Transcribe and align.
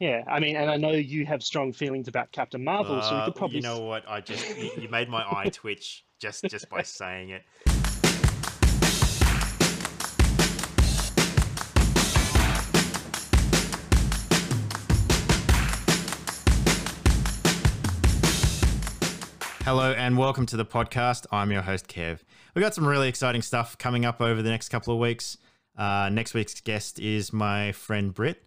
Yeah, 0.00 0.22
I 0.28 0.38
mean, 0.38 0.54
and 0.56 0.70
I 0.70 0.76
know 0.76 0.92
you 0.92 1.26
have 1.26 1.42
strong 1.42 1.72
feelings 1.72 2.06
about 2.06 2.30
Captain 2.30 2.62
Marvel, 2.62 3.02
so 3.02 3.10
we 3.14 3.20
Uh, 3.20 3.24
could 3.26 3.34
probably. 3.34 3.56
you 3.56 3.62
know 3.62 3.80
what? 3.80 4.04
I 4.08 4.20
just 4.20 4.56
you, 4.56 4.70
you 4.82 4.88
made 4.88 5.08
my 5.08 5.24
eye 5.28 5.48
twitch 5.52 6.04
just 6.20 6.44
just 6.44 6.68
by 6.68 6.82
saying 6.82 7.30
it. 7.30 7.42
Hello 19.64 19.92
and 19.92 20.16
welcome 20.16 20.46
to 20.46 20.56
the 20.56 20.64
podcast. 20.64 21.26
I'm 21.30 21.50
your 21.52 21.60
host 21.62 21.88
Kev. 21.88 22.20
We've 22.54 22.62
got 22.62 22.74
some 22.74 22.86
really 22.86 23.08
exciting 23.08 23.42
stuff 23.42 23.76
coming 23.76 24.04
up 24.06 24.20
over 24.20 24.40
the 24.40 24.48
next 24.50 24.70
couple 24.70 24.94
of 24.94 25.00
weeks. 25.00 25.36
Uh, 25.76 26.08
next 26.10 26.32
week's 26.32 26.58
guest 26.60 26.98
is 26.98 27.32
my 27.32 27.72
friend 27.72 28.14
Britt, 28.14 28.42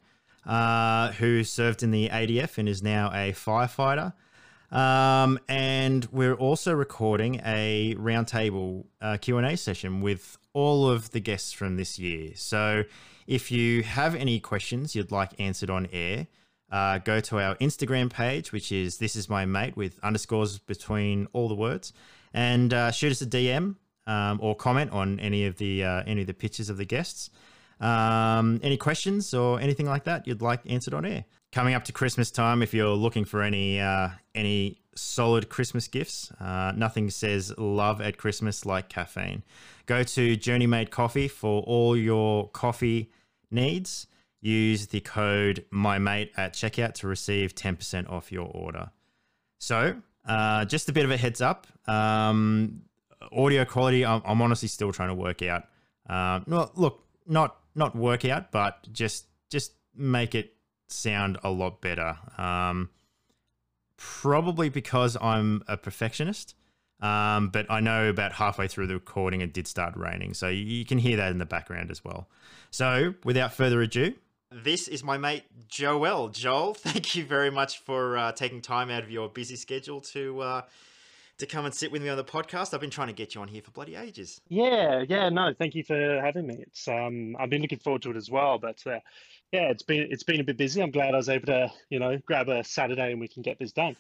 uh, 0.46 1.12
who 1.14 1.44
served 1.44 1.84
in 1.84 1.92
the 1.92 2.10
ADF 2.10 2.58
and 2.58 2.68
is 2.68 2.82
now 2.82 3.10
a 3.10 3.32
firefighter. 3.32 4.14
Um, 4.72 5.38
and 5.50 6.08
we're 6.12 6.34
also 6.34 6.74
recording 6.74 7.42
a 7.46 7.96
roundtable 7.98 8.86
uh, 9.02 9.18
Q&A 9.20 9.58
session 9.58 10.02
with 10.02 10.38
all 10.54 10.90
of 10.90 11.12
the 11.12 11.20
guests 11.20 11.52
from 11.52 11.76
this 11.76 12.00
year. 12.00 12.32
So 12.36 12.84
if 13.28 13.52
you 13.52 13.84
have 13.84 14.16
any 14.16 14.40
questions 14.40 14.96
you'd 14.96 15.12
like 15.12 15.32
answered 15.40 15.70
on 15.70 15.88
air, 15.92 16.28
uh, 16.72 17.00
go 17.00 17.20
to 17.20 17.40
our 17.40 17.56
Instagram 17.56 18.10
page, 18.10 18.52
which 18.52 18.72
is 18.72 18.98
this 18.98 19.16
is 19.16 19.30
my 19.30 19.46
mate 19.46 19.76
with 19.76 20.00
underscores 20.04 20.58
between 20.60 21.28
all 21.34 21.50
the 21.50 21.56
words, 21.56 21.92
and 22.34 22.74
uh, 22.74 22.92
shoot 22.92 23.12
us 23.12 23.22
a 23.22 23.26
DM 23.26 23.76
um, 24.08 24.40
or 24.42 24.56
comment 24.56 24.92
on 24.92 25.20
any 25.20 25.46
of 25.46 25.58
the 25.58 25.84
uh, 25.84 26.04
any 26.08 26.22
of 26.22 26.28
the 26.28 26.34
pictures 26.34 26.70
of 26.70 26.78
the 26.78 26.86
guests. 26.86 27.30
Um, 27.82 28.60
any 28.62 28.78
questions 28.78 29.34
or 29.34 29.60
anything 29.60 29.88
like 29.88 30.04
that 30.04 30.28
you'd 30.28 30.42
like 30.42 30.62
answered 30.70 30.94
on 30.94 31.04
air. 31.04 31.26
Coming 31.52 31.74
up 31.74 31.84
to 31.86 31.92
Christmas 31.92 32.30
time, 32.32 32.62
if 32.62 32.74
you're 32.74 32.94
looking 32.96 33.26
for 33.26 33.42
any 33.42 33.80
uh, 33.80 34.10
any 34.36 34.82
solid 34.96 35.50
Christmas 35.50 35.88
gifts, 35.88 36.32
uh, 36.40 36.72
nothing 36.76 37.10
says 37.10 37.54
love 37.58 38.00
at 38.00 38.18
Christmas 38.18 38.66
like 38.66 38.88
caffeine. 38.88 39.44
Go 39.86 40.04
to 40.04 40.36
Journey 40.36 40.68
Made 40.68 40.92
Coffee 40.92 41.28
for 41.28 41.64
all 41.64 41.98
your 41.98 42.50
coffee 42.50 43.12
needs. 43.50 44.08
Use 44.42 44.88
the 44.88 45.02
code 45.02 45.66
MyMate 45.74 46.30
at 46.38 46.54
checkout 46.54 46.94
to 46.96 47.08
receive 47.08 47.54
10% 47.54 48.10
off 48.10 48.32
your 48.32 48.48
order. 48.48 48.90
So, 49.60 49.96
uh, 50.26 50.66
just 50.66 50.90
a 50.90 50.94
bit 50.94 51.06
of 51.06 51.12
a 51.12 51.18
heads 51.18 51.42
up. 51.42 51.68
Um, 51.88 52.82
audio 53.32 53.66
quality, 53.66 54.04
I'm, 54.04 54.22
I'm 54.26 54.42
honestly 54.42 54.68
still 54.68 54.92
trying 54.92 55.10
to 55.10 55.16
work 55.16 55.44
out. 55.44 55.66
Uh, 56.10 56.40
no, 56.48 56.72
look, 56.76 57.04
not 57.28 57.61
not 57.76 57.96
work 57.96 58.26
out, 58.26 58.52
but 58.52 58.88
just 58.92 59.28
just 59.50 59.74
make 59.96 60.36
it 60.36 60.56
sound 60.88 61.38
a 61.44 61.50
lot 61.52 61.82
better. 61.82 62.18
Um, 62.38 62.90
probably 63.98 64.70
because 64.70 65.16
I'm 65.22 65.64
a 65.68 65.78
perfectionist. 65.78 66.56
Um, 67.02 67.50
but 67.50 67.66
I 67.70 67.80
know 67.80 68.10
about 68.10 68.34
halfway 68.34 68.68
through 68.68 68.88
the 68.88 68.94
recording 68.94 69.42
it 69.42 69.54
did 69.54 69.68
start 69.68 69.96
raining, 69.96 70.36
so 70.36 70.50
you, 70.50 70.86
can 70.86 71.00
hear 71.00 71.18
that 71.18 71.32
in 71.32 71.40
the 71.40 71.48
background 71.48 71.90
as 71.90 72.06
well. 72.06 72.30
So, 72.70 73.16
without 73.24 73.54
further 73.54 73.82
ado, 73.82 74.14
this 74.52 74.88
is 74.88 75.04
my 75.04 75.18
mate 75.18 75.46
Joel. 75.68 76.30
Joel, 76.30 76.74
thank 76.76 77.16
you 77.16 77.26
very 77.26 77.50
much 77.50 77.80
for 77.80 78.18
uh, 78.18 78.32
taking 78.34 78.62
time 78.62 78.92
out 78.92 79.02
of 79.02 79.10
your 79.10 79.30
busy 79.30 79.56
schedule 79.56 80.00
to 80.02 80.42
uh, 80.42 80.62
to 81.42 81.48
come 81.48 81.66
and 81.66 81.74
sit 81.74 81.92
with 81.92 82.02
me 82.02 82.10
on 82.10 82.18
the 82.18 82.24
podcast. 82.24 82.74
I've 82.74 82.82
been 82.82 82.90
trying 82.90 83.08
to 83.08 83.14
get 83.14 83.36
you 83.36 83.42
on 83.42 83.48
here 83.48 83.62
for 83.62 83.72
bloody 83.72 83.96
ages. 83.96 84.40
Yeah, 84.48 85.04
yeah, 85.08 85.30
no, 85.30 85.54
thank 85.58 85.76
you 85.76 85.84
for 85.84 86.22
having 86.24 86.48
me. 86.48 86.58
It's 86.60 86.88
um, 86.88 87.36
I've 87.40 87.50
been 87.50 87.62
looking 87.62 87.80
forward 87.80 88.04
to 88.04 88.12
it 88.12 88.18
as 88.18 88.30
well, 88.30 88.58
but 88.60 88.82
uh, 88.86 89.00
yeah, 89.52 89.70
it's 89.70 89.84
been 89.84 90.08
it's 90.10 90.24
been 90.24 90.40
a 90.40 90.44
bit 90.44 90.58
busy. 90.58 90.82
I'm 90.82 90.92
glad 90.92 91.14
I 91.14 91.18
was 91.18 91.30
able 91.30 91.48
to, 91.48 91.72
you 91.90 92.00
know, 92.00 92.18
grab 92.26 92.48
a 92.48 92.64
Saturday 92.64 93.12
and 93.12 93.20
we 93.20 93.28
can 93.28 93.42
get 93.42 93.60
this 93.60 93.72
done. 93.72 93.98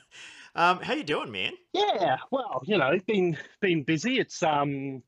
um, 0.54 0.78
how 0.80 0.94
you 0.94 1.04
doing, 1.04 1.30
man? 1.30 1.52
Yeah, 1.72 2.16
well, 2.30 2.62
you 2.64 2.78
know, 2.78 2.88
it's 2.88 3.04
been 3.04 3.36
been 3.60 3.82
busy. 3.82 4.18
It's 4.18 4.42
um, 4.42 5.02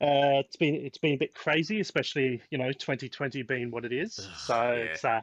uh, 0.00 0.40
it's 0.40 0.56
been 0.56 0.76
it's 0.76 0.98
been 0.98 1.14
a 1.14 1.18
bit 1.18 1.34
crazy, 1.34 1.80
especially 1.80 2.42
you 2.50 2.58
know, 2.58 2.70
2020 2.70 3.42
being 3.42 3.70
what 3.72 3.84
it 3.84 3.92
is. 3.92 4.28
So 4.38 4.54
yeah. 4.54 4.72
it's 4.72 5.04
uh, 5.04 5.20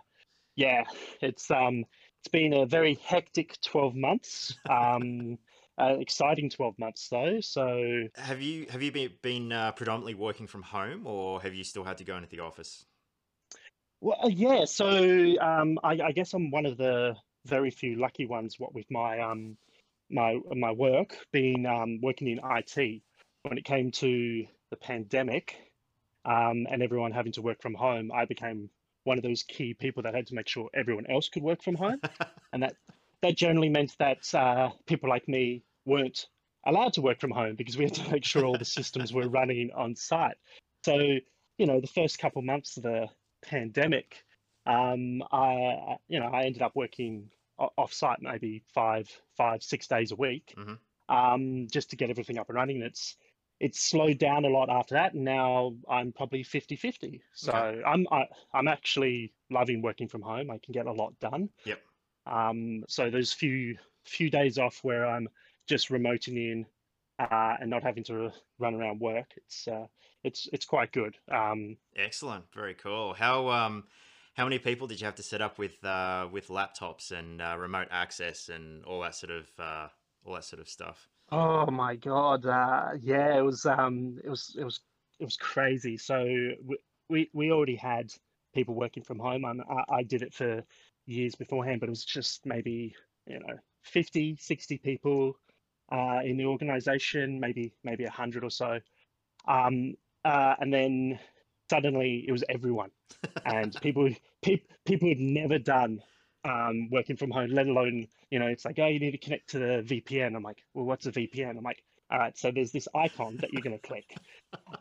yeah, 0.57 0.83
it's 1.21 1.49
um, 1.49 1.85
it's 2.19 2.29
been 2.31 2.53
a 2.53 2.65
very 2.65 2.99
hectic 3.05 3.59
12 3.61 3.95
months. 3.95 4.57
Um, 4.69 5.37
uh, 5.81 5.97
exciting 5.99 6.49
12 6.49 6.77
months 6.77 7.07
though. 7.09 7.39
So 7.41 8.07
Have 8.15 8.41
you 8.41 8.67
have 8.69 8.81
you 8.81 8.91
been 8.91 9.11
been 9.21 9.51
uh, 9.51 9.71
predominantly 9.71 10.15
working 10.15 10.47
from 10.47 10.61
home, 10.61 11.07
or 11.07 11.41
have 11.41 11.53
you 11.53 11.63
still 11.63 11.83
had 11.83 11.97
to 11.97 12.03
go 12.03 12.15
into 12.17 12.29
the 12.29 12.39
office? 12.39 12.85
Well, 14.01 14.17
uh, 14.23 14.27
yeah. 14.27 14.65
So 14.65 14.87
um, 15.39 15.79
I, 15.83 15.99
I 16.01 16.11
guess 16.11 16.33
I'm 16.33 16.51
one 16.51 16.65
of 16.65 16.77
the 16.77 17.15
very 17.45 17.71
few 17.71 17.95
lucky 17.95 18.25
ones. 18.25 18.59
What 18.59 18.73
with 18.73 18.89
my 18.89 19.19
um, 19.19 19.57
my 20.09 20.39
my 20.53 20.71
work 20.71 21.17
being 21.31 21.65
um, 21.65 21.99
working 22.01 22.27
in 22.27 22.39
IT, 22.43 23.01
when 23.43 23.57
it 23.57 23.65
came 23.65 23.91
to 23.91 24.45
the 24.69 24.77
pandemic, 24.77 25.55
um, 26.25 26.67
and 26.69 26.81
everyone 26.81 27.11
having 27.11 27.31
to 27.33 27.41
work 27.41 27.61
from 27.61 27.73
home, 27.73 28.11
I 28.13 28.25
became 28.25 28.69
one 29.03 29.17
of 29.17 29.23
those 29.23 29.43
key 29.43 29.73
people 29.73 30.03
that 30.03 30.13
had 30.13 30.27
to 30.27 30.35
make 30.35 30.47
sure 30.47 30.69
everyone 30.75 31.07
else 31.09 31.29
could 31.29 31.43
work 31.43 31.63
from 31.63 31.75
home, 31.75 31.99
and 32.53 32.63
that 32.63 32.75
that 33.21 33.35
generally 33.35 33.69
meant 33.69 33.95
that 33.99 34.33
uh, 34.33 34.69
people 34.87 35.09
like 35.09 35.27
me 35.27 35.63
weren't 35.85 36.27
allowed 36.65 36.93
to 36.93 37.01
work 37.01 37.19
from 37.19 37.31
home 37.31 37.55
because 37.55 37.77
we 37.77 37.85
had 37.85 37.93
to 37.95 38.11
make 38.11 38.23
sure 38.23 38.45
all 38.45 38.57
the 38.57 38.65
systems 38.65 39.13
were 39.13 39.27
running 39.27 39.71
on 39.75 39.95
site. 39.95 40.37
So 40.83 41.17
you 41.57 41.67
know, 41.67 41.79
the 41.79 41.87
first 41.87 42.17
couple 42.17 42.41
months 42.41 42.77
of 42.77 42.83
the 42.83 43.07
pandemic, 43.43 44.23
um, 44.65 45.21
I 45.31 45.53
I- 45.91 45.97
you 46.07 46.19
know 46.19 46.27
I 46.27 46.43
ended 46.43 46.61
up 46.61 46.75
working 46.75 47.29
off-site 47.77 48.19
maybe 48.21 48.63
five, 48.73 49.07
five, 49.37 49.61
six 49.61 49.87
days 49.87 50.11
a 50.11 50.15
week, 50.15 50.55
Mhm. 50.57 50.79
um, 51.09 51.67
just 51.67 51.91
to 51.91 51.95
get 51.95 52.09
everything 52.09 52.39
up 52.39 52.49
and 52.49 52.55
running. 52.55 52.81
It's 52.81 53.17
it's 53.59 53.79
slowed 53.79 54.17
down 54.17 54.43
a 54.43 54.49
lot 54.49 54.71
after 54.71 54.95
that, 54.95 55.13
and 55.13 55.23
now 55.23 55.75
I'm 55.87 56.11
probably 56.11 56.43
50-50. 56.43 57.21
So 57.35 57.51
Okay. 57.51 57.83
I'm 57.83 58.07
I, 58.11 58.27
I'm 58.53 58.67
actually 58.67 59.31
loving 59.51 59.83
working 59.83 60.07
from 60.07 60.23
home. 60.23 60.49
I 60.49 60.57
can 60.57 60.71
get 60.71 60.87
a 60.87 60.91
lot 60.91 61.19
done. 61.19 61.49
Yep. 61.65 61.79
Um, 62.25 62.83
so 62.87 63.11
those 63.11 63.33
few 63.33 63.77
few 64.03 64.31
days 64.31 64.57
off 64.57 64.83
where 64.83 65.05
I'm 65.05 65.29
just 65.71 65.89
remoting 65.89 66.35
in 66.35 66.65
uh, 67.17 67.55
and 67.61 67.69
not 67.69 67.81
having 67.81 68.03
to 68.03 68.29
run 68.59 68.75
around 68.75 68.99
work, 68.99 69.31
it's 69.37 69.67
uh, 69.69 69.85
it's 70.23 70.49
it's 70.51 70.65
quite 70.65 70.91
good. 70.91 71.15
Um, 71.31 71.77
Excellent, 71.95 72.45
very 72.53 72.73
cool. 72.73 73.13
How 73.13 73.47
um 73.47 73.85
how 74.33 74.43
many 74.43 74.59
people 74.59 74.87
did 74.87 74.99
you 74.99 75.05
have 75.05 75.15
to 75.15 75.23
set 75.23 75.41
up 75.41 75.57
with 75.57 75.83
uh, 75.85 76.27
with 76.29 76.49
laptops 76.49 77.11
and 77.11 77.41
uh, 77.41 77.55
remote 77.57 77.87
access 77.89 78.49
and 78.49 78.83
all 78.83 79.01
that 79.01 79.15
sort 79.15 79.31
of 79.31 79.47
uh, 79.57 79.87
all 80.25 80.33
that 80.33 80.43
sort 80.43 80.61
of 80.61 80.67
stuff? 80.67 81.07
Oh 81.31 81.71
my 81.71 81.95
God. 81.95 82.45
Uh, 82.45 82.89
yeah, 82.99 83.37
it 83.37 83.41
was 83.41 83.65
um 83.65 84.19
it 84.23 84.29
was 84.29 84.53
it 84.59 84.65
was 84.65 84.81
it 85.19 85.23
was 85.23 85.37
crazy. 85.37 85.97
So 85.97 86.25
we 86.65 86.77
we, 87.09 87.29
we 87.33 87.51
already 87.51 87.77
had 87.77 88.11
people 88.53 88.75
working 88.75 89.03
from 89.03 89.19
home. 89.19 89.45
and 89.45 89.61
I, 89.61 89.99
I 89.99 90.03
did 90.03 90.21
it 90.21 90.33
for 90.33 90.63
years 91.05 91.35
beforehand, 91.35 91.79
but 91.79 91.87
it 91.87 91.91
was 91.91 92.05
just 92.05 92.45
maybe, 92.45 92.95
you 93.25 93.39
know, 93.39 93.57
50, 93.83 94.37
60 94.39 94.77
people 94.77 95.35
uh, 95.91 96.19
in 96.23 96.37
the 96.37 96.45
organization, 96.45 97.39
maybe 97.39 97.73
maybe 97.83 98.03
a 98.03 98.07
100 98.07 98.43
or 98.43 98.49
so. 98.49 98.79
Um, 99.47 99.95
uh, 100.23 100.55
and 100.59 100.73
then 100.73 101.19
suddenly 101.69 102.25
it 102.27 102.31
was 102.31 102.43
everyone. 102.49 102.91
And 103.45 103.75
people 103.81 104.09
pe- 104.41 104.61
people 104.85 105.09
had 105.09 105.19
never 105.19 105.59
done 105.59 106.01
um, 106.45 106.89
working 106.89 107.17
from 107.17 107.31
home, 107.31 107.51
let 107.51 107.67
alone 107.67 108.07
you 108.31 108.39
know, 108.39 108.47
it's 108.47 108.65
like, 108.65 108.79
oh, 108.79 108.87
you 108.87 108.99
need 108.99 109.11
to 109.11 109.17
connect 109.17 109.49
to 109.49 109.59
the 109.59 109.83
VPN. 109.85 110.35
I'm 110.35 110.41
like, 110.41 110.63
well, 110.73 110.85
what's 110.85 111.05
a 111.05 111.11
VPN? 111.11 111.57
I'm 111.57 111.63
like, 111.63 111.83
all 112.09 112.17
right, 112.17 112.37
so 112.37 112.49
there's 112.49 112.71
this 112.71 112.87
icon 112.95 113.37
that 113.37 113.53
you're 113.53 113.61
going 113.61 113.77
to 113.77 113.87
click. 113.87 114.15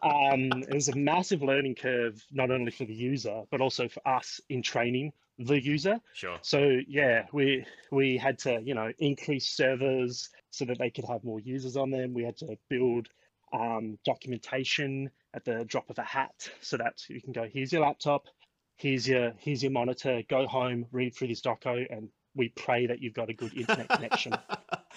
Um, 0.03 0.51
it 0.51 0.75
was 0.75 0.89
a 0.89 0.97
massive 0.97 1.43
learning 1.43 1.77
curve, 1.77 2.21
not 2.33 2.51
only 2.51 2.73
for 2.73 2.85
the 2.87 2.95
user, 2.95 3.43
but 3.53 3.61
also 3.61 3.87
for 3.87 4.01
us 4.09 4.41
in 4.49 4.63
training 4.63 5.13
the 5.39 5.63
user. 5.63 6.01
Sure. 6.13 6.39
So 6.43 6.79
yeah, 6.89 7.27
we 7.33 7.65
we 7.93 8.17
had 8.17 8.37
to, 8.41 8.61
you 8.65 8.75
know, 8.75 8.91
increase 8.99 9.47
servers 9.47 10.31
so 10.51 10.65
that 10.65 10.79
they 10.79 10.91
could 10.91 11.05
have 11.05 11.25
more 11.25 11.41
users 11.41 11.77
on 11.77 11.91
them. 11.91 12.15
We 12.15 12.25
had 12.25 12.37
to 12.39 12.59
build 12.69 13.09
um, 13.53 13.99
documentation 14.05 15.11
at 15.35 15.45
the 15.45 15.65
drop 15.65 15.91
of 15.91 15.99
a 15.99 16.03
hat 16.03 16.51
so 16.61 16.77
that 16.77 17.09
you 17.09 17.21
can 17.21 17.33
go, 17.33 17.49
here's 17.53 17.73
your 17.73 17.83
laptop, 17.83 18.27
here's 18.77 19.07
your 19.07 19.33
here's 19.39 19.63
your 19.63 19.73
monitor, 19.73 20.23
go 20.29 20.47
home, 20.47 20.87
read 20.93 21.15
through 21.15 21.29
this 21.29 21.41
doco, 21.41 21.87
and 21.91 22.09
we 22.35 22.49
pray 22.49 22.87
that 22.87 23.01
you've 23.01 23.15
got 23.15 23.29
a 23.29 23.35
good 23.35 23.55
internet 23.55 23.89
connection. 23.89 24.35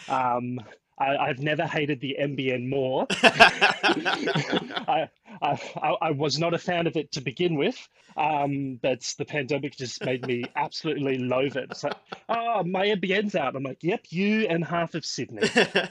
Um, 0.10 0.60
I, 0.98 1.18
I've 1.18 1.40
never 1.40 1.66
hated 1.66 2.00
the 2.00 2.18
NBN 2.20 2.70
more. 2.70 3.08
I, 3.24 5.10
I, 5.42 5.62
I 5.82 5.96
I 6.02 6.12
was 6.12 6.38
not 6.38 6.54
a 6.54 6.60
fan 6.60 6.88
of 6.88 6.96
it 6.96 7.12
to 7.14 7.22
begin 7.22 7.56
with, 7.56 7.76
um, 8.16 8.80
but 8.82 9.02
the 9.18 9.26
pandemic 9.26 9.76
just 9.76 10.04
made 10.06 10.26
me 10.28 10.46
absolutely 10.56 11.18
loathe 11.18 11.58
it. 11.58 11.70
It's 11.72 11.84
like, 11.84 11.96
oh, 12.30 12.64
my 12.64 12.88
NBN's 12.88 13.36
out. 13.36 13.56
I'm 13.56 13.64
like, 13.64 13.84
yep, 13.84 14.06
you 14.10 14.48
and 14.48 14.64
half 14.64 14.96
of 14.96 15.06
Sydney. 15.06 15.48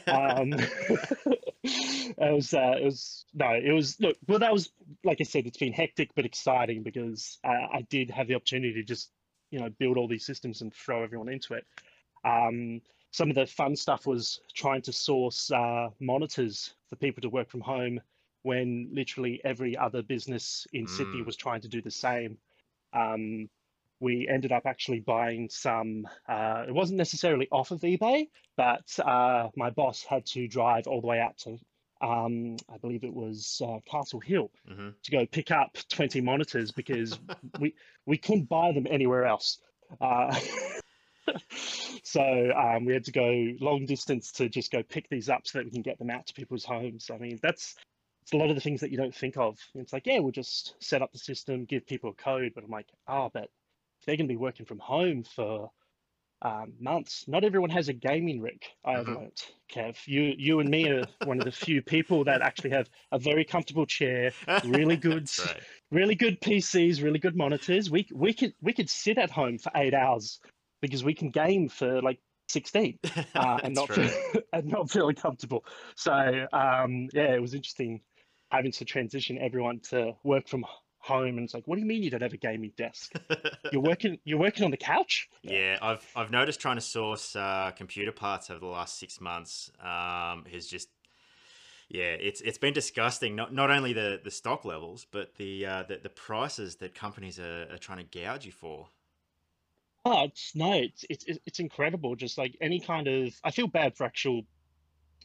Um, 0.07 0.53
it 1.65 2.17
was, 2.19 2.55
uh, 2.55 2.77
it 2.81 2.85
was, 2.85 3.25
no, 3.35 3.51
it 3.51 3.73
was, 3.73 3.99
look, 4.01 4.17
well, 4.29 4.39
that 4.39 4.53
was, 4.53 4.71
like 5.05 5.19
I 5.21 5.25
said, 5.25 5.47
it's 5.47 5.59
been 5.59 5.73
hectic 5.73 6.11
but 6.15 6.25
exciting 6.25 6.83
because 6.83 7.39
uh, 7.45 7.67
I 7.73 7.87
did 7.89 8.11
have 8.11 8.29
the 8.29 8.35
opportunity 8.35 8.75
to 8.75 8.83
just 8.83 9.11
you 9.53 9.61
know 9.61 9.69
build 9.79 9.97
all 9.97 10.09
these 10.09 10.27
systems 10.27 10.63
and 10.63 10.75
throw 10.75 11.05
everyone 11.05 11.29
into 11.29 11.55
it. 11.55 11.65
Um, 12.25 12.81
some 13.13 13.29
of 13.29 13.37
the 13.37 13.47
fun 13.47 13.77
stuff 13.77 14.07
was 14.07 14.41
trying 14.55 14.83
to 14.83 14.93
source 14.93 15.51
uh, 15.53 15.89
monitors 16.01 16.75
for 16.89 16.97
people 16.97 17.21
to 17.21 17.29
work 17.29 17.51
from 17.51 17.61
home 17.61 18.01
when 18.43 18.89
literally 18.93 19.41
every 19.45 19.77
other 19.77 20.03
business 20.03 20.67
in 20.73 20.87
mm. 20.87 20.89
Sydney 20.89 21.23
was 21.23 21.37
trying 21.37 21.61
to 21.61 21.69
do 21.69 21.81
the 21.81 21.91
same. 21.91 22.39
Um, 22.93 23.49
we 24.01 24.27
ended 24.29 24.51
up 24.51 24.63
actually 24.67 25.01
buying 25.01 25.49
some. 25.51 26.09
Uh, 26.29 26.65
it 26.67 26.73
wasn't 26.73 26.99
necessarily 26.99 27.49
off 27.53 27.71
of 27.71 27.81
eBay, 27.83 28.29
but 28.57 28.99
uh, 28.99 29.49
my 29.57 29.71
boss 29.71 30.03
had 30.03 30.27
to 30.27 30.49
drive 30.49 30.87
all 30.87 31.01
the 31.01 31.07
way 31.07 31.21
out 31.21 31.39
to, 31.39 31.59
um, 32.01 32.57
I 32.69 32.79
believe 32.79 33.05
it 33.05 33.15
was 33.15 33.63
uh, 33.65 33.79
Castle 33.89 34.21
Hill, 34.21 34.51
mm-hmm. 34.69 34.89
to 35.03 35.11
go 35.13 35.25
pick 35.27 35.53
up 35.53 35.77
20 35.91 36.21
monitors 36.21 36.73
because 36.73 37.21
we 37.61 37.75
we 38.07 38.17
couldn't 38.17 38.49
buy 38.49 38.73
them 38.73 38.87
anywhere 38.91 39.25
else. 39.25 39.59
Uh, 40.01 40.35
so 42.05 42.53
um, 42.57 42.85
we 42.85 42.93
had 42.93 43.05
to 43.05 43.13
go 43.13 43.47
long 43.61 43.87
distance 43.87 44.33
to 44.33 44.49
just 44.49 44.71
go 44.71 44.83
pick 44.83 45.09
these 45.09 45.29
up 45.29 45.47
so 45.47 45.59
that 45.59 45.65
we 45.65 45.71
can 45.71 45.83
get 45.83 45.99
them 45.99 46.11
out 46.11 46.27
to 46.27 46.35
people's 46.35 46.65
homes. 46.65 47.11
I 47.13 47.19
mean, 47.19 47.39
that's 47.43 47.77
it's 48.23 48.33
a 48.33 48.37
lot 48.37 48.51
of 48.51 48.55
the 48.55 48.61
things 48.61 48.81
that 48.81 48.91
you 48.91 48.97
don't 48.97 49.15
think 49.15 49.37
of. 49.37 49.59
It's 49.75 49.93
like, 49.93 50.07
yeah, 50.07 50.21
we'll 50.21 50.33
just 50.33 50.77
set 50.81 51.03
up 51.03 51.13
the 51.13 51.19
system, 51.19 51.65
give 51.65 51.87
people 51.87 52.11
a 52.11 52.23
code, 52.23 52.53
but 52.55 52.65
I'm 52.65 52.71
like, 52.71 52.89
oh, 53.09 53.31
but 53.33 53.49
they're 54.07 54.17
going 54.17 54.29
to 54.29 54.33
be 54.33 54.37
working 54.37 54.67
from 54.67 54.79
home 54.79 55.25
for 55.25 55.71
um, 56.43 56.73
months. 56.81 57.25
Not 57.27 57.45
everyone 57.45 57.71
has 57.71 57.89
a 57.89 57.93
gaming 57.93 58.41
rig. 58.41 58.63
I 58.85 58.93
have 58.93 59.07
mm-hmm. 59.07 59.15
learned, 59.15 59.43
Kev. 59.73 59.97
You, 60.07 60.35
you 60.37 60.61
and 60.61 60.69
me 60.69 60.89
are 60.89 61.05
one 61.25 61.39
of 61.39 61.45
the 61.45 61.53
few 61.53 61.83
people 61.83 62.25
that 62.25 62.43
actually 62.43 62.71
have 62.71 62.89
a 63.11 63.19
very 63.19 63.45
comfortable 63.45 63.87
chair, 63.87 64.33
really 64.65 64.97
good, 65.09 65.29
right. 65.39 65.61
really 65.91 66.15
good 66.15 66.41
PCs, 66.41 67.03
really 67.03 67.19
good 67.19 67.37
monitors. 67.37 67.91
We 67.91 68.07
we 68.13 68.35
could 68.35 68.55
we 68.61 68.73
could 68.73 68.91
sit 68.91 69.19
at 69.19 69.31
home 69.31 69.59
for 69.59 69.71
eight 69.75 69.95
hours 69.95 70.41
because 70.83 71.03
we 71.03 71.15
can 71.15 71.31
game 71.31 71.71
for 71.71 72.03
like 72.03 72.19
16 72.49 72.99
uh, 73.35 73.59
and 73.65 73.75
not 73.75 73.91
feel, 73.91 74.11
and 74.53 74.67
not 74.67 74.91
feeling 74.91 75.15
comfortable. 75.15 75.65
So 75.97 76.13
um, 76.53 77.09
yeah, 77.15 77.35
it 77.35 77.41
was 77.41 77.55
interesting 77.55 78.03
having 78.51 78.73
to 78.73 78.85
transition 78.85 79.39
everyone 79.39 79.81
to 79.81 80.13
work 80.25 80.47
from 80.47 80.67
home 80.99 81.37
and 81.37 81.41
it's 81.41 81.53
like 81.53 81.67
what 81.67 81.75
do 81.75 81.81
you 81.81 81.87
mean 81.87 82.01
you 82.01 82.11
don't 82.11 82.23
have 82.23 82.33
a 82.33 82.37
gaming 82.37 82.73
desk? 82.77 83.13
You're 83.73 83.83
working 83.83 84.19
you're 84.25 84.39
working 84.39 84.65
on 84.65 84.71
the 84.71 84.77
couch? 84.77 85.29
Yeah 85.43 85.79
i've 85.83 86.07
i've 86.15 86.31
noticed 86.31 86.61
trying 86.61 86.77
to 86.77 86.83
source 86.83 87.35
uh, 87.35 87.73
computer 87.75 88.13
parts 88.13 88.51
over 88.51 88.61
the 88.61 88.67
last 88.67 89.01
six 89.01 89.21
months 89.21 89.73
um, 89.81 90.45
has 90.53 90.67
just 90.69 90.91
yeah 91.89 92.13
it's 92.29 92.41
it's 92.43 92.59
been 92.59 92.73
disgusting. 92.73 93.35
Not 93.35 93.53
not 93.53 93.71
only 93.71 93.93
the 93.93 94.21
the 94.23 94.31
stock 94.31 94.65
levels 94.65 95.07
but 95.11 95.35
the 95.37 95.67
uh, 95.67 95.83
the, 95.89 95.99
the 96.01 96.09
prices 96.09 96.77
that 96.77 96.95
companies 96.95 97.41
are, 97.41 97.67
are 97.73 97.79
trying 97.79 97.99
to 97.99 98.05
gouge 98.05 98.47
you 98.47 98.53
for 98.53 98.87
oh 100.05 100.25
it's 100.25 100.55
no 100.55 100.73
it's, 100.75 101.05
it's 101.09 101.39
it's 101.47 101.61
incredible. 101.61 102.17
Just 102.17 102.39
like 102.39 102.57
any 102.61 102.81
kind 102.81 103.09
of 103.09 103.35
i 103.45 103.51
feel 103.51 103.67
bad 103.67 103.97
for 103.97 104.05
actual 104.05 104.43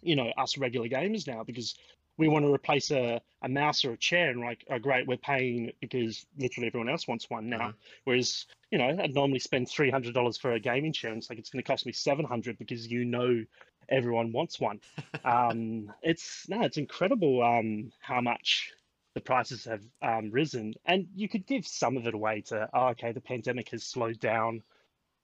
you 0.02 0.16
know 0.16 0.32
us 0.38 0.58
regular 0.58 0.88
gamers 0.88 1.28
now 1.28 1.44
because 1.44 1.76
we 2.18 2.28
want 2.28 2.44
to 2.46 2.52
replace 2.52 2.90
a, 2.92 3.22
a 3.44 3.50
mouse 3.50 3.86
or 3.86 3.92
a 3.92 3.98
chair 3.98 4.30
and 4.30 4.42
like 4.42 4.66
oh 4.70 4.80
great 4.80 5.08
we're 5.08 5.18
paying 5.18 5.72
because 5.82 6.26
literally 6.38 6.68
everyone 6.68 6.90
else 6.90 7.08
wants 7.08 7.30
one 7.30 7.50
now. 7.50 7.58
Mm-hmm. 7.58 7.78
whereas 8.04 8.46
you 8.72 8.78
know 8.78 8.96
i'd 9.02 9.14
normally 9.14 9.40
spend 9.40 9.68
$300 9.68 10.40
for 10.40 10.54
a 10.54 10.60
gaming 10.60 10.94
chair 10.94 11.12
and 11.12 11.20
it's 11.20 11.30
like 11.30 11.40
it's 11.40 11.50
going 11.50 11.64
to 11.64 11.68
cost 11.68 11.86
me 11.86 11.92
700 11.92 12.58
because 12.58 12.88
you 12.88 13.06
know 13.06 13.44
everyone 13.90 14.32
wants 14.32 14.60
one. 14.60 14.80
Um, 15.26 15.92
it's 16.04 16.48
no 16.48 16.62
it's 16.62 16.78
incredible 16.78 17.44
um, 17.44 17.92
how 18.00 18.22
much 18.22 18.72
the 19.18 19.22
prices 19.22 19.66
have 19.66 19.82
um, 20.04 20.30
risen 20.30 20.76
and 20.86 21.08
you 21.16 21.28
could 21.28 21.48
give 21.48 21.66
some 21.66 21.98
of 21.98 22.06
it 22.06 22.14
away 22.14 22.40
to 22.40 22.70
oh, 22.72 22.90
okay 22.90 23.12
the 23.12 23.20
pandemic 23.20 23.70
has 23.70 23.84
slowed 23.84 24.20
down 24.20 24.62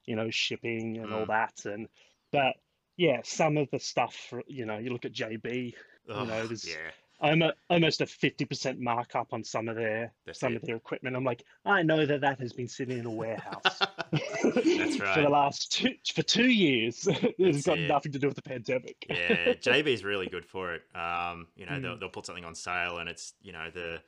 you 0.04 0.16
know 0.16 0.28
shipping 0.30 0.98
and 0.98 1.10
mm. 1.10 1.12
all 1.12 1.26
that 1.26 1.64
and 1.64 1.86
but 2.32 2.54
yeah 2.96 3.20
some 3.22 3.56
of 3.56 3.70
the 3.70 3.78
stuff 3.78 4.34
you 4.48 4.66
know 4.66 4.78
you 4.78 4.90
look 4.90 5.04
at 5.04 5.12
jb 5.12 5.72
you 6.08 6.14
know, 6.26 6.44
there's 6.44 6.68
yeah. 6.68 6.90
I'm 7.20 7.42
a, 7.42 7.52
almost 7.70 8.00
a 8.00 8.06
fifty 8.06 8.44
percent 8.44 8.80
markup 8.80 9.32
on 9.32 9.44
some 9.44 9.68
of 9.68 9.76
their 9.76 10.12
That's 10.26 10.40
some 10.40 10.54
it. 10.54 10.56
of 10.56 10.62
their 10.62 10.76
equipment. 10.76 11.16
I'm 11.16 11.24
like, 11.24 11.44
I 11.64 11.82
know 11.82 12.04
that 12.04 12.20
that 12.20 12.40
has 12.40 12.52
been 12.52 12.68
sitting 12.68 12.98
in 12.98 13.06
a 13.06 13.10
warehouse. 13.10 13.62
That's 14.12 15.00
right. 15.00 15.14
for 15.14 15.22
the 15.22 15.28
last 15.30 15.72
two 15.72 15.94
for 16.14 16.22
two 16.22 16.50
years. 16.50 17.08
it's 17.38 17.66
got 17.66 17.78
it. 17.78 17.88
nothing 17.88 18.12
to 18.12 18.18
do 18.18 18.26
with 18.26 18.36
the 18.36 18.42
pandemic. 18.42 19.06
yeah, 19.08 19.54
JB 19.54 19.86
is 19.86 20.04
really 20.04 20.26
good 20.26 20.44
for 20.44 20.74
it. 20.74 20.82
Um, 20.94 21.46
you 21.56 21.66
know, 21.66 21.72
mm. 21.72 21.82
they'll, 21.82 21.98
they'll 21.98 22.08
put 22.08 22.26
something 22.26 22.44
on 22.44 22.54
sale, 22.54 22.98
and 22.98 23.08
it's 23.08 23.34
you 23.42 23.52
know 23.52 23.70
the 23.72 24.00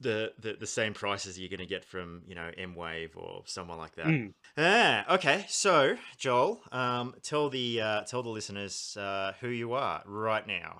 the, 0.00 0.32
the, 0.38 0.56
the 0.60 0.66
same 0.66 0.94
prices 0.94 1.38
you're 1.38 1.48
going 1.48 1.58
to 1.58 1.66
get 1.66 1.84
from 1.84 2.22
you 2.26 2.34
know 2.34 2.50
Mwave 2.56 3.16
or 3.16 3.42
someone 3.46 3.78
like 3.78 3.96
that. 3.96 4.06
Mm. 4.06 4.32
Ah, 4.56 5.14
okay. 5.14 5.44
So 5.48 5.96
Joel, 6.16 6.60
um, 6.72 7.14
tell 7.22 7.50
the 7.50 7.80
uh, 7.80 8.02
tell 8.02 8.22
the 8.22 8.28
listeners 8.28 8.96
uh, 8.98 9.32
who 9.40 9.48
you 9.48 9.72
are 9.72 10.02
right 10.06 10.46
now. 10.46 10.78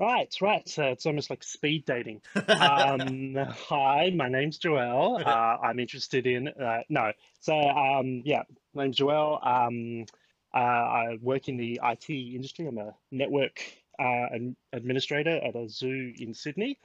Right, 0.00 0.34
right. 0.40 0.66
So 0.66 0.84
it's 0.84 1.04
almost 1.04 1.28
like 1.28 1.44
speed 1.44 1.84
dating. 1.84 2.22
Um, 2.48 3.36
hi, 3.68 4.10
my 4.16 4.28
name's 4.28 4.56
Joel. 4.56 5.22
Uh, 5.24 5.56
I'm 5.62 5.78
interested 5.78 6.26
in 6.26 6.48
uh, 6.48 6.80
no. 6.88 7.12
So 7.40 7.54
um, 7.54 8.22
yeah, 8.24 8.42
my 8.74 8.84
name's 8.84 8.96
Joel. 8.96 9.38
Um, 9.42 10.06
uh, 10.54 10.58
I 10.58 11.18
work 11.20 11.48
in 11.48 11.58
the 11.58 11.80
IT 11.84 12.08
industry. 12.08 12.66
I'm 12.66 12.78
a 12.78 12.94
network 13.10 13.62
uh, 13.98 14.26
administrator 14.72 15.36
at 15.36 15.54
a 15.54 15.68
zoo 15.68 16.14
in 16.18 16.32
Sydney. 16.32 16.78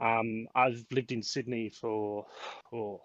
Um, 0.00 0.48
I've 0.54 0.84
lived 0.90 1.12
in 1.12 1.22
Sydney 1.22 1.68
for, 1.68 2.26
oh, 2.72 3.00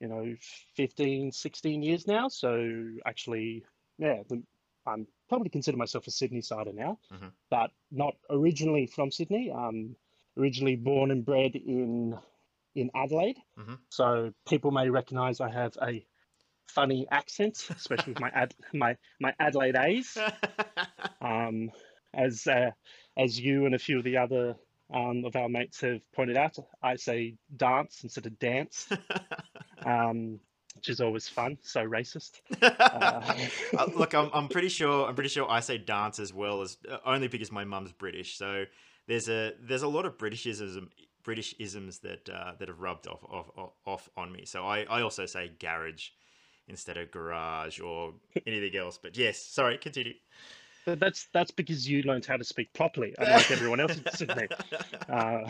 you 0.00 0.08
know, 0.08 0.34
15, 0.76 1.30
16 1.30 1.82
years 1.82 2.06
now. 2.06 2.28
So 2.28 2.84
actually, 3.06 3.64
yeah, 3.98 4.22
I'm 4.86 5.06
probably 5.28 5.48
consider 5.48 5.76
myself 5.76 6.06
a 6.06 6.10
Sydney 6.10 6.40
sider 6.40 6.72
now, 6.72 6.98
mm-hmm. 7.12 7.28
but 7.50 7.70
not 7.90 8.14
originally 8.30 8.86
from 8.86 9.10
Sydney. 9.10 9.50
Um, 9.50 9.96
originally 10.38 10.76
born 10.76 11.10
and 11.10 11.24
bred 11.24 11.56
in 11.56 12.16
in 12.74 12.90
Adelaide, 12.94 13.38
mm-hmm. 13.58 13.74
so 13.88 14.32
people 14.46 14.70
may 14.70 14.90
recognise 14.90 15.40
I 15.40 15.50
have 15.50 15.76
a 15.82 16.04
funny 16.68 17.06
accent, 17.10 17.66
especially 17.70 18.12
with 18.12 18.20
my 18.20 18.30
ad 18.30 18.54
my 18.74 18.96
my 19.20 19.34
Adelaide 19.40 19.76
A's. 19.76 20.16
um, 21.20 21.70
as 22.14 22.46
uh, 22.46 22.70
as 23.16 23.38
you 23.38 23.66
and 23.66 23.74
a 23.74 23.78
few 23.78 23.98
of 23.98 24.04
the 24.04 24.16
other 24.18 24.56
um, 24.92 25.24
of 25.24 25.36
our 25.36 25.48
mates 25.48 25.80
have 25.80 26.00
pointed 26.12 26.36
out, 26.36 26.56
I 26.82 26.96
say 26.96 27.34
dance 27.56 28.00
instead 28.02 28.26
of 28.26 28.38
dance. 28.38 28.88
um, 29.84 30.40
which 30.76 30.88
is 30.88 31.00
always 31.00 31.28
fun. 31.28 31.58
So 31.62 31.84
racist. 31.84 32.40
uh, 32.62 33.86
look, 33.96 34.14
I'm, 34.14 34.30
I'm 34.32 34.48
pretty 34.48 34.68
sure 34.68 35.06
I'm 35.06 35.14
pretty 35.14 35.30
sure 35.30 35.50
I 35.50 35.60
say 35.60 35.78
dance 35.78 36.18
as 36.18 36.32
well 36.32 36.62
as 36.62 36.76
uh, 36.90 36.98
only 37.04 37.28
because 37.28 37.50
my 37.50 37.64
mum's 37.64 37.92
British. 37.92 38.36
So 38.36 38.64
there's 39.08 39.28
a 39.28 39.52
there's 39.60 39.82
a 39.82 39.88
lot 39.88 40.06
of 40.06 40.18
Britishism 40.18 40.88
British 41.22 41.54
isms 41.58 41.98
that 42.00 42.28
uh, 42.28 42.52
that 42.58 42.68
have 42.68 42.80
rubbed 42.80 43.08
off, 43.08 43.24
off 43.24 43.70
off 43.84 44.08
on 44.16 44.30
me. 44.32 44.44
So 44.44 44.64
I, 44.64 44.82
I 44.84 45.02
also 45.02 45.26
say 45.26 45.50
garage 45.58 46.10
instead 46.68 46.96
of 46.96 47.10
garage 47.10 47.80
or 47.80 48.14
anything 48.46 48.76
else. 48.76 48.98
But 49.00 49.16
yes, 49.16 49.38
sorry, 49.38 49.78
continue. 49.78 50.14
That's 50.86 51.26
that's 51.32 51.50
because 51.50 51.88
you 51.88 52.02
learned 52.02 52.26
how 52.26 52.36
to 52.36 52.44
speak 52.44 52.72
properly, 52.72 53.14
unlike 53.18 53.50
everyone 53.50 53.80
else 53.80 53.96
in 53.96 54.04
Sydney. 54.12 54.48
Uh, 55.08 55.44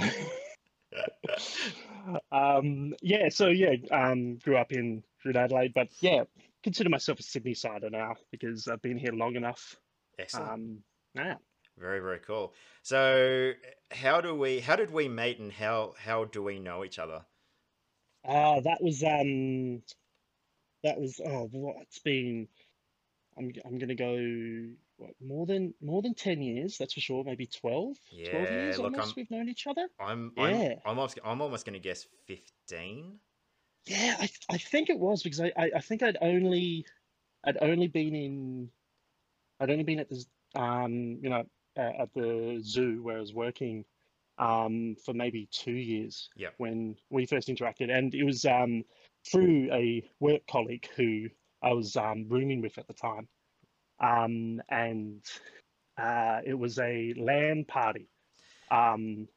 um, 2.32 2.94
yeah, 3.02 3.28
so 3.28 3.48
yeah, 3.48 3.74
um, 3.90 4.36
grew 4.36 4.56
up 4.56 4.72
in 4.72 5.02
in 5.30 5.36
Adelaide, 5.36 5.72
but 5.74 5.88
yeah, 6.00 6.24
consider 6.62 6.88
myself 6.88 7.20
a 7.20 7.22
Sydney 7.22 7.54
sider 7.54 7.90
now 7.90 8.14
because 8.30 8.68
I've 8.68 8.82
been 8.82 8.98
here 8.98 9.12
long 9.12 9.36
enough. 9.36 9.76
Excellent. 10.18 10.50
Um, 10.50 10.78
yeah. 11.14 11.34
Very 11.78 12.00
very 12.00 12.20
cool. 12.20 12.54
So 12.82 13.52
how 13.90 14.20
do 14.20 14.34
we? 14.34 14.60
How 14.60 14.76
did 14.76 14.90
we 14.90 15.08
meet, 15.08 15.38
and 15.38 15.52
how 15.52 15.94
how 15.98 16.24
do 16.24 16.42
we 16.42 16.58
know 16.58 16.84
each 16.84 16.98
other? 16.98 17.22
Uh, 18.26 18.60
that 18.60 18.82
was 18.82 19.02
um, 19.02 19.82
that 20.82 20.98
was 20.98 21.20
oh, 21.24 21.48
what 21.52 21.76
it's 21.82 21.98
been. 21.98 22.48
I'm 23.36 23.52
I'm 23.66 23.78
gonna 23.78 23.94
go 23.94 24.16
what, 24.96 25.10
more 25.20 25.44
than 25.46 25.74
more 25.82 26.00
than 26.02 26.14
10 26.14 26.40
years 26.40 26.78
that's 26.78 26.94
for 26.94 27.00
sure 27.00 27.22
maybe 27.24 27.46
12 27.46 27.96
yeah, 28.10 28.30
12 28.30 28.50
years 28.50 28.78
look, 28.78 28.92
almost 28.92 29.08
I'm, 29.08 29.14
we've 29.16 29.30
known 29.30 29.48
each 29.48 29.66
other 29.66 29.86
i'm 30.00 30.32
yeah. 30.36 30.44
i'm, 30.44 30.62
I'm 30.86 30.98
almost, 30.98 31.18
I'm 31.24 31.42
almost 31.42 31.66
going 31.66 31.74
to 31.74 31.80
guess 31.80 32.06
15 32.26 33.18
yeah 33.86 34.16
I, 34.18 34.28
I 34.50 34.58
think 34.58 34.90
it 34.90 34.98
was 34.98 35.22
because 35.22 35.40
I, 35.40 35.52
I, 35.56 35.70
I 35.76 35.80
think 35.80 36.02
i'd 36.02 36.18
only 36.20 36.86
i'd 37.44 37.58
only 37.60 37.88
been 37.88 38.14
in 38.14 38.70
i'd 39.60 39.70
only 39.70 39.84
been 39.84 40.00
at 40.00 40.08
the 40.08 40.24
um 40.54 41.18
you 41.22 41.30
know 41.30 41.44
uh, 41.76 42.02
at 42.02 42.14
the 42.14 42.60
zoo 42.62 43.02
where 43.02 43.16
i 43.16 43.20
was 43.20 43.34
working 43.34 43.84
um 44.38 44.96
for 45.04 45.14
maybe 45.14 45.48
two 45.50 45.72
years 45.72 46.28
when 46.58 46.96
we 47.10 47.26
first 47.26 47.48
interacted. 47.48 47.90
And 47.90 48.14
it 48.14 48.24
was 48.24 48.44
um 48.44 48.84
through 49.30 49.68
a 49.72 50.02
work 50.20 50.42
colleague 50.46 50.88
who 50.96 51.28
i 51.62 51.72
was 51.72 51.96
um 51.96 52.26
rooming 52.28 52.60
with 52.60 52.76
at 52.78 52.86
the 52.86 52.94
time. 52.94 53.28
Um, 53.98 54.60
and 54.68 55.22
uh, 55.96 56.40
it 56.44 56.52
was 56.54 56.78
a 56.78 57.14
LAN 57.16 57.64
party. 57.64 58.08
Um, 58.70 59.28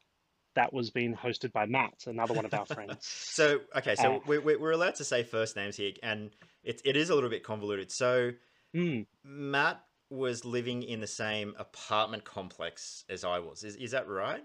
that 0.54 0.72
was 0.72 0.90
being 0.90 1.14
hosted 1.14 1.52
by 1.52 1.66
Matt, 1.66 2.04
another 2.06 2.34
one 2.34 2.44
of 2.44 2.54
our 2.54 2.66
friends. 2.66 3.06
So 3.30 3.60
okay, 3.76 3.94
so 3.94 4.16
Uh, 4.16 4.18
we, 4.26 4.38
we, 4.38 4.56
we're 4.56 4.72
allowed 4.72 4.96
to 4.96 5.04
say 5.04 5.22
first 5.22 5.56
names 5.56 5.76
here, 5.76 5.92
and 6.02 6.30
it, 6.64 6.82
it 6.84 6.96
is 6.96 7.10
a 7.10 7.14
little 7.14 7.30
bit 7.30 7.42
convoluted. 7.44 7.90
So 7.90 8.32
Mm, 8.74 9.06
Matt 9.24 9.84
was 10.10 10.44
living 10.44 10.82
in 10.82 11.00
the 11.00 11.06
same 11.06 11.54
apartment 11.58 12.24
complex 12.24 13.04
as 13.08 13.24
I 13.24 13.38
was. 13.40 13.64
Is 13.64 13.76
is 13.76 13.92
that 13.92 14.08
right? 14.08 14.44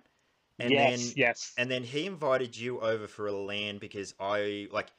And 0.60 0.72
yes, 0.74 1.12
then 1.12 1.14
yes. 1.16 1.54
and 1.58 1.70
then 1.72 1.84
he 1.84 2.06
invited 2.06 2.56
you 2.58 2.80
over 2.80 3.08
for 3.08 3.28
a 3.28 3.34
LAN 3.34 3.78
because 3.80 4.14
I 4.20 4.68
like 4.72 4.92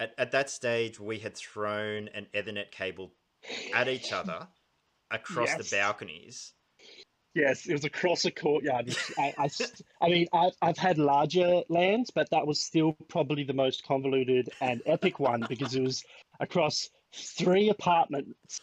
at, 0.00 0.14
at 0.18 0.30
that 0.32 0.50
stage 0.50 0.98
we 1.00 1.18
had 1.18 1.36
thrown 1.36 2.08
an 2.08 2.26
Ethernet 2.34 2.70
cable 2.70 3.12
at 3.72 3.88
each 3.88 4.12
other 4.12 4.48
across 5.10 5.50
Yes. 5.50 5.58
the 5.70 5.76
balconies. 5.76 6.54
Yes, 7.34 7.66
it 7.66 7.72
was 7.72 7.84
across 7.84 8.24
a 8.24 8.30
courtyard. 8.30 8.94
I, 9.18 9.34
I, 9.38 9.50
I 10.02 10.08
mean, 10.08 10.26
I've, 10.34 10.52
I've 10.60 10.76
had 10.76 10.98
larger 10.98 11.62
LANs, 11.68 12.10
but 12.10 12.28
that 12.30 12.46
was 12.46 12.60
still 12.60 12.92
probably 13.08 13.44
the 13.44 13.54
most 13.54 13.86
convoluted 13.86 14.50
and 14.60 14.82
epic 14.84 15.18
one 15.18 15.44
because 15.48 15.74
it 15.74 15.82
was 15.82 16.04
across 16.40 16.90
three 17.14 17.70
apartments. 17.70 18.60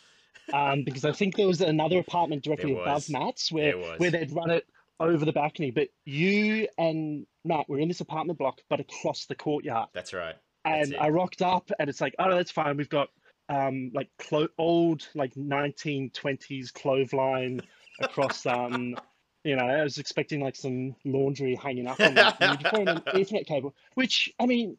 Um, 0.54 0.84
because 0.84 1.06
I 1.06 1.12
think 1.12 1.36
there 1.36 1.48
was 1.48 1.62
another 1.62 2.00
apartment 2.00 2.44
directly 2.44 2.74
above. 2.74 3.10
Matt's 3.10 3.52
where, 3.52 3.78
where 3.98 4.10
they'd 4.10 4.32
run 4.32 4.50
it 4.50 4.66
over 5.00 5.26
the 5.26 5.32
balcony. 5.32 5.72
But 5.72 5.90
you 6.06 6.68
and 6.78 7.26
Matt 7.46 7.70
were 7.70 7.80
in 7.80 7.88
this 7.88 8.02
apartment 8.02 8.40
block, 8.40 8.62
but 8.70 8.80
across 8.80 9.26
the 9.26 9.36
courtyard. 9.36 9.90
That's 9.94 10.14
right. 10.14 10.36
That's 10.66 10.88
And 10.88 10.94
it. 10.94 11.02
I 11.02 11.10
rocked 11.10 11.42
up, 11.42 11.72
and 11.80 11.90
it's 11.90 12.02
like, 12.02 12.16
oh, 12.20 12.36
that's 12.36 12.52
fine. 12.52 12.78
We've 12.78 12.90
got 12.90 13.10
um, 13.48 13.92
like 13.94 14.10
clo- 14.20 14.50
old, 14.58 15.08
like 15.16 15.34
1920s 15.36 16.74
clothesline 16.74 17.62
across. 18.00 18.46
Um, 18.46 18.96
you 19.44 19.56
know, 19.56 19.64
I 19.64 19.84
was 19.84 19.98
expecting 19.98 20.42
like 20.42 20.56
some 20.56 20.96
laundry 21.06 21.56
hanging 21.56 21.88
up 21.88 22.00
on 22.00 22.14
that. 22.16 22.38
And 22.42 22.60
you 22.62 22.70
throw 22.70 22.82
in 22.82 22.88
an 22.90 23.02
Ethernet 23.14 23.46
cable, 23.46 23.74
which 23.96 24.34
I 24.40 24.46
mean, 24.46 24.78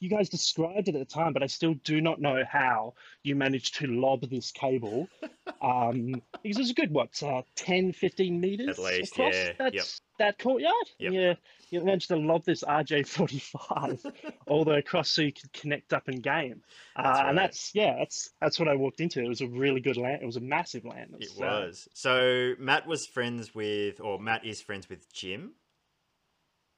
you 0.00 0.10
guys 0.10 0.28
described 0.28 0.88
it 0.88 0.94
at 0.94 0.98
the 0.98 1.14
time, 1.14 1.32
but 1.32 1.42
I 1.42 1.46
still 1.46 1.74
do 1.84 2.00
not 2.00 2.20
know 2.20 2.42
how 2.48 2.94
you 3.22 3.34
managed 3.34 3.76
to 3.76 3.86
lob 3.86 4.28
this 4.28 4.52
cable. 4.52 5.08
Um, 5.62 6.22
because 6.42 6.58
it 6.58 6.60
was 6.60 6.70
a 6.70 6.74
good, 6.74 6.92
what, 6.92 7.20
uh, 7.22 7.42
10, 7.54 7.92
15 7.92 8.40
meters 8.40 8.78
least, 8.78 9.12
across 9.12 9.34
yeah, 9.34 9.52
that, 9.58 9.74
yep. 9.74 9.84
that 10.18 10.38
courtyard? 10.38 10.74
Yep. 10.98 11.12
Yeah, 11.12 11.34
you 11.70 11.84
managed 11.84 12.08
to 12.08 12.16
lob 12.16 12.44
this 12.44 12.62
RJ45 12.62 14.12
all 14.46 14.64
the 14.64 14.72
way 14.72 14.78
across 14.78 15.10
so 15.10 15.22
you 15.22 15.32
could 15.32 15.52
connect 15.52 15.92
up 15.92 16.08
and 16.08 16.22
game. 16.22 16.62
That's 16.96 17.06
uh, 17.06 17.10
right. 17.10 17.28
And 17.28 17.38
that's 17.38 17.74
yeah, 17.74 17.96
that's 17.98 18.30
that's 18.40 18.58
what 18.58 18.68
I 18.68 18.74
walked 18.74 19.00
into. 19.00 19.20
It 19.20 19.28
was 19.28 19.40
a 19.40 19.48
really 19.48 19.80
good 19.80 19.96
LAN. 19.96 20.20
It 20.22 20.26
was 20.26 20.36
a 20.36 20.40
massive 20.40 20.84
LAN. 20.84 21.14
It 21.18 21.30
uh, 21.36 21.40
was. 21.40 21.88
So 21.94 22.54
Matt 22.58 22.86
was 22.86 23.06
friends 23.06 23.54
with, 23.54 24.00
or 24.00 24.18
Matt 24.18 24.44
is 24.44 24.60
friends 24.60 24.88
with 24.88 25.12
Jim. 25.12 25.52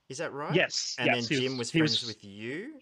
Is 0.08 0.18
that 0.18 0.32
right? 0.32 0.54
yes, 0.54 0.96
And 0.98 1.06
yes, 1.06 1.28
then 1.28 1.40
Jim 1.40 1.58
was 1.58 1.70
he 1.70 1.80
friends 1.80 2.06
with 2.06 2.24
you. 2.24 2.74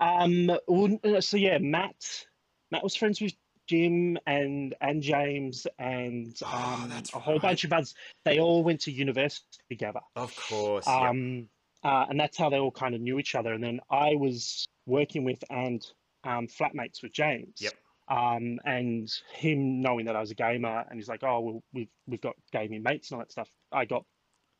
Um. 0.00 0.50
uh, 0.50 1.20
So 1.20 1.36
yeah, 1.36 1.58
Matt. 1.58 2.26
Matt 2.70 2.82
was 2.82 2.96
friends 2.96 3.20
with 3.20 3.34
Jim 3.68 4.18
and 4.26 4.74
and 4.80 5.02
James 5.02 5.66
and 5.78 6.36
Oh, 6.44 6.80
um, 6.82 6.88
that's 6.88 7.14
a 7.14 7.18
whole 7.18 7.34
right. 7.34 7.42
bunch 7.42 7.64
of 7.64 7.72
others. 7.72 7.94
They 8.24 8.38
all 8.40 8.62
went 8.64 8.80
to 8.82 8.92
university 8.92 9.44
together. 9.68 10.00
Of 10.16 10.34
course. 10.36 10.86
Um. 10.86 11.48
Uh, 11.82 12.04
and 12.10 12.20
that's 12.20 12.36
how 12.36 12.50
they 12.50 12.58
all 12.58 12.70
kind 12.70 12.94
of 12.94 13.00
knew 13.00 13.18
each 13.18 13.34
other. 13.34 13.54
And 13.54 13.64
then 13.64 13.80
I 13.90 14.14
was 14.14 14.68
working 14.84 15.24
with 15.24 15.42
and 15.48 15.82
um, 16.24 16.46
flatmates 16.46 17.02
with 17.02 17.12
James. 17.12 17.54
Yep. 17.58 17.72
Um, 18.08 18.58
and 18.66 19.08
him 19.32 19.80
knowing 19.80 20.04
that 20.06 20.16
I 20.16 20.20
was 20.20 20.30
a 20.30 20.34
gamer, 20.34 20.84
and 20.90 20.98
he's 20.98 21.08
like, 21.08 21.22
"Oh, 21.22 21.40
well, 21.40 21.62
we've 21.72 21.88
we've 22.06 22.20
got 22.20 22.34
gaming 22.52 22.82
mates 22.82 23.10
and 23.10 23.16
all 23.16 23.24
that 23.24 23.30
stuff." 23.32 23.48
I 23.72 23.84
got 23.84 24.04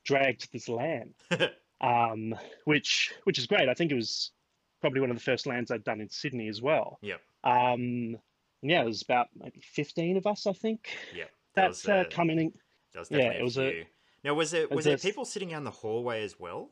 dragged 0.04 0.42
to 0.42 0.52
this 0.52 0.68
LAN, 0.68 1.14
um, 1.80 2.34
which 2.64 3.12
which 3.24 3.38
is 3.38 3.46
great. 3.46 3.68
I 3.68 3.74
think 3.74 3.90
it 3.90 3.96
was 3.96 4.30
probably 4.80 5.00
one 5.00 5.10
of 5.10 5.16
the 5.16 5.22
first 5.22 5.46
LANs 5.46 5.70
I'd 5.70 5.84
done 5.84 6.00
in 6.00 6.08
Sydney 6.08 6.48
as 6.48 6.60
well. 6.62 6.98
Yeah. 7.02 7.16
Um, 7.44 8.16
yeah, 8.62 8.82
it 8.82 8.86
was 8.86 9.02
about 9.02 9.28
maybe 9.34 9.60
fifteen 9.60 10.16
of 10.16 10.26
us, 10.26 10.46
I 10.46 10.52
think. 10.52 10.88
Yeah. 11.14 11.24
That 11.54 11.68
That's 11.68 11.88
uh, 11.88 11.92
uh, 11.92 12.04
coming 12.10 12.38
in. 12.38 12.52
That 12.92 13.00
was 13.00 13.10
yeah, 13.10 13.30
it 13.30 13.42
was 13.42 13.58
a- 13.58 13.86
Now, 14.24 14.34
was 14.34 14.50
there 14.50 14.68
was 14.68 14.84
there 14.84 14.98
people 14.98 15.24
sitting 15.24 15.48
down 15.50 15.64
the 15.64 15.70
hallway 15.70 16.22
as 16.24 16.38
well? 16.38 16.70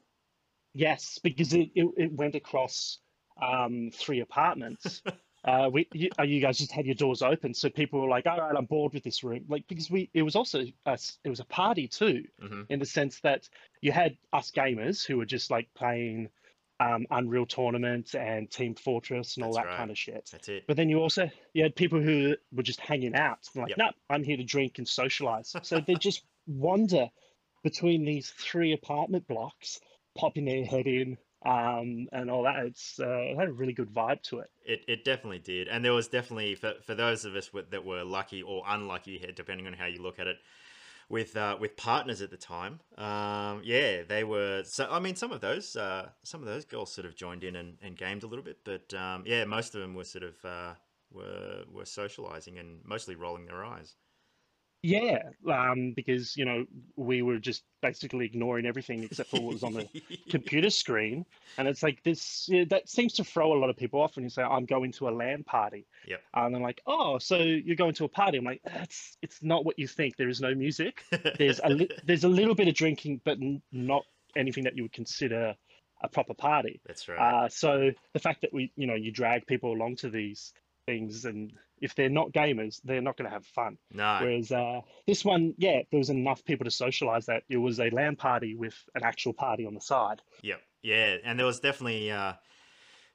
Yes, 0.75 1.19
because 1.23 1.53
it, 1.55 1.71
it, 1.75 1.87
it 1.97 2.13
went 2.13 2.35
across 2.35 2.99
um, 3.41 3.91
three 3.93 4.21
apartments. 4.21 5.03
uh, 5.45 5.69
we 5.73 5.89
you, 5.93 6.11
uh, 6.19 6.25
you 6.25 6.41
guys 6.41 6.59
just 6.59 6.73
had 6.73 6.87
your 6.87 6.95
doors 6.95 7.23
open, 7.23 7.55
so 7.55 7.71
people 7.71 8.01
were 8.01 8.09
like, 8.09 8.27
"All 8.27 8.39
right, 8.39 8.55
I'm 8.57 8.67
bored 8.67 8.93
with 8.93 9.03
this 9.03 9.25
room." 9.25 9.45
Like 9.49 9.67
because 9.67 9.91
we 9.91 10.11
it 10.15 10.23
was 10.23 10.37
also 10.37 10.65
a, 10.87 10.99
it 11.25 11.31
was 11.31 11.41
a 11.41 11.45
party 11.47 11.89
too, 11.89 12.25
hmm 12.41 12.63
in 12.69 12.79
the 12.79 12.87
sense 12.87 13.21
that 13.21 13.49
you 13.81 13.93
had 13.93 14.17
us 14.33 14.51
gamers 14.51 15.05
who 15.07 15.17
were 15.17 15.25
just 15.25 15.51
like 15.51 15.69
playing 15.75 16.29
um, 16.81 17.07
Unreal 17.11 17.47
Tournament 17.47 18.15
and 18.15 18.51
Team 18.51 18.75
Fortress 18.75 19.37
and 19.37 19.45
all 19.45 19.53
That's 19.53 19.65
that 19.65 19.71
right. 19.71 19.79
kind 19.79 19.91
of 19.91 19.99
shit. 19.99 20.29
That's 20.31 20.49
it. 20.49 20.65
But 20.67 20.77
then 20.77 20.89
you 20.89 20.99
also 21.01 21.31
you 21.53 21.63
had 21.63 21.75
people 21.75 22.01
who 22.01 22.37
were 22.53 22.63
just 22.63 22.81
hanging 22.81 23.15
out, 23.15 23.41
like, 23.55 23.71
Yep. 23.71 23.79
"No, 23.79 23.91
I'm 24.11 24.23
here 24.23 24.37
to 24.37 24.45
drink 24.45 24.79
and 24.79 24.89
socialize." 24.89 25.55
So 25.63 25.81
they 25.81 25.95
just 26.01 26.23
wander 26.47 27.11
between 27.63 28.05
these 28.05 28.31
three 28.31 28.73
apartment 28.73 29.27
blocks, 29.27 29.81
popping 30.17 30.45
their 30.45 30.65
head 30.65 30.87
in, 30.87 31.19
um, 31.45 32.09
and 32.13 32.31
all 32.31 32.45
that. 32.45 32.65
It's 32.67 32.99
uh, 33.01 33.07
it 33.09 33.37
had 33.39 33.49
a 33.49 33.53
really 33.53 33.73
good 33.73 33.93
vibe 33.93 34.23
to 34.25 34.41
it. 34.41 34.51
It, 34.65 34.81
it 34.87 35.05
definitely 35.05 35.41
did, 35.41 35.69
and 35.69 35.85
there 35.85 35.93
was 35.93 36.09
definitely 36.09 36.55
for, 36.55 36.75
for 36.85 36.95
those 36.95 37.25
of 37.25 37.35
us 37.35 37.51
that 37.71 37.85
were 37.85 38.05
lucky 38.05 38.43
or 38.43 38.63
unlucky, 38.67 39.19
here, 39.19 39.33
depending 39.33 39.67
on 39.67 39.73
how 39.73 39.87
you 39.87 40.01
look 40.03 40.19
at 40.19 40.27
it, 40.27 40.37
with 41.09 41.37
uh, 41.37 41.57
with 41.59 41.77
partners 41.77 42.21
at 42.23 42.31
the 42.31 42.37
time. 42.37 42.81
Um, 42.97 43.63
yeah, 43.65 44.03
they 44.07 44.25
were. 44.25 44.63
So 44.65 44.89
I 44.91 44.99
mean, 44.99 45.17
some 45.17 45.33
of 45.33 45.41
those 45.41 45.77
uh, 45.77 46.11
some 46.23 46.41
of 46.41 46.47
those 46.47 46.65
girls 46.65 46.93
sort 46.93 47.07
of 47.07 47.17
joined 47.17 47.45
in 47.45 47.57
and, 47.57 47.79
and 47.83 47.97
gamed 47.97 48.23
a 48.23 48.27
little 48.27 48.45
bit, 48.45 48.59
but 48.65 48.93
um, 48.95 49.25
yeah, 49.27 49.45
most 49.45 49.75
of 49.75 49.81
them 49.81 49.95
were 49.95 50.05
sort 50.05 50.25
of 50.25 50.45
uh, 50.45 50.75
were 51.11 51.65
were 51.73 51.87
socializing 51.87 52.59
and 52.59 52.81
mostly 52.85 53.15
rolling 53.15 53.47
their 53.47 53.65
eyes. 53.65 53.97
Yeah, 54.83 55.23
um, 55.51 55.93
because 55.97 56.37
you 56.37 56.45
know 56.45 56.65
we 56.95 57.23
were 57.23 57.39
just 57.39 57.65
basically 57.83 58.27
ignoring 58.27 58.65
everything 58.65 59.03
except 59.03 59.31
for 59.31 59.41
what 59.41 59.53
was 59.53 59.65
on 59.65 59.73
the 59.73 59.89
computer 60.31 60.71
screen, 60.71 61.27
and 61.57 61.67
it's 61.67 61.83
like 61.83 62.03
this 62.05 62.49
yeah, 62.49 62.65
that 62.71 62.89
seems 62.89 63.15
to 63.15 63.25
throw 63.25 63.53
a 63.53 63.59
lot 63.59 63.71
of 63.71 63.77
people 63.77 64.01
off 64.01 64.15
when 64.15 64.23
you 64.25 64.31
say 64.31 64.43
I'm 64.43 64.67
going 64.67 64.93
to 64.93 65.09
a 65.09 65.11
LAN 65.11 65.43
party. 65.43 65.87
yeah, 66.07 66.17
And 66.33 66.55
I'm 66.55 66.63
like, 66.63 66.81
oh, 66.87 67.19
so 67.19 67.39
you're 67.39 67.75
going 67.77 67.95
to 67.95 68.05
a 68.05 68.09
party? 68.09 68.39
I'm 68.39 68.45
like, 68.45 68.61
that's 68.65 69.17
it's 69.21 69.43
not 69.43 69.65
what 69.65 69.79
you 69.81 69.89
think. 69.89 70.17
There 70.17 70.29
is 70.29 70.41
no 70.41 70.55
music. 70.55 71.03
There's 71.39 71.61
a 71.63 71.71
li- 71.71 71.91
there's 72.05 72.25
a 72.25 72.29
little 72.29 72.55
bit 72.55 72.69
of 72.69 72.75
drinking, 72.75 73.21
but 73.25 73.39
n- 73.39 73.63
not 73.73 74.05
anything 74.37 74.63
that 74.65 74.77
you 74.77 74.83
would 74.83 74.93
consider 74.93 75.57
a 76.03 76.09
proper 76.09 76.35
party. 76.35 76.81
That's 76.87 77.09
right. 77.09 77.19
Uh, 77.19 77.49
so 77.49 77.91
the 78.13 78.21
fact 78.21 78.43
that 78.43 78.53
we, 78.53 78.71
you 78.77 78.87
know, 78.87 78.95
you 78.95 79.11
drag 79.11 79.45
people 79.47 79.73
along 79.73 79.97
to 79.97 80.11
these 80.11 80.53
things, 80.89 81.27
and 81.27 81.53
if 81.83 81.95
they're 81.95 82.09
not 82.09 82.33
gamers, 82.33 82.81
they're 82.83 83.03
not 83.03 83.19
going 83.19 83.29
to 83.29 83.35
have 83.35 83.45
fun. 83.45 83.77
no, 83.93 84.19
Whereas 84.21 84.51
uh, 84.51 84.81
this 85.07 85.23
one, 85.23 85.55
yeah, 85.59 85.83
there 85.91 85.99
was 85.99 86.09
enough 86.09 86.43
people 86.45 86.65
to 86.65 86.71
socialize 86.71 87.27
that 87.27 87.43
it 87.51 87.59
was 87.59 87.79
a 87.79 87.91
LAN 87.91 88.17
party 88.17 88.57
with 88.57 88.75
an 88.95 89.03
actual 89.05 89.35
party 89.35 89.67
on 89.67 89.75
the 89.75 89.81
side. 89.81 90.23
Yep. 90.43 90.61
Yeah, 90.83 91.17
and 91.25 91.39
there 91.39 91.47
was 91.47 91.61
definitely 91.61 92.11
uh, 92.11 92.33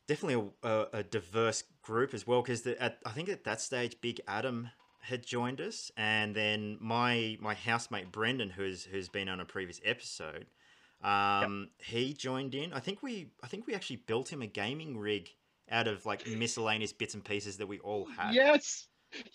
definitely 0.08 0.52
a, 0.64 0.70
a, 0.70 0.88
a 1.00 1.04
diverse 1.04 1.64
group 1.82 2.14
as 2.14 2.28
well 2.28 2.42
because 2.42 2.68
I 2.68 3.10
think 3.12 3.30
at 3.30 3.46
that 3.46 3.62
stage, 3.62 3.96
Big 4.02 4.22
Adam 4.28 4.70
had 5.02 5.26
joined 5.26 5.60
us, 5.62 5.92
and 5.98 6.36
then 6.36 6.78
my 6.80 7.38
my 7.42 7.54
housemate 7.54 8.12
Brendan, 8.12 8.52
who's 8.52 8.84
who's 8.84 9.10
been 9.10 9.30
on 9.30 9.40
a 9.40 9.46
previous 9.46 9.82
episode, 9.84 10.46
um, 11.04 11.70
he 11.78 12.14
joined 12.14 12.54
in. 12.54 12.74
I 12.74 12.80
think 12.80 13.02
we 13.02 13.32
I 13.42 13.48
think 13.48 13.66
we 13.66 13.74
actually 13.74 14.04
built 14.06 14.32
him 14.32 14.42
a 14.42 14.48
gaming 14.48 14.98
rig 14.98 15.30
out 15.72 15.88
of 15.88 16.06
like 16.06 16.28
miscellaneous 16.28 16.94
bits 16.94 17.14
and 17.14 17.24
pieces 17.24 17.58
that 17.58 17.68
we 17.68 17.80
all 17.80 18.06
had. 18.06 18.34
Yes, 18.34 18.88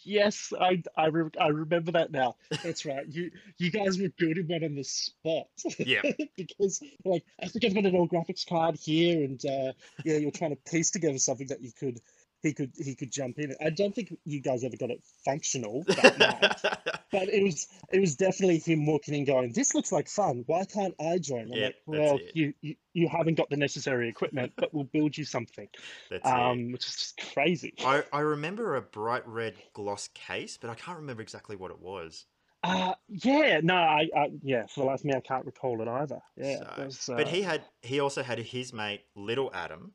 yes, 0.04 0.52
I 0.60 0.82
I, 0.96 1.06
re- 1.06 1.30
I 1.40 1.48
remember 1.48 1.92
that 1.92 2.10
now. 2.10 2.36
That's 2.62 2.84
right. 2.84 3.06
You 3.08 3.30
you 3.58 3.70
guys 3.70 3.98
were 3.98 4.08
building 4.18 4.46
one 4.48 4.64
on 4.64 4.74
the 4.74 4.84
spot. 4.84 5.46
Yeah. 5.78 6.02
because 6.36 6.80
like 7.04 7.24
I 7.42 7.46
think 7.46 7.64
I've 7.64 7.74
got 7.74 7.86
an 7.86 7.96
old 7.96 8.10
graphics 8.10 8.46
card 8.46 8.76
here, 8.76 9.24
and 9.24 9.42
uh, 9.44 9.72
yeah, 10.04 10.18
you're 10.18 10.30
trying 10.30 10.56
to 10.56 10.70
piece 10.70 10.90
together 10.90 11.18
something 11.18 11.48
that 11.48 11.62
you 11.62 11.72
could 11.78 12.00
he 12.42 12.52
could 12.52 12.72
he 12.76 12.94
could 12.94 13.10
jump 13.12 13.38
in. 13.38 13.54
I 13.64 13.70
don't 13.70 13.94
think 13.94 14.14
you 14.24 14.40
guys 14.40 14.62
ever 14.64 14.76
got 14.76 14.90
it 14.90 15.02
functional 15.24 15.82
that 15.88 16.18
night. 16.18 16.76
But 17.10 17.28
it 17.28 17.42
was 17.42 17.66
it 17.92 18.00
was 18.00 18.16
definitely 18.16 18.58
him 18.58 18.86
walking 18.86 19.14
in 19.14 19.24
going, 19.24 19.52
This 19.52 19.74
looks 19.74 19.90
like 19.90 20.08
fun. 20.08 20.44
Why 20.46 20.64
can't 20.64 20.94
I 21.00 21.18
join? 21.18 21.48
Yep, 21.48 21.74
like, 21.86 21.98
Well, 21.98 22.18
you, 22.34 22.54
you 22.60 22.76
you 22.92 23.08
haven't 23.08 23.34
got 23.34 23.50
the 23.50 23.56
necessary 23.56 24.08
equipment, 24.08 24.52
but 24.56 24.72
we'll 24.72 24.84
build 24.84 25.16
you 25.16 25.24
something. 25.24 25.68
That's 26.10 26.26
it. 26.28 26.32
Um 26.32 26.72
which 26.72 26.86
is 26.86 26.94
just 26.94 27.20
crazy. 27.34 27.74
I, 27.84 28.04
I 28.12 28.20
remember 28.20 28.76
a 28.76 28.82
bright 28.82 29.26
red 29.26 29.54
gloss 29.72 30.08
case, 30.14 30.58
but 30.60 30.70
I 30.70 30.74
can't 30.74 30.98
remember 30.98 31.22
exactly 31.22 31.56
what 31.56 31.70
it 31.70 31.80
was. 31.80 32.26
Uh 32.62 32.94
yeah, 33.08 33.60
no, 33.62 33.74
I, 33.76 34.08
I 34.16 34.30
yeah, 34.42 34.66
for 34.66 34.80
the 34.80 34.86
life 34.86 35.00
of 35.00 35.04
me 35.06 35.14
I 35.14 35.20
can't 35.20 35.46
recall 35.46 35.80
it 35.80 35.88
either. 35.88 36.20
Yeah. 36.36 36.58
So- 36.58 36.82
it 36.82 36.84
was, 36.86 37.04
But 37.06 37.26
uh, 37.26 37.30
he 37.30 37.42
had 37.42 37.62
he 37.82 38.00
also 38.00 38.22
had 38.22 38.38
his 38.38 38.72
mate 38.72 39.02
Little 39.14 39.50
Adam, 39.54 39.92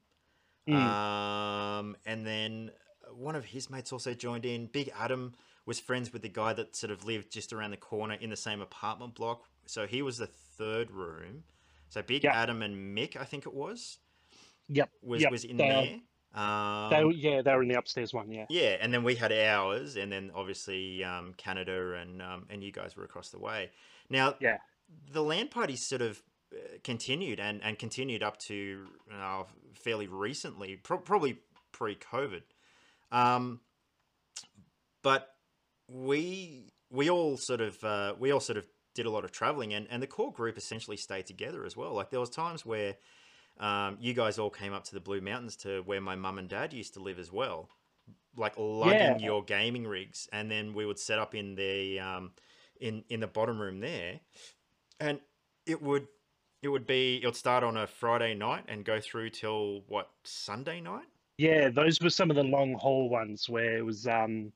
mm, 0.67 0.74
um, 0.75 1.96
and 2.05 2.25
then 2.25 2.72
one 3.12 3.36
of 3.36 3.46
his 3.46 3.70
mates 3.70 3.91
also 3.93 4.13
joined 4.13 4.46
in. 4.46 4.67
Big 4.67 4.91
Adam 4.98 5.34
was 5.65 5.79
friends 5.79 6.12
with 6.12 6.22
the 6.22 6.29
guy 6.29 6.53
that 6.53 6.75
sort 6.75 6.91
of 6.91 7.05
lived 7.05 7.32
just 7.32 7.53
around 7.53 7.72
the 7.72 7.77
corner 7.77 8.15
in 8.15 8.29
the 8.29 8.36
same 8.36 8.62
apartment 8.62 9.15
block, 9.15 9.43
so 9.65 9.86
he 9.88 10.01
was 10.01 10.17
the 10.17 10.27
third 10.27 10.91
room. 10.91 11.43
So 11.89 12.01
Big 12.01 12.24
Yep. 12.24 12.34
Adam 12.34 12.62
and 12.62 12.98
Mick, 12.98 13.15
I 13.15 13.24
think 13.24 13.46
it 13.46 13.53
was, 13.53 14.00
Yep. 14.67 14.89
was 15.03 15.22
Yep, 15.22 15.32
was 15.32 15.43
in 15.46 15.58
they 15.58 15.67
there. 15.67 16.00
Um, 16.43 16.89
They, 16.89 17.15
yeah, 17.17 17.41
they 17.43 17.53
were 17.53 17.62
in 17.62 17.70
the 17.70 17.75
upstairs 17.77 18.13
one. 18.13 18.32
Yeah. 18.32 18.46
yeah, 18.50 18.77
and 18.82 18.91
then 18.93 19.03
we 19.03 19.15
had 19.15 19.32
ours, 19.32 19.96
and 19.96 20.12
then 20.12 20.32
obviously 20.34 21.03
um, 21.03 21.34
Canada 21.38 21.93
and 22.01 22.22
um, 22.22 22.48
and 22.50 22.63
you 22.63 22.72
guys 22.72 22.96
were 22.98 23.03
across 23.03 23.29
the 23.29 23.39
way. 23.39 23.70
Now, 24.10 24.36
Yeah. 24.39 24.58
the 25.12 25.22
LAN 25.22 25.48
party 25.50 25.75
sort 25.75 26.01
of 26.01 26.17
uh, 26.17 26.33
continued 26.83 27.39
and, 27.39 27.62
and 27.63 27.77
continued 27.79 28.24
up 28.24 28.38
to 28.39 28.86
uh, 29.13 29.43
fairly 29.74 30.07
recently, 30.07 30.75
pro- 30.75 30.98
probably 30.98 31.39
pre-COVID. 31.72 32.43
Um, 33.12 33.60
but 35.01 35.29
we 35.89 36.72
we 36.89 37.10
all 37.10 37.38
sort 37.38 37.62
of 37.62 37.83
uh, 37.83 38.13
we 38.17 38.31
all 38.31 38.39
sort 38.39 38.57
of 38.57 38.65
did 38.95 39.05
a 39.05 39.10
lot 39.10 39.24
of 39.25 39.31
traveling, 39.31 39.74
and, 39.74 39.88
and 39.89 40.01
the 40.01 40.07
core 40.07 40.31
group 40.31 40.57
essentially 40.57 40.98
stayed 40.98 41.25
together 41.25 41.65
as 41.65 41.75
well. 41.75 41.93
Like 41.93 42.10
there 42.10 42.19
was 42.19 42.29
times 42.29 42.65
where 42.65 42.95
um, 43.60 43.98
you 44.00 44.13
guys 44.13 44.38
all 44.39 44.50
came 44.50 44.74
up 44.74 44.83
to 44.86 44.93
the 44.93 45.00
Blue 45.00 45.22
Mountains 45.22 45.55
to 45.57 45.81
where 45.81 46.01
my 46.01 46.15
mum 46.15 46.38
and 46.38 46.48
dad 46.48 46.74
used 46.74 46.93
to 46.95 47.00
live 47.01 47.19
as 47.19 47.31
well, 47.31 47.69
like 48.38 48.53
lugging 48.57 49.19
Yeah. 49.19 49.25
your 49.25 49.43
gaming 49.43 49.86
rigs, 49.88 50.27
and 50.31 50.50
then 50.50 50.74
we 50.74 50.86
would 50.86 51.00
set 51.00 51.19
up 51.19 51.36
in 51.36 51.55
the 51.55 52.00
um, 52.00 52.31
in 52.79 53.03
in 53.10 53.19
the 53.19 53.27
bottom 53.27 53.60
room 53.60 53.79
there, 53.79 54.19
and 55.00 55.19
it 55.65 55.81
would 55.81 56.07
it 56.63 56.70
would 56.70 56.88
be 56.88 57.20
it 57.22 57.25
would 57.25 57.36
start 57.36 57.63
on 57.63 57.77
a 57.77 57.86
Friday 57.86 58.34
night 58.34 58.65
and 58.67 58.86
go 58.86 59.00
through 59.00 59.29
till 59.29 59.82
what 59.88 60.10
Sunday 60.24 60.79
night. 60.82 61.05
Yeah, 61.38 61.70
those 61.70 62.00
were 62.00 62.10
some 62.10 62.29
of 62.29 62.36
the 62.36 62.43
long 62.43 62.75
haul 62.75 63.10
ones 63.10 63.50
where 63.50 63.77
it 63.77 63.82
was 63.86 64.08
um 64.08 64.53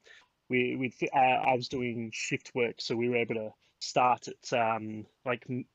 we 0.49 0.75
we 0.77 0.93
uh, 1.13 1.17
I 1.17 1.53
was 1.53 1.67
doing 1.67 2.09
shift 2.13 2.51
work, 2.55 2.75
so 2.79 2.95
we 2.95 3.09
were 3.09 3.17
able 3.17 3.35
to 3.35 3.49
start 3.79 4.27
at 4.27 4.53
um 4.53 5.05
like 5.25 5.45
m- 5.49 5.65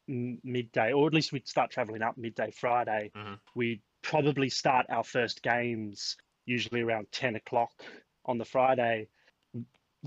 midday, 0.42 0.92
or 0.92 1.06
at 1.06 1.14
least 1.14 1.32
we'd 1.32 1.46
start 1.46 1.70
traveling 1.70 2.02
up 2.02 2.16
midday 2.16 2.50
Friday. 2.50 3.10
Mhm. 3.14 3.38
We'd 3.54 3.82
probably 4.00 4.48
start 4.48 4.86
our 4.88 5.04
first 5.04 5.42
games 5.42 6.16
usually 6.46 6.80
around 6.80 7.08
ten 7.12 7.36
o'clock 7.36 7.72
on 8.24 8.38
the 8.38 8.44
Friday. 8.44 9.08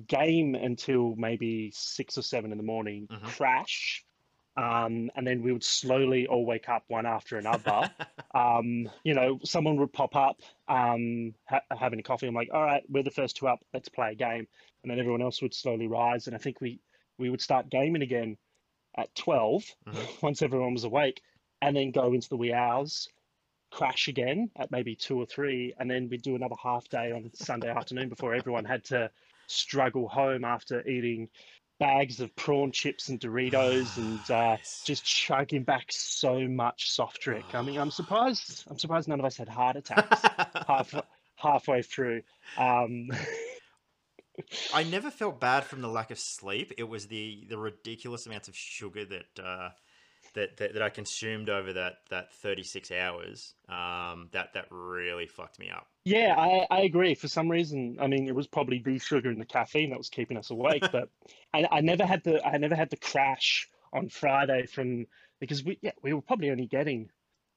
Game 0.07 0.55
until 0.55 1.15
maybe 1.15 1.71
six 1.73 2.17
or 2.17 2.21
seven 2.21 2.51
in 2.51 2.57
the 2.57 2.63
morning. 2.63 3.07
Mhm. 3.07 3.23
Crash. 3.27 4.03
Um, 4.57 5.11
and 5.15 5.27
then 5.27 5.41
we 5.41 5.51
would 5.51 5.63
slowly 5.63 6.27
all 6.27 6.45
wake 6.45 6.69
up 6.69 6.83
one 6.87 7.05
after 7.05 7.37
another 7.37 7.91
um, 8.35 8.89
you 9.03 9.13
know, 9.13 9.39
someone 9.43 9.77
would 9.77 9.91
pop 9.93 10.15
up, 10.15 10.41
um, 10.67 11.33
ha- 11.47 11.61
having 11.77 11.99
a 11.99 12.03
coffee. 12.03 12.27
I'm 12.27 12.33
like, 12.35 12.49
all 12.53 12.63
right, 12.63 12.83
we're 12.89 13.03
the 13.03 13.11
first 13.11 13.37
two 13.37 13.47
up. 13.47 13.59
Let's 13.73 13.89
play 13.89 14.11
a 14.11 14.15
game, 14.15 14.47
and 14.83 14.91
then 14.91 14.99
everyone 14.99 15.21
else 15.21 15.41
would 15.41 15.53
slowly 15.53 15.87
rise. 15.87 16.27
And 16.27 16.35
I 16.35 16.39
think 16.39 16.61
we 16.61 16.79
we 17.17 17.29
would 17.29 17.41
start 17.41 17.69
gaming 17.69 18.01
again 18.01 18.37
at 18.97 19.13
12 19.15 19.63
Mhm. 19.87 20.21
once 20.23 20.41
everyone 20.41 20.73
was 20.73 20.83
awake, 20.83 21.21
and 21.61 21.75
then 21.75 21.91
go 21.91 22.13
into 22.13 22.29
the 22.29 22.37
wee 22.37 22.53
hours, 22.53 23.09
crash 23.71 24.07
again 24.07 24.51
at 24.55 24.71
maybe 24.71 24.95
two 24.95 25.17
or 25.19 25.25
three, 25.25 25.73
and 25.79 25.89
then 25.89 26.07
we'd 26.09 26.21
do 26.21 26.35
another 26.35 26.55
half 26.61 26.87
day 26.89 27.11
on 27.11 27.31
Sunday 27.33 27.69
afternoon 27.69 28.09
before 28.09 28.33
everyone 28.35 28.65
had 28.65 28.83
to 28.85 29.09
struggle 29.47 30.07
home 30.07 30.43
after 30.43 30.85
eating 30.87 31.29
bags 31.79 32.19
of 32.19 32.35
prawn 32.35 32.71
chips 32.71 33.09
and 33.09 33.19
Doritos 33.19 33.97
and 33.97 34.31
uh, 34.31 34.57
just 34.85 35.03
chugging 35.03 35.63
back 35.63 35.85
so 35.89 36.47
much 36.47 36.91
soft 36.91 37.21
drink. 37.21 37.45
I 37.53 37.61
mean, 37.61 37.79
I'm 37.79 37.91
surprised. 37.91 38.63
I'm 38.69 38.79
surprised 38.79 39.07
none 39.07 39.19
of 39.19 39.25
us 39.25 39.37
had 39.37 39.49
heart 39.49 39.75
attacks 39.75 40.21
half 40.67 40.93
halfway 41.35 41.81
through. 41.81 42.21
Um, 42.57 43.09
I 44.73 44.83
never 44.89 45.11
felt 45.11 45.39
bad 45.39 45.65
from 45.65 45.81
the 45.81 45.87
lack 45.87 46.11
of 46.11 46.19
sleep. 46.19 46.73
It 46.77 46.87
was 46.87 47.07
the 47.07 47.45
the 47.49 47.57
ridiculous 47.57 48.25
amounts 48.25 48.47
of 48.47 48.55
sugar 48.55 49.05
that 49.05 49.43
uh, 49.43 49.69
that, 50.35 50.57
that 50.57 50.73
that 50.73 50.81
I 50.81 50.89
consumed 50.89 51.49
over 51.49 51.73
that 51.73 51.97
that 52.09 52.31
36 52.35 52.91
hours. 52.91 53.53
Um, 53.67 54.29
that 54.31 54.53
that 54.53 54.67
really 54.69 55.27
fucked 55.27 55.59
me 55.59 55.69
up. 55.69 55.87
yeah, 56.05 56.35
I, 56.37 56.67
I 56.69 56.81
agree. 56.81 57.15
For 57.15 57.27
some 57.27 57.49
reason, 57.49 57.97
I 57.99 58.07
mean, 58.07 58.27
it 58.27 58.35
was 58.35 58.47
probably 58.47 58.79
the 58.79 58.99
sugar 58.99 59.29
and 59.29 59.41
the 59.41 59.45
caffeine 59.45 59.89
that 59.89 59.97
was 59.97 60.09
keeping 60.09 60.37
us 60.37 60.51
awake. 60.51 60.83
but 60.91 61.09
I, 61.53 61.67
I 61.71 61.81
never 61.81 62.05
had 62.05 62.23
the 62.23 62.45
I 62.45 62.57
never 62.57 62.75
had 62.75 62.89
the 62.89 62.97
crash 62.97 63.67
on 63.91 64.09
Friday 64.09 64.65
from 64.67 65.07
because 65.39 65.63
we 65.63 65.79
yeah 65.81 65.91
we 66.03 66.13
were 66.13 66.21
probably 66.21 66.51
only 66.51 66.67
getting 66.67 67.09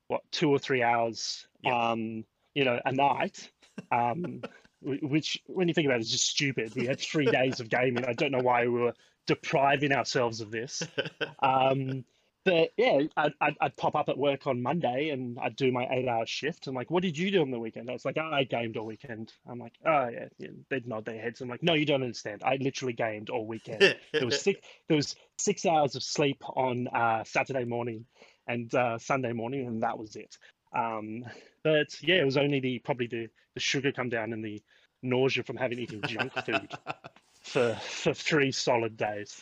what 0.08 0.22
two 0.32 0.50
or 0.50 0.58
three 0.58 0.82
hours 0.82 1.46
Yeah. 1.62 1.90
um 1.90 2.24
you 2.54 2.64
know 2.64 2.80
a 2.84 2.92
night 2.92 3.50
um 3.92 4.40
which 4.80 5.42
when 5.46 5.68
you 5.68 5.74
think 5.74 5.86
about 5.86 5.98
it 5.98 6.02
is 6.02 6.10
just 6.10 6.26
stupid 6.28 6.74
we 6.74 6.86
had 6.86 6.98
three 7.00 7.26
days 7.26 7.60
of 7.60 7.68
gaming 7.68 8.04
i 8.06 8.12
don't 8.14 8.32
know 8.32 8.38
why 8.42 8.62
we 8.62 8.80
were 8.80 8.94
depriving 9.26 9.92
ourselves 9.92 10.40
of 10.40 10.50
this 10.50 10.82
um 11.42 12.04
but 12.48 12.70
yeah 12.76 13.00
I'd, 13.16 13.32
I'd, 13.40 13.56
I'd 13.60 13.76
pop 13.76 13.94
up 13.94 14.08
at 14.08 14.18
work 14.18 14.46
on 14.46 14.62
monday 14.62 15.10
and 15.10 15.38
i'd 15.40 15.56
do 15.56 15.72
my 15.72 15.86
eight 15.90 16.08
hour 16.08 16.26
shift. 16.26 16.66
I'm 16.66 16.74
like 16.74 16.90
what 16.90 17.02
did 17.02 17.16
you 17.16 17.30
do 17.30 17.42
on 17.42 17.50
the 17.50 17.58
weekend? 17.58 17.88
I 17.90 17.92
was 17.92 18.04
like 18.04 18.16
oh, 18.18 18.30
i 18.32 18.44
gamed 18.44 18.76
all 18.76 18.86
weekend. 18.86 19.32
I'm 19.48 19.58
like 19.58 19.74
oh 19.86 20.08
yeah, 20.08 20.28
yeah. 20.38 20.48
They'd 20.70 20.86
nod 20.86 21.04
their 21.04 21.20
heads. 21.20 21.40
I'm 21.40 21.48
like 21.48 21.62
no 21.62 21.74
you 21.74 21.84
don't 21.84 22.02
understand. 22.02 22.42
I 22.44 22.56
literally 22.56 22.94
gamed 22.94 23.30
all 23.30 23.46
weekend. 23.46 23.80
There 24.12 24.26
was 24.26 24.40
six 24.40 24.60
there 24.88 24.96
was 24.96 25.16
six 25.38 25.66
hours 25.66 25.94
of 25.94 26.02
sleep 26.02 26.42
on 26.48 26.88
uh, 26.88 27.24
Saturday 27.24 27.64
morning 27.64 28.04
and 28.46 28.74
uh, 28.74 28.98
Sunday 28.98 29.32
morning, 29.32 29.66
and 29.66 29.82
that 29.82 29.98
was 29.98 30.16
it. 30.16 30.36
Um, 30.74 31.24
but 31.62 32.02
yeah, 32.02 32.16
it 32.16 32.24
was 32.24 32.36
only 32.36 32.60
the 32.60 32.78
probably 32.80 33.06
the 33.06 33.28
the 33.54 33.60
sugar 33.60 33.92
come 33.92 34.08
down 34.08 34.32
and 34.32 34.44
the 34.44 34.62
nausea 35.02 35.44
from 35.44 35.56
having 35.56 35.78
eaten 35.78 36.02
junk 36.06 36.32
food 36.44 36.72
for 37.42 37.74
for 37.74 38.14
three 38.14 38.52
solid 38.52 38.96
days. 38.96 39.40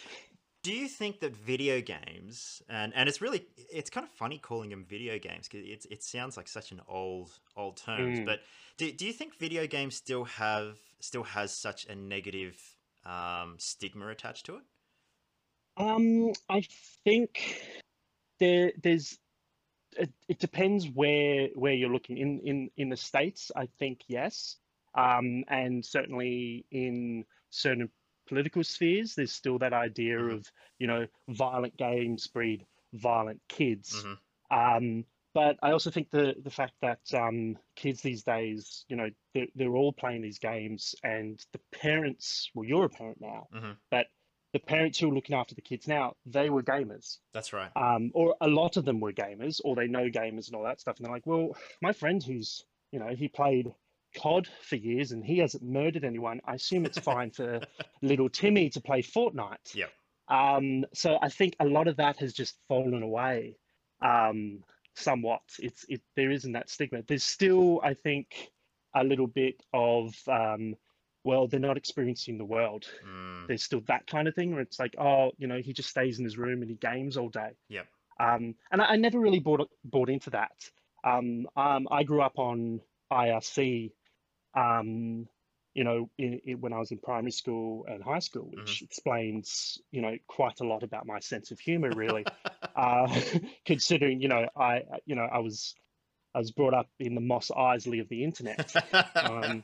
Do 0.62 0.72
you 0.72 0.88
think 0.88 1.20
that 1.20 1.36
video 1.36 1.80
games 1.80 2.60
and 2.68 2.92
and 2.94 3.08
it's 3.08 3.20
really 3.20 3.46
it's 3.56 3.88
kind 3.88 4.04
of 4.04 4.10
funny 4.12 4.38
calling 4.38 4.70
them 4.70 4.84
video 4.84 5.16
games 5.18 5.46
because 5.48 5.64
it 5.64 5.86
it 5.90 6.02
sounds 6.02 6.36
like 6.36 6.48
such 6.48 6.72
an 6.72 6.80
old 6.88 7.38
old 7.54 7.76
terms, 7.76 8.18
Mm. 8.18 8.24
but 8.24 8.40
do 8.76 8.90
do 8.90 9.06
you 9.06 9.12
think 9.12 9.36
video 9.36 9.66
games 9.68 9.94
still 9.94 10.24
have 10.24 10.80
still 11.00 11.22
has 11.22 11.56
such 11.56 11.86
a 11.86 11.94
negative 11.94 12.76
um, 13.04 13.58
stigma 13.60 14.08
attached 14.08 14.46
to 14.46 14.56
it? 14.56 14.64
Um, 15.76 16.32
I 16.48 16.62
think 17.04 17.62
there 18.38 18.72
there's 18.82 19.18
it, 19.96 20.12
it 20.28 20.38
depends 20.38 20.88
where 20.88 21.48
where 21.54 21.74
you're 21.74 21.92
looking 21.92 22.18
in 22.18 22.40
in 22.40 22.70
in 22.76 22.88
the 22.90 22.96
states. 22.96 23.52
I 23.56 23.68
think 23.78 24.02
yes, 24.08 24.58
um, 24.94 25.44
and 25.48 25.84
certainly 25.84 26.66
in 26.70 27.26
certain 27.50 27.90
political 28.26 28.64
spheres, 28.64 29.14
there's 29.14 29.32
still 29.32 29.58
that 29.58 29.72
idea 29.72 30.18
Mhm. 30.18 30.36
of 30.36 30.50
you 30.78 30.86
know 30.86 31.06
violent 31.28 31.76
games 31.76 32.26
breed 32.26 32.66
violent 32.92 33.40
kids. 33.48 34.06
Mhm. 34.06 34.18
Um, 34.50 35.04
but 35.34 35.58
I 35.62 35.72
also 35.72 35.90
think 35.90 36.10
the 36.10 36.34
the 36.42 36.50
fact 36.50 36.74
that 36.80 37.12
um, 37.14 37.58
kids 37.74 38.00
these 38.02 38.22
days, 38.22 38.84
you 38.88 38.96
know, 38.96 39.10
they're, 39.34 39.48
they're 39.54 39.76
all 39.76 39.92
playing 39.92 40.22
these 40.22 40.38
games, 40.38 40.94
and 41.02 41.44
the 41.52 41.60
parents, 41.72 42.50
well, 42.54 42.64
you're 42.66 42.86
a 42.86 42.88
parent 42.90 43.20
now, 43.20 43.48
Mhm. 43.50 43.76
but 43.90 44.06
the 44.52 44.58
parents 44.60 44.98
who 44.98 45.10
are 45.10 45.14
looking 45.14 45.36
after 45.36 45.54
the 45.54 45.60
kids 45.60 45.86
now, 45.86 46.16
they 46.24 46.48
were 46.48 46.62
gamers, 46.62 47.18
That's 47.32 47.52
right. 47.52 47.72
um, 47.74 48.10
or 48.14 48.36
a 48.40 48.48
lot 48.48 48.76
of 48.76 48.84
them 48.84 49.00
were 49.00 49.12
gamers, 49.12 49.60
or 49.64 49.76
they 49.76 49.86
know 49.88 50.08
gamers 50.08 50.46
and 50.46 50.56
all 50.56 50.64
that 50.64 50.80
stuff. 50.80 50.96
And 50.96 51.04
they're 51.06 51.12
like, 51.12 51.26
well, 51.26 51.56
my 51.82 51.92
friend 51.92 52.22
who's, 52.22 52.64
you 52.90 52.98
know, 52.98 53.14
he 53.14 53.28
played 53.28 53.74
COD 54.16 54.48
for 54.62 54.76
years 54.76 55.12
and 55.12 55.24
he 55.24 55.38
hasn't 55.38 55.62
murdered 55.62 56.04
anyone. 56.04 56.40
I 56.46 56.54
assume 56.54 56.86
it's 56.86 56.98
fine 56.98 57.30
for 57.30 57.60
little 58.02 58.28
Timmy 58.28 58.70
to 58.70 58.80
play 58.80 59.02
Fortnite. 59.02 59.74
Yep. 59.74 59.90
Um, 60.28 60.84
so 60.92 61.18
I 61.20 61.28
think 61.28 61.54
a 61.60 61.64
lot 61.66 61.88
of 61.88 61.96
that 61.96 62.16
has 62.18 62.32
just 62.32 62.56
fallen 62.68 63.02
away, 63.02 63.56
um, 64.02 64.64
somewhat. 64.94 65.42
It's 65.60 65.84
it 65.88 66.00
there 66.16 66.30
isn't 66.30 66.52
that 66.52 66.68
stigma. 66.68 67.02
There's 67.06 67.22
still, 67.22 67.80
I 67.84 67.94
think, 67.94 68.50
a 68.94 69.04
little 69.04 69.28
bit 69.28 69.62
of 69.72 70.14
um, 70.26 70.74
well, 71.26 71.48
they're 71.48 71.58
not 71.58 71.76
experiencing 71.76 72.38
the 72.38 72.44
world. 72.44 72.86
Mm, 73.04 73.48
There's 73.48 73.64
still 73.64 73.82
that 73.88 74.06
kind 74.06 74.28
of 74.28 74.34
thing 74.34 74.52
where 74.52 74.60
it's 74.60 74.78
like, 74.78 74.94
oh, 74.96 75.32
you 75.38 75.48
know, 75.48 75.58
he 75.58 75.72
just 75.72 75.90
stays 75.90 76.18
in 76.20 76.24
his 76.24 76.38
room 76.38 76.62
and 76.62 76.70
he 76.70 76.76
games 76.76 77.16
all 77.16 77.28
day. 77.28 77.50
Yep. 77.68 77.86
Um, 78.20 78.54
and 78.70 78.80
I, 78.80 78.92
I 78.92 78.96
never 78.96 79.18
really 79.18 79.40
bought 79.40 79.68
bought 79.84 80.08
into 80.08 80.30
that. 80.30 80.52
Um, 81.04 81.46
um, 81.56 81.88
I 81.90 82.04
grew 82.04 82.22
up 82.22 82.38
on 82.38 82.80
IRC, 83.12 83.90
um, 84.56 85.28
you 85.74 85.84
know, 85.84 86.08
in, 86.16 86.40
in, 86.46 86.60
when 86.62 86.72
I 86.72 86.78
was 86.78 86.90
in 86.90 86.98
primary 86.98 87.32
school 87.32 87.84
and 87.86 88.02
high 88.02 88.20
school, 88.20 88.48
which 88.50 88.80
explains, 88.80 89.78
you 89.90 90.00
know, 90.00 90.16
quite 90.26 90.60
a 90.60 90.64
lot 90.64 90.82
about 90.82 91.06
my 91.06 91.20
sense 91.20 91.50
of 91.50 91.60
humor, 91.60 91.90
really. 91.94 92.24
uh, 92.76 93.14
considering, 93.66 94.22
you 94.22 94.28
know, 94.28 94.48
I, 94.56 94.84
you 95.04 95.14
know, 95.14 95.28
I 95.30 95.40
was, 95.40 95.74
I 96.34 96.38
was 96.38 96.50
brought 96.50 96.72
up 96.72 96.88
in 96.98 97.14
the 97.14 97.20
Mos 97.20 97.50
Eisley 97.50 98.00
of 98.00 98.08
the 98.08 98.24
internet. 98.24 98.74
um, 99.16 99.62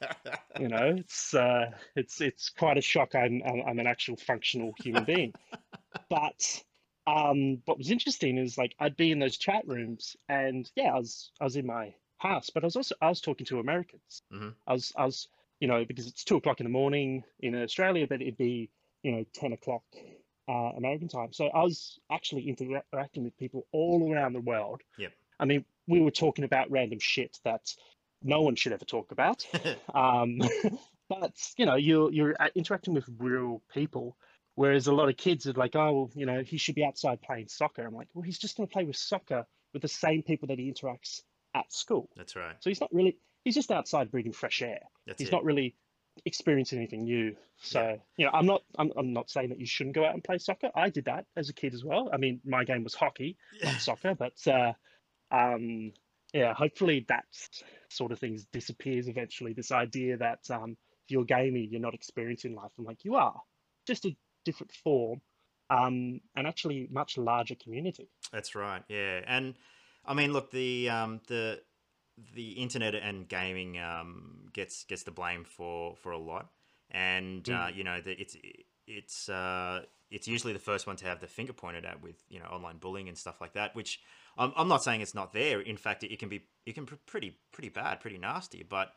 You 0.60 0.68
know, 0.68 0.96
it's, 0.98 1.32
uh, 1.32 1.70
it's, 1.96 2.20
it's 2.20 2.50
quite 2.50 2.76
a 2.76 2.82
shock. 2.82 3.14
I'm, 3.14 3.42
I'm, 3.46 3.62
I'm 3.66 3.78
an 3.78 3.86
actual 3.86 4.16
functional 4.16 4.74
human 4.82 5.04
being. 5.04 5.32
But 6.10 6.62
um, 7.06 7.62
what 7.64 7.78
was 7.78 7.90
interesting 7.90 8.36
is 8.36 8.58
like 8.58 8.74
I'd 8.78 8.96
be 8.96 9.12
in 9.12 9.18
those 9.18 9.38
chat 9.38 9.66
rooms, 9.66 10.14
and 10.28 10.70
yeah, 10.76 10.94
I 10.94 10.98
was, 10.98 11.30
I 11.40 11.44
was 11.44 11.56
in 11.56 11.66
my 11.66 11.94
house, 12.22 12.50
but 12.50 12.62
I 12.62 12.66
was 12.66 12.76
also, 12.76 12.94
I 13.00 13.08
was 13.08 13.20
talking 13.20 13.46
to 13.46 13.58
Americans. 13.58 14.22
Mhm. 14.32 14.54
I 14.66 14.72
was, 14.72 14.92
I 14.96 15.04
was, 15.04 15.28
you 15.60 15.68
know, 15.68 15.84
because 15.84 16.06
it's 16.06 16.24
two 16.24 16.36
o'clock 16.36 16.60
in 16.60 16.64
the 16.64 16.70
morning 16.70 17.24
in 17.40 17.54
Australia, 17.60 18.06
but 18.06 18.22
it'd 18.22 18.36
be, 18.36 18.70
you 19.02 19.12
know, 19.12 19.24
ten 19.34 19.52
o'clock 19.52 19.82
uh, 20.48 20.72
American 20.76 21.08
time. 21.08 21.32
So 21.32 21.46
I 21.48 21.62
was 21.62 21.98
actually 22.10 22.48
interacting 22.48 23.24
with 23.24 23.36
people 23.38 23.66
all 23.72 24.12
around 24.12 24.32
the 24.32 24.40
world. 24.40 24.80
Yep. 24.98 25.12
I 25.40 25.44
mean, 25.44 25.64
we 25.86 26.00
were 26.00 26.10
talking 26.10 26.44
about 26.44 26.70
random 26.70 26.98
shit 27.00 27.38
that 27.44 27.74
no 28.22 28.42
one 28.42 28.54
should 28.54 28.72
ever 28.72 28.84
talk 28.84 29.12
about. 29.12 29.46
um, 29.94 30.40
but 31.08 31.34
you 31.56 31.66
know, 31.66 31.76
you're 31.76 32.12
you're 32.12 32.36
interacting 32.54 32.94
with 32.94 33.08
real 33.18 33.62
people. 33.72 34.16
Whereas 34.54 34.86
a 34.86 34.92
lot 34.92 35.08
of 35.08 35.16
kids 35.16 35.46
are 35.46 35.54
like, 35.54 35.74
oh, 35.76 35.92
well, 35.92 36.10
you 36.14 36.26
know, 36.26 36.42
he 36.42 36.58
should 36.58 36.74
be 36.74 36.84
outside 36.84 37.22
playing 37.22 37.48
soccer. 37.48 37.86
I'm 37.86 37.94
like, 37.94 38.08
well, 38.12 38.22
he's 38.22 38.38
just 38.38 38.56
going 38.56 38.68
to 38.68 38.72
play 38.72 38.84
with 38.84 38.96
soccer 38.96 39.46
with 39.72 39.80
the 39.80 39.88
same 39.88 40.22
people 40.22 40.48
that 40.48 40.58
he 40.58 40.70
interacts 40.70 41.22
at 41.54 41.72
school. 41.72 42.08
That's 42.16 42.36
right. 42.36 42.56
So 42.60 42.70
he's 42.70 42.80
not 42.80 42.92
really, 42.92 43.18
he's 43.44 43.54
just 43.54 43.70
outside 43.70 44.10
breathing 44.10 44.32
fresh 44.32 44.62
air. 44.62 44.80
That's 45.06 45.18
he's 45.20 45.28
it. 45.28 45.32
not 45.32 45.44
really 45.44 45.74
experiencing 46.24 46.78
anything 46.78 47.04
new. 47.04 47.36
So, 47.62 47.80
Yeah. 47.80 47.96
you 48.16 48.26
know, 48.26 48.32
I'm 48.34 48.46
not, 48.46 48.62
I'm, 48.78 48.92
I'm 48.96 49.12
not 49.12 49.30
saying 49.30 49.48
that 49.50 49.60
you 49.60 49.66
shouldn't 49.66 49.94
go 49.94 50.04
out 50.04 50.14
and 50.14 50.22
play 50.22 50.38
soccer. 50.38 50.70
I 50.74 50.90
did 50.90 51.06
that 51.06 51.26
as 51.36 51.48
a 51.48 51.52
kid 51.54 51.74
as 51.74 51.84
well. 51.84 52.10
I 52.12 52.16
mean, 52.16 52.40
my 52.44 52.64
game 52.64 52.84
was 52.84 52.94
hockey, 52.94 53.36
not 53.62 53.80
soccer, 53.80 54.14
but, 54.14 54.34
uh, 54.46 54.72
um, 55.30 55.92
yeah, 56.34 56.54
hopefully 56.54 57.04
that 57.08 57.24
sort 57.90 58.12
of 58.12 58.18
things 58.18 58.46
disappears 58.52 59.08
eventually. 59.08 59.52
This 59.52 59.70
idea 59.72 60.16
that 60.18 60.40
um, 60.50 60.76
if 61.04 61.10
you're 61.10 61.24
gaming, 61.24 61.68
you're 61.70 61.80
not 61.80 61.94
experiencing 61.94 62.54
life. 62.54 62.70
I'm 62.78 62.84
like, 62.84 63.04
you 63.04 63.16
are, 63.16 63.40
just 63.86 64.04
a 64.06 64.16
different 64.44 64.72
form, 64.72 65.20
um, 65.70 66.20
and 66.36 66.46
actually 66.46 66.88
much 66.90 67.18
larger 67.18 67.54
community. 67.54 68.08
That's 68.32 68.54
right. 68.54 68.82
Yeah, 68.88 69.20
and 69.26 69.54
I 70.04 70.14
mean, 70.14 70.32
look, 70.32 70.50
the 70.50 70.90
um, 70.90 71.20
the 71.28 71.60
the 72.34 72.52
internet 72.52 72.94
and 72.94 73.28
gaming 73.28 73.78
um, 73.78 74.48
gets 74.52 74.84
gets 74.84 75.02
the 75.02 75.10
blame 75.10 75.44
for 75.44 75.96
for 75.96 76.12
a 76.12 76.18
lot, 76.18 76.50
and 76.90 77.48
uh, 77.48 77.68
you 77.72 77.84
know, 77.84 78.00
the, 78.00 78.12
it's 78.20 78.36
it's 78.86 79.28
uh, 79.28 79.82
it's 80.10 80.28
usually 80.28 80.52
the 80.52 80.58
first 80.58 80.86
one 80.86 80.96
to 80.96 81.06
have 81.06 81.20
the 81.20 81.26
finger 81.26 81.52
pointed 81.52 81.84
at 81.84 82.02
with 82.02 82.16
you 82.28 82.38
know 82.38 82.46
online 82.46 82.78
bullying 82.78 83.08
and 83.08 83.16
stuff 83.16 83.40
like 83.40 83.54
that. 83.54 83.74
Which 83.74 84.00
I'm, 84.36 84.52
I'm 84.56 84.68
not 84.68 84.82
saying 84.82 85.00
it's 85.00 85.14
not 85.14 85.32
there. 85.32 85.60
In 85.60 85.76
fact, 85.76 86.04
it, 86.04 86.12
it 86.12 86.18
can 86.18 86.28
be 86.28 86.44
it 86.66 86.74
can 86.74 86.84
be 86.84 86.96
pretty 87.06 87.38
pretty 87.52 87.68
bad, 87.68 88.00
pretty 88.00 88.18
nasty. 88.18 88.64
But 88.68 88.92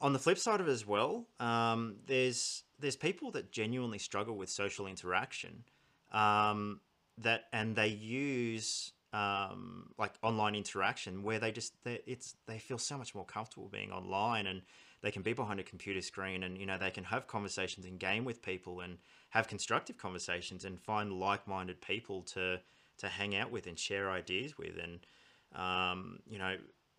on 0.00 0.12
the 0.12 0.18
flip 0.18 0.38
side 0.38 0.60
of 0.60 0.68
it 0.68 0.72
as 0.72 0.86
well, 0.86 1.26
um, 1.40 1.96
there's 2.06 2.64
there's 2.78 2.96
people 2.96 3.30
that 3.32 3.52
genuinely 3.52 3.98
struggle 3.98 4.36
with 4.36 4.50
social 4.50 4.86
interaction, 4.86 5.64
um, 6.12 6.80
that 7.18 7.44
and 7.52 7.76
they 7.76 7.88
use 7.88 8.92
um, 9.14 9.90
like 9.96 10.12
online 10.22 10.56
interaction 10.56 11.22
where 11.22 11.38
they 11.38 11.52
just 11.52 11.72
they, 11.84 12.00
it's 12.04 12.34
they 12.46 12.58
feel 12.58 12.78
so 12.78 12.98
much 12.98 13.14
more 13.14 13.24
comfortable 13.24 13.68
being 13.68 13.92
online 13.92 14.48
and 14.48 14.62
they 15.02 15.12
can 15.12 15.22
be 15.22 15.32
behind 15.32 15.60
a 15.60 15.62
computer 15.62 16.00
screen 16.00 16.42
and 16.42 16.58
you 16.58 16.66
know 16.66 16.76
they 16.76 16.90
can 16.90 17.04
have 17.04 17.28
conversations 17.28 17.86
and 17.86 18.00
game 18.00 18.24
with 18.24 18.42
people 18.42 18.80
and 18.80 18.98
have 19.30 19.46
constructive 19.46 19.96
conversations 19.96 20.64
and 20.64 20.80
find 20.80 21.12
like-minded 21.12 21.80
people 21.80 22.22
to 22.22 22.58
to 22.98 23.06
hang 23.06 23.36
out 23.36 23.52
with 23.52 23.68
and 23.68 23.78
share 23.78 24.10
ideas 24.10 24.58
with 24.58 24.76
and 24.82 25.06
um, 25.54 26.18
you 26.28 26.38
know 26.38 26.56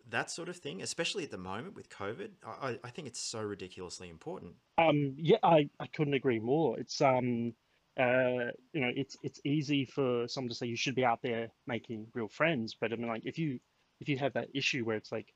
that 0.08 0.30
sort 0.30 0.48
of 0.48 0.56
thing 0.56 0.80
especially 0.80 1.22
at 1.24 1.30
the 1.30 1.36
moment 1.36 1.74
with 1.74 1.90
covid 1.90 2.30
i, 2.46 2.78
I 2.82 2.90
think 2.90 3.08
it's 3.08 3.20
so 3.20 3.42
ridiculously 3.42 4.08
important 4.08 4.54
Um, 4.78 5.14
yeah, 5.18 5.38
I, 5.42 5.68
I 5.80 5.86
couldn't 5.86 6.14
agree 6.14 6.38
more. 6.38 6.78
It's 6.78 7.00
um, 7.00 7.54
uh, 7.98 8.50
you 8.72 8.80
know, 8.80 8.92
it's 8.94 9.16
it's 9.22 9.40
easy 9.44 9.84
for 9.84 10.28
someone 10.28 10.50
to 10.50 10.54
say 10.54 10.66
you 10.66 10.76
should 10.76 10.94
be 10.94 11.04
out 11.04 11.22
there 11.22 11.50
making 11.66 12.08
real 12.14 12.28
friends, 12.28 12.74
but 12.78 12.92
I 12.92 12.96
mean, 12.96 13.08
like 13.08 13.24
if 13.24 13.38
you 13.38 13.58
if 14.00 14.08
you 14.08 14.18
have 14.18 14.34
that 14.34 14.48
issue 14.54 14.84
where 14.84 14.96
it's 14.96 15.12
like 15.12 15.32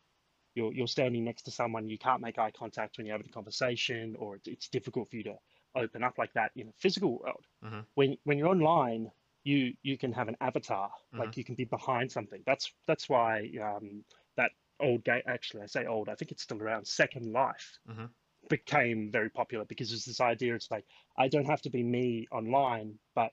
you're 0.55 0.73
you're 0.73 0.87
standing 0.87 1.25
next 1.25 1.43
to 1.45 1.51
someone, 1.51 1.89
you 1.89 1.99
can't 1.99 2.21
make 2.23 2.39
eye 2.39 2.51
contact 2.51 2.99
when 2.99 3.07
you're 3.07 3.15
having 3.15 3.29
a 3.29 3.33
conversation, 3.33 4.17
or 4.19 4.37
it's, 4.37 4.49
it's 4.49 4.69
difficult 4.69 5.11
for 5.11 5.17
you 5.17 5.25
to 5.25 5.37
open 5.75 6.03
up 6.03 6.19
like 6.19 6.33
that 6.35 6.51
in 6.57 6.69
a 6.69 6.73
physical 6.73 7.19
world. 7.19 7.47
Mhm. 7.63 7.87
When 7.95 8.17
when 8.25 8.39
you're 8.39 8.49
online, 8.49 9.11
you 9.45 9.75
you 9.83 9.97
can 9.97 10.13
have 10.13 10.29
an 10.29 10.37
avatar, 10.41 10.91
like 11.17 11.37
you 11.37 11.45
can 11.45 11.55
be 11.55 11.65
behind 11.65 12.11
something. 12.13 12.43
That's 12.47 12.73
that's 12.87 13.09
why 13.09 13.51
um, 13.63 14.05
that 14.37 14.53
old 14.81 15.05
game. 15.05 15.23
Actually, 15.27 15.63
I 15.63 15.67
say 15.67 15.87
old. 15.87 16.09
I 16.09 16.15
think 16.15 16.31
it's 16.33 16.43
still 16.43 16.61
around. 16.63 16.87
Second 16.87 17.33
Life 17.33 17.79
Mhm. 17.89 18.11
Became 18.51 19.11
very 19.11 19.31
popular 19.31 19.65
because 19.65 19.89
there's 19.89 20.05
this 20.05 20.21
idea. 20.21 20.55
It's 20.55 20.71
like 20.71 20.85
I 21.17 21.29
don't 21.29 21.47
have 21.47 21.63
to 21.63 21.71
be 21.71 21.83
me 21.83 22.29
online, 22.31 22.99
but 23.15 23.31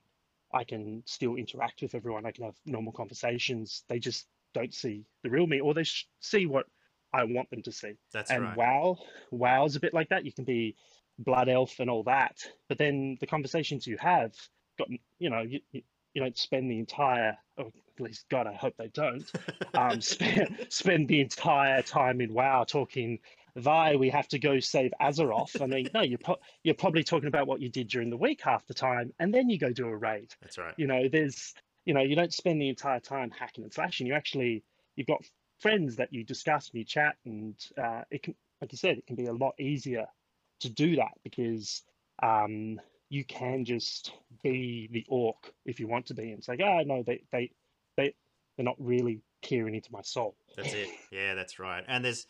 I 0.54 0.64
can 0.64 1.02
still 1.04 1.34
interact 1.34 1.82
with 1.82 1.94
everyone. 1.94 2.24
I 2.24 2.30
can 2.30 2.44
have 2.44 2.56
normal 2.64 2.92
conversations. 2.92 3.84
They 3.88 3.98
just 3.98 4.26
don't 4.54 4.72
see 4.72 5.04
the 5.22 5.28
real 5.28 5.46
me, 5.46 5.60
or 5.60 5.74
they 5.74 5.84
sh- 5.84 6.08
see 6.20 6.46
what 6.46 6.64
I 7.12 7.24
want 7.24 7.50
them 7.50 7.62
to 7.62 7.72
see. 7.72 7.94
that's 8.12 8.30
and 8.30 8.42
right 8.42 8.56
WoW, 8.56 8.98
WoW's 9.30 9.76
a 9.76 9.80
bit 9.80 9.92
like 9.92 10.08
that. 10.08 10.24
You 10.24 10.32
can 10.32 10.44
be 10.44 10.76
blood 11.18 11.50
elf 11.50 11.80
and 11.80 11.90
all 11.90 12.04
that, 12.04 12.38
but 12.68 12.78
then 12.78 13.18
the 13.20 13.26
conversations 13.26 13.86
you 13.86 13.98
have 13.98 14.32
got, 14.78 14.88
you 15.18 15.28
know, 15.28 15.40
you, 15.42 15.60
you, 15.72 15.82
you 16.14 16.22
don't 16.22 16.38
spend 16.38 16.70
the 16.70 16.78
entire, 16.78 17.36
or 17.56 17.66
at 17.66 18.00
least 18.00 18.26
God, 18.30 18.46
I 18.46 18.54
hope 18.54 18.74
they 18.78 18.88
don't, 18.88 19.30
um, 19.74 20.00
spend 20.00 20.66
spend 20.68 21.08
the 21.08 21.20
entire 21.20 21.82
time 21.82 22.20
in 22.20 22.32
WoW 22.32 22.64
talking. 22.64 23.18
Vi, 23.58 23.96
we 23.96 24.10
have 24.10 24.28
to 24.28 24.38
go 24.38 24.60
save 24.60 24.92
Azeroth. 25.00 25.60
I 25.60 25.66
mean, 25.66 25.88
no, 25.94 26.00
you're 26.02 26.18
pro- 26.18 26.40
you're 26.62 26.74
probably 26.74 27.04
talking 27.04 27.28
about 27.28 27.46
what 27.46 27.60
you 27.60 27.68
did 27.68 27.88
during 27.88 28.10
the 28.10 28.16
week 28.16 28.40
half 28.42 28.66
the 28.66 28.74
time, 28.74 29.12
and 29.18 29.32
then 29.32 29.48
you 29.48 29.58
go 29.58 29.72
do 29.72 29.86
a 29.86 29.96
raid 29.96 30.34
that's 30.40 30.58
right 30.58 30.74
you 30.76 30.86
know 30.86 31.08
there's 31.08 31.54
you 31.84 31.92
know 31.92 32.00
you 32.00 32.16
don't 32.16 32.32
spend 32.32 32.60
the 32.60 32.68
entire 32.68 33.00
time 33.00 33.30
hacking 33.30 33.64
and 33.64 33.72
slashing 33.72 34.06
you 34.06 34.14
actually 34.14 34.62
you've 34.96 35.06
got 35.06 35.22
friends 35.60 35.96
that 35.96 36.12
you 36.12 36.24
discuss 36.24 36.70
and 36.70 36.78
you 36.78 36.84
chat 36.84 37.16
and 37.26 37.54
uh, 37.76 38.02
it 38.10 38.22
can 38.22 38.34
like 38.60 38.72
you 38.72 38.78
said 38.78 38.96
it 38.96 39.06
can 39.06 39.16
be 39.16 39.26
a 39.26 39.32
lot 39.32 39.54
easier 39.58 40.06
to 40.60 40.70
do 40.70 40.96
that 40.96 41.12
because 41.24 41.82
um, 42.22 42.80
you 43.10 43.24
can 43.24 43.64
just 43.64 44.12
be 44.42 44.88
the 44.92 45.04
orc 45.08 45.52
if 45.64 45.80
you 45.80 45.86
want 45.86 46.06
to 46.06 46.14
be 46.14 46.30
and 46.30 46.42
say 46.42 46.56
oh 46.62 46.82
no 46.86 47.02
they 47.02 47.22
they 47.32 47.50
they 47.96 48.14
they're 48.56 48.64
not 48.64 48.76
really 48.78 49.20
peering 49.42 49.74
into 49.74 49.92
my 49.92 50.02
soul 50.02 50.34
That's 50.56 50.74
it. 50.74 50.88
Yeah, 51.12 51.34
that's 51.34 51.58
right. 51.60 51.84
And 51.86 52.04
there's, 52.04 52.26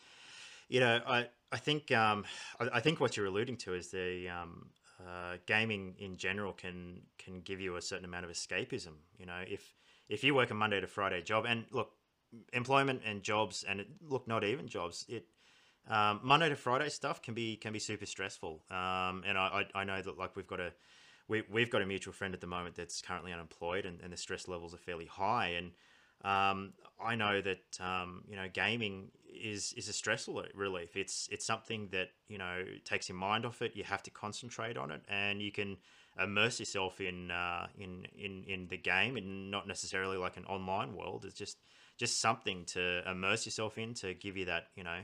you 0.69 0.79
know, 0.79 1.01
I 1.05 1.27
I 1.51 1.57
think 1.57 1.91
um 1.91 2.25
I, 2.59 2.69
I 2.75 2.79
think 2.79 2.99
what 2.99 3.17
you're 3.17 3.25
alluding 3.25 3.57
to 3.57 3.73
is 3.73 3.91
the 3.91 4.29
um 4.29 4.69
uh, 4.99 5.37
gaming 5.45 5.95
in 5.97 6.17
general 6.17 6.53
can 6.53 7.01
can 7.17 7.41
give 7.41 7.59
you 7.59 7.75
a 7.77 7.81
certain 7.81 8.05
amount 8.05 8.25
of 8.25 8.31
escapism. 8.31 8.95
You 9.17 9.25
know, 9.25 9.41
if 9.47 9.73
if 10.07 10.23
you 10.23 10.35
work 10.35 10.51
a 10.51 10.53
Monday 10.53 10.79
to 10.81 10.87
Friday 10.87 11.21
job, 11.21 11.45
and 11.47 11.65
look, 11.71 11.91
employment 12.53 13.01
and 13.05 13.23
jobs, 13.23 13.63
and 13.67 13.79
it, 13.81 13.87
look, 14.01 14.27
not 14.27 14.43
even 14.43 14.67
jobs, 14.67 15.05
it. 15.07 15.25
Um, 15.87 16.19
Monday 16.21 16.49
to 16.49 16.55
Friday 16.55 16.89
stuff 16.89 17.21
can 17.21 17.33
be 17.33 17.55
can 17.55 17.73
be 17.73 17.79
super 17.79 18.05
stressful, 18.05 18.61
um, 18.69 19.23
and 19.25 19.37
I, 19.37 19.65
I 19.73 19.81
I 19.81 19.83
know 19.85 20.01
that 20.01 20.17
like 20.17 20.35
we've 20.35 20.45
got 20.47 20.59
a 20.59 20.71
we 21.27 21.43
we've 21.49 21.69
got 21.69 21.81
a 21.81 21.85
mutual 21.85 22.13
friend 22.13 22.33
at 22.33 22.41
the 22.41 22.47
moment 22.47 22.75
that's 22.75 23.01
currently 23.01 23.31
unemployed, 23.31 23.85
and, 23.85 23.99
and 24.01 24.11
the 24.11 24.17
stress 24.17 24.47
levels 24.47 24.73
are 24.73 24.77
fairly 24.77 25.05
high, 25.05 25.47
and 25.49 25.71
um, 26.23 26.73
I 27.03 27.15
know 27.15 27.41
that 27.41 27.79
um, 27.79 28.23
you 28.29 28.35
know 28.35 28.47
gaming 28.51 29.11
is 29.33 29.73
is 29.77 29.87
a 29.87 29.93
stress 29.93 30.27
rel- 30.27 30.43
relief. 30.53 30.95
It's 30.95 31.29
it's 31.31 31.45
something 31.45 31.89
that 31.91 32.09
you 32.27 32.37
know 32.37 32.63
takes 32.85 33.09
your 33.09 33.17
mind 33.17 33.45
off 33.45 33.61
it. 33.61 33.75
You 33.75 33.83
have 33.85 34.03
to 34.03 34.11
concentrate 34.11 34.77
on 34.77 34.91
it, 34.91 35.01
and 35.07 35.41
you 35.41 35.51
can 35.51 35.77
immerse 36.21 36.59
yourself 36.59 36.99
in 36.99 37.31
uh, 37.31 37.67
in 37.77 38.05
in 38.17 38.43
in 38.43 38.67
the 38.67 38.77
game, 38.77 39.17
and 39.17 39.49
not 39.49 39.67
necessarily 39.67 40.17
like 40.17 40.37
an 40.37 40.45
online 40.45 40.93
world. 40.95 41.25
It's 41.25 41.35
just 41.35 41.57
just 41.97 42.19
something 42.19 42.65
to 42.65 43.09
immerse 43.09 43.45
yourself 43.45 43.77
in 43.77 43.93
to 43.95 44.13
give 44.13 44.35
you 44.35 44.45
that 44.45 44.67
you 44.75 44.83
know 44.83 44.99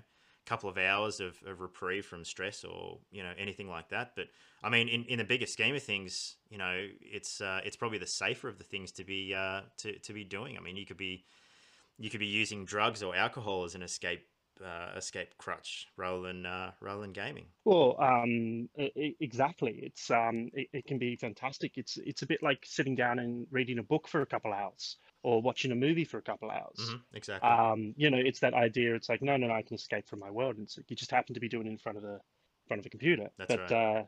couple 0.46 0.70
of 0.70 0.78
hours 0.78 1.20
of, 1.20 1.38
of 1.46 1.62
reprieve 1.62 2.06
from 2.06 2.24
stress 2.24 2.64
or 2.64 3.00
you 3.12 3.24
know 3.24 3.32
anything 3.38 3.70
like 3.70 3.90
that. 3.90 4.14
But 4.16 4.28
I 4.64 4.70
mean, 4.70 4.88
in, 4.88 5.04
in 5.06 5.18
the 5.18 5.24
bigger 5.24 5.46
scheme 5.46 5.76
of 5.76 5.84
things, 5.84 6.36
you 6.50 6.58
know, 6.58 6.88
it's 7.02 7.42
uh, 7.42 7.62
it's 7.64 7.76
probably 7.76 7.98
the 7.98 8.08
safer 8.08 8.48
of 8.48 8.58
the 8.58 8.64
things 8.64 8.92
to 8.94 9.04
be 9.04 9.34
uh, 9.34 9.62
to 9.78 9.98
to 10.00 10.14
be 10.14 10.24
doing. 10.24 10.58
I 10.58 10.62
mean, 10.62 10.78
you 10.78 10.86
could 10.86 10.98
be 10.98 11.26
you 11.98 12.10
could 12.10 12.20
be 12.20 12.26
using 12.26 12.66
drugs 12.66 13.02
or 13.04 13.16
alcohol 13.16 13.64
as 13.64 13.76
an 13.76 13.82
escape 13.82 14.28
uh, 14.64 14.92
escape 14.96 15.38
crutch 15.38 15.88
rather 15.98 16.22
than 16.22 16.46
uh, 16.46 16.72
rather 16.80 17.02
than 17.02 17.12
gaming. 17.12 17.46
Well, 17.66 17.96
um, 18.00 18.70
e- 18.78 19.16
exactly. 19.20 19.80
It's 19.84 20.12
um, 20.12 20.50
it, 20.54 20.68
it 20.72 20.86
can 20.86 20.98
be 20.98 21.16
fantastic. 21.16 21.78
It's 21.78 21.98
it's 21.98 22.22
a 22.22 22.28
bit 22.28 22.42
like 22.44 22.60
sitting 22.64 22.96
down 22.96 23.20
and 23.20 23.48
reading 23.52 23.80
a 23.80 23.84
book 23.84 24.08
for 24.08 24.22
a 24.22 24.26
couple 24.26 24.54
of 24.54 24.60
hours 24.60 24.98
or 25.26 25.42
watching 25.42 25.72
a 25.72 25.76
movie 25.76 26.06
for 26.06 26.18
a 26.18 26.22
couple 26.22 26.52
hours. 26.52 26.96
hmm 26.96 26.98
exactly. 27.14 27.58
Um, 27.58 27.94
you 27.98 28.10
know, 28.10 28.18
it's 28.18 28.40
that 28.42 28.54
idea. 28.54 28.96
It's 28.96 29.10
like 29.10 29.22
no, 29.22 29.38
no, 29.38 29.48
no, 29.48 29.54
I 29.54 29.62
can 29.64 29.76
escape 29.76 30.08
from 30.08 30.20
my 30.20 30.32
world, 30.32 30.56
and 30.58 30.66
it's 30.66 30.78
like 30.78 30.90
you 30.90 30.96
just 30.96 31.12
happen 31.12 31.34
to 31.34 31.40
be 31.40 31.50
doing 31.50 31.68
it 31.68 31.72
in 31.72 31.78
front 31.78 31.98
of 31.98 32.04
the 32.04 32.20
front 32.68 32.80
of 32.80 32.86
a 32.86 32.90
computer. 32.90 33.30
That's 33.38 33.54
but 33.54 33.72
uh, 33.72 34.04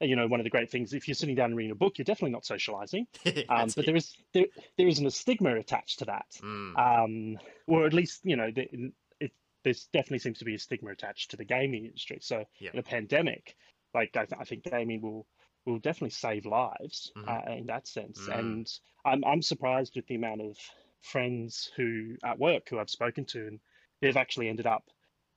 you 0.00 0.16
know, 0.16 0.26
one 0.26 0.40
of 0.40 0.44
the 0.44 0.50
great 0.50 0.70
things 0.70 0.92
if 0.94 1.06
you're 1.06 1.14
sitting 1.14 1.34
down 1.34 1.46
and 1.50 1.56
reading 1.56 1.72
a 1.72 1.76
book, 1.76 1.98
you're 1.98 2.04
definitely 2.04 2.32
not 2.32 2.44
socializing. 2.44 3.06
Um, 3.48 3.72
but 3.76 3.84
it. 3.84 3.86
there 3.86 3.96
is 3.96 4.16
there 4.34 4.46
there 4.78 4.88
isn't 4.88 5.06
a 5.06 5.10
stigma 5.10 5.56
attached 5.56 5.98
to 6.00 6.04
that 6.06 6.26
Mm, 6.42 6.76
um, 6.76 7.38
or 7.66 7.86
at 7.86 7.92
least 7.92 8.20
you 8.24 8.36
know 8.36 8.50
the, 8.50 8.92
it, 9.20 9.32
there's 9.64 9.86
definitely 9.92 10.18
seems 10.20 10.38
to 10.38 10.44
be 10.44 10.54
a 10.54 10.58
stigma 10.58 10.90
attached 10.90 11.30
to 11.30 11.36
the 11.36 11.44
gaming 11.44 11.84
industry. 11.86 12.18
So 12.22 12.44
Yeah. 12.58 12.72
in 12.72 12.78
a 12.78 12.82
pandemic, 12.82 13.56
like 13.94 14.16
I, 14.16 14.24
th- 14.26 14.40
I 14.40 14.44
think 14.44 14.64
gaming 14.64 15.00
will 15.02 15.26
will 15.66 15.78
definitely 15.78 16.10
save 16.10 16.46
lives 16.46 17.12
Mhm. 17.16 17.28
uh, 17.28 17.42
in 17.52 17.66
that 17.66 17.86
sense. 17.86 18.28
Mm. 18.28 18.38
And 18.38 18.80
I'm 19.04 19.24
I'm 19.24 19.42
surprised 19.42 19.94
with 19.96 20.06
the 20.06 20.14
amount 20.16 20.42
of 20.42 20.58
friends 21.00 21.70
who 21.76 22.16
at 22.24 22.38
work 22.38 22.68
who 22.68 22.78
I've 22.78 22.90
spoken 22.90 23.24
to 23.26 23.46
and 23.46 23.60
they've 24.00 24.16
actually 24.16 24.48
ended 24.48 24.66
up. 24.66 24.84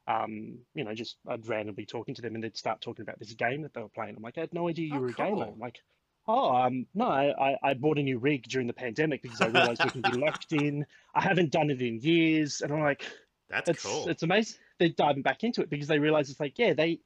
Um, 0.07 0.65
you 0.75 0.83
know, 0.83 0.93
just 0.93 1.17
I'd 1.27 1.47
randomly 1.47 1.85
talking 1.87 2.13
to 2.15 2.21
them 2.21 2.35
and 2.35 2.43
they'd 2.43 2.55
start 2.57 2.81
talking 2.81 3.01
about 3.01 3.17
this 3.17 3.33
game 3.33 3.63
that 3.63 3.73
they 3.73 3.81
were 3.81 3.89
playing. 3.89 4.15
I'm 4.15 4.21
like, 4.21 4.37
I 4.37 4.41
had 4.41 4.53
no 4.53 4.67
idea 4.69 4.85
you 4.87 4.99
Oh, 4.99 5.01
were 5.01 5.09
a 5.09 5.13
gamer. 5.13 5.45
I'm 5.45 5.57
like, 5.59 5.79
oh, 6.27 6.55
um, 6.55 6.85
no, 6.93 7.07
I, 7.09 7.57
I 7.63 7.73
bought 7.73 7.97
a 7.97 8.03
new 8.03 8.19
rig 8.19 8.43
during 8.43 8.67
the 8.67 8.73
pandemic 8.73 9.21
because 9.23 9.41
I 9.41 9.47
realized 9.47 9.83
we 9.83 9.89
can 9.89 10.03
be 10.03 10.11
locked 10.15 10.51
in. 10.53 10.85
I 11.15 11.21
haven't 11.21 11.51
done 11.51 11.71
it 11.71 11.81
in 11.81 11.99
years, 12.01 12.61
and 12.61 12.71
I'm 12.71 12.81
like, 12.81 13.03
That's 13.49 13.69
it's 13.69 13.83
cool. 13.83 14.07
it's 14.07 14.23
amazing. 14.23 14.59
They're 14.79 14.89
diving 14.89 15.23
back 15.23 15.43
into 15.43 15.61
it 15.61 15.69
because 15.69 15.87
they 15.87 15.99
realize 15.99 16.29
it's 16.29 16.39
like, 16.39 16.59
yeah, 16.59 16.73
they 16.73 16.99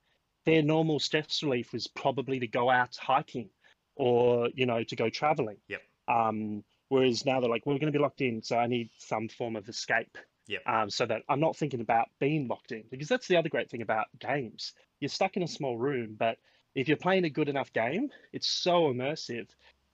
their 0.45 0.62
normal 0.62 0.99
stress 0.99 1.43
relief 1.43 1.73
was 1.73 1.88
probably 1.88 2.39
to 2.39 2.47
go 2.47 2.69
out 2.69 2.95
hiking 2.95 3.49
or 3.95 4.49
you 4.54 4.65
know 4.65 4.84
to 4.84 4.95
go 4.95 5.10
traveling. 5.10 5.58
Yep. 5.67 5.82
Um, 6.08 6.63
whereas 6.88 7.25
now 7.25 7.39
they're 7.39 7.49
like, 7.49 7.65
we're 7.65 7.73
going 7.73 7.91
to 7.91 7.97
be 7.97 8.02
locked 8.02 8.21
in, 8.21 8.41
so 8.41 8.58
I 8.58 8.67
need 8.67 8.89
some 8.97 9.28
form 9.28 9.56
of 9.56 9.69
escape. 9.69 10.17
Yep. 10.47 10.62
Um, 10.65 10.89
so 10.89 11.06
that 11.06 11.21
I'm 11.30 11.39
not 11.39 11.56
thinking 11.56 11.82
about 11.82 12.08
being 12.19 12.47
locked 12.47 12.71
in 12.71 12.84
because 12.89 13.08
that's 13.08 13.28
the 13.28 13.38
other 13.38 13.49
great 13.49 13.69
thing 13.69 13.84
about 13.84 14.08
games. 14.19 14.73
You're 14.99 15.10
stuck 15.10 15.38
in 15.38 15.43
a 15.43 15.47
small 15.47 15.78
room, 15.78 16.15
but 16.17 16.38
if 16.73 16.88
you're 16.88 16.97
playing 16.97 17.25
a 17.25 17.30
good 17.30 17.49
enough 17.49 17.71
game, 17.71 18.10
it's 18.34 18.47
so 18.47 18.91
immersive 18.91 19.47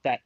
that 0.03 0.21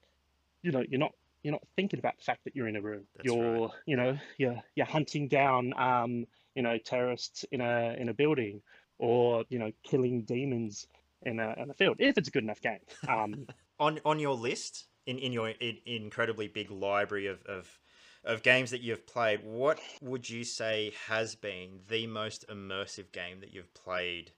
you 0.62 0.72
know 0.72 0.84
you're 0.88 1.00
not 1.00 1.14
you're 1.42 1.54
not 1.54 1.64
thinking 1.76 2.00
about 2.00 2.18
the 2.18 2.24
fact 2.24 2.44
that 2.44 2.56
you're 2.56 2.68
in 2.68 2.76
a 2.76 2.82
room. 2.82 3.06
That's 3.16 3.30
right. 3.30 3.38
you're 3.38 3.72
you 3.86 3.98
know 3.98 4.18
you're 4.38 4.62
you're 4.76 4.86
hunting 4.86 5.30
down 5.30 5.74
um, 5.78 6.28
you 6.54 6.62
know 6.62 6.78
terrorists 6.78 7.46
in 7.52 7.62
a 7.62 7.96
in 7.98 8.10
a 8.10 8.14
building 8.14 8.62
or 9.00 9.46
you 9.50 9.58
know 9.58 9.72
killing 9.84 10.22
demons 10.24 10.86
in 11.24 11.40
a 11.40 11.56
in 11.58 11.70
a 11.70 11.74
field 11.74 11.96
if 12.00 12.18
it's 12.18 12.28
a 12.28 12.32
good 12.32 12.44
enough 12.44 12.62
game. 12.62 12.80
Um, 13.10 13.48
on 13.80 14.00
on 14.06 14.20
your 14.20 14.36
list 14.36 14.86
in 15.08 15.18
in 15.18 15.32
your 15.32 15.50
in, 15.50 15.78
incredibly 15.86 16.48
big 16.48 16.70
library 16.70 17.28
of, 17.28 17.42
of 17.44 17.80
of 18.24 18.44
games 18.44 18.72
that 18.72 18.82
you've 18.82 19.08
played, 19.08 19.44
what 19.44 19.80
would 20.02 20.30
you 20.30 20.44
say 20.44 20.92
has 21.08 21.36
been 21.36 21.80
the 21.88 22.06
most 22.06 22.46
immersive 22.50 23.14
game 23.14 23.40
that 23.40 23.54
you've 23.54 23.74
played 23.74 24.34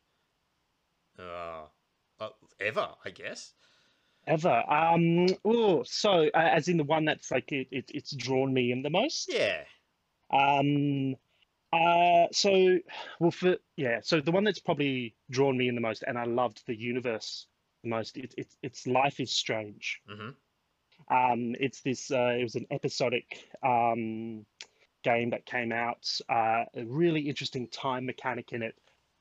uh, 1.19 1.63
uh, 2.19 2.29
ever? 2.59 2.89
I 3.03 3.09
guess. 3.09 3.53
ever. 4.27 4.63
Um, 4.71 5.27
oh, 5.43 5.83
so 5.83 6.29
uh, 6.33 6.49
as 6.53 6.67
in 6.67 6.77
the 6.77 6.83
one 6.83 7.05
that's 7.05 7.31
like 7.31 7.51
it, 7.51 7.67
it 7.71 7.85
it's 7.93 8.15
drawn 8.15 8.53
me 8.53 8.71
in 8.71 8.83
the 8.83 8.91
most. 8.91 9.33
Yeah. 9.33 9.63
Um, 10.31 11.15
uh, 11.73 12.27
so 12.31 12.77
well 13.19 13.31
for 13.31 13.57
yeah, 13.77 13.99
so 14.03 14.21
the 14.21 14.31
one 14.31 14.43
that's 14.43 14.59
probably 14.59 15.15
drawn 15.29 15.57
me 15.57 15.67
in 15.67 15.75
the 15.75 15.81
most, 15.81 16.03
and 16.05 16.17
I 16.17 16.25
loved 16.25 16.63
the 16.67 16.75
universe 16.75 17.47
the 17.83 17.89
most. 17.89 18.17
It, 18.17 18.33
it, 18.37 18.47
it's 18.61 18.87
Life 18.87 19.19
is 19.19 19.31
Strange. 19.31 20.01
hmm 20.07 20.29
Um, 21.09 21.55
it's 21.59 21.81
this. 21.81 22.11
Uh, 22.11 22.35
it 22.39 22.43
was 22.43 22.55
an 22.55 22.67
episodic 22.71 23.49
um, 23.63 24.45
game 25.03 25.29
that 25.31 25.45
came 25.45 25.71
out. 25.71 26.07
Uh, 26.29 26.65
a 26.75 26.85
really 26.85 27.21
interesting 27.21 27.67
time 27.67 28.05
mechanic 28.05 28.51
in 28.53 28.61
it. 28.63 28.75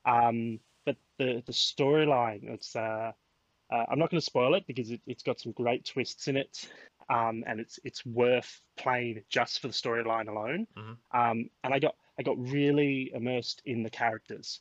Um, 0.05 0.61
but 0.85 0.97
the 1.19 1.43
the 1.47 1.53
storyline. 1.53 2.45
It's. 2.45 2.75
Uh, 2.77 3.13
uh, 3.73 3.85
I'm 3.89 4.01
not 4.01 4.11
going 4.11 4.21
to 4.21 4.25
spoil 4.25 4.55
it 4.57 4.67
because 4.67 4.91
it, 4.91 5.01
it's 5.07 5.23
got 5.23 5.39
some 5.39 5.53
great 5.53 5.85
twists 5.85 6.27
in 6.27 6.37
it, 6.37 6.69
um, 7.09 7.45
and 7.47 7.61
it's 7.61 7.79
it's 7.85 8.05
worth 8.05 8.61
playing 8.77 9.23
just 9.29 9.61
for 9.61 9.69
the 9.69 9.73
storyline 9.75 10.29
alone. 10.29 10.67
Mhm. 10.77 10.97
Um, 11.13 11.51
and 11.63 11.73
I 11.73 11.79
got 11.79 11.95
I 12.21 12.23
got 12.23 12.39
really 12.39 13.11
immersed 13.15 13.63
in 13.65 13.83
the 13.83 13.91
characters, 13.91 14.61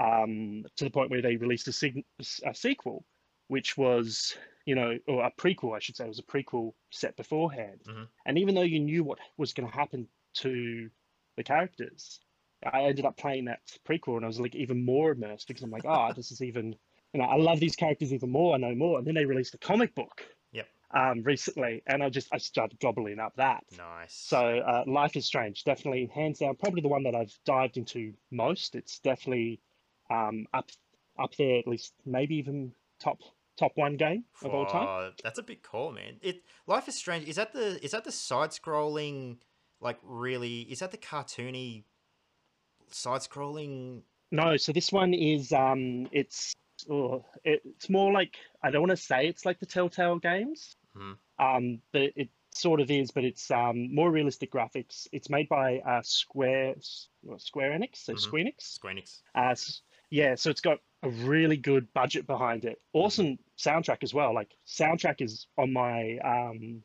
um, 0.00 0.64
to 0.76 0.84
the 0.84 0.90
point 0.90 1.10
where 1.10 1.22
they 1.22 1.36
released 1.36 1.68
a, 1.68 2.04
a 2.44 2.54
sequel, 2.54 3.04
which 3.48 3.76
was 3.76 4.36
you 4.68 4.74
know, 4.74 4.98
or 5.06 5.24
a 5.24 5.30
prequel, 5.30 5.74
I 5.74 5.78
should 5.78 5.96
say, 5.96 6.04
it 6.04 6.08
was 6.08 6.18
a 6.18 6.22
prequel 6.22 6.74
set 6.90 7.16
beforehand. 7.16 7.80
Mhm. 7.86 8.06
And 8.26 8.36
even 8.36 8.54
though 8.54 8.60
you 8.60 8.80
knew 8.80 9.02
what 9.02 9.18
was 9.38 9.54
going 9.54 9.66
to 9.66 9.74
happen 9.74 10.06
to 10.34 10.90
the 11.38 11.42
characters, 11.42 12.20
I 12.70 12.82
ended 12.82 13.06
up 13.06 13.16
playing 13.16 13.46
that 13.46 13.60
prequel 13.88 14.16
and 14.16 14.26
I 14.26 14.28
was 14.28 14.38
like 14.38 14.54
even 14.54 14.84
more 14.84 15.12
immersed 15.12 15.48
because 15.48 15.62
I'm 15.62 15.70
like, 15.70 15.86
oh, 15.86 16.12
this 16.14 16.30
is 16.30 16.42
even, 16.42 16.76
you 17.14 17.20
know, 17.20 17.24
I 17.24 17.36
love 17.36 17.60
these 17.60 17.76
characters 17.76 18.12
even 18.12 18.28
more. 18.28 18.54
I 18.54 18.58
know 18.58 18.74
more. 18.74 18.98
And 18.98 19.06
then 19.06 19.14
they 19.14 19.24
released 19.24 19.54
a 19.54 19.58
comic 19.58 19.94
book. 19.94 20.22
Um, 20.90 21.22
recently, 21.22 21.82
and 21.86 22.02
I 22.02 22.08
just 22.08 22.28
I 22.32 22.38
started 22.38 22.80
gobbling 22.80 23.18
up 23.18 23.36
that. 23.36 23.62
Nice. 23.76 24.14
So 24.14 24.38
uh, 24.38 24.84
Life 24.86 25.16
is 25.16 25.26
Strange, 25.26 25.64
definitely 25.64 26.10
hands 26.14 26.38
down, 26.38 26.56
probably 26.56 26.80
the 26.80 26.88
one 26.88 27.02
that 27.02 27.14
I've 27.14 27.38
dived 27.44 27.76
into 27.76 28.14
most. 28.30 28.74
It's 28.74 28.98
definitely 28.98 29.60
um, 30.10 30.46
up 30.54 30.70
up 31.18 31.34
there, 31.36 31.58
at 31.58 31.66
least 31.66 31.92
maybe 32.06 32.36
even 32.36 32.72
top 33.00 33.18
top 33.58 33.72
one 33.74 33.96
game 33.96 34.24
of 34.42 34.54
all 34.54 34.64
time. 34.64 34.86
Oh, 34.88 35.10
that's 35.22 35.38
a 35.38 35.42
big 35.42 35.62
call, 35.62 35.92
man. 35.92 36.16
It 36.22 36.42
Life 36.66 36.88
is 36.88 36.94
Strange. 36.94 37.28
Is 37.28 37.36
that 37.36 37.52
the 37.52 37.84
is 37.84 37.90
that 37.90 38.04
the 38.04 38.12
side 38.12 38.50
scrolling 38.50 39.36
like 39.80 39.98
really 40.02 40.62
is 40.62 40.78
that 40.78 40.90
the 40.90 40.96
cartoony 40.96 41.84
side 42.90 43.20
scrolling 43.20 44.02
No, 44.30 44.56
so 44.56 44.72
this 44.72 44.92
one 44.92 45.12
is 45.12 45.52
um, 45.52 46.08
it's 46.12 46.54
oh, 46.90 47.24
it, 47.44 47.62
it's 47.64 47.88
more 47.88 48.12
like 48.12 48.36
I 48.62 48.70
don't 48.70 48.82
want 48.82 48.90
to 48.90 48.96
say 48.96 49.26
it's 49.28 49.44
like 49.46 49.58
the 49.60 49.66
Telltale 49.66 50.18
games, 50.18 50.76
Mhm. 50.96 51.16
um, 51.38 51.82
but 51.92 52.12
it 52.16 52.28
sort 52.54 52.80
of 52.80 52.90
is. 52.90 53.10
But 53.10 53.24
it's 53.24 53.50
um, 53.50 53.94
more 53.94 54.10
realistic 54.10 54.50
graphics. 54.52 55.06
It's 55.12 55.30
made 55.30 55.48
by 55.48 55.78
uh, 55.78 56.02
Square 56.02 56.76
Square 57.38 57.72
Enix, 57.78 57.96
so 57.96 58.14
Mhm. 58.14 58.20
Square 58.20 58.44
Enix. 58.44 58.78
Squeenix? 58.78 59.22
Uh, 59.34 59.50
s- 59.50 59.82
yeah, 60.10 60.34
so 60.34 60.50
it's 60.50 60.60
got 60.62 60.78
a 61.02 61.10
really 61.10 61.56
good 61.56 61.92
budget 61.92 62.26
behind 62.26 62.64
it. 62.64 62.80
Awesome 62.92 63.38
soundtrack 63.56 64.02
as 64.02 64.12
well. 64.14 64.34
Like 64.34 64.56
soundtrack 64.66 65.20
is 65.20 65.46
on 65.56 65.72
my 65.72 66.18
um, 66.18 66.82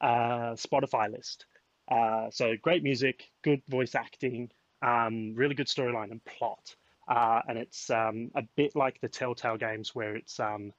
uh, 0.00 0.52
Spotify 0.54 1.10
list. 1.10 1.46
Uh, 1.88 2.30
so 2.30 2.56
great 2.56 2.82
music, 2.82 3.30
good 3.42 3.62
voice 3.68 3.94
acting, 3.94 4.50
um, 4.82 5.34
really 5.34 5.54
good 5.54 5.66
storyline 5.66 6.10
and 6.12 6.24
plot. 6.24 6.76
Uh, 7.10 7.42
and 7.48 7.58
it's 7.58 7.90
um, 7.90 8.30
a 8.36 8.42
bit 8.56 8.76
like 8.76 9.00
the 9.00 9.08
Telltale 9.08 9.56
games 9.56 9.94
where 9.96 10.14
it's 10.14 10.38
um, 10.38 10.72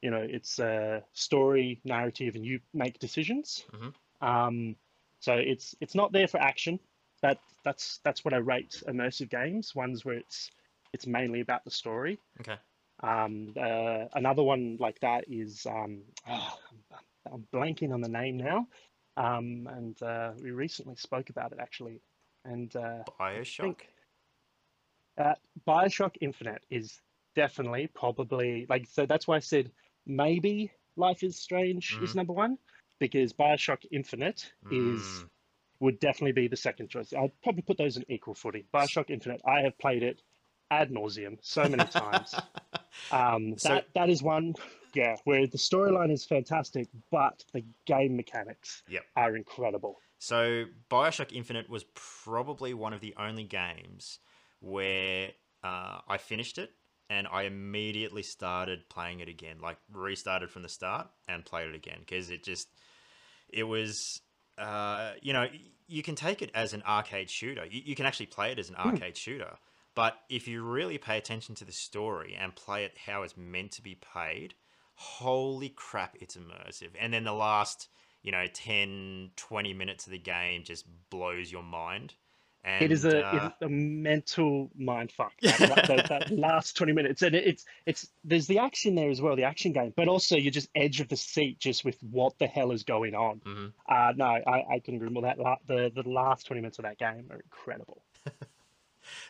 you 0.00 0.10
know 0.10 0.24
it's 0.24 0.60
a 0.60 1.02
story 1.12 1.80
narrative 1.84 2.36
and 2.36 2.46
you 2.46 2.60
make 2.72 3.00
decisions. 3.00 3.64
Mhm. 3.72 3.94
Um, 4.20 4.76
so 5.18 5.34
it's 5.34 5.74
it's 5.80 5.96
not 5.96 6.12
there 6.12 6.28
for 6.28 6.38
action. 6.40 6.78
That 7.20 7.38
that's 7.64 7.98
that's 8.04 8.24
what 8.24 8.32
I 8.32 8.36
rate 8.38 8.80
immersive 8.86 9.28
games. 9.28 9.74
Ones 9.74 10.04
where 10.04 10.16
it's 10.16 10.52
it's 10.92 11.06
mainly 11.06 11.40
about 11.40 11.64
the 11.64 11.70
story. 11.70 12.20
Okay. 12.40 12.56
Um, 13.02 13.52
uh, 13.60 14.04
another 14.14 14.44
one 14.44 14.76
like 14.78 15.00
that 15.00 15.24
is 15.28 15.66
um, 15.66 16.02
ah, 16.28 16.56
I'm, 17.32 17.44
blanking 17.52 17.92
on 17.92 18.00
the 18.00 18.08
name 18.08 18.36
now, 18.36 18.68
um, 19.16 19.68
and 19.72 20.00
uh, 20.00 20.30
we 20.40 20.52
recently 20.52 20.94
spoke 20.94 21.28
about 21.28 21.50
it 21.50 21.58
actually. 21.60 22.00
And 22.44 22.74
uh, 22.76 23.02
I 23.18 23.32
Bioshock? 23.34 23.80
Uh, 25.18 25.34
Bioshock 25.66 26.16
Infinite 26.20 26.64
is 26.70 27.00
definitely 27.34 27.86
probably 27.88 28.66
like 28.68 28.86
so. 28.86 29.06
That's 29.06 29.26
why 29.28 29.36
I 29.36 29.40
said 29.40 29.70
maybe 30.06 30.72
Life 30.96 31.22
is 31.22 31.36
Strange 31.38 31.98
is 32.02 32.12
Mhm. 32.12 32.16
number 32.16 32.32
one 32.32 32.58
because 32.98 33.32
Bioshock 33.32 33.84
Infinite 33.90 34.52
is 34.70 35.24
Mm, 35.24 35.28
would 35.80 35.98
definitely 36.00 36.32
be 36.32 36.48
the 36.48 36.56
second 36.56 36.88
choice. 36.88 37.12
I'd 37.12 37.32
probably 37.42 37.62
put 37.62 37.76
those 37.76 37.96
in 37.96 38.04
equal 38.08 38.34
footing. 38.34 38.64
Bioshock 38.72 39.10
Infinite, 39.10 39.40
I 39.44 39.62
have 39.62 39.76
played 39.78 40.02
it 40.02 40.22
ad 40.70 40.90
nauseum 40.90 41.38
so 41.42 41.68
many 41.68 41.84
times. 41.84 42.34
Um, 43.10 43.58
So- 43.58 43.68
that 43.68 43.92
that 43.94 44.10
is 44.10 44.22
one, 44.22 44.54
yeah, 44.94 45.16
where 45.24 45.46
the 45.46 45.58
storyline 45.58 46.10
is 46.10 46.24
fantastic, 46.24 46.88
but 47.10 47.44
the 47.52 47.62
game 47.84 48.16
mechanics 48.16 48.82
Yep. 48.88 49.04
are 49.16 49.36
incredible. 49.36 50.00
So 50.18 50.66
Bioshock 50.90 51.32
Infinite 51.32 51.68
was 51.68 51.84
probably 51.94 52.72
one 52.74 52.92
of 52.92 53.00
the 53.00 53.14
only 53.16 53.44
games 53.44 54.18
where 54.62 55.30
uh, 55.62 55.98
I 56.08 56.16
finished 56.18 56.56
it 56.56 56.70
and 57.10 57.26
I 57.30 57.42
immediately 57.42 58.22
started 58.22 58.88
playing 58.88 59.20
it 59.20 59.28
again, 59.28 59.58
like 59.60 59.76
restarted 59.92 60.50
from 60.50 60.62
the 60.62 60.68
start 60.68 61.08
and 61.28 61.44
played 61.44 61.68
it 61.68 61.74
again 61.74 61.98
because 62.00 62.30
it 62.30 62.42
just 62.42 62.68
it 63.50 63.64
was 63.64 64.22
uh, 64.56 65.12
you 65.20 65.32
know 65.32 65.46
you 65.88 66.02
can 66.02 66.14
take 66.14 66.40
it 66.40 66.50
as 66.54 66.72
an 66.72 66.82
arcade 66.86 67.28
shooter. 67.28 67.66
You, 67.66 67.82
you 67.84 67.94
can 67.94 68.06
actually 68.06 68.26
play 68.26 68.52
it 68.52 68.58
as 68.58 68.70
an 68.70 68.76
arcade 68.76 69.16
shooter, 69.16 69.56
but 69.94 70.20
if 70.30 70.48
you 70.48 70.62
really 70.62 70.96
pay 70.96 71.18
attention 71.18 71.54
to 71.56 71.64
the 71.64 71.72
story 71.72 72.36
and 72.38 72.54
play 72.54 72.84
it 72.84 72.96
how 73.06 73.22
it's 73.22 73.36
meant 73.36 73.72
to 73.72 73.82
be 73.82 73.94
played, 73.96 74.54
holy 74.94 75.68
crap, 75.68 76.16
it's 76.20 76.36
immersive. 76.36 76.90
And 76.98 77.12
then 77.12 77.24
the 77.24 77.32
last 77.32 77.88
you 78.22 78.30
know 78.30 78.46
10 78.46 79.32
20 79.36 79.74
minutes 79.74 80.06
of 80.06 80.12
the 80.12 80.18
game 80.18 80.62
just 80.64 80.86
blows 81.10 81.50
your 81.50 81.64
mind 81.64 82.14
and 82.64 82.84
it 82.84 82.92
is 82.92 83.04
a, 83.04 83.24
uh, 83.26 83.46
it's 83.48 83.62
a 83.62 83.68
mental 83.68 84.70
mind 84.76 85.10
fuck. 85.12 85.32
That, 85.42 85.86
that, 85.88 86.08
that- 86.08 86.30
last 86.30 86.76
twenty 86.76 86.92
minutes, 86.92 87.22
and 87.22 87.34
it- 87.34 87.46
it's 87.46 87.64
it's 87.86 88.08
there's 88.24 88.46
the 88.46 88.58
action 88.58 88.94
there 88.94 89.10
as 89.10 89.20
well, 89.20 89.36
the 89.36 89.44
action 89.44 89.72
game, 89.72 89.92
but 89.96 90.08
also 90.08 90.36
you're 90.36 90.52
just 90.52 90.68
edge 90.74 91.00
of 91.00 91.08
the 91.08 91.16
seat, 91.16 91.58
just 91.58 91.84
with 91.84 91.96
what 92.02 92.38
the 92.38 92.46
hell 92.46 92.70
is 92.72 92.82
going 92.84 93.14
on. 93.14 93.40
mhm. 93.44 93.72
Uh, 93.88 94.12
no, 94.16 94.24
I, 94.24 94.74
I 94.74 94.78
can 94.84 94.94
agree 94.94 95.08
more. 95.10 95.22
That 95.22 95.38
la- 95.38 95.56
the 95.66 95.90
the 95.94 96.08
last 96.08 96.46
twenty 96.46 96.60
minutes 96.62 96.78
of 96.78 96.84
that 96.84 96.98
game 96.98 97.26
are 97.30 97.40
incredible. 97.40 98.02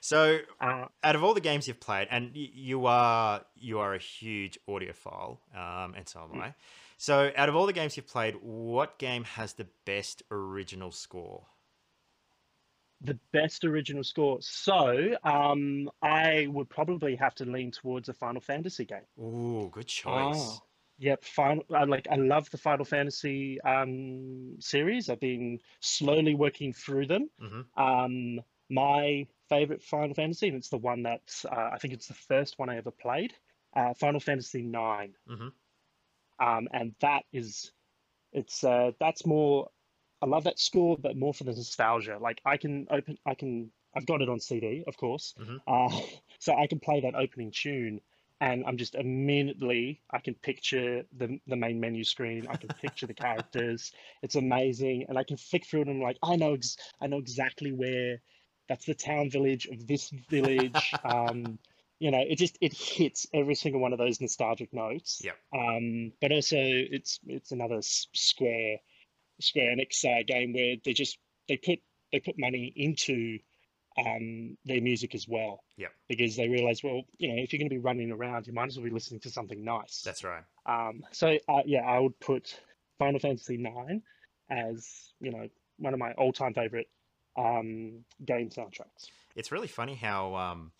so 0.00 0.38
Uh, 0.60 0.86
out 1.02 1.16
of 1.16 1.24
all 1.24 1.34
the 1.34 1.40
games 1.40 1.66
you've 1.66 1.80
played 1.80 2.06
and 2.10 2.32
y- 2.34 2.50
you 2.52 2.86
are 2.86 3.42
you 3.56 3.78
are 3.78 3.94
a 3.94 3.98
huge 3.98 4.58
audiophile 4.68 5.38
um, 5.56 5.94
and 5.94 6.06
so 6.08 6.20
am 6.22 6.38
Mm. 6.38 6.42
i 6.42 6.54
so 6.98 7.32
out 7.36 7.48
of 7.48 7.56
all 7.56 7.66
the 7.66 7.72
games 7.72 7.96
you've 7.96 8.06
played 8.06 8.34
what 8.42 8.98
game 8.98 9.24
has 9.24 9.54
the 9.54 9.66
best 9.86 10.22
original 10.30 10.92
score 10.92 11.46
the 13.04 13.18
best 13.32 13.64
original 13.64 14.04
score. 14.04 14.38
So 14.40 15.16
um, 15.24 15.90
I 16.02 16.46
would 16.48 16.68
probably 16.70 17.16
have 17.16 17.34
to 17.36 17.44
lean 17.44 17.70
towards 17.72 18.08
a 18.08 18.14
Final 18.14 18.40
Fantasy 18.40 18.84
game. 18.84 19.06
Ooh, 19.18 19.68
good 19.72 19.88
choice 19.88 20.60
Ah, 20.62 20.62
Yep, 20.98 21.24
final. 21.24 21.64
I 21.74 21.84
like. 21.84 22.06
I 22.10 22.14
love 22.16 22.48
the 22.50 22.58
Final 22.58 22.84
Fantasy 22.84 23.60
um, 23.62 24.56
series. 24.60 25.10
I've 25.10 25.18
been 25.20 25.58
slowly 25.80 26.34
working 26.34 26.72
through 26.72 27.06
them. 27.06 27.28
hmm 27.40 27.62
Um, 27.76 28.40
my 28.70 29.26
favorite 29.48 29.82
Final 29.82 30.14
Fantasy, 30.14 30.48
and 30.48 30.56
it's 30.56 30.68
the 30.68 30.78
one 30.78 31.02
that 31.02 31.44
uh, 31.50 31.70
I 31.72 31.78
think 31.78 31.94
it's 31.94 32.06
the 32.06 32.14
first 32.14 32.58
one 32.58 32.68
I 32.68 32.76
ever 32.76 32.90
played. 32.92 33.34
Uh, 33.74 33.94
Final 33.94 34.20
Fantasy 34.20 34.62
Nine, 34.62 35.14
hmm 35.26 35.48
um, 36.38 36.68
and 36.72 36.94
that 37.00 37.24
is, 37.32 37.72
it's 38.32 38.62
uh, 38.64 38.92
that's 39.00 39.26
more. 39.26 39.70
I 40.22 40.26
love 40.26 40.44
that 40.44 40.58
score, 40.58 40.96
but 40.96 41.16
more 41.16 41.34
for 41.34 41.44
the 41.44 41.52
nostalgia. 41.52 42.18
Like 42.18 42.40
I 42.44 42.56
can 42.56 42.86
open, 42.90 43.18
I 43.26 43.34
can. 43.34 43.72
I've 43.94 44.06
got 44.06 44.22
it 44.22 44.28
on 44.30 44.40
CD, 44.40 44.84
of 44.86 44.96
course, 44.96 45.34
Mhm. 45.38 45.60
uh, 45.66 46.00
so 46.38 46.54
I 46.56 46.66
can 46.66 46.80
play 46.80 47.00
that 47.00 47.14
opening 47.14 47.50
tune, 47.50 48.00
and 48.40 48.64
I'm 48.66 48.78
just 48.78 48.94
immediately 48.94 50.00
I 50.10 50.20
can 50.20 50.34
picture 50.34 51.04
the 51.12 51.40
the 51.46 51.56
main 51.56 51.80
menu 51.80 52.04
screen. 52.04 52.46
I 52.48 52.56
can 52.56 52.70
picture 52.70 53.06
the 53.06 53.14
characters. 53.26 53.92
It's 54.22 54.36
amazing, 54.36 55.06
and 55.08 55.18
I 55.18 55.24
can 55.24 55.36
flick 55.36 55.66
through 55.66 55.82
it. 55.82 55.88
And 55.88 55.96
I'm 55.96 56.02
like, 56.02 56.18
I 56.22 56.36
know, 56.36 56.54
ex- 56.54 56.76
I 57.00 57.08
know 57.08 57.18
exactly 57.18 57.72
where. 57.72 58.22
That's 58.68 58.86
the 58.86 58.94
town 58.94 59.28
village 59.28 59.66
of 59.66 59.86
this 59.86 60.08
village. 60.30 60.94
Um, 61.04 61.58
you 61.98 62.10
know, 62.10 62.20
it 62.20 62.36
just 62.36 62.56
it 62.60 62.72
hits 62.72 63.26
every 63.34 63.54
single 63.54 63.80
one 63.80 63.92
of 63.92 63.98
those 63.98 64.20
nostalgic 64.20 64.72
notes. 64.72 65.20
Yep. 65.24 65.36
Um, 65.52 66.12
but 66.20 66.32
also 66.32 66.56
it's 66.58 67.20
it's 67.26 67.52
another 67.52 67.78
s- 67.78 68.06
Square 68.14 68.78
Square 69.42 69.76
Enix 69.76 70.04
uh, 70.04 70.22
game 70.26 70.52
where 70.52 70.76
they 70.84 70.92
just 70.92 71.18
they 71.48 71.56
put 71.56 71.78
they 72.12 72.20
put 72.20 72.38
money 72.38 72.72
into 72.76 73.38
um, 73.98 74.56
their 74.64 74.80
music 74.80 75.14
as 75.14 75.26
well. 75.28 75.64
Yeah. 75.76 75.88
Because 76.08 76.36
they 76.36 76.48
realize, 76.48 76.82
well, 76.82 77.02
you 77.18 77.28
know, 77.28 77.42
if 77.42 77.52
you're 77.52 77.58
going 77.58 77.68
to 77.68 77.74
be 77.74 77.80
running 77.80 78.10
around, 78.10 78.46
you 78.46 78.52
might 78.52 78.68
as 78.68 78.76
well 78.76 78.84
be 78.84 78.90
listening 78.90 79.20
to 79.20 79.30
something 79.30 79.64
nice. 79.64 80.02
That's 80.04 80.24
right. 80.24 80.44
Um, 80.66 81.02
so 81.12 81.38
uh, 81.48 81.62
yeah, 81.64 81.80
I 81.80 81.98
would 81.98 82.18
put 82.20 82.58
Final 82.98 83.20
Fantasy 83.20 83.54
IX 83.54 84.02
as 84.50 85.12
you 85.20 85.30
know 85.30 85.48
one 85.78 85.94
of 85.94 85.98
my 85.98 86.12
all-time 86.12 86.54
favorite 86.54 86.88
um, 87.36 88.04
game 88.24 88.50
soundtracks. 88.50 89.08
It's 89.34 89.50
really 89.50 89.68
funny 89.68 89.94
how 89.94 90.34
um, 90.34 90.72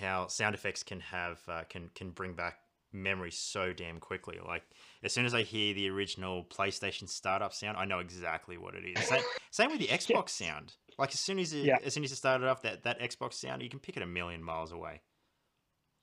how 0.00 0.26
sound 0.28 0.54
effects 0.54 0.82
can 0.82 1.00
have 1.00 1.40
uh, 1.48 1.62
can 1.68 1.90
can 1.94 2.10
bring 2.10 2.34
back 2.34 2.58
memories 2.96 3.38
so 3.38 3.72
damn 3.72 4.00
quickly. 4.00 4.38
Like 4.44 4.64
as 5.02 5.12
soon 5.12 5.24
as 5.26 5.34
I 5.34 5.42
hear 5.42 5.74
the 5.74 5.88
original 5.88 6.44
PlayStation 6.44 7.08
startup 7.08 7.52
sound, 7.54 7.76
I 7.76 7.84
know 7.84 7.98
exactly 8.00 8.56
what 8.58 8.74
it 8.74 8.84
is. 8.84 9.04
Same, 9.06 9.22
same 9.50 9.70
with 9.70 9.80
the 9.80 9.86
Xbox 9.88 10.30
sound. 10.30 10.74
Like 10.98 11.12
as 11.12 11.20
soon 11.20 11.38
as 11.38 11.52
it, 11.52 11.64
Yeah. 11.64 11.78
as 11.84 11.94
soon 11.94 12.04
as 12.04 12.10
you 12.10 12.30
it 12.30 12.44
off, 12.44 12.62
that 12.62 12.82
that 12.84 13.00
Xbox 13.00 13.34
sound, 13.34 13.62
you 13.62 13.68
can 13.68 13.78
pick 13.80 13.96
it 13.96 14.02
a 14.02 14.06
million 14.06 14.42
miles 14.42 14.72
away. 14.72 15.02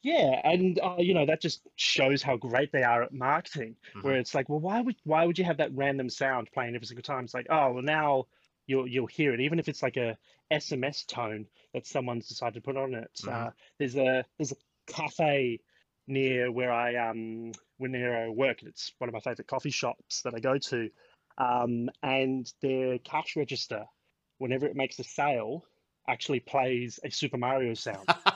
Yeah, 0.02 0.42
and 0.44 0.78
uh, 0.84 0.96
you 1.00 1.14
know 1.14 1.26
that 1.26 1.42
just 1.42 1.66
shows 1.78 2.22
how 2.22 2.36
great 2.36 2.72
they 2.74 2.84
are 2.84 3.04
at 3.04 3.14
marketing. 3.14 3.78
Where 4.02 4.16
Mhm. 4.16 4.20
it's 4.20 4.36
like, 4.36 4.50
well, 4.50 4.60
why 4.60 4.82
would 4.82 4.98
why 5.06 5.26
would 5.26 5.38
you 5.40 5.46
have 5.46 5.58
that 5.58 5.74
random 5.74 6.10
sound 6.10 6.50
playing 6.54 6.76
every 6.76 6.86
single 6.88 7.04
time? 7.04 7.24
It's 7.24 7.34
like, 7.34 7.48
oh, 7.50 7.72
well, 7.72 7.84
now 7.84 8.26
you'll 8.68 8.86
you'll 8.88 9.08
hear 9.08 9.34
it, 9.34 9.40
even 9.40 9.60
if 9.60 9.70
it's 9.70 9.82
like 9.82 9.96
a 9.96 10.18
SMS 10.52 11.06
tone 11.08 11.48
that 11.74 11.88
someone's 11.88 12.28
decided 12.28 12.56
to 12.56 12.62
put 12.62 12.76
on 12.76 12.94
it. 12.94 13.12
Mhm. 13.24 13.32
Uh, 13.48 13.52
there's 13.80 13.96
a 13.96 14.26
there's 14.38 14.52
a 14.52 14.56
cafe 14.92 15.60
near 16.08 16.52
where 16.52 16.72
I 16.72 16.96
um 16.96 17.52
near 17.80 18.26
I 18.26 18.30
work, 18.30 18.64
it's 18.64 18.94
one 18.98 19.10
of 19.10 19.14
my 19.14 19.20
favorite 19.20 19.48
coffee 19.48 19.72
shops 19.72 20.22
that 20.24 20.34
I 20.34 20.40
go 20.40 20.58
to. 20.58 20.90
Um, 21.38 21.90
and 22.02 22.52
their 22.62 23.00
cash 23.00 23.36
register, 23.36 23.86
whenever 24.38 24.68
it 24.68 24.76
makes 24.76 25.00
a 25.00 25.04
sale, 25.04 25.66
actually 26.08 26.40
plays 26.40 27.00
a 27.04 27.10
Super 27.10 27.38
Mario 27.38 27.74
sound 27.74 28.08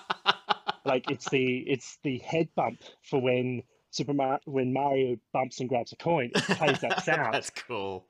like 0.87 1.11
it's 1.11 1.29
the 1.29 1.57
it's 1.67 1.99
the 2.03 2.17
head 2.19 2.49
bump 2.55 2.79
for 3.03 3.21
when 3.21 3.61
Super 3.91 4.13
Mar- 4.13 4.39
when 4.45 4.73
Mario 4.73 5.17
bumps 5.33 5.59
and 5.59 5.69
grabs 5.69 5.91
a 5.91 5.95
coin, 5.97 6.31
it 6.33 6.43
plays 6.43 6.79
that 6.81 7.03
sound. 7.03 7.33
That's 7.33 7.49
cool. 7.49 8.05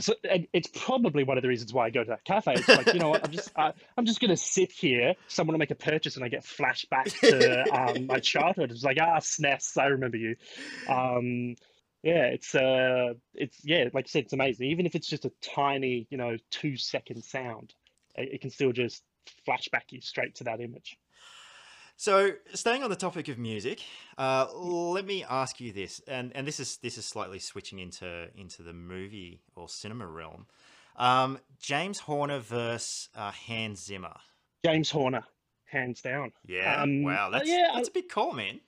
So, 0.00 0.14
and 0.28 0.48
it's 0.52 0.68
probably 0.68 1.22
one 1.22 1.38
of 1.38 1.42
the 1.42 1.48
reasons 1.48 1.72
why 1.72 1.86
I 1.86 1.90
go 1.90 2.02
to 2.02 2.10
that 2.10 2.24
cafe. 2.24 2.54
It's 2.54 2.68
like 2.68 2.92
you 2.92 2.98
know 2.98 3.10
what, 3.10 3.24
I'm 3.24 3.30
just 3.30 3.52
I, 3.56 3.72
I'm 3.96 4.04
just 4.04 4.20
gonna 4.20 4.36
sit 4.36 4.72
here. 4.72 5.14
Someone 5.28 5.54
will 5.54 5.60
make 5.60 5.70
a 5.70 5.76
purchase, 5.76 6.16
and 6.16 6.24
I 6.24 6.28
get 6.28 6.44
flashed 6.44 6.90
back 6.90 7.06
to 7.06 7.62
um, 7.72 8.06
my 8.06 8.18
childhood. 8.18 8.72
It's 8.72 8.82
like 8.82 8.98
ah, 9.00 9.18
SNES, 9.18 9.80
I 9.80 9.86
remember 9.86 10.16
you. 10.16 10.36
Um, 10.88 11.54
yeah, 12.02 12.26
it's 12.26 12.54
uh, 12.54 13.14
it's 13.34 13.58
yeah, 13.64 13.88
like 13.92 14.06
you 14.06 14.10
said, 14.10 14.24
it's 14.24 14.32
amazing. 14.32 14.70
Even 14.70 14.86
if 14.86 14.94
it's 14.94 15.08
just 15.08 15.24
a 15.24 15.32
tiny, 15.40 16.06
you 16.10 16.18
know, 16.18 16.36
two 16.50 16.76
second 16.76 17.22
sound, 17.24 17.74
it, 18.16 18.34
it 18.34 18.40
can 18.40 18.50
still 18.50 18.72
just 18.72 19.02
flash 19.44 19.68
back 19.68 19.86
you 19.90 20.00
straight 20.00 20.36
to 20.36 20.44
that 20.44 20.60
image. 20.60 20.96
So, 21.98 22.32
staying 22.52 22.82
on 22.82 22.90
the 22.90 22.96
topic 22.96 23.28
of 23.28 23.38
music, 23.38 23.80
uh, 24.18 24.46
let 24.54 25.06
me 25.06 25.24
ask 25.24 25.60
you 25.60 25.72
this, 25.72 26.02
and, 26.06 26.30
and 26.34 26.46
this 26.46 26.60
is 26.60 26.76
this 26.78 26.98
is 26.98 27.06
slightly 27.06 27.38
switching 27.38 27.78
into 27.78 28.28
into 28.36 28.62
the 28.62 28.74
movie 28.74 29.40
or 29.54 29.66
cinema 29.68 30.06
realm. 30.06 30.46
Um, 30.96 31.38
James 31.58 32.00
Horner 32.00 32.38
versus 32.38 33.08
uh, 33.14 33.30
Hans 33.30 33.82
Zimmer. 33.84 34.14
James 34.62 34.90
Horner, 34.90 35.24
hands 35.64 36.02
down. 36.02 36.32
Yeah, 36.46 36.82
Um, 36.82 37.02
wow, 37.02 37.30
that's 37.30 37.48
yeah, 37.48 37.70
that's 37.74 37.88
a 37.88 37.92
big 37.92 38.10
call, 38.10 38.32
man. 38.34 38.60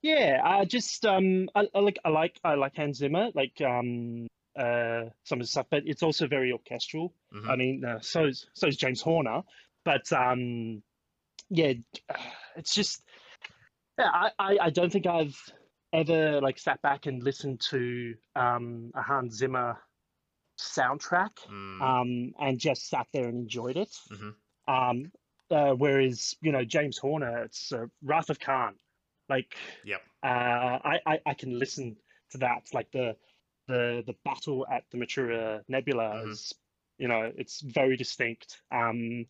Yeah, 0.00 0.40
I 0.44 0.64
just 0.64 1.04
um 1.06 1.48
I, 1.56 1.66
I 1.74 1.80
like 1.80 1.98
I 2.04 2.10
like 2.10 2.38
I 2.44 2.54
like 2.54 2.76
Hans 2.76 2.98
Zimmer, 2.98 3.30
like 3.34 3.60
um 3.62 4.28
uh 4.56 5.06
some 5.24 5.40
of 5.40 5.44
the 5.44 5.48
stuff, 5.48 5.66
but 5.70 5.82
it's 5.86 6.04
also 6.04 6.28
very 6.28 6.52
orchestral. 6.52 7.14
Mhm. 7.34 7.48
I 7.48 7.56
mean, 7.56 7.84
uh, 7.84 7.98
so 8.00 8.26
is 8.26 8.46
so 8.52 8.68
is 8.68 8.76
James 8.76 9.00
Horner, 9.00 9.42
but 9.84 10.12
um 10.12 10.82
yeah, 11.54 11.72
it's 12.56 12.74
just 12.74 13.02
yeah, 13.98 14.10
I, 14.12 14.30
I 14.38 14.58
I 14.62 14.70
don't 14.70 14.90
think 14.92 15.06
I've 15.06 15.38
ever 15.92 16.40
like 16.40 16.58
sat 16.58 16.82
back 16.82 17.06
and 17.06 17.22
listened 17.22 17.60
to 17.70 18.14
um 18.36 18.90
a 18.94 19.02
Hans 19.02 19.36
Zimmer 19.36 19.78
soundtrack 20.58 21.30
Mm, 21.48 21.82
um 21.82 22.32
and 22.40 22.58
just 22.58 22.88
sat 22.88 23.06
there 23.12 23.28
and 23.28 23.38
enjoyed 23.38 23.76
it. 23.76 23.90
mhm. 24.12 24.34
Um, 24.66 25.12
uh, 25.50 25.74
whereas 25.74 26.34
you 26.40 26.52
know 26.52 26.64
James 26.64 26.98
Horner, 26.98 27.44
it's 27.44 27.72
uh, 27.72 27.86
Wrath 28.02 28.30
of 28.30 28.40
Khan. 28.40 28.74
Like, 29.28 29.56
Yep. 29.84 30.00
uh, 30.22 30.78
I, 30.92 31.00
I 31.06 31.20
I 31.26 31.34
can 31.34 31.58
listen 31.58 31.96
to 32.30 32.38
that. 32.38 32.62
Like 32.72 32.90
the 32.92 33.16
the 33.68 34.02
the 34.06 34.14
battle 34.24 34.66
at 34.70 34.84
the 34.90 34.98
Mutara 34.98 35.62
Nebula 35.68 36.22
Mhm. 36.24 36.30
is, 36.32 36.52
you 36.98 37.08
know, 37.08 37.30
it's 37.36 37.60
very 37.60 37.96
distinct. 37.96 38.62
Um, 38.72 39.26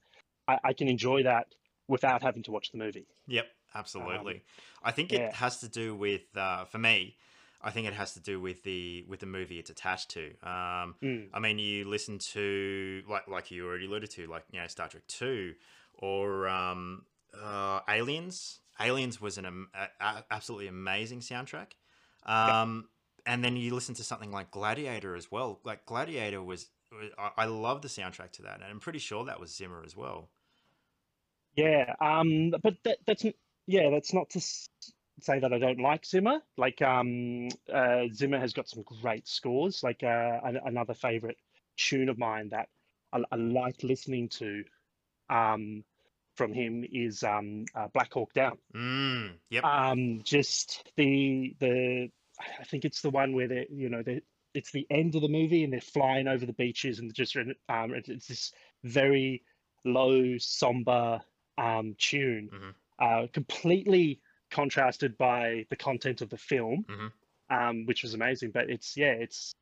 I, 0.48 0.58
I 0.64 0.72
can 0.72 0.88
enjoy 0.88 1.22
that 1.24 1.46
without 1.88 2.22
having 2.22 2.42
to 2.44 2.50
watch 2.50 2.70
the 2.72 2.78
movie. 2.78 3.06
Yep, 3.26 3.46
absolutely. 3.74 4.34
Um, 4.34 4.40
I 4.82 4.90
think 4.90 5.12
yeah. 5.12 5.20
it 5.20 5.34
has 5.34 5.58
to 5.58 5.68
do 5.68 5.94
with 5.94 6.36
uh, 6.36 6.64
for 6.64 6.78
me. 6.78 7.16
I 7.62 7.70
think 7.70 7.86
it 7.86 7.94
has 7.94 8.12
to 8.12 8.20
do 8.20 8.40
with 8.40 8.62
the 8.62 9.04
with 9.08 9.20
the 9.20 9.26
movie 9.26 9.58
it's 9.58 9.70
attached 9.70 10.10
to. 10.10 10.26
Um, 10.42 10.96
Mm, 11.02 11.28
I 11.32 11.40
mean, 11.40 11.58
you 11.58 11.86
listen 11.88 12.18
to 12.18 13.02
like 13.08 13.26
like 13.26 13.50
you 13.50 13.66
already 13.66 13.86
alluded 13.86 14.10
to, 14.10 14.26
like 14.26 14.44
you 14.52 14.60
know 14.60 14.66
Star 14.66 14.88
Trek 14.88 15.04
Two, 15.08 15.54
or 15.94 16.46
um, 16.46 17.06
uh, 17.42 17.80
Aliens. 17.88 18.60
Aliens 18.80 19.20
was 19.20 19.38
an 19.38 19.66
a- 19.74 20.24
absolutely 20.30 20.66
amazing 20.66 21.20
soundtrack. 21.20 21.72
Um, 22.26 22.88
And 23.26 23.42
then 23.42 23.56
you 23.56 23.74
listen 23.74 23.94
to 23.94 24.04
something 24.04 24.30
like 24.30 24.50
Gladiator 24.50 25.16
as 25.16 25.30
well. 25.30 25.60
Like 25.64 25.86
Gladiator 25.86 26.42
was, 26.42 26.66
was 26.92 27.10
I, 27.18 27.30
I 27.38 27.44
love 27.46 27.80
the 27.80 27.88
soundtrack 27.88 28.32
to 28.32 28.42
that, 28.42 28.56
and 28.56 28.64
I'm 28.64 28.80
pretty 28.80 28.98
sure 28.98 29.24
that 29.24 29.40
was 29.40 29.54
Zimmer 29.54 29.82
as 29.86 29.96
well. 29.96 30.28
Yeah. 31.56 31.94
Um, 32.00 32.52
but 32.62 32.74
that 32.84 32.98
that's 33.06 33.24
yeah, 33.66 33.90
that's 33.90 34.12
not 34.12 34.30
to 34.30 34.40
say 35.20 35.38
that 35.38 35.52
I 35.52 35.58
don't 35.58 35.80
like 35.80 36.04
Zimmer. 36.04 36.40
Like, 36.56 36.82
um, 36.82 37.48
uh, 37.72 38.02
Zimmer 38.12 38.38
has 38.38 38.52
got 38.52 38.68
some 38.68 38.82
great 38.82 39.26
scores. 39.26 39.82
Like, 39.82 40.02
uh, 40.02 40.40
another 40.64 40.94
favorite 40.94 41.38
tune 41.76 42.08
of 42.08 42.18
mine 42.18 42.50
that 42.50 42.68
I, 43.12 43.20
I 43.30 43.36
like 43.36 43.82
listening 43.82 44.28
to, 44.30 44.64
um, 45.30 45.84
from 46.36 46.52
him 46.52 46.84
is 46.90 47.22
um, 47.22 47.64
uh, 47.74 47.88
Black 47.94 48.12
Hawk 48.12 48.32
Down. 48.32 48.58
Mm, 48.74 49.34
yep. 49.50 49.64
Um, 49.64 50.22
just 50.24 50.82
the 50.96 51.54
the 51.60 52.08
I 52.60 52.64
think 52.64 52.84
it's 52.84 53.02
the 53.02 53.10
one 53.10 53.34
where 53.34 53.46
they 53.46 53.68
you 53.70 53.88
know 53.88 54.02
they 54.02 54.22
it's 54.52 54.72
the 54.72 54.86
end 54.90 55.14
of 55.14 55.22
the 55.22 55.28
movie 55.28 55.62
and 55.62 55.72
they're 55.72 55.80
flying 55.80 56.26
over 56.26 56.44
the 56.44 56.52
beaches 56.52 56.98
and 56.98 57.12
just 57.14 57.36
um, 57.36 57.54
it's, 57.94 58.08
it's 58.08 58.26
this 58.26 58.52
very 58.82 59.42
low 59.84 60.38
somber 60.38 61.20
um, 61.58 61.94
tune, 61.98 62.50
Mhm. 62.52 62.74
uh, 62.98 63.26
completely 63.32 64.20
contrasted 64.50 65.16
by 65.18 65.66
the 65.70 65.76
content 65.76 66.20
of 66.20 66.30
the 66.30 66.38
film, 66.38 66.84
Mhm. 66.88 67.12
um, 67.50 67.86
which 67.86 68.02
was 68.02 68.14
amazing. 68.14 68.50
But 68.50 68.70
it's 68.70 68.96
yeah, 68.96 69.12
it's 69.12 69.54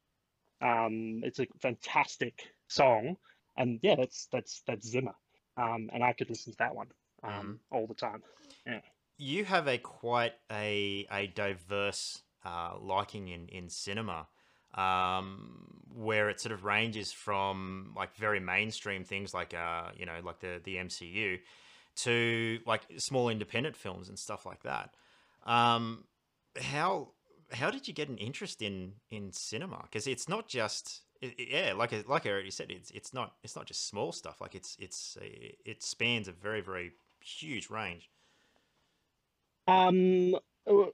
um, 0.61 1.22
it's 1.24 1.40
a 1.40 1.47
fantastic 1.61 2.55
song, 2.68 3.16
and 3.57 3.80
yeah, 3.82 3.97
that's 3.97 4.26
that's 4.26 4.62
that's 4.66 4.86
Zimmer, 4.86 5.14
um, 5.57 5.90
and 5.93 6.03
I 6.05 6.12
could 6.12 6.30
listen 6.30 6.53
to 6.53 6.59
that 6.59 6.74
one 6.74 6.88
um, 7.22 7.61
all 7.70 7.86
the 7.86 7.95
time. 7.95 8.22
you 9.18 9.45
have 9.45 9.68
a 9.68 9.78
quite 9.78 10.34
a 10.51 11.07
a 11.11 11.26
diverse 11.28 12.22
uh, 12.45 12.76
liking 12.78 13.28
in 13.28 13.49
in 13.49 13.68
cinema, 13.68 14.28
um, 14.74 15.84
where 15.95 16.28
it 16.30 16.40
sort 16.40 16.53
of 16.53 16.64
ranges 16.64 17.12
from 17.12 17.93
like 17.97 18.14
very 18.16 18.40
mainstream 18.40 19.05
things 19.05 19.34
like 19.34 19.55
uh 19.55 19.90
you 19.97 20.07
know 20.07 20.20
like 20.24 20.40
the 20.40 20.61
the 20.64 20.76
MCU 20.76 21.38
to 21.97 22.59
like 22.66 22.82
small 22.99 23.28
independent 23.28 23.76
films 23.76 24.09
and 24.09 24.18
stuff 24.18 24.47
like 24.47 24.62
that. 24.62 24.95
Um, 25.45 26.05
how 26.61 27.09
how 27.53 27.70
did 27.70 27.86
you 27.86 27.95
get 27.95 28.09
an 28.09 28.18
interest 28.18 28.62
in 28.62 28.95
in 29.11 29.32
cinema? 29.32 29.80
Because 29.82 30.07
it's 30.07 30.28
not 30.28 30.49
just 30.49 31.03
yeah, 31.38 31.72
like 31.76 31.93
like 32.09 32.26
I 32.26 32.30
already 32.30 32.51
said, 32.51 32.70
it's 32.70 32.90
it's 32.90 33.14
not 33.14 33.34
it's 33.43 33.55
not 33.55 33.66
just 33.66 33.88
small 33.88 34.12
stuff. 34.12 34.40
Like 34.40 34.55
it's 34.55 34.76
it's 34.78 35.16
it 35.20 35.82
spans 35.82 36.28
a 36.28 36.32
very 36.32 36.61
very 36.61 36.93
huge 37.20 37.70
range. 37.70 38.11
Um, 39.68 40.34
uh, 40.66 40.86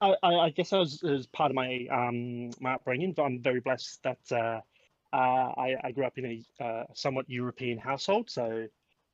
I, 0.00 0.14
I 0.22 0.50
guess 0.50 0.72
I 0.72 0.78
was 0.78 1.02
as 1.02 1.26
part 1.26 1.50
of 1.50 1.56
my 1.56 1.86
um 1.90 2.50
my 2.60 2.74
upbringing. 2.74 3.14
I'm 3.18 3.42
very 3.42 3.60
blessed 3.60 4.02
that 4.04 4.18
uh, 4.30 4.60
uh, 5.14 5.52
I 5.56 5.76
I 5.82 5.92
grew 5.92 6.04
up 6.04 6.18
in 6.18 6.44
a 6.60 6.64
uh, 6.64 6.84
somewhat 6.94 7.28
European 7.28 7.78
household. 7.78 8.30
So 8.30 8.68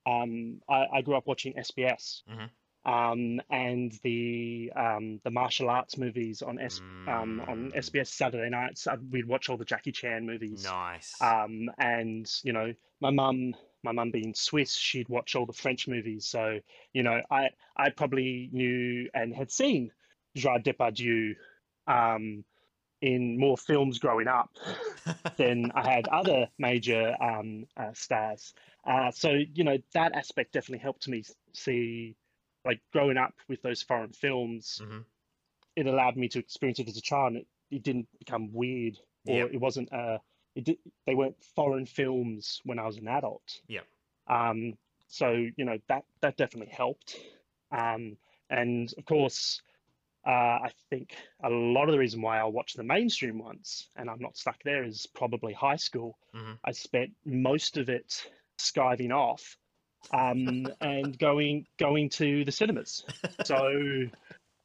um, 0.07 0.61
I, 0.69 0.87
I 0.95 1.03
grew 1.03 1.17
up 1.17 1.27
watching 1.27 1.55
SBS. 1.55 2.23
Mhm. 2.31 2.51
Um, 2.87 3.43
and 3.51 3.93
the 4.03 4.73
um, 4.75 5.21
the 5.23 5.31
martial 5.31 5.69
arts 5.69 5.99
movies 5.99 6.41
on 6.41 6.59
S 6.59 6.81
um, 7.07 7.43
on 7.47 7.71
Mm. 7.73 7.77
SBS 7.77 8.07
Saturday 8.07 8.49
nights, 8.49 8.87
uh, 8.87 8.97
we'd 9.11 9.27
watch 9.27 9.51
all 9.51 9.59
the 9.59 9.67
Jackie 9.67 9.93
Chan 9.93 10.25
movies. 10.25 10.65
Nice. 10.65 11.15
Um, 11.21 11.71
and 11.79 12.27
you 12.43 12.55
know, 12.55 12.73
my 13.03 13.11
mum, 13.11 13.55
my 13.83 13.93
mum 13.93 14.11
being 14.11 14.33
Swiss, 14.35 14.75
she'd 14.75 15.11
watch 15.11 15.37
all 15.37 15.45
the 15.45 15.53
French 15.53 15.89
movies. 15.89 16.27
So 16.27 16.59
you 16.95 17.03
know, 17.03 17.21
I 17.31 17.51
I 17.77 17.91
probably 17.91 18.49
knew 18.51 19.11
and 19.13 19.35
had 19.35 19.51
seen 19.51 19.91
Gerard 20.35 20.65
Depardieu 20.65 21.35
um, 21.87 22.45
in 23.03 23.39
more 23.39 23.57
films 23.57 23.99
growing 23.99 24.29
up 24.29 24.51
than 25.37 25.73
I 25.75 25.91
had 25.91 26.09
other 26.09 26.49
major 26.59 27.15
um, 27.23 27.67
uh, 27.77 27.93
stars. 27.93 28.53
Uh, 28.85 29.11
so 29.11 29.31
you 29.55 29.65
know, 29.65 29.79
that 29.95 30.15
aspect 30.15 30.53
definitely 30.53 30.83
helped 30.83 31.09
me 31.09 31.25
see, 31.53 32.17
like 32.65 32.81
growing 32.93 33.17
up 33.17 33.35
with 33.49 33.63
those 33.63 33.83
foreign 33.83 34.13
films. 34.13 34.81
Mhm. 34.85 35.05
It 35.77 35.87
allowed 35.87 36.17
me 36.17 36.29
to 36.29 36.39
experience 36.39 36.79
it 36.79 36.89
as 36.89 36.97
a 36.97 37.01
child. 37.01 37.35
And 37.35 37.37
it, 37.39 37.47
it 37.71 37.83
didn't 37.83 38.09
become 38.19 38.53
weird, 38.53 38.99
or 39.27 39.39
Yep. 39.39 39.51
it 39.55 39.59
wasn't. 39.59 39.93
Uh, 39.93 40.19
it 40.55 40.65
did, 40.65 40.79
they 41.07 41.15
weren't 41.15 41.43
foreign 41.55 41.87
films 41.87 42.61
when 42.65 42.79
I 42.79 42.87
was 42.87 42.97
an 42.97 43.09
adult. 43.09 43.61
Yeah. 43.69 43.81
Um, 44.27 44.75
so 45.09 45.31
you 45.31 45.65
know 45.65 45.79
that 45.89 46.05
that 46.21 46.37
definitely 46.37 46.73
helped. 46.73 47.17
Um, 47.73 48.17
and 48.51 48.93
of 48.99 49.05
course, 49.05 49.63
uh, 50.27 50.31
I 50.31 50.71
think 50.91 51.17
a 51.43 51.51
lot 51.51 51.89
of 51.89 51.93
the 51.93 51.99
reason 51.99 52.21
why 52.21 52.39
I 52.39 52.45
watch 52.45 52.75
the 52.75 52.83
mainstream 52.83 53.39
ones 53.39 53.89
and 53.97 54.11
I'm 54.11 54.21
not 54.21 54.37
stuck 54.37 54.63
there 54.65 54.85
is 54.85 55.07
probably 55.15 55.53
high 55.53 55.77
school. 55.77 56.19
Mhm. 56.35 56.59
I 56.65 56.73
spent 56.73 57.13
most 57.25 57.77
of 57.77 57.89
it 57.89 58.27
skiving 58.59 59.13
off 59.13 59.57
um, 60.13 60.67
and 60.81 61.19
going 61.19 61.67
going 61.79 62.11
to 62.11 62.45
the 62.45 62.53
cinemas. 62.53 63.05
So 63.45 63.57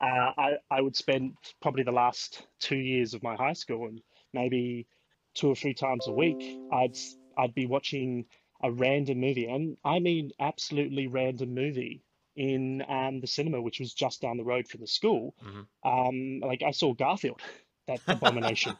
uh, 0.01 0.31
I 0.37 0.57
I 0.69 0.81
would 0.81 0.95
spend 0.95 1.37
probably 1.61 1.83
the 1.83 1.91
last 1.91 2.45
two 2.59 2.77
years 2.77 3.13
of 3.13 3.23
my 3.23 3.35
high 3.35 3.53
school 3.53 3.87
and 3.87 4.01
maybe 4.33 4.87
two 5.33 5.47
or 5.49 5.55
three 5.55 5.73
times 5.73 6.07
a 6.07 6.11
week 6.11 6.57
I'd 6.71 6.97
I'd 7.37 7.53
be 7.53 7.65
watching 7.65 8.25
a 8.63 8.71
random 8.71 9.19
movie 9.19 9.45
and 9.45 9.77
I 9.83 9.99
mean 9.99 10.31
absolutely 10.39 11.07
random 11.07 11.53
movie 11.53 12.04
in 12.36 12.83
um, 12.89 13.19
the 13.21 13.27
cinema 13.27 13.61
which 13.61 13.79
was 13.79 13.93
just 13.93 14.21
down 14.21 14.38
the 14.38 14.43
road 14.43 14.67
from 14.67 14.81
the 14.81 14.88
school. 14.88 15.33
Mhm. 15.43 15.67
Um, 15.83 16.39
like 16.47 16.63
I 16.63 16.71
saw 16.71 16.93
Garfield, 16.93 17.41
that 17.88 17.99
abomination. 18.07 18.77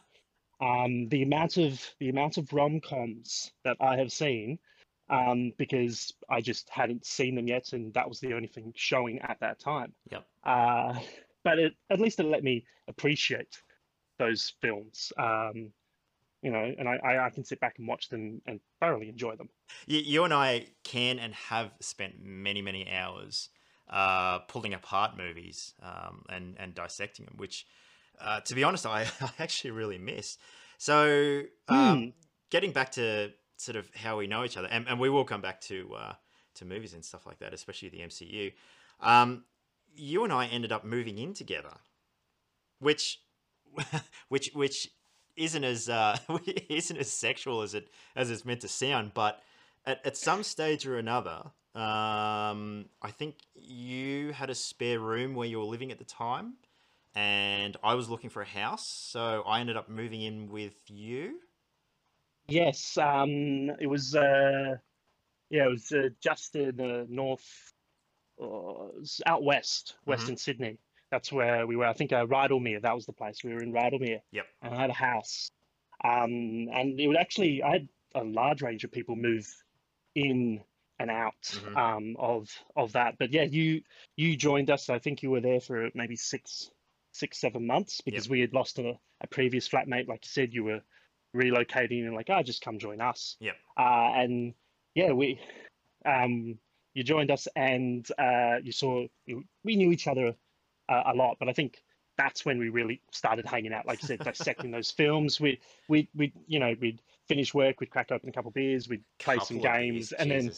um, 0.60 1.08
the 1.08 1.22
amount 1.22 1.56
of 1.58 1.80
the 1.98 2.08
amount 2.08 2.38
of 2.38 2.52
rom 2.52 2.80
coms 2.80 3.52
that 3.64 3.76
I 3.80 3.96
have 3.96 4.12
seen 4.12 4.58
um, 5.08 5.52
because 5.56 6.12
I 6.28 6.40
just 6.40 6.68
hadn't 6.68 7.06
seen 7.06 7.34
them 7.36 7.46
yet, 7.46 7.72
and 7.72 7.94
that 7.94 8.08
was 8.08 8.20
the 8.20 8.34
only 8.34 8.48
thing 8.48 8.72
showing 8.74 9.20
at 9.20 9.38
that 9.40 9.58
time. 9.60 9.92
Yep. 10.10 10.26
Uh, 10.44 10.98
but 11.44 11.58
it, 11.58 11.74
at 11.90 12.00
least 12.00 12.18
it 12.18 12.24
let 12.24 12.42
me 12.42 12.64
appreciate 12.88 13.62
those 14.18 14.54
films. 14.60 15.12
Um, 15.18 15.72
you 16.46 16.52
know, 16.52 16.72
and 16.78 16.88
I, 16.88 17.26
I, 17.26 17.30
can 17.30 17.44
sit 17.44 17.58
back 17.58 17.74
and 17.76 17.88
watch 17.88 18.08
them 18.08 18.40
and 18.46 18.60
thoroughly 18.78 19.08
enjoy 19.08 19.34
them. 19.34 19.48
You, 19.88 19.98
you 19.98 20.22
and 20.22 20.32
I 20.32 20.66
can 20.84 21.18
and 21.18 21.34
have 21.34 21.72
spent 21.80 22.22
many, 22.22 22.62
many 22.62 22.88
hours 22.88 23.48
uh, 23.90 24.38
pulling 24.46 24.72
apart 24.72 25.16
movies 25.18 25.74
um, 25.82 26.24
and 26.28 26.54
and 26.56 26.72
dissecting 26.72 27.24
them, 27.24 27.34
which, 27.36 27.66
uh, 28.20 28.42
to 28.42 28.54
be 28.54 28.62
honest, 28.62 28.86
I, 28.86 29.08
I 29.20 29.30
actually 29.40 29.72
really 29.72 29.98
miss. 29.98 30.38
So, 30.78 31.42
um, 31.66 31.98
Hmm. 31.98 32.08
getting 32.50 32.70
back 32.70 32.92
to 32.92 33.32
sort 33.56 33.74
of 33.74 33.90
how 33.96 34.16
we 34.16 34.28
know 34.28 34.44
each 34.44 34.56
other, 34.56 34.68
and, 34.68 34.86
and 34.86 35.00
we 35.00 35.10
will 35.10 35.24
come 35.24 35.40
back 35.40 35.60
to 35.62 35.92
uh, 35.96 36.12
to 36.54 36.64
movies 36.64 36.94
and 36.94 37.04
stuff 37.04 37.26
like 37.26 37.40
that, 37.40 37.52
especially 37.52 37.88
the 37.88 38.02
MCU. 38.02 38.52
Um, 39.00 39.46
you 39.96 40.22
and 40.22 40.32
I 40.32 40.46
ended 40.46 40.70
up 40.70 40.84
moving 40.84 41.18
in 41.18 41.34
together, 41.34 41.74
which, 42.78 43.20
which, 44.28 44.52
which 44.54 44.90
isn't 45.36 45.64
as 45.64 45.88
uh, 45.88 46.18
isn't 46.68 46.96
as 46.96 47.12
sexual 47.12 47.62
as 47.62 47.74
it 47.74 47.88
as 48.14 48.30
it's 48.30 48.44
meant 48.44 48.60
to 48.62 48.68
sound, 48.68 49.12
but 49.14 49.42
at, 49.84 50.04
at 50.04 50.16
some 50.16 50.42
stage 50.42 50.86
or 50.86 50.98
another, 50.98 51.42
um, 51.74 52.86
I 53.02 53.10
think 53.10 53.36
you 53.54 54.32
had 54.32 54.50
a 54.50 54.54
spare 54.54 54.98
room 54.98 55.34
where 55.34 55.46
you 55.46 55.58
were 55.58 55.64
living 55.64 55.92
at 55.92 55.98
the 55.98 56.04
time, 56.04 56.54
and 57.14 57.76
I 57.82 57.94
was 57.94 58.08
looking 58.08 58.30
for 58.30 58.42
a 58.42 58.46
house, 58.46 58.86
so 58.86 59.42
I 59.46 59.60
ended 59.60 59.76
up 59.76 59.88
moving 59.88 60.22
in 60.22 60.48
with 60.48 60.74
you. 60.88 61.40
Yes, 62.48 62.96
um, 62.96 63.70
it 63.80 63.88
was. 63.88 64.14
Uh, 64.14 64.76
yeah, 65.50 65.66
it 65.66 65.70
was 65.70 65.92
uh, 65.92 66.08
just 66.20 66.56
in 66.56 66.76
the 66.76 67.06
north, 67.08 67.72
uh, 68.42 68.88
out 69.26 69.44
west, 69.44 69.96
Western 70.04 70.36
Sydney. 70.36 70.78
That's 71.10 71.32
where 71.32 71.66
we 71.66 71.76
were. 71.76 71.86
I 71.86 71.92
think 71.92 72.12
uh, 72.12 72.26
Rydalmere. 72.26 72.82
That 72.82 72.94
was 72.94 73.06
the 73.06 73.12
place. 73.12 73.44
We 73.44 73.52
were 73.54 73.62
in 73.62 73.72
Rydalmere. 73.72 74.20
Yep. 74.32 74.46
And 74.62 74.74
I 74.74 74.80
had 74.80 74.90
a 74.90 74.94
house. 74.94 75.50
Um, 76.04 76.68
and 76.72 76.98
it 77.00 77.06
would 77.06 77.16
actually. 77.16 77.62
I 77.62 77.72
had 77.72 77.88
a 78.14 78.24
large 78.24 78.62
range 78.62 78.84
of 78.84 78.92
people 78.92 79.16
move 79.16 79.46
in 80.14 80.60
and 80.98 81.10
out 81.10 81.34
Mhm. 81.42 81.76
um, 81.76 82.16
of 82.18 82.48
of 82.74 82.92
that. 82.92 83.18
But 83.18 83.32
yeah, 83.32 83.42
you 83.44 83.82
you 84.16 84.36
joined 84.36 84.70
us. 84.70 84.88
I 84.88 84.98
think 84.98 85.22
you 85.22 85.30
were 85.30 85.40
there 85.40 85.60
for 85.60 85.90
maybe 85.94 86.16
six 86.16 86.70
six 87.12 87.38
seven 87.38 87.66
months 87.66 88.00
because 88.00 88.28
we 88.28 88.40
had 88.40 88.52
lost 88.52 88.78
a, 88.78 88.98
a 89.20 89.26
previous 89.26 89.68
flatmate. 89.68 90.08
Like 90.08 90.24
you 90.24 90.28
said, 90.30 90.52
you 90.52 90.64
were 90.64 90.80
relocating 91.34 92.04
and 92.04 92.14
like, 92.14 92.30
oh, 92.30 92.42
just 92.42 92.62
come 92.62 92.78
join 92.78 93.00
us. 93.00 93.36
Yep. 93.40 93.56
Uh, 93.76 94.12
and 94.14 94.54
yeah, 94.94 95.12
we, 95.12 95.38
um, 96.04 96.58
you 96.94 97.04
joined 97.04 97.30
us 97.30 97.46
and 97.56 98.06
uh, 98.18 98.56
you 98.62 98.72
saw 98.72 99.06
we 99.64 99.76
knew 99.76 99.92
each 99.92 100.06
other 100.08 100.34
uh, 100.88 101.02
a 101.06 101.14
lot, 101.14 101.36
but 101.38 101.48
I 101.48 101.52
think 101.52 101.82
that's 102.16 102.44
when 102.44 102.58
we 102.58 102.68
really 102.68 103.00
started 103.10 103.46
hanging 103.46 103.72
out. 103.72 103.86
Like 103.86 104.02
you 104.02 104.08
said, 104.08 104.20
dissecting 104.20 104.70
those 104.70 104.90
films. 104.96 105.40
We 105.40 105.60
we 105.88 106.08
we 106.14 106.32
you 106.46 106.58
know 106.58 106.74
we'd 106.80 107.00
finish 107.28 107.52
work, 107.54 107.80
we'd 107.80 107.90
crack 107.90 108.12
open 108.12 108.28
a 108.28 108.32
couple 108.32 108.50
beers, 108.50 108.88
we'd 108.88 109.04
play 109.18 109.36
some 109.36 109.58
Couple 109.58 109.70
of 109.70 109.80
games, 109.80 110.10
beers, 110.10 110.12
and 110.12 110.30
then 110.30 110.50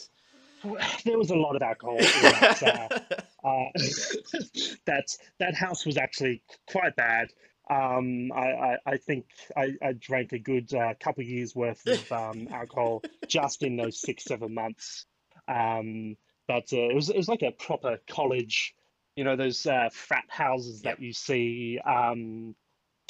there 1.05 1.17
was 1.17 1.29
a 1.29 1.35
lot 1.35 1.55
of 1.55 1.61
alcohol. 1.61 1.97
In 1.97 2.05
that, 2.05 2.63
uh, 2.63 3.47
uh, 3.47 3.65
that 4.85 5.17
that 5.39 5.55
house 5.55 5.85
was 5.85 5.97
actually 5.97 6.41
quite 6.69 6.95
bad. 6.95 7.29
Um, 7.69 8.31
I, 8.31 8.47
I, 8.47 8.77
I 8.87 8.97
think 8.97 9.25
I, 9.55 9.75
I 9.83 9.93
drank 9.93 10.33
a 10.33 10.39
good 10.39 10.73
uh, 10.73 10.95
couple 10.99 11.23
years 11.23 11.55
worth 11.55 11.85
of 11.85 12.11
um, 12.11 12.47
alcohol 12.51 13.03
just 13.27 13.61
in 13.61 13.77
those 13.77 14.01
six 14.01 14.23
seven 14.23 14.55
months. 14.55 15.05
Um, 15.47 16.17
but 16.47 16.73
uh, 16.73 16.89
it 16.89 16.95
was 16.95 17.09
it 17.09 17.17
was 17.17 17.29
like 17.29 17.43
a 17.43 17.51
proper 17.51 17.99
college, 18.09 18.73
you 19.19 19.25
know, 19.25 19.35
those 19.35 19.65
uh, 19.65 19.89
frat 19.91 20.23
houses 20.29 20.81
that 20.83 21.01
you 21.01 21.11
see 21.11 21.77
um, 21.85 22.55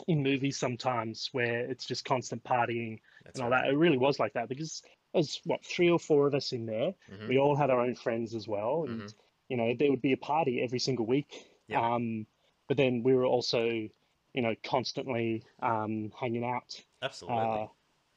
in 0.08 0.24
movies 0.24 0.58
sometimes, 0.58 1.30
where 1.34 1.70
it's 1.70 1.86
just 1.86 2.04
constant 2.04 2.44
partying 2.44 2.98
That's 3.24 3.38
and 3.38 3.44
all 3.44 3.52
right. 3.52 3.66
that. 3.66 3.70
It 3.70 3.78
really 3.78 4.00
was 4.00 4.18
like 4.18 4.34
that 4.34 4.50
because 4.50 4.82
there's 5.14 5.40
what 5.44 5.64
three 5.64 5.92
or 5.92 6.00
four 6.00 6.26
of 6.26 6.34
us 6.34 6.52
in 6.52 6.66
there. 6.66 6.96
Mhm. 7.12 7.28
We 7.28 7.38
all 7.38 7.56
had 7.56 7.70
our 7.70 7.82
own 7.82 7.94
friends 7.94 8.34
as 8.34 8.48
well, 8.48 8.86
and 8.86 9.02
Mhm. 9.02 9.14
you 9.50 9.58
know 9.58 9.76
there 9.78 9.92
would 9.92 10.02
be 10.02 10.14
a 10.14 10.18
party 10.18 10.64
every 10.64 10.80
single 10.80 11.06
week. 11.06 11.46
Yeah. 11.68 11.94
Um, 11.94 12.26
but 12.68 12.78
then 12.78 13.04
we 13.04 13.14
were 13.14 13.26
also, 13.28 13.62
you 13.68 14.42
know, 14.42 14.56
constantly 14.64 15.44
um, 15.62 16.12
hanging 16.20 16.44
out. 16.44 16.84
Absolutely. 17.04 17.46
Uh, 17.46 17.68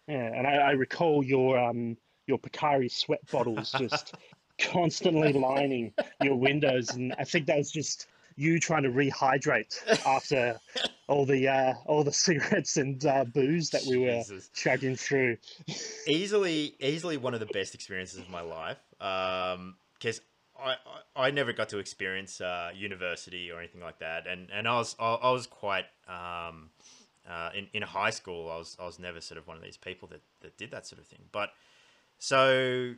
yeah, 0.09 0.33
and 0.33 0.47
I, 0.47 0.55
I 0.55 0.71
recall 0.71 1.23
your 1.23 1.59
um, 1.59 1.99
your 2.27 2.39
Pocari 2.39 2.91
sweat 2.91 3.21
bottles 3.31 3.71
just 3.71 4.15
constantly 4.71 5.33
lining 5.33 5.93
your 6.23 6.37
windows, 6.37 6.91
and 6.91 7.15
I 7.19 7.25
think 7.25 7.47
that 7.47 7.59
was 7.59 7.71
just 7.71 8.07
you 8.37 8.59
trying 8.59 8.83
to 8.83 8.91
rehydrate 8.91 9.79
after 10.07 10.59
all 11.09 11.27
the 11.27 11.49
uh, 11.49 11.75
all 11.87 12.05
the 12.05 12.13
cigarettes 12.27 12.77
and 12.77 13.05
uh, 13.05 13.25
booze 13.25 13.71
that 13.71 13.83
we 13.89 13.99
were 13.99 14.19
Jesus. 14.19 14.51
chugging 14.55 14.97
through. 14.97 15.37
easily 16.07 16.75
easily 16.81 17.17
one 17.17 17.35
of 17.35 17.41
the 17.41 17.47
best 17.47 17.75
experiences 17.75 18.19
of 18.19 18.29
my 18.29 18.41
life 18.41 18.79
because 18.99 20.21
I, 20.59 20.77
I 21.17 21.27
I 21.27 21.31
never 21.31 21.53
got 21.53 21.69
to 21.71 21.79
experience 21.79 22.41
uh, 22.41 22.71
university 22.75 23.51
or 23.51 23.59
anything 23.59 23.81
like 23.81 23.99
that 23.99 24.27
and 24.27 24.49
and 24.53 24.67
I 24.67 24.77
was 24.77 24.97
I, 24.99 25.15
I 25.15 25.31
was 25.31 25.47
quite 25.47 25.87
um, 26.09 26.71
uh, 27.29 27.51
in 27.55 27.69
in 27.73 27.83
high 27.83 28.11
school 28.11 28.51
I 28.51 28.57
was 28.57 28.77
I 28.81 28.87
was 28.87 28.99
never 28.99 29.21
sort 29.21 29.39
of 29.39 29.47
one 29.47 29.57
of 29.57 29.63
these 29.63 29.77
people 29.77 30.09
that 30.09 30.23
that 30.41 30.57
did 30.57 30.71
that 30.71 30.87
sort 30.87 31.01
of 31.01 31.07
thing 31.07 31.21
but 31.33 31.51
so 32.19 32.95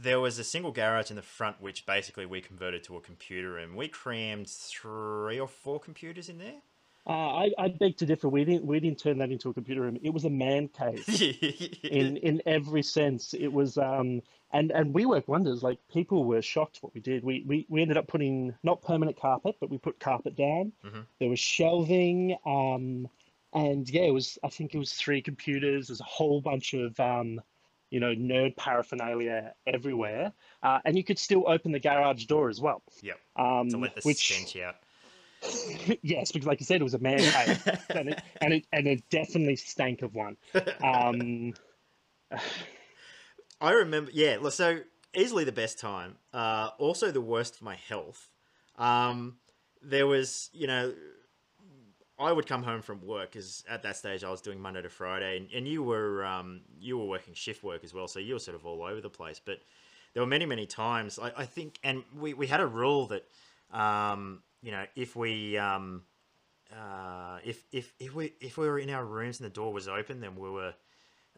there 0.00 0.20
was 0.20 0.38
a 0.38 0.44
single 0.44 0.72
garage 0.72 1.10
in 1.10 1.16
the 1.16 1.22
front 1.22 1.60
which 1.60 1.84
basically 1.86 2.26
we 2.26 2.40
converted 2.40 2.82
to 2.84 2.96
a 2.96 3.00
computer 3.00 3.52
room 3.52 3.76
we 3.76 3.88
crammed 3.88 4.48
three 4.48 5.38
or 5.38 5.48
four 5.48 5.78
computers 5.80 6.28
in 6.28 6.38
there 6.38 6.60
Uh, 7.04 7.10
I, 7.44 7.50
I 7.58 7.68
beg 7.68 7.96
to 7.96 8.06
differ. 8.06 8.28
We 8.28 8.44
didn't 8.44 8.64
we 8.64 8.78
didn't 8.78 9.00
turn 9.00 9.18
that 9.18 9.30
into 9.32 9.50
a 9.50 9.52
computer 9.54 9.80
room. 9.82 9.98
It 10.02 10.10
was 10.14 10.24
a 10.24 10.30
man 10.30 10.68
cave 10.68 11.04
in 11.82 12.16
in 12.18 12.40
every 12.46 12.82
sense. 12.84 13.34
It 13.34 13.52
was 13.52 13.76
um 13.76 14.22
and 14.52 14.70
and 14.70 14.94
we 14.94 15.04
worked 15.04 15.26
wonders. 15.28 15.64
Like 15.64 15.80
people 15.92 16.22
were 16.24 16.42
shocked 16.42 16.78
what 16.80 16.94
we 16.94 17.00
did. 17.00 17.24
We 17.24 17.42
we, 17.44 17.66
we 17.68 17.82
ended 17.82 17.96
up 17.96 18.06
putting 18.06 18.54
not 18.62 18.82
permanent 18.82 19.18
carpet, 19.20 19.56
but 19.60 19.68
we 19.68 19.78
put 19.78 19.98
carpet 19.98 20.36
down. 20.36 20.72
Mhm. 20.84 21.04
There 21.18 21.28
was 21.28 21.40
shelving. 21.40 22.36
Um, 22.46 23.08
and 23.52 23.90
yeah, 23.90 24.02
it 24.02 24.14
was 24.14 24.38
I 24.44 24.48
think 24.48 24.72
it 24.72 24.78
was 24.78 24.92
three 24.92 25.22
computers. 25.22 25.88
There's 25.88 26.00
a 26.00 26.04
whole 26.04 26.40
bunch 26.40 26.72
of 26.74 26.98
um, 27.00 27.40
you 27.92 28.00
know, 28.00 28.14
nerd 28.14 28.56
paraphernalia 28.56 29.52
everywhere. 29.66 30.32
Uh, 30.62 30.78
and 30.86 30.96
you 30.96 31.04
could 31.04 31.18
still 31.18 31.44
open 31.46 31.72
the 31.72 31.78
garage 31.78 32.24
door 32.24 32.48
as 32.48 32.58
well. 32.58 32.82
Yep. 33.02 33.20
Um, 33.36 33.68
to 33.68 33.76
let 33.76 33.94
the 33.94 34.00
which 34.00 34.32
stench 34.32 34.56
out. 34.56 34.76
yes, 36.02 36.32
because 36.32 36.46
like 36.46 36.58
you 36.58 36.64
said, 36.64 36.80
it 36.80 36.84
was 36.84 36.94
a 36.94 36.98
man 36.98 37.18
cave, 37.18 37.80
and 37.90 38.08
it, 38.08 38.22
and 38.40 38.54
it 38.54 38.66
and 38.72 38.86
it 38.86 39.02
definitely 39.10 39.56
stank 39.56 40.00
of 40.02 40.14
one. 40.14 40.36
Um, 40.82 41.52
I 43.60 43.72
remember, 43.72 44.10
yeah. 44.14 44.38
So 44.48 44.80
easily 45.14 45.44
the 45.44 45.52
best 45.52 45.78
time. 45.78 46.16
Uh, 46.32 46.70
also 46.78 47.10
the 47.10 47.20
worst 47.20 47.58
for 47.58 47.64
my 47.64 47.76
health. 47.76 48.30
Um, 48.78 49.36
there 49.82 50.06
was, 50.06 50.48
you 50.52 50.66
know, 50.66 50.94
I 52.22 52.32
would 52.32 52.46
come 52.46 52.62
home 52.62 52.82
from 52.82 53.04
work 53.06 53.32
because 53.32 53.64
at 53.68 53.82
that 53.82 53.96
stage 53.96 54.24
I 54.24 54.30
was 54.30 54.40
doing 54.40 54.60
Monday 54.60 54.82
to 54.82 54.88
Friday, 54.88 55.36
and, 55.36 55.48
and 55.54 55.68
you 55.68 55.82
were 55.82 56.24
um, 56.24 56.60
you 56.80 56.98
were 56.98 57.06
working 57.06 57.34
shift 57.34 57.62
work 57.62 57.84
as 57.84 57.92
well, 57.94 58.08
so 58.08 58.18
you 58.18 58.34
were 58.34 58.40
sort 58.40 58.56
of 58.56 58.66
all 58.66 58.82
over 58.82 59.00
the 59.00 59.10
place. 59.10 59.40
But 59.44 59.60
there 60.14 60.22
were 60.22 60.28
many, 60.28 60.46
many 60.46 60.66
times 60.66 61.18
I, 61.18 61.32
I 61.36 61.46
think, 61.46 61.78
and 61.82 62.02
we, 62.18 62.34
we 62.34 62.46
had 62.46 62.60
a 62.60 62.66
rule 62.66 63.06
that, 63.06 63.24
um, 63.72 64.42
you 64.62 64.70
know, 64.70 64.84
if 64.94 65.16
we 65.16 65.56
um, 65.58 66.02
uh, 66.72 67.38
if 67.44 67.64
if 67.72 67.92
if 67.98 68.14
we 68.14 68.32
if 68.40 68.56
we 68.56 68.66
were 68.66 68.78
in 68.78 68.90
our 68.90 69.04
rooms 69.04 69.40
and 69.40 69.46
the 69.46 69.54
door 69.54 69.72
was 69.72 69.88
open, 69.88 70.20
then 70.20 70.36
we 70.36 70.50
were 70.50 70.74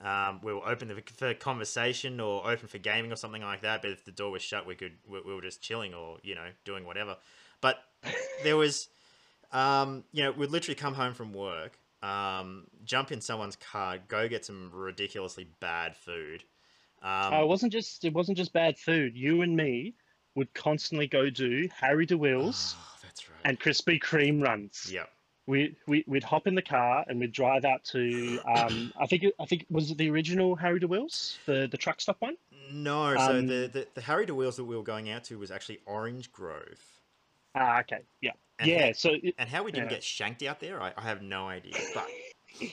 um, 0.00 0.40
we 0.42 0.52
were 0.52 0.66
open 0.68 0.92
for 1.16 1.34
conversation 1.34 2.20
or 2.20 2.50
open 2.50 2.68
for 2.68 2.78
gaming 2.78 3.12
or 3.12 3.16
something 3.16 3.42
like 3.42 3.62
that. 3.62 3.82
But 3.82 3.92
if 3.92 4.04
the 4.04 4.12
door 4.12 4.30
was 4.30 4.42
shut, 4.42 4.66
we 4.66 4.74
could 4.74 4.92
we, 5.08 5.20
we 5.20 5.34
were 5.34 5.42
just 5.42 5.62
chilling 5.62 5.94
or 5.94 6.18
you 6.22 6.34
know 6.34 6.46
doing 6.64 6.84
whatever. 6.84 7.16
But 7.60 7.82
there 8.42 8.58
was, 8.58 8.88
um, 9.54 10.04
you 10.12 10.24
know, 10.24 10.32
we'd 10.32 10.50
literally 10.50 10.74
come 10.74 10.94
home 10.94 11.14
from 11.14 11.32
work, 11.32 11.78
um, 12.02 12.64
jump 12.84 13.12
in 13.12 13.20
someone's 13.20 13.56
car, 13.56 13.98
go 14.08 14.28
get 14.28 14.44
some 14.44 14.70
ridiculously 14.74 15.46
bad 15.60 15.96
food. 15.96 16.42
Um, 17.02 17.32
uh, 17.32 17.42
it 17.42 17.46
wasn't 17.46 17.72
just 17.72 18.04
it 18.04 18.12
wasn't 18.12 18.36
just 18.36 18.52
bad 18.52 18.78
food. 18.78 19.16
You 19.16 19.42
and 19.42 19.56
me 19.56 19.94
would 20.34 20.52
constantly 20.54 21.06
go 21.06 21.30
do 21.30 21.68
Harry 21.80 22.06
DeWheels 22.06 22.74
oh, 22.76 22.96
that's 23.02 23.30
right. 23.30 23.38
and 23.44 23.60
Krispy 23.60 24.02
Kreme 24.02 24.42
runs. 24.42 24.90
yeah, 24.92 25.04
We, 25.46 25.76
we 25.86 26.02
we'd 26.08 26.24
hop 26.24 26.48
in 26.48 26.56
the 26.56 26.62
car 26.62 27.04
and 27.06 27.20
we'd 27.20 27.30
drive 27.30 27.64
out 27.64 27.84
to 27.92 28.40
um, 28.52 28.92
I 29.00 29.06
think 29.06 29.22
it, 29.22 29.34
I 29.38 29.46
think 29.46 29.66
was 29.70 29.92
it 29.92 29.98
the 29.98 30.10
original 30.10 30.56
Harry 30.56 30.80
DeWheels 30.80 31.36
the 31.46 31.68
the 31.70 31.76
truck 31.76 32.00
stop 32.00 32.16
one. 32.20 32.36
no. 32.72 33.14
So 33.16 33.38
Um, 33.38 33.46
the, 33.46 33.70
the 33.72 33.86
the 33.94 34.00
Harry 34.00 34.26
DeWheels 34.26 34.56
that 34.56 34.64
we 34.64 34.76
were 34.76 34.82
going 34.82 35.10
out 35.10 35.22
to 35.24 35.38
was 35.38 35.52
actually 35.52 35.78
Orange 35.86 36.32
Grove. 36.32 36.80
Ah, 37.54 37.80
okay, 37.80 38.00
yeah, 38.20 38.32
And 38.58 38.68
yeah. 38.70 38.86
how- 38.86 38.92
So 38.92 39.10
it, 39.22 39.34
And 39.38 39.48
how 39.48 39.62
we 39.62 39.72
didn't 39.72 39.86
Yeah. 39.90 39.96
get 39.96 40.04
shanked 40.04 40.42
out 40.42 40.60
there, 40.60 40.82
I, 40.82 40.92
I 40.96 41.02
have 41.02 41.22
no 41.22 41.48
idea. 41.48 41.74
But 41.94 42.06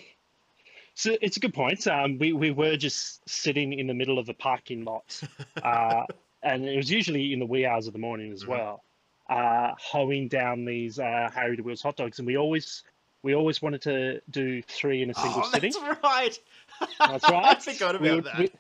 So 0.94 1.18
it's 1.22 1.38
a 1.38 1.40
good 1.40 1.54
point. 1.54 1.88
Um, 1.88 2.18
we, 2.20 2.34
we 2.34 2.52
were 2.52 2.76
just 2.76 3.28
sitting 3.28 3.74
in 3.74 3.88
the 3.88 3.94
middle 3.94 4.20
of 4.20 4.26
the 4.26 4.34
parking 4.34 4.84
lot, 4.84 5.22
uh, 5.64 6.04
and 6.44 6.66
it 6.68 6.76
was 6.76 6.92
usually 6.92 7.32
in 7.34 7.40
the 7.40 7.46
wee 7.46 7.66
hours 7.66 7.88
of 7.88 7.94
the 7.94 8.00
morning 8.00 8.32
as 8.32 8.44
Mhm. 8.44 8.48
well, 8.50 8.84
uh, 9.30 9.72
hoeing 9.80 10.28
down 10.28 10.66
these 10.66 11.00
uh, 11.00 11.30
Harry 11.34 11.58
DeWheels 11.58 11.82
hot 11.82 11.96
dogs, 11.96 12.20
and 12.20 12.28
we 12.28 12.38
always 12.38 12.84
we 13.24 13.36
always 13.36 13.62
wanted 13.62 13.82
to 13.84 14.20
do 14.32 14.62
three 14.64 15.02
in 15.04 15.10
a 15.12 15.14
single 15.14 15.42
oh, 15.46 15.50
sitting. 15.52 15.72
that's 15.72 16.02
right. 16.04 16.40
That's 17.00 17.24
I 17.30 17.32
right. 17.32 17.62
forgot 17.64 18.02
We 18.02 18.10
about 18.10 18.16
would- 18.16 18.26
that. 18.26 18.40
We, 18.40 18.52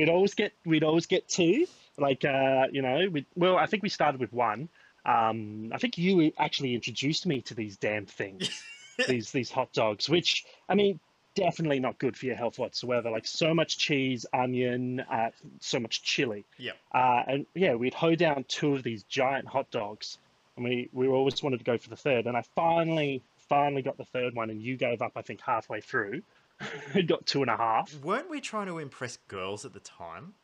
we'd 0.00 0.08
always 0.10 0.34
get 0.34 0.52
we'd 0.64 0.84
always 0.84 1.06
get 1.06 1.28
two. 1.28 1.66
Like 1.98 2.24
uh, 2.24 2.66
you 2.70 2.82
know, 2.82 3.08
we 3.10 3.26
well, 3.34 3.56
I 3.56 3.66
think 3.66 3.82
we 3.82 3.88
started 3.88 4.20
with 4.20 4.32
one. 4.32 4.68
Um, 5.08 5.70
I 5.72 5.78
think 5.78 5.96
you 5.96 6.32
actually 6.38 6.74
introduced 6.74 7.24
me 7.24 7.40
to 7.42 7.54
these 7.54 7.78
damn 7.78 8.04
things, 8.04 8.62
these 9.08 9.32
these 9.32 9.50
hot 9.50 9.72
dogs, 9.72 10.06
which 10.06 10.44
I 10.68 10.74
mean, 10.74 11.00
definitely 11.34 11.80
not 11.80 11.98
good 11.98 12.14
for 12.14 12.26
your 12.26 12.36
health 12.36 12.58
whatsoever. 12.58 13.10
Like 13.10 13.26
so 13.26 13.54
much 13.54 13.78
cheese, 13.78 14.26
onion, 14.34 15.00
uh, 15.00 15.30
so 15.60 15.80
much 15.80 16.02
chili. 16.02 16.44
Yep. 16.58 16.76
Uh, 16.92 17.22
and 17.26 17.46
yeah, 17.54 17.74
we'd 17.74 17.94
hoe 17.94 18.16
down 18.16 18.44
two 18.48 18.74
of 18.74 18.82
these 18.82 19.02
giant 19.04 19.48
hot 19.48 19.70
dogs, 19.70 20.18
and 20.56 20.64
we 20.64 20.90
we 20.92 21.08
always 21.08 21.42
wanted 21.42 21.58
to 21.58 21.64
go 21.64 21.78
for 21.78 21.88
the 21.88 21.96
third. 21.96 22.26
And 22.26 22.36
I 22.36 22.42
finally 22.54 23.22
finally 23.48 23.80
got 23.80 23.96
the 23.96 24.04
third 24.04 24.34
one, 24.34 24.50
and 24.50 24.60
you 24.60 24.76
gave 24.76 25.00
up. 25.00 25.12
I 25.16 25.22
think 25.22 25.40
halfway 25.40 25.80
through. 25.80 26.22
Got 27.06 27.24
two 27.24 27.40
and 27.40 27.50
a 27.50 27.56
half. 27.56 27.94
Weren't 28.02 28.28
we 28.28 28.40
trying 28.40 28.66
to 28.66 28.78
impress 28.78 29.16
girls 29.28 29.64
at 29.64 29.74
the 29.74 29.80
time? 29.80 30.34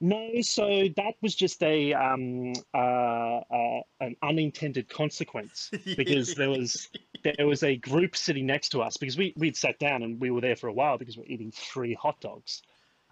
No, 0.00 0.40
so 0.42 0.84
that 0.96 1.14
was 1.22 1.34
just 1.34 1.60
a 1.62 1.92
um, 1.92 2.52
uh, 2.72 3.40
uh, 3.40 3.80
an 4.00 4.14
unintended 4.22 4.88
consequence 4.88 5.70
because 5.96 6.34
there 6.34 6.50
was 6.50 6.88
there 7.36 7.48
was 7.48 7.64
a 7.64 7.76
group 7.76 8.16
sitting 8.16 8.46
next 8.46 8.68
to 8.70 8.82
us 8.82 8.96
because 8.96 9.18
we 9.18 9.34
we'd 9.36 9.56
sat 9.56 9.78
down 9.80 10.04
and 10.04 10.20
we 10.20 10.30
were 10.30 10.40
there 10.40 10.54
for 10.54 10.68
a 10.68 10.72
while 10.72 10.98
because 10.98 11.16
we're 11.16 11.26
eating 11.26 11.50
three 11.50 11.94
hot 11.94 12.20
dogs, 12.20 12.62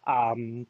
um, 0.07 0.65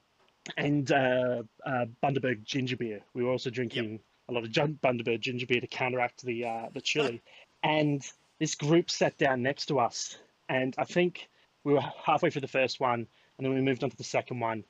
and 0.56 0.90
uh, 0.90 1.42
uh, 1.66 1.84
Bundaberg 2.02 2.44
ginger 2.44 2.78
beer. 2.78 3.00
We 3.12 3.22
were 3.22 3.30
also 3.30 3.50
drinking 3.50 4.00
a 4.30 4.32
lot 4.32 4.44
of 4.44 4.50
Bundaberg 4.50 5.20
ginger 5.20 5.46
beer 5.46 5.60
to 5.60 5.66
counteract 5.66 6.22
the 6.22 6.46
uh, 6.46 6.68
the 6.72 6.80
chili, 6.80 7.22
and 7.62 8.02
this 8.38 8.54
group 8.54 8.90
sat 8.90 9.18
down 9.18 9.42
next 9.42 9.66
to 9.66 9.80
us, 9.80 10.16
and 10.48 10.74
I 10.78 10.84
think 10.84 11.28
we 11.62 11.74
were 11.74 11.82
halfway 12.02 12.30
through 12.30 12.40
the 12.40 12.48
first 12.48 12.80
one, 12.80 13.06
and 13.36 13.46
then 13.46 13.52
we 13.52 13.60
moved 13.60 13.84
on 13.84 13.90
to 13.90 13.96
the 13.96 14.04
second 14.04 14.40
one, 14.40 14.64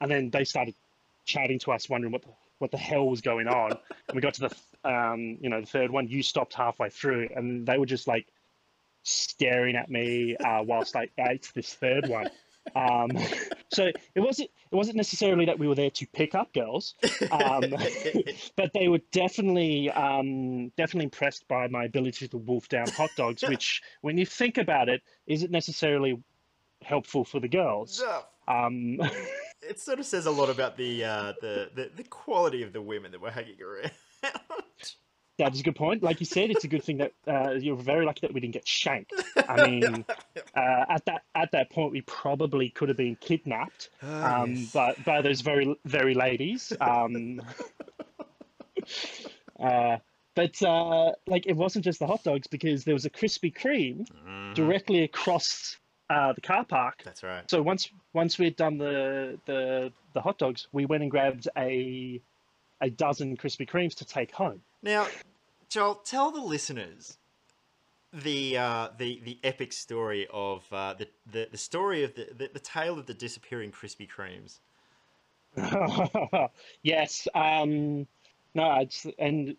and 0.00 0.10
then 0.10 0.30
they 0.30 0.44
started 0.44 0.74
chatting 1.24 1.58
to 1.60 1.72
us, 1.72 1.88
wondering 1.88 2.12
what 2.12 2.22
the, 2.22 2.28
what 2.58 2.70
the 2.70 2.78
hell 2.78 3.08
was 3.08 3.20
going 3.20 3.48
on. 3.48 3.72
and 3.72 4.14
we 4.14 4.20
got 4.20 4.34
to 4.34 4.48
the 4.48 4.88
um, 4.88 5.38
you 5.40 5.50
know 5.50 5.60
the 5.60 5.66
third 5.66 5.90
one. 5.90 6.08
You 6.08 6.22
stopped 6.22 6.54
halfway 6.54 6.90
through, 6.90 7.28
and 7.34 7.66
they 7.66 7.78
were 7.78 7.86
just 7.86 8.06
like 8.06 8.26
staring 9.02 9.76
at 9.76 9.90
me 9.90 10.36
uh, 10.36 10.62
whilst 10.62 10.96
I 10.96 11.08
ate 11.18 11.50
this 11.54 11.74
third 11.74 12.08
one. 12.08 12.28
Um, 12.74 13.10
so 13.72 13.86
it 14.14 14.20
wasn't 14.20 14.50
it 14.70 14.76
wasn't 14.76 14.96
necessarily 14.96 15.46
that 15.46 15.58
we 15.58 15.66
were 15.66 15.74
there 15.74 15.90
to 15.90 16.06
pick 16.06 16.34
up 16.34 16.52
girls, 16.52 16.94
um, 17.30 17.64
but 18.56 18.72
they 18.72 18.88
were 18.88 19.00
definitely 19.12 19.90
um, 19.90 20.68
definitely 20.76 21.04
impressed 21.04 21.46
by 21.48 21.66
my 21.68 21.84
ability 21.84 22.28
to 22.28 22.38
wolf 22.38 22.68
down 22.68 22.88
hot 22.88 23.10
dogs. 23.16 23.42
Which, 23.42 23.82
when 24.00 24.18
you 24.18 24.26
think 24.26 24.58
about 24.58 24.88
it, 24.88 25.02
isn't 25.26 25.50
necessarily 25.50 26.22
helpful 26.82 27.24
for 27.24 27.40
the 27.40 27.48
girls. 27.48 28.02
No. 28.04 28.22
It 29.62 29.78
sort 29.78 30.00
of 30.00 30.06
says 30.06 30.26
a 30.26 30.30
lot 30.30 30.48
about 30.50 30.76
the, 30.76 31.04
uh, 31.04 31.32
the 31.40 31.70
the 31.74 31.90
the 31.96 32.04
quality 32.04 32.62
of 32.62 32.72
the 32.72 32.82
women 32.82 33.12
that 33.12 33.20
were 33.20 33.30
hanging 33.30 33.60
around. 33.62 33.90
that 35.38 35.54
is 35.54 35.60
a 35.60 35.62
good 35.62 35.76
point. 35.76 36.02
Like 36.02 36.20
you 36.20 36.26
said, 36.26 36.50
it's 36.50 36.64
a 36.64 36.68
good 36.68 36.82
thing 36.82 36.98
that 36.98 37.12
uh, 37.26 37.50
you're 37.52 37.76
very 37.76 38.04
lucky 38.06 38.20
that 38.22 38.32
we 38.32 38.40
didn't 38.40 38.54
get 38.54 38.66
shanked. 38.66 39.12
I 39.48 39.66
mean, 39.68 40.04
uh, 40.54 40.84
at 40.88 41.04
that 41.06 41.22
at 41.34 41.52
that 41.52 41.70
point, 41.70 41.92
we 41.92 42.00
probably 42.02 42.70
could 42.70 42.88
have 42.88 42.98
been 42.98 43.16
kidnapped 43.16 43.90
Ah, 44.02 44.42
um, 44.42 44.54
yes. 44.54 44.72
by 44.72 44.94
by 45.04 45.22
those 45.22 45.40
very 45.42 45.76
very 45.84 46.14
ladies. 46.14 46.72
Um, 46.80 47.40
uh, 49.60 49.98
but 50.34 50.62
uh, 50.62 51.12
like, 51.26 51.46
it 51.46 51.56
wasn't 51.56 51.84
just 51.84 51.98
the 51.98 52.06
hot 52.06 52.22
dogs 52.24 52.46
because 52.46 52.84
there 52.84 52.94
was 52.94 53.04
a 53.04 53.10
Krispy 53.10 53.54
Kreme 53.54 54.06
Mhm. 54.26 54.54
directly 54.54 55.02
across 55.02 55.76
uh, 56.10 56.32
the 56.32 56.40
car 56.40 56.64
park. 56.64 57.02
That's 57.04 57.22
right. 57.22 57.48
So 57.48 57.62
once 57.62 57.88
once 58.12 58.38
we'd 58.38 58.56
done 58.56 58.76
the 58.76 59.38
the 59.46 59.92
the 60.12 60.20
hot 60.20 60.38
dogs, 60.38 60.66
we 60.72 60.84
went 60.84 61.02
and 61.02 61.10
grabbed 61.10 61.48
a 61.56 62.20
a 62.80 62.90
dozen 62.90 63.36
Krispy 63.36 63.68
Kremes 63.68 63.94
to 63.96 64.04
take 64.04 64.32
home. 64.32 64.60
Now, 64.82 65.06
Joel, 65.68 65.94
tell 65.94 66.30
the 66.30 66.40
listeners 66.40 67.16
the 68.12 68.58
uh, 68.58 68.88
the 68.98 69.20
the 69.24 69.38
epic 69.44 69.72
story 69.72 70.26
of 70.32 70.64
uh, 70.72 70.94
the, 70.94 71.08
the 71.30 71.48
the 71.52 71.58
story 71.58 72.02
of 72.02 72.14
the, 72.14 72.28
the 72.36 72.50
the 72.52 72.60
tale 72.60 72.98
of 72.98 73.06
the 73.06 73.14
disappearing 73.14 73.70
Krispy 73.70 74.08
Kremes. 74.08 74.58
yes. 76.82 77.28
Um, 77.34 78.06
no, 78.54 78.80
it's, 78.80 79.06
and 79.18 79.56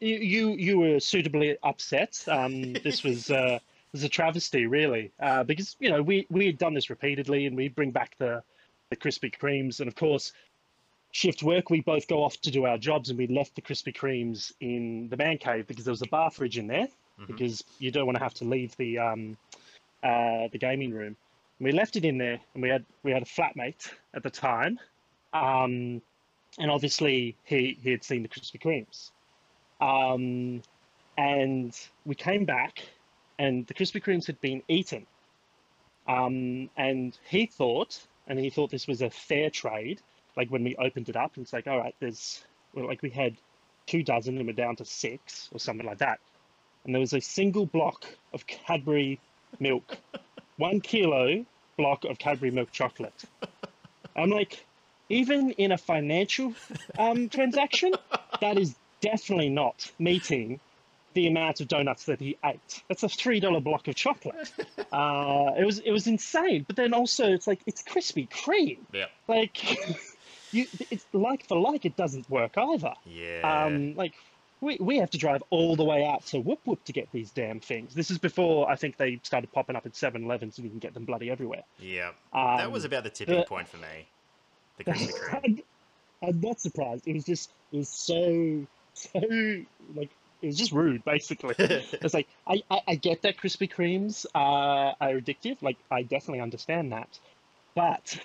you, 0.00 0.16
you 0.16 0.50
you 0.52 0.78
were 0.78 1.00
suitably 1.00 1.56
upset. 1.64 2.22
Um, 2.28 2.74
this 2.74 3.02
was 3.02 3.30
uh, 3.30 3.58
was 3.92 4.04
a 4.04 4.08
travesty, 4.08 4.66
really, 4.66 5.12
uh, 5.20 5.44
because 5.44 5.76
you 5.80 5.90
know 5.90 6.02
we 6.02 6.26
we 6.30 6.46
had 6.46 6.58
done 6.58 6.74
this 6.74 6.90
repeatedly, 6.90 7.46
and 7.46 7.56
we 7.56 7.68
bring 7.68 7.90
back 7.90 8.16
the 8.18 8.42
the 8.90 8.96
Krispy 8.96 9.34
Kremes, 9.34 9.80
and 9.80 9.88
of 9.88 9.94
course, 9.94 10.32
shift 11.12 11.42
work. 11.42 11.70
We 11.70 11.80
both 11.80 12.08
go 12.08 12.22
off 12.22 12.40
to 12.42 12.50
do 12.50 12.64
our 12.64 12.78
jobs, 12.78 13.10
and 13.10 13.18
we 13.18 13.26
left 13.26 13.54
the 13.54 13.62
Krispy 13.62 13.94
Kremes 13.94 14.52
in 14.60 15.08
the 15.08 15.16
man 15.16 15.38
cave 15.38 15.66
because 15.66 15.84
there 15.84 15.92
was 15.92 16.02
a 16.02 16.08
bar 16.08 16.30
fridge 16.30 16.58
in 16.58 16.66
there, 16.66 16.88
Mhm. 17.18 17.26
because 17.26 17.64
you 17.78 17.90
don't 17.90 18.06
want 18.06 18.16
to 18.16 18.22
have 18.22 18.34
to 18.34 18.44
leave 18.44 18.76
the 18.76 18.98
um, 18.98 19.36
uh, 20.02 20.48
the 20.48 20.58
gaming 20.58 20.92
room. 20.92 21.16
And 21.58 21.64
we 21.66 21.72
left 21.72 21.96
it 21.96 22.04
in 22.04 22.18
there, 22.18 22.40
and 22.54 22.62
we 22.62 22.68
had 22.68 22.84
we 23.02 23.10
had 23.10 23.22
a 23.22 23.26
flatmate 23.26 23.92
at 24.14 24.22
the 24.22 24.30
time, 24.30 24.78
um, 25.32 26.00
and 26.58 26.70
obviously 26.70 27.36
he 27.44 27.78
he 27.82 27.90
had 27.90 28.04
seen 28.04 28.22
the 28.22 28.28
Krispy 28.28 28.60
Kremes, 28.60 29.10
um, 29.80 30.62
and 31.16 31.76
we 32.06 32.14
came 32.14 32.44
back, 32.44 32.82
and 33.38 33.66
the 33.66 33.74
Krispy 33.74 34.02
Kremes 34.02 34.26
had 34.26 34.40
been 34.40 34.62
eaten. 34.68 35.06
Um, 36.06 36.70
and 36.76 37.16
he 37.28 37.46
thought, 37.46 38.00
and 38.26 38.38
he 38.38 38.50
thought 38.50 38.70
this 38.70 38.88
was 38.88 39.02
a 39.02 39.10
fair 39.10 39.50
trade. 39.50 40.00
Like 40.36 40.50
when 40.50 40.64
we 40.64 40.74
opened 40.76 41.08
it 41.08 41.16
up, 41.16 41.36
and 41.36 41.44
it's 41.44 41.52
like, 41.52 41.66
all 41.66 41.78
right, 41.78 41.94
there's 42.00 42.44
well, 42.74 42.86
like 42.86 43.02
we 43.02 43.10
had 43.10 43.36
two 43.86 44.02
dozen, 44.02 44.38
and 44.38 44.46
we're 44.46 44.52
down 44.52 44.76
to 44.76 44.84
six 44.84 45.48
or 45.52 45.58
something 45.58 45.86
like 45.86 45.98
that. 45.98 46.18
And 46.84 46.94
there 46.94 47.00
was 47.00 47.12
a 47.12 47.20
single 47.20 47.66
block 47.66 48.06
of 48.32 48.46
Cadbury 48.46 49.20
milk, 49.58 49.98
one 50.56 50.80
kilo 50.80 51.44
block 51.76 52.04
of 52.04 52.18
Cadbury 52.18 52.50
milk 52.50 52.72
chocolate. 52.72 53.22
I'm 54.16 54.30
like, 54.30 54.64
even 55.08 55.52
in 55.52 55.72
a 55.72 55.78
financial 55.78 56.54
um, 56.98 57.28
transaction, 57.28 57.92
that 58.40 58.58
is 58.58 58.74
definitely 59.00 59.48
not 59.48 59.90
meeting 59.98 60.60
the 61.18 61.26
amount 61.26 61.60
of 61.60 61.66
donuts 61.66 62.04
that 62.04 62.20
he 62.20 62.38
ate. 62.44 62.82
That's 62.86 63.02
a 63.02 63.08
three 63.08 63.40
dollar 63.40 63.60
block 63.60 63.88
of 63.88 63.94
chocolate. 63.96 64.50
Uh, 64.90 65.52
it 65.58 65.66
was 65.66 65.80
it 65.80 65.90
was 65.90 66.06
insane. 66.06 66.64
But 66.66 66.76
then 66.76 66.94
also 66.94 67.26
it's 67.30 67.46
like 67.46 67.60
it's 67.66 67.82
Krispy 67.82 68.26
Kreme. 68.26 68.78
Yeah. 68.92 69.06
Like 69.26 69.62
you, 70.52 70.64
it's 70.90 71.04
like 71.12 71.46
for 71.46 71.58
like. 71.58 71.84
It 71.84 71.94
doesn't 71.96 72.30
work 72.30 72.56
either. 72.56 72.94
Yeah. 73.04 73.64
Um, 73.66 73.94
like 73.96 74.14
we, 74.62 74.78
we 74.80 74.96
have 74.98 75.10
to 75.10 75.18
drive 75.18 75.42
all 75.50 75.76
the 75.76 75.84
way 75.84 76.06
out 76.06 76.24
to 76.26 76.38
Whoop 76.40 76.60
Whoop 76.64 76.82
to 76.84 76.92
get 76.92 77.10
these 77.12 77.30
damn 77.30 77.60
things. 77.60 77.94
This 77.94 78.10
is 78.10 78.16
before 78.16 78.70
I 78.70 78.76
think 78.76 78.96
they 78.96 79.20
started 79.24 79.52
popping 79.52 79.76
up 79.76 79.84
at 79.84 79.92
7-Elevens 79.92 80.56
and 80.56 80.64
you 80.64 80.70
can 80.70 80.78
get 80.78 80.94
them 80.94 81.04
bloody 81.04 81.30
everywhere. 81.30 81.64
yeah. 81.78 82.12
Um, 82.32 82.56
that 82.56 82.72
was 82.72 82.84
about 82.86 83.04
the 83.04 83.10
tipping 83.10 83.36
but- 83.40 83.48
point 83.48 83.68
for 83.68 83.76
me. 83.76 84.06
The 84.78 84.84
Krispy 84.84 85.12
Kreme. 85.20 85.44
I'm, 85.44 86.28
I'm 86.30 86.40
not 86.40 86.60
surprised. 86.60 87.06
It 87.06 87.12
was 87.12 87.24
just 87.24 87.50
it 87.72 87.76
was 87.76 87.88
so 87.90 88.66
so 88.94 89.20
like 89.94 90.10
it 90.42 90.46
was 90.46 90.56
just 90.56 90.72
rude 90.72 91.04
basically. 91.04 91.54
it's 91.58 92.14
like 92.14 92.28
I, 92.46 92.62
I, 92.70 92.80
I 92.88 92.94
get 92.94 93.22
that 93.22 93.36
Krispy 93.36 93.70
Kremes 93.72 94.26
are, 94.34 94.94
are 95.00 95.12
addictive. 95.14 95.56
Like 95.62 95.76
I 95.90 96.02
definitely 96.02 96.40
understand 96.40 96.92
that, 96.92 97.18
but 97.74 98.18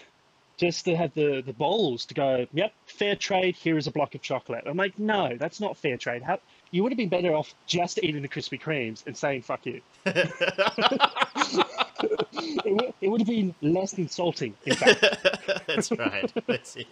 just 0.57 0.85
to 0.85 0.95
have 0.95 1.13
the 1.15 1.41
the 1.45 1.53
balls 1.53 2.05
to 2.05 2.13
go, 2.13 2.45
yep, 2.53 2.73
fair 2.85 3.15
trade. 3.15 3.55
Here 3.55 3.77
is 3.77 3.87
a 3.87 3.91
block 3.91 4.13
of 4.15 4.21
chocolate. 4.21 4.63
I'm 4.67 4.77
like, 4.77 4.99
no, 4.99 5.35
that's 5.37 5.59
not 5.59 5.77
fair 5.77 5.97
trade. 5.97 6.21
How 6.23 6.39
you 6.71 6.83
would 6.83 6.91
have 6.91 6.97
been 6.97 7.09
better 7.09 7.33
off 7.35 7.53
just 7.67 7.99
eating 8.03 8.21
the 8.21 8.27
Krispy 8.29 8.61
Kremes 8.61 9.05
and 9.07 9.17
saying 9.17 9.41
fuck 9.41 9.65
you. 9.65 9.81
It, 12.65 12.73
would- 12.73 12.93
it 13.01 13.07
would 13.09 13.21
have 13.21 13.27
been 13.27 13.53
less 13.61 13.93
insulting. 13.93 14.53
In 14.65 14.75
fact, 14.75 15.01
That's 15.67 15.91
right. 15.91 16.31
That's 16.47 16.75
it. 16.75 16.87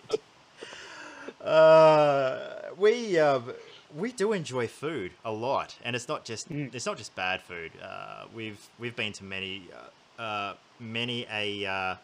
Uh, 1.43 2.39
we 2.77 3.17
um, 3.19 3.51
we 3.95 4.11
do 4.11 4.33
enjoy 4.33 4.67
food 4.67 5.11
a 5.25 5.31
lot, 5.31 5.75
and 5.83 5.95
it's 5.95 6.07
not 6.07 6.25
just 6.25 6.49
Mm. 6.49 6.73
it's 6.73 6.85
not 6.85 6.97
just 6.97 7.15
bad 7.15 7.41
food. 7.41 7.71
Uh, 7.81 8.25
we've 8.33 8.59
we've 8.79 8.95
been 8.95 9.13
to 9.13 9.23
many 9.23 9.63
uh, 10.17 10.21
uh, 10.21 10.53
many 10.79 11.25
a 11.31 11.65
uh, 11.65 11.95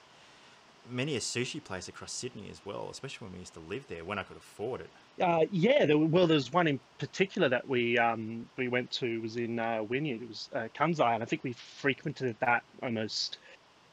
many 0.89 1.15
a 1.15 1.19
sushi 1.19 1.63
place 1.63 1.87
across 1.87 2.11
Sydney 2.11 2.49
as 2.49 2.61
well, 2.65 2.87
especially 2.91 3.25
when 3.25 3.33
we 3.33 3.39
used 3.39 3.53
to 3.53 3.59
live 3.59 3.87
there 3.87 4.03
when 4.03 4.19
I 4.19 4.23
could 4.23 4.37
afford 4.37 4.81
it. 4.81 4.89
Uh, 5.21 5.45
yeah, 5.51 5.85
there, 5.85 5.97
well, 5.97 6.27
there's 6.27 6.53
one 6.53 6.67
in 6.67 6.79
particular 6.99 7.49
that 7.49 7.67
we 7.67 7.97
um, 7.97 8.47
we 8.57 8.67
went 8.67 8.91
to 8.91 9.21
was 9.21 9.37
in 9.37 9.59
uh, 9.59 9.83
Wynyard. 9.83 10.21
It 10.21 10.29
was 10.29 10.49
uh, 10.53 10.67
and 10.79 11.23
I 11.23 11.25
think 11.25 11.43
we 11.43 11.53
frequented 11.53 12.35
that 12.39 12.63
almost 12.83 13.37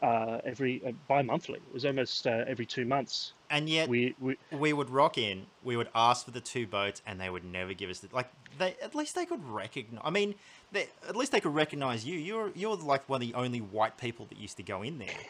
uh, 0.04 0.40
every 0.44 0.82
uh, 0.86 0.92
bi-monthly. 1.08 1.56
It 1.58 1.72
was 1.72 1.84
almost 1.84 2.26
uh, 2.26 2.44
every 2.46 2.66
two 2.66 2.84
months. 2.84 3.32
And 3.50 3.68
yet 3.68 3.88
We, 3.88 4.14
we 4.20 4.36
we 4.50 4.72
would 4.72 4.90
rock 4.90 5.16
in, 5.16 5.46
we 5.62 5.76
would 5.76 5.88
ask 5.94 6.24
for 6.24 6.30
the 6.30 6.40
two 6.40 6.66
boats, 6.66 7.02
and 7.06 7.20
they 7.20 7.30
would 7.30 7.44
never 7.44 7.72
give 7.72 7.90
us 7.90 8.00
the 8.00 8.08
like. 8.12 8.28
They 8.58 8.76
at 8.82 8.94
least 8.94 9.14
they 9.14 9.26
could 9.26 9.44
recognize. 9.44 10.02
I 10.04 10.10
mean, 10.10 10.34
they, 10.72 10.88
at 11.08 11.16
least 11.16 11.32
they 11.32 11.40
could 11.40 11.54
recognize 11.54 12.04
you. 12.04 12.18
You're 12.18 12.50
you're 12.54 12.76
like 12.76 13.08
one 13.08 13.22
of 13.22 13.28
the 13.28 13.34
only 13.34 13.60
white 13.60 13.96
people 13.96 14.26
that 14.26 14.38
used 14.38 14.56
to 14.58 14.62
go 14.62 14.82
in 14.82 14.98
there. 14.98 15.24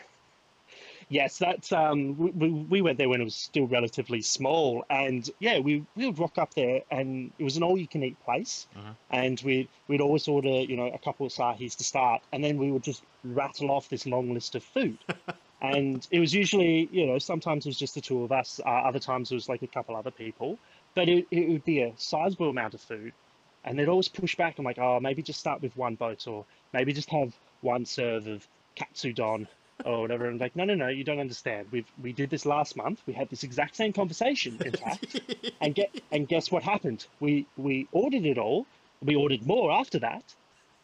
Yes, 1.09 1.39
that's 1.39 1.73
um, 1.73 2.17
we, 2.19 2.31
we 2.31 2.49
we 2.51 2.83
went 2.83 2.99
there 2.99 3.09
when 3.09 3.21
it 3.21 3.25
was 3.25 3.35
still 3.35 3.67
relatively 3.67 4.23
small, 4.23 4.85
and 4.91 5.29
yeah, 5.39 5.59
we 5.59 5.85
we 5.97 6.07
would 6.07 6.19
rock 6.19 6.39
up 6.39 6.55
there, 6.55 6.83
and 6.91 7.31
it 7.39 7.45
was 7.45 7.57
an 7.57 7.63
all-you-can-eat 7.63 8.23
place, 8.25 8.67
Mhm. 8.77 8.97
and 9.11 9.43
we 9.45 9.69
we'd 9.89 10.01
always 10.01 10.29
order 10.29 10.49
you 10.49 10.77
know 10.77 10.87
a 10.89 10.99
couple 10.99 11.27
of 11.27 11.33
sahis 11.33 11.77
to 11.77 11.85
start, 11.85 12.23
and 12.33 12.43
then 12.43 12.59
we 12.59 12.71
would 12.73 12.83
just 12.83 13.03
rattle 13.25 13.71
off 13.71 13.89
this 13.89 14.07
long 14.07 14.33
list 14.35 14.55
of 14.55 14.63
food. 14.63 14.99
and 15.63 16.07
it 16.11 16.21
was 16.21 16.35
usually 16.35 16.89
you 16.93 17.07
know 17.07 17.19
sometimes 17.19 17.65
it 17.65 17.69
was 17.71 17.79
just 17.79 17.95
the 17.95 18.01
two 18.01 18.23
of 18.25 18.33
us 18.33 18.61
uh, 18.67 18.69
other 18.69 18.99
times 18.99 19.31
it 19.31 19.35
was 19.35 19.49
like 19.49 19.63
a 19.63 19.67
couple 19.69 19.97
other 19.97 20.11
people 20.11 20.59
but 20.95 21.09
it, 21.09 21.27
it 21.31 21.49
would 21.49 21.65
be 21.65 21.81
a 21.81 21.93
sizable 21.97 22.51
amount 22.51 22.75
of 22.75 22.81
food 22.81 23.13
and 23.65 23.79
they'd 23.79 23.89
always 23.89 24.09
push 24.09 24.35
back 24.37 24.59
i'm 24.59 24.65
like 24.65 24.79
oh 24.79 24.99
maybe 25.01 25.23
just 25.23 25.39
start 25.41 25.63
with 25.63 25.75
one 25.77 25.95
boat 25.95 26.27
or 26.27 26.45
maybe 26.73 26.93
just 26.93 27.09
have 27.09 27.33
one 27.63 27.87
serve 27.87 28.27
of 28.27 28.47
katsudon 28.77 29.47
or 29.85 30.01
whatever 30.03 30.27
and 30.27 30.41
like 30.41 30.55
no 30.57 30.65
no 30.65 30.75
no 30.75 30.89
you 30.89 31.05
don't 31.05 31.19
understand. 31.21 31.67
We've 31.71 31.91
we 32.03 32.13
did 32.13 32.31
this 32.31 32.47
last 32.47 32.77
month. 32.77 33.01
We 33.07 33.13
had 33.13 33.29
this 33.31 33.43
exact 33.43 33.77
same 33.77 33.93
conversation 33.93 34.59
in 34.65 34.73
fact. 34.73 35.21
And 35.61 35.75
get 35.75 35.91
and 36.13 36.29
guess 36.29 36.51
what 36.51 36.63
happened? 36.63 37.07
We 37.21 37.47
we 37.57 37.89
ordered 37.93 38.25
it 38.27 38.39
all. 38.39 38.67
We 39.03 39.15
ordered 39.17 39.47
more 39.47 39.73
after 39.73 39.99
that 40.01 40.25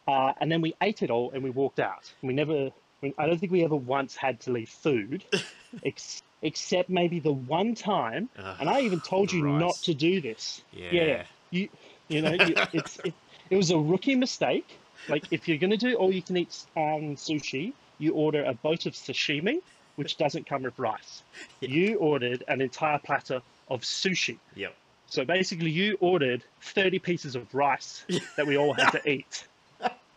uh, 0.09 0.33
and 0.41 0.51
then 0.51 0.61
we 0.61 0.75
ate 0.81 1.03
it 1.03 1.11
all 1.11 1.31
and 1.33 1.43
we 1.43 1.51
walked 1.51 1.79
out. 1.81 2.11
We 2.23 2.33
never 2.35 2.71
we- 3.03 3.15
i 3.19 3.27
don't 3.27 3.39
think 3.39 3.53
we 3.53 3.65
ever 3.65 3.77
once 3.77 4.17
had 4.17 4.41
to 4.41 4.53
leave 4.53 4.69
food 4.69 5.25
ex- 5.85 6.23
except 6.43 6.91
maybe 6.91 7.21
the 7.21 7.33
one 7.33 7.75
time 7.75 8.29
Ugh, 8.39 8.57
and 8.61 8.69
i 8.69 8.81
even 8.81 9.01
told 9.01 9.33
you 9.33 9.43
not 9.47 9.75
to 9.85 9.95
do 9.95 10.21
this. 10.21 10.63
Yeah. 10.73 11.25
you 11.51 11.69
you 12.09 12.23
know 12.23 12.33
you, 12.33 12.55
it's 12.73 12.99
it, 13.05 13.15
it 13.51 13.57
was 13.57 13.71
a 13.71 13.79
rookie 13.79 14.17
mistake. 14.17 14.79
Like 15.09 15.25
if 15.31 15.49
you're 15.49 15.59
going 15.59 15.71
to 15.71 15.77
do 15.89 15.95
all 15.95 16.13
you 16.13 16.23
can 16.23 16.37
eat 16.37 16.55
um, 16.77 17.17
sushi 17.17 17.73
you 18.01 18.13
order 18.15 18.45
a 18.45 18.55
boat 18.55 18.87
of 18.87 18.95
sashimi 18.95 19.57
which 19.97 20.17
doesn't 20.17 20.47
come 20.49 20.63
with 20.63 20.79
rice 20.79 21.23
Yeah. 21.61 21.69
you 21.71 21.97
ordered 21.99 22.43
an 22.49 22.61
entire 22.61 22.99
platter 22.99 23.41
of 23.69 23.83
sushi 23.83 24.39
Yep. 24.57 24.75
so 25.07 25.25
basically 25.25 25.71
you 25.71 25.97
ordered 26.01 26.43
30 26.63 26.99
pieces 26.99 27.37
of 27.37 27.53
rice 27.55 28.05
that 28.37 28.47
we 28.47 28.57
all 28.57 28.73
had 28.73 28.91
to 28.93 29.09
eat 29.09 29.47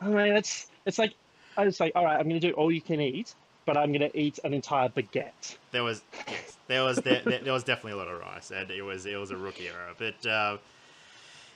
i 0.01 0.07
mean 0.07 0.35
it's 0.35 0.71
it's 0.85 0.97
like 0.97 1.13
i 1.57 1.65
was 1.65 1.79
like 1.79 1.91
all 1.95 2.05
right 2.05 2.17
i'm 2.19 2.27
going 2.27 2.39
to 2.39 2.47
do 2.47 2.53
all 2.53 2.71
you 2.71 2.81
can 2.81 2.99
eat 2.99 3.35
but 3.65 3.77
i'm 3.77 3.91
going 3.91 4.01
to 4.09 4.17
eat 4.19 4.39
an 4.43 4.53
entire 4.53 4.89
baguette 4.89 5.57
There 5.71 5.83
was 5.83 6.01
yes, 6.27 6.57
there 6.67 6.83
was 6.83 6.97
there, 6.97 7.21
there, 7.25 7.53
was 7.53 7.63
definitely 7.63 7.93
a 7.93 7.97
lot 7.97 8.07
of 8.07 8.19
rice, 8.19 8.51
and 8.51 8.69
it 8.71 8.81
was 8.81 9.05
it 9.05 9.17
was 9.17 9.31
a 9.31 9.37
rookie 9.37 9.67
error. 9.67 9.93
But 9.97 10.25
uh, 10.29 10.57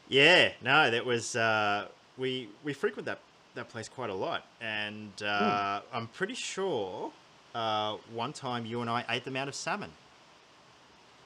yeah, 0.09 0.51
no, 0.63 0.89
that 0.91 1.05
was 1.05 1.35
uh, 1.35 1.87
we 2.17 2.49
we 2.63 2.73
frequent 2.73 3.05
that 3.05 3.19
that 3.57 3.69
place 3.69 3.89
quite 3.89 4.09
a 4.09 4.13
lot, 4.15 4.43
and 4.61 5.11
uh, 5.21 5.81
I'm 5.93 6.07
pretty 6.07 6.33
sure 6.35 7.11
uh, 7.53 7.97
one 8.13 8.33
time 8.33 8.65
you 8.65 8.81
and 8.81 8.89
I 8.89 9.03
ate 9.09 9.25
them 9.25 9.35
out 9.35 9.47
of 9.47 9.55
salmon. 9.55 9.91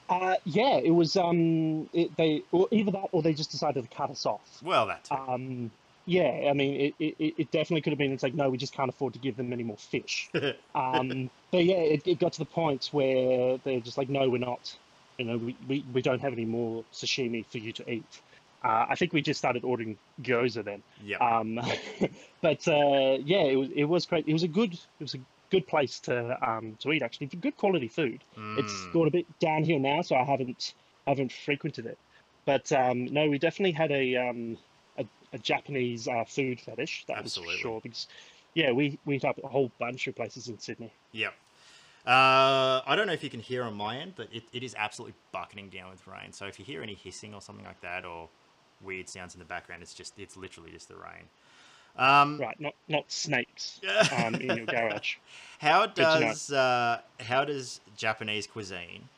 uh, 0.08 0.34
yeah 0.44 0.76
it 0.76 0.90
was 0.90 1.16
um 1.16 1.88
it, 1.92 2.14
they 2.16 2.42
or 2.52 2.66
either 2.70 2.90
that 2.90 3.08
or 3.12 3.22
they 3.22 3.32
just 3.32 3.50
decided 3.50 3.88
to 3.88 3.96
cut 3.96 4.10
us 4.10 4.26
off 4.26 4.58
Well, 4.62 4.86
that 4.88 5.04
too. 5.04 5.14
Um, 5.14 5.70
yeah, 6.04 6.48
I 6.50 6.52
mean, 6.52 6.92
it, 6.98 7.14
it, 7.20 7.34
it 7.38 7.50
definitely 7.52 7.80
could 7.82 7.92
have 7.92 7.98
been. 7.98 8.10
It's 8.12 8.24
like, 8.24 8.34
no, 8.34 8.50
we 8.50 8.58
just 8.58 8.74
can't 8.74 8.88
afford 8.88 9.12
to 9.12 9.20
give 9.20 9.36
them 9.36 9.52
any 9.52 9.62
more 9.62 9.76
fish. 9.76 10.28
Um, 10.74 11.30
but 11.52 11.64
yeah, 11.64 11.76
it, 11.76 12.02
it 12.06 12.18
got 12.18 12.32
to 12.32 12.38
the 12.40 12.44
point 12.46 12.88
where 12.92 13.58
they're 13.58 13.80
just 13.80 13.98
like, 13.98 14.08
no, 14.08 14.28
we're 14.28 14.38
not. 14.38 14.74
You 15.18 15.26
know, 15.26 15.36
we, 15.36 15.56
we, 15.68 15.84
we 15.92 16.00
don't 16.02 16.20
have 16.20 16.32
any 16.32 16.46
more 16.46 16.82
sashimi 16.92 17.44
for 17.46 17.58
you 17.58 17.72
to 17.74 17.88
eat. 17.90 18.20
Uh, 18.64 18.86
I 18.88 18.94
think 18.94 19.12
we 19.12 19.22
just 19.22 19.38
started 19.38 19.64
ordering 19.64 19.98
gyoza 20.22 20.64
then. 20.64 20.82
yeah. 21.02 21.16
Um, 21.18 21.60
but 22.40 22.66
uh, 22.68 23.18
yeah, 23.24 23.42
it 23.42 23.56
was 23.56 23.68
it 23.74 23.84
was 23.84 24.06
great. 24.06 24.26
It 24.28 24.32
was 24.32 24.44
a 24.44 24.48
good 24.48 24.74
it 24.74 25.00
was 25.00 25.14
a 25.14 25.20
good 25.50 25.66
place 25.66 25.98
to 26.00 26.36
um, 26.48 26.76
to 26.80 26.92
eat 26.92 27.02
actually. 27.02 27.26
Good 27.26 27.56
quality 27.56 27.88
food. 27.88 28.22
It's 28.56 28.86
gone 28.92 29.08
a 29.08 29.10
bit 29.10 29.26
downhill 29.38 29.78
now, 29.78 30.02
so 30.02 30.16
I 30.16 30.24
haven't 30.24 30.74
haven't 31.06 31.32
frequented 31.32 31.86
it. 31.86 31.98
But 32.44 32.70
um, 32.72 33.06
no, 33.06 33.28
we 33.28 33.38
definitely 33.38 33.72
had 33.72 33.92
a 33.92 34.16
um, 34.16 34.58
a, 34.98 35.04
a 35.32 35.38
Japanese 35.38 36.08
uh, 36.08 36.24
food 36.24 36.60
fetish. 36.60 37.04
That 37.08 37.18
Absolutely. 37.18 37.54
was 37.54 37.60
for 37.60 37.62
sure. 37.62 37.80
Because 37.82 38.08
yeah, 38.54 38.72
we 38.72 38.98
we 39.04 39.14
hit 39.14 39.24
up 39.24 39.38
a 39.42 39.48
whole 39.48 39.70
bunch 39.78 40.06
of 40.06 40.16
places 40.16 40.48
in 40.48 40.58
Sydney. 40.58 40.92
Yeah. 41.12 41.28
Uh, 42.04 42.82
I 42.84 42.96
don't 42.96 43.06
know 43.06 43.12
if 43.12 43.22
you 43.22 43.30
can 43.30 43.38
hear 43.38 43.62
on 43.62 43.74
my 43.74 43.98
end, 43.98 44.14
but 44.16 44.28
it, 44.32 44.42
it 44.52 44.64
is 44.64 44.74
absolutely 44.76 45.14
bucketing 45.30 45.68
down 45.68 45.88
with 45.90 46.04
rain. 46.08 46.32
So 46.32 46.46
if 46.46 46.58
you 46.58 46.64
hear 46.64 46.82
any 46.82 46.94
hissing 46.94 47.32
or 47.32 47.40
something 47.40 47.64
like 47.64 47.80
that, 47.82 48.04
or 48.04 48.28
weird 48.82 49.08
sounds 49.08 49.34
in 49.34 49.38
the 49.38 49.44
background, 49.44 49.82
it's 49.82 49.94
just 49.94 50.18
it's 50.18 50.36
literally 50.36 50.70
just 50.70 50.88
the 50.88 50.96
rain. 50.96 51.28
Um, 51.96 52.38
Right, 52.38 52.58
not 52.58 52.74
not 52.88 53.10
snakes 53.10 53.80
um, 54.16 54.34
in 54.36 54.56
your 54.56 54.66
garage. 54.66 55.16
How 55.58 55.86
does 55.86 56.50
uh, 56.50 57.00
how 57.20 57.44
does 57.44 57.80
Japanese 57.96 58.46
cuisine 58.46 59.08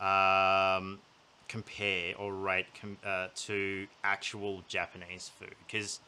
um, 0.00 0.98
compare 1.48 2.14
or 2.18 2.34
rate 2.34 2.66
com- 2.80 2.98
uh, 3.04 3.28
to 3.34 3.86
actual 4.02 4.62
Japanese 4.68 5.30
food? 5.38 5.54
Because 5.66 6.00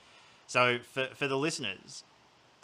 so 0.46 0.78
for 0.80 1.06
for 1.14 1.28
the 1.28 1.36
listeners, 1.36 2.02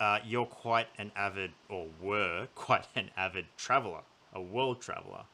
uh, 0.00 0.18
you're 0.24 0.46
quite 0.46 0.88
an 0.98 1.12
avid 1.14 1.52
or 1.68 1.86
were 2.00 2.48
quite 2.54 2.86
an 2.96 3.10
avid 3.16 3.46
traveler, 3.56 4.00
a 4.34 4.42
world 4.42 4.80
traveler. 4.80 5.24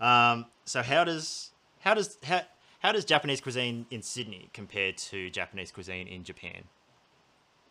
Um, 0.00 0.46
so 0.64 0.82
how 0.82 1.04
does 1.04 1.50
how 1.80 1.94
does 1.94 2.18
how 2.24 2.42
how 2.80 2.92
does 2.92 3.04
Japanese 3.04 3.40
cuisine 3.40 3.86
in 3.90 4.02
Sydney 4.02 4.48
compare 4.52 4.92
to 4.92 5.30
Japanese 5.30 5.70
cuisine 5.70 6.08
in 6.08 6.24
Japan? 6.24 6.64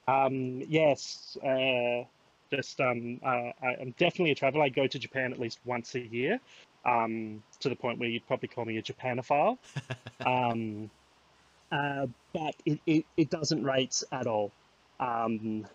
Um, 0.07 0.63
yes, 0.67 1.37
uh, 1.43 2.03
just 2.51 2.79
um, 2.79 3.19
uh, 3.23 3.51
I, 3.61 3.75
am 3.79 3.93
definitely 3.97 4.31
a 4.31 4.35
traveler. 4.35 4.63
I 4.63 4.69
go 4.69 4.87
to 4.87 4.99
Japan 4.99 5.33
at 5.33 5.39
least 5.39 5.59
once 5.65 5.93
a 5.95 5.99
year, 5.99 6.39
um, 6.85 7.43
to 7.59 7.69
the 7.69 7.75
point 7.75 7.99
where 7.99 8.09
you'd 8.09 8.25
probably 8.27 8.47
call 8.47 8.65
me 8.65 8.77
a 8.77 8.81
Japanophile. 8.81 9.57
um, 10.25 10.89
uh, 11.71 12.07
but 12.33 12.55
it, 12.65 12.79
it, 12.87 13.05
it, 13.17 13.29
doesn't 13.29 13.63
rate 13.63 14.01
at 14.11 14.25
all. 14.25 14.51
Um, 14.99 15.67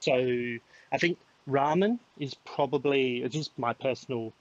so 0.00 0.12
I 0.14 0.98
think 0.98 1.18
ramen 1.48 1.98
is 2.18 2.34
probably 2.34 3.26
just 3.28 3.58
my 3.58 3.74
personal 3.74 4.32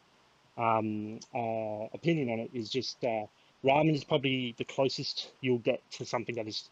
um, 0.57 1.19
uh, 1.35 1.87
opinion 1.93 2.29
on 2.29 2.39
it 2.39 2.51
is 2.53 2.69
just 2.69 3.03
uh, 3.03 3.25
ramen 3.64 3.93
is 3.93 4.03
probably 4.03 4.55
the 4.57 4.64
closest 4.66 5.32
you'll 5.41 5.59
get 5.59 5.82
to 5.91 6.05
something 6.05 6.36
that 6.36 6.47
is 6.47 6.70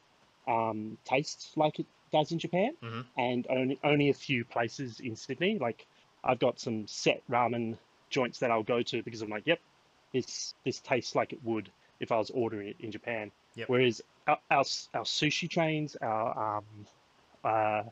um, 0.48 0.98
tastes 1.06 1.56
like 1.56 1.80
it 1.80 1.86
does 2.12 2.32
in 2.32 2.40
Japan, 2.40 2.74
mm-hmm. 2.84 3.02
and 3.18 3.46
only 3.50 3.80
only 3.84 4.10
a 4.10 4.14
few 4.14 4.44
places 4.44 5.00
in 5.00 5.16
Sydney. 5.16 5.58
Like 5.60 5.86
I've 6.24 6.40
got 6.40 6.60
some 6.60 6.88
set 6.88 7.22
ramen 7.30 7.78
joints 8.10 8.40
that 8.40 8.52
I'll 8.52 8.64
go 8.64 8.82
to 8.82 9.04
because 9.04 9.22
I'm 9.22 9.30
like, 9.30 9.46
yep, 9.46 9.60
this 10.14 10.56
this 10.66 10.80
tastes 10.80 11.16
like 11.16 11.34
it 11.34 11.40
would 11.44 11.70
if 12.00 12.12
I 12.12 12.18
was 12.18 12.30
ordering 12.32 12.70
it 12.70 12.78
in 12.80 12.92
Japan. 12.92 13.32
Yep. 13.56 13.70
Whereas 13.70 14.02
our, 14.28 14.40
our, 14.50 14.64
our 14.94 15.04
sushi 15.04 15.50
trains, 15.50 15.96
our 16.02 16.58
um, 16.58 16.64
uh, 17.44 17.84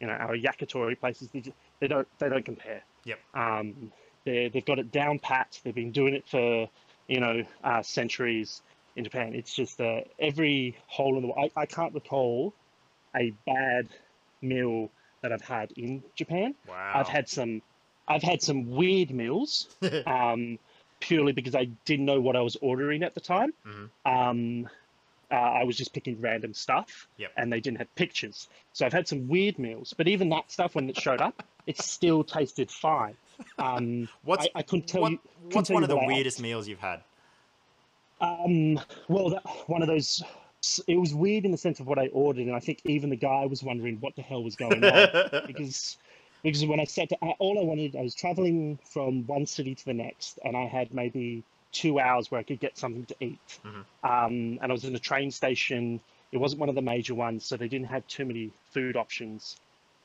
you 0.00 0.06
know, 0.06 0.12
our 0.12 0.36
yakitori 0.36 0.98
places, 0.98 1.28
they, 1.28 1.42
they 1.80 1.88
don't 1.88 2.08
they 2.18 2.28
don't 2.28 2.44
compare. 2.44 2.82
Yep. 3.04 3.18
Um, 3.34 3.92
they 4.24 4.48
they've 4.48 4.64
got 4.64 4.78
it 4.78 4.90
down 4.90 5.18
pat. 5.18 5.60
They've 5.62 5.74
been 5.74 5.92
doing 5.92 6.14
it 6.14 6.26
for 6.26 6.68
you 7.08 7.20
know 7.20 7.44
uh, 7.64 7.82
centuries 7.82 8.62
in 8.96 9.04
Japan. 9.04 9.34
It's 9.34 9.54
just 9.54 9.80
uh, 9.80 10.00
every 10.18 10.76
hole 10.86 11.16
in 11.16 11.22
the 11.22 11.28
wall. 11.28 11.50
I, 11.56 11.62
I 11.62 11.66
can't 11.66 11.94
recall 11.94 12.54
a 13.16 13.32
bad 13.46 13.88
meal 14.40 14.90
that 15.22 15.32
I've 15.32 15.42
had 15.42 15.72
in 15.72 16.02
Japan. 16.14 16.54
Wow. 16.68 16.92
I've 16.94 17.08
had 17.08 17.28
some 17.28 17.62
I've 18.06 18.22
had 18.22 18.42
some 18.42 18.70
weird 18.70 19.10
meals. 19.10 19.68
um, 20.06 20.58
purely 21.00 21.32
because 21.32 21.54
I 21.54 21.66
didn't 21.84 22.06
know 22.06 22.20
what 22.20 22.36
I 22.36 22.40
was 22.40 22.56
ordering 22.60 23.02
at 23.02 23.14
the 23.14 23.20
time. 23.20 23.52
Mm-hmm. 23.66 24.12
Um, 24.12 24.68
uh, 25.30 25.34
I 25.34 25.64
was 25.64 25.76
just 25.76 25.92
picking 25.92 26.20
random 26.20 26.54
stuff, 26.54 27.06
yep. 27.18 27.32
and 27.36 27.52
they 27.52 27.60
didn't 27.60 27.78
have 27.78 27.94
pictures. 27.94 28.48
So 28.72 28.86
I've 28.86 28.92
had 28.92 29.06
some 29.06 29.28
weird 29.28 29.58
meals, 29.58 29.94
but 29.96 30.08
even 30.08 30.30
that 30.30 30.50
stuff 30.50 30.74
when 30.74 30.88
it 30.88 30.98
showed 30.98 31.20
up, 31.20 31.42
it 31.66 31.78
still 31.78 32.24
tasted 32.24 32.70
fine. 32.70 33.14
Um, 33.58 34.08
what's 34.24 34.46
I, 34.46 34.60
I 34.60 34.62
couldn't 34.62 34.86
tell 34.88 35.02
what, 35.02 35.12
you. 35.12 35.20
What's 35.52 35.70
one 35.70 35.82
of 35.82 35.88
the 35.88 35.96
weirdest 35.96 36.40
meals 36.40 36.68
you've 36.68 36.80
had? 36.80 37.00
Um, 38.20 38.80
well, 39.08 39.30
that, 39.30 39.42
one 39.66 39.82
of 39.82 39.88
those. 39.88 40.22
It 40.88 40.98
was 40.98 41.14
weird 41.14 41.44
in 41.44 41.52
the 41.52 41.56
sense 41.56 41.78
of 41.78 41.86
what 41.86 41.98
I 41.98 42.08
ordered, 42.08 42.46
and 42.46 42.54
I 42.54 42.58
think 42.58 42.80
even 42.84 43.10
the 43.10 43.16
guy 43.16 43.46
was 43.46 43.62
wondering 43.62 43.98
what 44.00 44.16
the 44.16 44.22
hell 44.22 44.42
was 44.42 44.56
going 44.56 44.84
on 44.84 45.42
because 45.46 45.96
because 46.42 46.64
when 46.66 46.80
I 46.80 46.84
said 46.84 47.08
to, 47.10 47.16
all 47.16 47.58
I 47.58 47.62
wanted, 47.62 47.96
I 47.96 48.02
was 48.02 48.14
traveling 48.14 48.78
from 48.84 49.26
one 49.26 49.46
city 49.46 49.74
to 49.74 49.84
the 49.84 49.94
next, 49.94 50.38
and 50.44 50.56
I 50.56 50.66
had 50.66 50.94
maybe 50.94 51.42
two 51.72 52.00
hours 52.00 52.30
where 52.30 52.40
I 52.40 52.44
could 52.44 52.60
get 52.60 52.78
something 52.78 53.04
to 53.06 53.16
eat. 53.20 53.58
Mm-hmm. 53.64 54.06
Um, 54.08 54.58
and 54.62 54.64
I 54.64 54.72
was 54.72 54.84
in 54.84 54.94
a 54.94 55.00
train 55.00 55.30
station. 55.30 56.00
It 56.32 56.38
wasn't 56.38 56.60
one 56.60 56.68
of 56.68 56.74
the 56.74 56.82
major 56.82 57.14
ones, 57.14 57.44
so 57.44 57.56
they 57.56 57.68
didn't 57.68 57.88
have 57.88 58.06
too 58.06 58.24
many 58.24 58.50
food 58.70 58.96
options. 58.96 59.56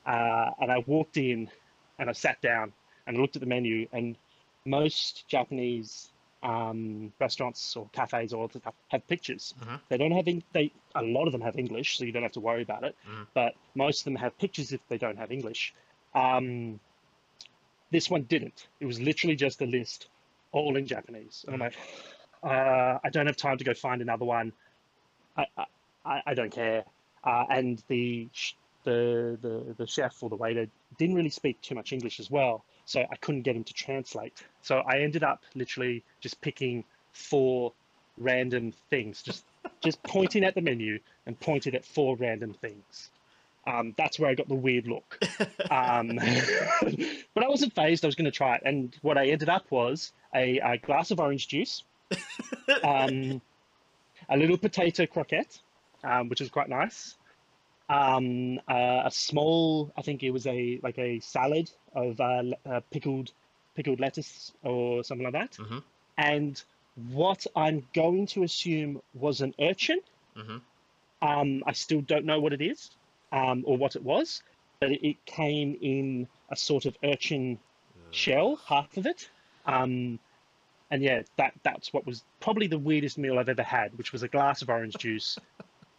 Uh, 0.06 0.50
and 0.60 0.70
I 0.70 0.78
walked 0.86 1.16
in, 1.16 1.48
and 1.98 2.10
I 2.10 2.12
sat 2.12 2.40
down, 2.42 2.72
and 3.06 3.16
I 3.16 3.20
looked 3.20 3.36
at 3.36 3.40
the 3.40 3.46
menu, 3.46 3.88
and 3.92 4.16
most 4.64 5.26
Japanese 5.28 6.10
um, 6.42 7.12
restaurants 7.18 7.74
or 7.76 7.88
cafes 7.92 8.32
or 8.32 8.48
have 8.88 9.08
pictures. 9.08 9.54
Mm-hmm. 9.60 9.76
They 9.88 9.96
don't 9.96 10.12
have 10.12 10.28
in, 10.28 10.42
they 10.52 10.72
a 10.94 11.02
lot 11.02 11.26
of 11.26 11.32
them 11.32 11.40
have 11.40 11.56
English, 11.58 11.96
so 11.96 12.04
you 12.04 12.12
don't 12.12 12.22
have 12.22 12.32
to 12.32 12.40
worry 12.40 12.62
about 12.62 12.84
it. 12.84 12.94
Mm-hmm. 13.08 13.22
But 13.32 13.54
most 13.74 14.00
of 14.00 14.04
them 14.04 14.16
have 14.16 14.38
pictures 14.38 14.72
if 14.72 14.80
they 14.88 14.98
don't 14.98 15.16
have 15.16 15.32
English. 15.32 15.74
Um, 16.14 16.80
this 17.90 18.10
one 18.10 18.22
didn't. 18.22 18.66
It 18.80 18.86
was 18.86 19.00
literally 19.00 19.36
just 19.36 19.62
a 19.62 19.66
list, 19.66 20.08
all 20.52 20.76
in 20.76 20.86
Japanese. 20.86 21.44
And 21.46 21.54
I'm 21.54 21.60
like, 21.60 21.76
uh, 22.42 22.98
I 23.02 23.08
don't 23.10 23.26
have 23.26 23.36
time 23.36 23.58
to 23.58 23.64
go 23.64 23.72
find 23.74 24.02
another 24.02 24.24
one. 24.24 24.52
I 25.36 25.46
I, 26.04 26.22
I 26.26 26.34
don't 26.34 26.52
care. 26.52 26.84
Uh, 27.24 27.44
and 27.48 27.82
the, 27.88 28.28
the 28.84 29.38
the 29.40 29.74
the 29.78 29.86
chef 29.86 30.22
or 30.22 30.28
the 30.28 30.36
waiter 30.36 30.66
didn't 30.98 31.14
really 31.14 31.30
speak 31.30 31.62
too 31.62 31.74
much 31.74 31.92
English 31.92 32.20
as 32.20 32.30
well, 32.30 32.64
so 32.84 33.00
I 33.00 33.16
couldn't 33.16 33.42
get 33.42 33.56
him 33.56 33.64
to 33.64 33.74
translate. 33.74 34.42
So 34.62 34.78
I 34.78 34.98
ended 34.98 35.22
up 35.22 35.42
literally 35.54 36.02
just 36.20 36.40
picking 36.40 36.84
four 37.12 37.72
random 38.18 38.72
things, 38.90 39.22
just 39.22 39.44
just 39.82 40.02
pointing 40.02 40.44
at 40.44 40.54
the 40.54 40.60
menu 40.60 40.98
and 41.26 41.38
pointed 41.38 41.74
at 41.74 41.84
four 41.84 42.16
random 42.16 42.54
things. 42.54 43.10
Um, 43.66 43.94
that's 43.96 44.18
where 44.18 44.30
I 44.30 44.34
got 44.34 44.48
the 44.48 44.54
weird 44.54 44.86
look. 44.86 45.18
Um, 45.70 46.16
but 47.34 47.44
I 47.44 47.48
wasn't 47.48 47.74
phased. 47.74 48.04
I 48.04 48.08
was 48.08 48.14
going 48.14 48.26
to 48.26 48.30
try 48.30 48.56
it, 48.56 48.62
and 48.64 48.94
what 49.00 49.16
I 49.16 49.28
ended 49.28 49.48
up 49.48 49.70
was 49.70 50.12
a, 50.34 50.58
a 50.58 50.78
glass 50.78 51.10
of 51.10 51.20
orange 51.20 51.48
juice, 51.48 51.82
um, 52.84 53.40
a 54.28 54.36
little 54.36 54.58
potato 54.58 55.06
croquette, 55.06 55.58
um, 56.02 56.28
which 56.28 56.40
was 56.40 56.50
quite 56.50 56.68
nice. 56.68 57.16
Um, 57.88 58.60
uh, 58.68 59.02
a 59.04 59.10
small, 59.10 59.92
I 59.96 60.02
think 60.02 60.22
it 60.22 60.30
was 60.30 60.46
a 60.46 60.80
like 60.82 60.98
a 60.98 61.20
salad 61.20 61.70
of 61.94 62.20
uh, 62.20 62.42
uh, 62.64 62.80
pickled 62.90 63.32
pickled 63.74 64.00
lettuce 64.00 64.52
or 64.62 65.04
something 65.04 65.24
like 65.24 65.34
that, 65.34 65.52
mm-hmm. 65.52 65.78
and 66.16 66.62
what 67.12 67.46
I'm 67.54 67.86
going 67.92 68.26
to 68.28 68.42
assume 68.42 69.02
was 69.14 69.40
an 69.40 69.54
urchin. 69.60 70.00
Mm-hmm. 70.36 70.56
Um, 71.26 71.62
I 71.66 71.72
still 71.72 72.00
don't 72.00 72.24
know 72.24 72.40
what 72.40 72.52
it 72.52 72.60
is 72.60 72.90
um, 73.32 73.64
or 73.66 73.76
what 73.76 73.96
it 73.96 74.02
was, 74.02 74.42
but 74.80 74.92
it, 74.92 75.06
it, 75.06 75.24
came 75.26 75.76
in 75.80 76.28
a 76.50 76.56
sort 76.56 76.84
of 76.86 76.96
urchin 77.02 77.58
shell, 78.10 78.56
half 78.66 78.96
of 78.96 79.06
it. 79.06 79.28
Um, 79.66 80.18
and 80.90 81.02
yeah, 81.02 81.22
that 81.36 81.54
that's 81.62 81.92
what 81.92 82.06
was 82.06 82.22
probably 82.40 82.66
the 82.66 82.78
weirdest 82.78 83.18
meal 83.18 83.38
I've 83.38 83.48
ever 83.48 83.62
had, 83.62 83.96
which 83.98 84.12
was 84.12 84.22
a 84.22 84.28
glass 84.28 84.62
of 84.62 84.68
orange 84.68 84.94
juice. 84.96 85.38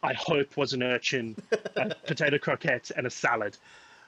I 0.06 0.14
hope 0.14 0.58
was 0.58 0.74
an 0.74 0.84
urchin, 0.84 1.36
a 1.76 1.96
potato 2.08 2.38
croquette, 2.38 2.92
and 2.96 3.08
a 3.08 3.10
salad. 3.10 3.58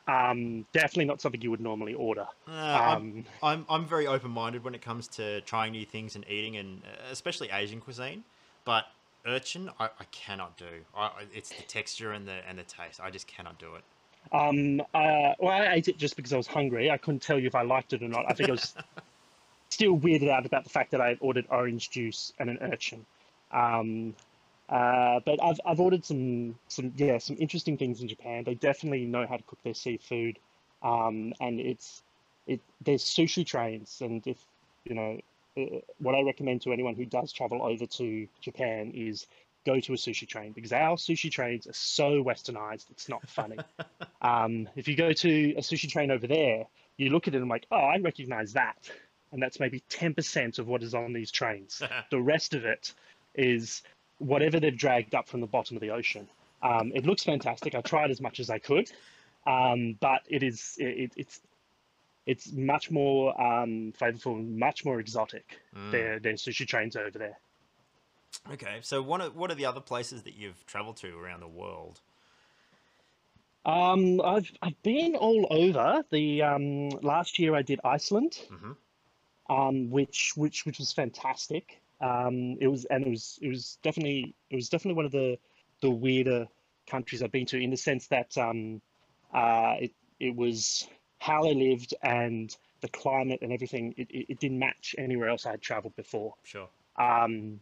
Um, 0.07 0.65
definitely 0.71 1.05
not 1.05 1.19
something 1.19 1.41
you 1.41 1.51
would 1.51 1.59
normally 1.59 1.93
order. 1.93 2.27
Uh, 2.47 2.51
I'm, 2.51 3.25
I'm, 3.43 3.65
I'm 3.69 3.85
very 3.85 4.07
open 4.07 4.31
minded 4.31 4.63
when 4.63 4.73
it 4.73 4.81
comes 4.81 5.07
to 5.09 5.41
trying 5.41 5.73
new 5.73 5.85
things 5.85 6.15
and 6.15 6.23
eating, 6.29 6.55
and 6.55 6.81
uh, 6.83 7.11
especially 7.11 7.49
Asian 7.51 7.81
cuisine. 7.81 8.23
But 8.63 8.85
urchin, 9.25 9.69
I, 9.79 9.85
I 9.85 10.05
cannot 10.11 10.57
do. 10.57 10.65
I, 10.95 11.11
it's 11.33 11.49
the 11.49 11.63
texture 11.63 12.13
and 12.13 12.27
the 12.27 12.39
and 12.47 12.57
the 12.57 12.63
taste. 12.63 13.01
I 13.01 13.09
just 13.09 13.27
cannot 13.27 13.59
do 13.59 13.75
it. 13.75 13.83
Um, 14.31 14.81
uh, 14.93 15.33
well, 15.39 15.51
I 15.51 15.73
ate 15.73 15.87
it 15.87 15.97
just 15.97 16.15
because 16.15 16.33
I 16.33 16.37
was 16.37 16.47
hungry. 16.47 16.89
I 16.89 16.97
couldn't 16.97 17.21
tell 17.21 17.39
you 17.39 17.47
if 17.47 17.55
I 17.55 17.61
liked 17.63 17.93
it 17.93 18.01
or 18.01 18.07
not. 18.07 18.25
I 18.29 18.33
think 18.33 18.49
I 18.49 18.53
was 18.53 18.75
still 19.69 19.97
weirded 19.97 20.29
out 20.29 20.45
about 20.45 20.63
the 20.63 20.69
fact 20.69 20.91
that 20.91 21.01
I 21.01 21.09
had 21.09 21.17
ordered 21.21 21.45
orange 21.49 21.89
juice 21.89 22.33
and 22.39 22.49
an 22.49 22.57
urchin. 22.61 23.05
Um, 23.51 24.15
uh, 24.69 25.19
but 25.25 25.41
I've 25.41 25.59
I've 25.65 25.79
ordered 25.79 26.05
some 26.05 26.55
some 26.67 26.93
yeah 26.95 27.17
some 27.19 27.37
interesting 27.39 27.77
things 27.77 28.01
in 28.01 28.07
Japan. 28.07 28.43
They 28.43 28.55
definitely 28.55 29.05
know 29.05 29.25
how 29.27 29.37
to 29.37 29.43
cook 29.43 29.59
their 29.63 29.73
seafood, 29.73 30.39
um, 30.83 31.33
and 31.39 31.59
it's 31.59 32.03
it 32.47 32.61
there's 32.83 33.03
sushi 33.03 33.45
trains, 33.45 34.01
and 34.01 34.25
if 34.27 34.37
you 34.85 34.95
know 34.95 35.19
uh, 35.57 35.79
what 35.99 36.15
I 36.15 36.21
recommend 36.21 36.61
to 36.63 36.73
anyone 36.73 36.95
who 36.95 37.05
does 37.05 37.31
travel 37.31 37.63
over 37.63 37.85
to 37.85 38.27
Japan 38.41 38.91
is 38.93 39.25
go 39.65 39.79
to 39.79 39.93
a 39.93 39.97
sushi 39.97 40.27
train 40.27 40.53
because 40.53 40.71
our 40.71 40.95
sushi 40.95 41.29
trains 41.29 41.67
are 41.67 41.73
so 41.73 42.23
westernized, 42.23 42.89
it's 42.89 43.09
not 43.09 43.27
funny. 43.27 43.57
um, 44.21 44.69
if 44.75 44.87
you 44.87 44.95
go 44.95 45.11
to 45.11 45.53
a 45.57 45.61
sushi 45.61 45.89
train 45.89 46.09
over 46.09 46.25
there, 46.25 46.65
you 46.95 47.09
look 47.09 47.27
at 47.27 47.33
it 47.33 47.37
and 47.37 47.43
I'm 47.43 47.49
like, 47.49 47.67
oh, 47.69 47.75
I 47.75 47.97
recognize 47.97 48.53
that. 48.53 48.89
And 49.31 49.41
that's 49.41 49.59
maybe 49.59 49.83
10% 49.89 50.57
of 50.57 50.67
what 50.67 50.83
is 50.83 50.93
on 50.93 51.11
these 51.11 51.31
trains. 51.31 51.81
the 52.11 52.21
rest 52.21 52.53
of 52.53 52.63
it 52.63 52.93
is 53.35 53.83
whatever 54.19 54.59
they've 54.59 54.77
dragged 54.77 55.15
up 55.15 55.27
from 55.27 55.41
the 55.41 55.47
bottom 55.47 55.77
of 55.77 55.81
the 55.81 55.91
ocean. 55.91 56.27
Um, 56.61 56.91
it 56.95 57.05
looks 57.05 57.23
fantastic. 57.23 57.75
I 57.75 57.81
tried 57.81 58.11
as 58.11 58.19
much 58.19 58.39
as 58.39 58.49
I 58.49 58.57
could, 58.59 58.91
um, 59.45 59.95
but 59.99 60.21
it 60.27 60.43
is 60.43 60.75
it, 60.79 61.11
it's 61.15 61.41
it's 62.25 62.51
much 62.51 62.91
more 62.91 63.39
um, 63.41 63.93
flavorful, 63.99 64.57
much 64.57 64.83
more 64.83 64.99
exotic. 64.99 65.59
Mm. 65.75 65.91
Their 65.91 66.19
their 66.19 66.33
sushi 66.33 66.67
trains 66.67 66.95
over 66.95 67.17
there. 67.17 67.37
Okay, 68.51 68.79
so 68.81 69.01
what 69.01 69.21
are, 69.21 69.29
what 69.29 69.51
are 69.51 69.55
the 69.55 69.65
other 69.65 69.79
places 69.79 70.23
that 70.23 70.35
you've 70.35 70.65
traveled 70.65 70.97
to 70.97 71.17
around 71.17 71.41
the 71.41 71.47
world? 71.47 71.99
Um, 73.65 74.21
I've 74.21 74.51
I've 74.61 74.81
been 74.83 75.15
all 75.15 75.47
over. 75.49 76.03
The 76.09 76.41
um, 76.41 76.89
last 77.01 77.37
year 77.37 77.53
I 77.55 77.61
did 77.61 77.79
Iceland, 77.83 78.39
mm-hmm. 78.51 79.53
um, 79.53 79.89
which 79.89 80.33
which 80.35 80.65
which 80.65 80.79
was 80.79 80.91
fantastic. 80.93 81.79
Um, 81.99 82.57
it 82.59 82.67
was 82.67 82.85
and 82.85 83.05
it 83.05 83.09
was 83.09 83.39
it 83.41 83.49
was 83.49 83.79
definitely 83.83 84.35
it 84.49 84.55
was 84.55 84.69
definitely 84.69 84.95
one 84.95 85.05
of 85.05 85.11
the 85.11 85.37
the 85.81 85.89
weirder 85.89 86.47
countries 86.87 87.21
I've 87.21 87.31
been 87.31 87.45
to 87.47 87.57
in 87.57 87.69
the 87.69 87.77
sense 87.77 88.07
that 88.07 88.37
um, 88.37 88.81
uh, 89.33 89.75
it 89.79 89.91
it 90.19 90.35
was 90.35 90.87
how 91.19 91.43
they 91.43 91.53
lived 91.53 91.93
and 92.03 92.55
the 92.81 92.87
climate 92.89 93.39
and 93.41 93.51
everything, 93.51 93.93
it, 93.97 94.09
it, 94.11 94.25
it 94.29 94.39
didn't 94.39 94.59
match 94.59 94.95
anywhere 94.97 95.29
else 95.29 95.45
I 95.45 95.51
had 95.51 95.61
traveled 95.61 95.95
before. 95.95 96.35
Sure. 96.43 96.69
Um, 96.97 97.59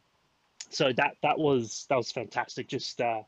so 0.70 0.92
that 0.98 1.16
that 1.22 1.38
was 1.38 1.86
that 1.90 1.96
was 1.96 2.12
fantastic. 2.12 2.68
Just 2.68 3.00
uh, 3.00 3.22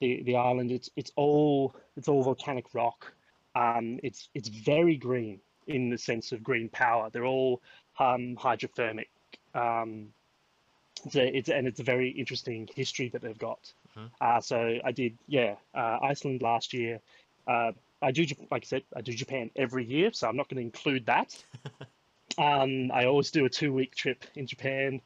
the 0.00 0.22
the 0.22 0.36
island. 0.36 0.70
It's 0.70 0.90
it's 0.96 1.12
all 1.16 1.74
it's 1.96 2.08
all 2.08 2.22
volcanic 2.22 2.74
rock. 2.74 3.12
Um, 3.54 3.98
it's 4.02 4.28
it's 4.34 4.48
very 4.48 4.96
green 4.96 5.40
in 5.66 5.90
the 5.90 5.98
sense 5.98 6.32
of 6.32 6.42
green 6.42 6.68
power. 6.68 7.10
They're 7.10 7.26
all 7.26 7.62
um, 7.98 8.36
hydrothermic. 8.36 9.08
Um, 9.54 10.08
it's 11.04 11.16
a, 11.16 11.36
it's 11.36 11.48
and 11.48 11.66
it's 11.66 11.80
a 11.80 11.84
very 11.84 12.10
interesting 12.10 12.68
history 12.74 13.08
that 13.10 13.22
they've 13.22 13.38
got. 13.38 13.72
Mhm. 13.96 14.10
Uh, 14.20 14.40
so 14.40 14.78
I 14.84 14.92
did 14.92 15.18
yeah 15.26 15.56
uh, 15.74 15.98
Iceland 16.02 16.42
last 16.42 16.72
year. 16.72 17.00
Uh, 17.46 17.72
I 18.02 18.10
do 18.12 18.24
like 18.50 18.64
I 18.64 18.66
said 18.66 18.82
I 18.96 19.00
do 19.00 19.12
Japan 19.12 19.50
every 19.56 19.84
year, 19.84 20.12
so 20.12 20.28
I'm 20.28 20.36
not 20.36 20.48
going 20.48 20.56
to 20.56 20.62
include 20.62 21.06
that. 21.06 21.44
um, 22.38 22.90
I 22.92 23.04
always 23.06 23.30
do 23.30 23.44
a 23.44 23.48
two 23.48 23.72
week 23.72 23.94
trip 23.94 24.24
in 24.34 24.46
Japan 24.46 25.00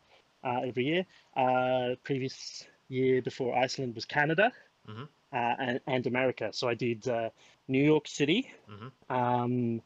uh, 0.45 0.61
every 0.65 0.85
year. 0.85 1.07
Uh, 1.37 1.95
previous 2.05 2.65
year 2.89 3.23
before 3.23 3.57
Iceland 3.57 3.95
was 3.95 4.05
Canada 4.05 4.53
Mhm. 4.89 5.09
uh, 5.33 5.55
and, 5.59 5.81
and 5.87 6.07
America. 6.07 6.51
So 6.53 6.69
I 6.69 6.75
did 6.75 7.07
uh, 7.09 7.31
New 7.69 7.85
York 7.85 8.09
City, 8.09 8.51
Mhm. 8.69 8.93
um, 9.11 9.83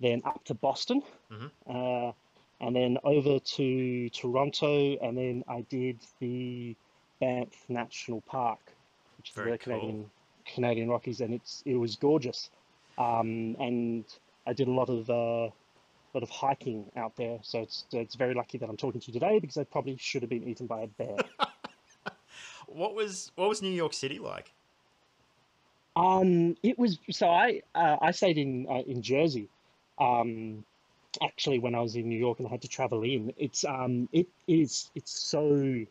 then 0.00 0.22
up 0.24 0.44
to 0.44 0.54
Boston, 0.54 1.02
Mhm. 1.30 1.50
uh, 1.66 2.12
and 2.62 2.74
then 2.74 2.98
over 3.04 3.38
to 3.38 4.08
Toronto, 4.10 4.96
and 5.02 5.16
then 5.16 5.44
I 5.48 5.62
did 5.68 5.98
the 6.20 6.74
Banff 7.20 7.52
National 7.68 8.20
Park, 8.22 8.60
which 9.18 9.30
is 9.30 9.34
Very 9.34 9.52
the 9.52 9.58
cool. 9.58 9.74
Canadian 9.74 10.10
Canadian 10.46 10.88
Rockies, 10.88 11.20
and 11.20 11.34
it's 11.34 11.62
it 11.66 11.76
was 11.76 11.96
gorgeous. 11.96 12.50
Um, 12.98 13.56
and 13.58 14.04
I 14.46 14.52
did 14.52 14.68
a 14.68 14.72
lot 14.72 14.88
of 14.88 15.10
uh, 15.10 15.50
lot 16.14 16.22
of 16.22 16.30
hiking 16.30 16.90
out 16.96 17.16
there, 17.16 17.38
so 17.42 17.60
it's 17.60 17.84
it's 17.92 18.14
very 18.14 18.34
lucky 18.34 18.58
that 18.58 18.68
I'm 18.68 18.76
talking 18.76 19.00
to 19.00 19.06
you 19.08 19.12
today 19.12 19.38
because 19.38 19.56
I 19.58 19.64
probably 19.64 19.96
should 19.98 20.22
have 20.22 20.30
been 20.30 20.48
eaten 20.48 20.66
by 20.66 20.82
a 20.82 20.86
bear. 20.86 21.16
What 22.74 22.94
was 22.94 23.32
what 23.34 23.48
was 23.48 23.62
New 23.62 23.70
York 23.70 23.92
City 23.92 24.18
like? 24.18 24.52
Um, 25.94 26.56
it 26.62 26.78
was 26.78 26.98
so 27.10 27.28
I 27.28 27.60
uh, 27.74 27.96
I 28.00 28.12
stayed 28.12 28.38
in 28.38 28.66
uh, 28.68 28.82
in 28.86 29.02
Jersey, 29.02 29.48
um, 29.98 30.64
actually 31.22 31.58
when 31.58 31.74
I 31.74 31.80
was 31.80 31.96
in 31.96 32.08
New 32.08 32.18
York 32.18 32.38
and 32.38 32.48
I 32.48 32.50
had 32.50 32.62
to 32.62 32.68
travel 32.68 33.02
in. 33.02 33.32
It's 33.36 33.64
um 33.64 34.08
it 34.12 34.28
is 34.46 34.90
it's 34.94 35.18
so 35.18 35.84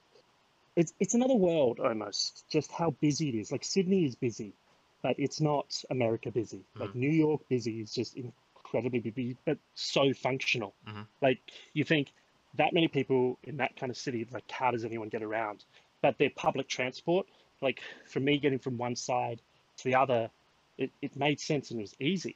it's 0.76 0.94
it's 1.00 1.14
another 1.14 1.36
world 1.36 1.80
almost. 1.80 2.46
Just 2.50 2.72
how 2.72 2.92
busy 2.92 3.30
it 3.30 3.36
is. 3.36 3.52
Like 3.52 3.64
Sydney 3.64 4.06
is 4.06 4.16
busy, 4.16 4.54
but 5.02 5.16
it's 5.18 5.42
not 5.42 5.84
America 5.90 6.32
busy. 6.32 6.64
Like 6.76 6.96
New 6.96 7.10
York 7.12 7.42
busy 7.50 7.82
is 7.82 7.94
just 7.94 8.16
incredibly 8.16 9.00
busy, 9.00 9.38
but 9.46 9.58
so 9.76 10.14
functional. 10.14 10.74
Mhm. 10.88 11.08
Like 11.22 11.40
you 11.74 11.84
think 11.84 12.12
that 12.56 12.74
many 12.74 12.88
people 12.88 13.38
in 13.44 13.58
that 13.58 13.76
kind 13.76 13.90
of 13.90 13.98
city, 13.98 14.28
like 14.32 14.50
how 14.50 14.72
does 14.72 14.86
anyone 14.86 15.10
get 15.10 15.24
around? 15.24 15.64
But 16.02 16.18
their 16.18 16.32
public 16.32 16.68
transport, 16.68 17.28
like 17.62 17.82
for 18.08 18.20
me 18.20 18.38
getting 18.40 18.60
from 18.60 18.78
one 18.78 18.96
side 18.96 19.42
to 19.78 19.84
the 19.84 19.96
other, 19.96 20.30
it, 20.78 20.92
it 21.02 21.16
made 21.16 21.40
sense 21.40 21.72
and 21.72 21.80
it 21.80 21.84
was 21.84 21.96
easy. 22.00 22.36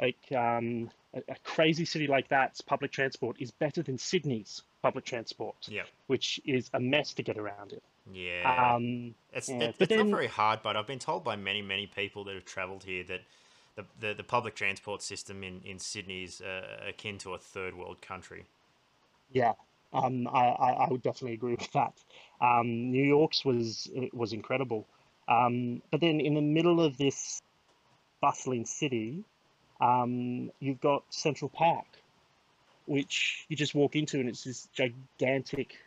Like 0.00 0.32
um, 0.32 0.90
a, 1.14 1.18
a 1.28 1.36
crazy 1.44 1.84
city 1.84 2.06
like 2.06 2.28
that's 2.28 2.60
public 2.60 2.90
transport 2.92 3.36
is 3.40 3.50
better 3.50 3.82
than 3.82 3.98
Sydney's 3.98 4.62
public 4.82 5.04
transport, 5.04 5.56
Yeah. 5.68 5.82
which 6.06 6.40
is 6.44 6.70
a 6.74 6.80
mess 6.80 7.14
to 7.14 7.22
get 7.22 7.38
around 7.38 7.72
in. 7.72 7.80
Yeah. 8.12 8.74
Um, 8.74 9.14
It's, 9.32 9.48
Yeah, 9.48 9.62
it- 9.68 9.76
it's 9.78 9.92
not 9.92 10.06
very 10.06 10.26
hard, 10.26 10.60
but 10.62 10.76
I've 10.76 10.86
been 10.86 10.98
told 10.98 11.22
by 11.24 11.36
many, 11.36 11.62
many 11.62 11.86
people 11.86 12.24
that 12.24 12.34
have 12.34 12.44
travelled 12.44 12.84
here 12.84 13.04
that 13.04 13.20
the, 13.76 13.84
the, 14.00 14.14
the 14.14 14.24
public 14.24 14.54
transport 14.54 15.02
system 15.02 15.42
in, 15.44 15.62
in 15.64 15.78
Sydney 15.78 16.24
is 16.24 16.40
uh, 16.40 16.84
akin 16.88 17.18
to 17.18 17.34
a 17.34 17.38
third 17.38 17.74
world 17.76 18.02
country. 18.02 18.44
Yeah, 19.30 19.52
um, 19.94 20.28
I, 20.28 20.48
I, 20.48 20.70
I 20.72 20.88
would 20.90 21.02
definitely 21.02 21.34
agree 21.34 21.52
with 21.54 21.72
that. 21.72 21.94
Um, 22.40 22.90
New 22.90 23.04
York's 23.04 23.44
was 23.44 23.88
it 23.94 24.12
was 24.12 24.32
incredible, 24.34 24.86
um, 25.28 25.80
but 25.90 26.00
then 26.02 26.20
in 26.20 26.34
the 26.34 26.42
middle 26.42 26.82
of 26.82 26.98
this 26.98 27.40
bustling 28.20 28.66
city, 28.66 29.24
um, 29.82 30.54
you've 30.60 30.80
got 30.80 31.12
Central 31.14 31.50
Park, 31.50 32.02
which 32.86 33.46
you 33.50 33.56
just 33.56 33.74
walk 33.74 33.96
into, 33.96 34.20
and 34.20 34.28
it's 34.30 34.44
this 34.44 34.68
gigantic, 34.74 35.78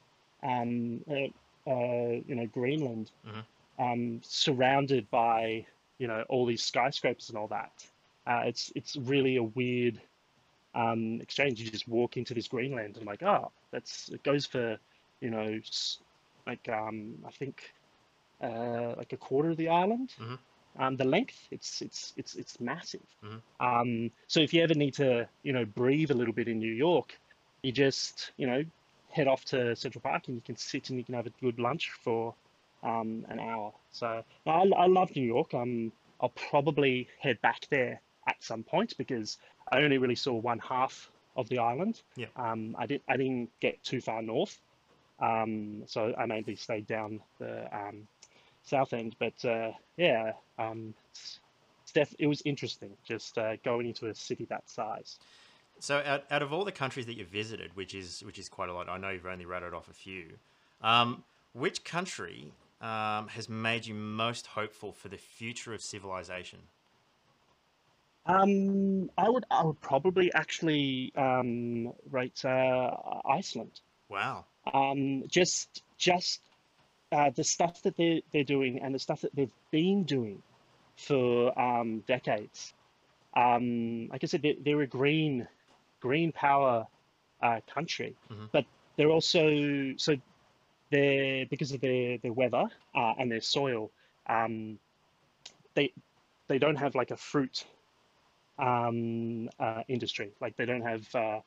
um, 0.43 1.04
uh, 1.10 1.70
uh, 1.70 2.22
you 2.28 2.36
know, 2.36 2.48
Greenland, 2.48 3.12
Mhm. 3.26 3.46
um, 3.80 4.22
surrounded 4.24 5.10
by 5.12 5.66
you 6.00 6.08
know 6.08 6.24
all 6.30 6.46
these 6.46 6.64
skyscrapers 6.64 7.30
and 7.30 7.38
all 7.38 7.48
that. 7.50 7.89
Uh, 8.28 8.43
it's 8.46 8.72
it's 8.76 8.98
really 8.98 9.38
a 9.38 9.43
weird 9.43 10.02
um, 10.76 11.22
exchange. 11.22 11.60
You 11.62 11.72
just 11.72 11.88
walk 11.88 12.18
into 12.18 12.34
this 12.34 12.48
Greenland 12.48 12.98
and 12.98 13.06
like, 13.06 13.24
oh, 13.24 13.52
that's 13.72 14.10
it 14.10 14.24
goes 14.24 14.46
for, 14.46 14.80
you 15.22 15.32
know, 15.32 15.60
like 16.48 16.68
um, 16.70 17.24
I 17.26 17.32
think 17.32 17.74
uh, 18.41 18.96
like 18.98 19.14
a 19.14 19.18
quarter 19.18 19.50
of 19.52 19.58
the 19.58 19.70
island. 19.70 20.14
Mhm. 20.20 20.39
Um, 20.78 20.97
the 20.97 21.05
length, 21.05 21.47
it's 21.51 21.82
it's 21.82 22.13
it's 22.17 22.36
it's 22.36 22.59
massive. 22.59 23.05
Mhm. 23.23 23.41
Um, 23.59 24.11
so 24.28 24.39
if 24.39 24.53
you 24.53 24.61
ever 24.61 24.73
need 24.73 24.93
to, 24.95 25.28
you 25.43 25.53
know, 25.53 25.65
breathe 25.65 26.11
a 26.11 26.13
little 26.13 26.34
bit 26.34 26.47
in 26.47 26.59
New 26.59 26.73
York, 26.73 27.17
you 27.63 27.71
just, 27.71 28.32
you 28.38 28.47
know, 28.47 28.63
head 29.09 29.28
off 29.28 29.45
to 29.45 29.76
Central 29.76 30.01
Park 30.01 30.28
and 30.28 30.36
you 30.36 30.41
can 30.41 30.57
sit 30.57 30.89
and 30.89 30.99
you 30.99 31.05
can 31.05 31.15
have 31.15 31.26
a 31.28 31.34
good 31.41 31.57
lunch 31.59 31.91
for 32.03 32.34
um, 32.84 33.26
an 33.30 33.39
hour. 33.39 33.71
So 33.91 34.23
I, 34.45 34.51
I 34.51 34.88
love 34.88 35.15
New 35.15 35.26
York. 35.26 35.53
Um, 35.53 35.91
I'll 36.19 36.30
probably 36.30 37.07
head 37.19 37.41
back 37.41 37.67
there 37.69 38.01
at 38.28 38.36
some 38.43 38.63
point 38.63 38.97
because 38.97 39.38
I 39.71 39.82
only 39.82 39.97
really 39.97 40.15
saw 40.15 40.34
one 40.34 40.59
half 40.59 41.09
of 41.36 41.49
the 41.49 41.59
island. 41.59 42.01
Yeah. 42.15 42.28
Um, 42.36 42.76
I 42.78 42.86
didn't 42.86 43.03
I 43.07 43.17
didn't 43.17 43.49
get 43.59 43.84
too 43.84 44.01
far 44.01 44.21
north, 44.21 44.59
um, 45.19 45.84
so 45.86 46.13
I 46.17 46.26
mainly 46.26 46.55
stayed 46.55 46.88
down 46.88 47.19
the 47.39 47.65
um, 47.76 48.07
south 48.66 48.93
end. 48.93 49.16
But 49.20 49.45
uh, 49.45 49.72
yeah, 49.97 50.34
um, 50.59 50.93
it's, 51.11 51.39
it's 51.84 51.91
def- 51.91 52.16
it 52.20 52.28
was 52.28 52.41
interesting 52.45 52.91
just 53.07 53.38
uh, 53.38 53.55
going 53.63 53.88
into 53.88 54.07
a 54.07 54.16
city 54.16 54.45
that 54.49 54.70
size. 54.70 55.20
So, 55.80 56.01
out, 56.05 56.24
out 56.32 56.41
of 56.41 56.53
all 56.53 56.63
the 56.66 56.72
countries 56.72 57.05
that 57.05 57.18
you 57.18 57.26
visited, 57.26 57.76
which 57.76 57.93
is 57.93 58.24
which 58.26 58.39
is 58.39 58.49
quite 58.49 58.70
a 58.70 58.74
lot, 58.74 58.89
I 58.89 58.97
know 58.97 59.09
you've 59.09 59.26
only 59.26 59.45
rattled 59.45 59.74
off 59.74 59.89
a 59.89 59.93
few. 59.93 60.32
Um, 60.82 61.24
which 61.53 61.84
country 61.84 62.51
um, 62.82 63.28
has 63.30 63.49
made 63.49 63.86
you 63.86 63.93
most 63.93 64.47
hopeful 64.47 64.91
for 64.91 65.07
the 65.07 65.18
future 65.18 65.74
of 65.74 65.82
civilization? 65.82 66.59
Um, 68.26 69.09
I 69.18 69.30
would 69.30 69.45
I 69.51 69.63
would 69.63 69.80
probably 69.82 70.34
actually 70.34 71.13
um, 71.16 71.93
rate 72.09 72.43
uh, 72.43 72.91
Iceland. 73.30 73.82
Wow. 74.09 74.45
um, 74.74 75.24
just 75.28 75.84
just 75.97 76.41
uh, 77.12 77.30
the 77.36 77.43
stuff 77.43 77.82
that 77.84 77.95
they're 77.97 78.22
they're 78.32 78.43
doing 78.43 78.82
and 78.82 78.93
the 78.93 78.99
stuff 78.99 79.22
that 79.22 79.36
they've 79.36 79.53
been 79.72 80.03
doing 80.03 80.41
for 80.97 81.58
um, 81.60 81.99
decades. 82.08 82.74
Um, 83.36 84.08
like 84.08 84.24
I 84.24 84.28
said, 84.28 84.41
they're, 84.41 84.56
they're 84.64 84.82
a 84.82 84.88
green 84.88 85.47
green 85.99 86.32
power 86.32 86.88
uh, 87.41 87.60
country, 87.74 88.16
Mhm. 88.32 88.49
but 88.51 88.66
they're 88.95 89.10
also 89.10 89.93
so 89.97 90.16
they're 90.91 91.45
because 91.47 91.72
of 91.72 91.82
their 91.82 92.18
their 92.20 92.34
weather 92.34 92.66
uh, 92.95 93.14
and 93.20 93.32
their 93.32 93.41
soil. 93.41 93.91
Um, 94.28 94.80
they 95.74 95.91
they 96.47 96.60
don't 96.60 96.78
have 96.78 96.95
like 96.95 97.12
a 97.12 97.18
fruit 97.18 97.66
um, 98.58 99.49
uh, 99.60 99.84
industry. 99.88 100.32
Like 100.39 100.56
they 100.56 100.66
don't 100.66 100.82
have 100.82 101.14
uh, 101.16 101.41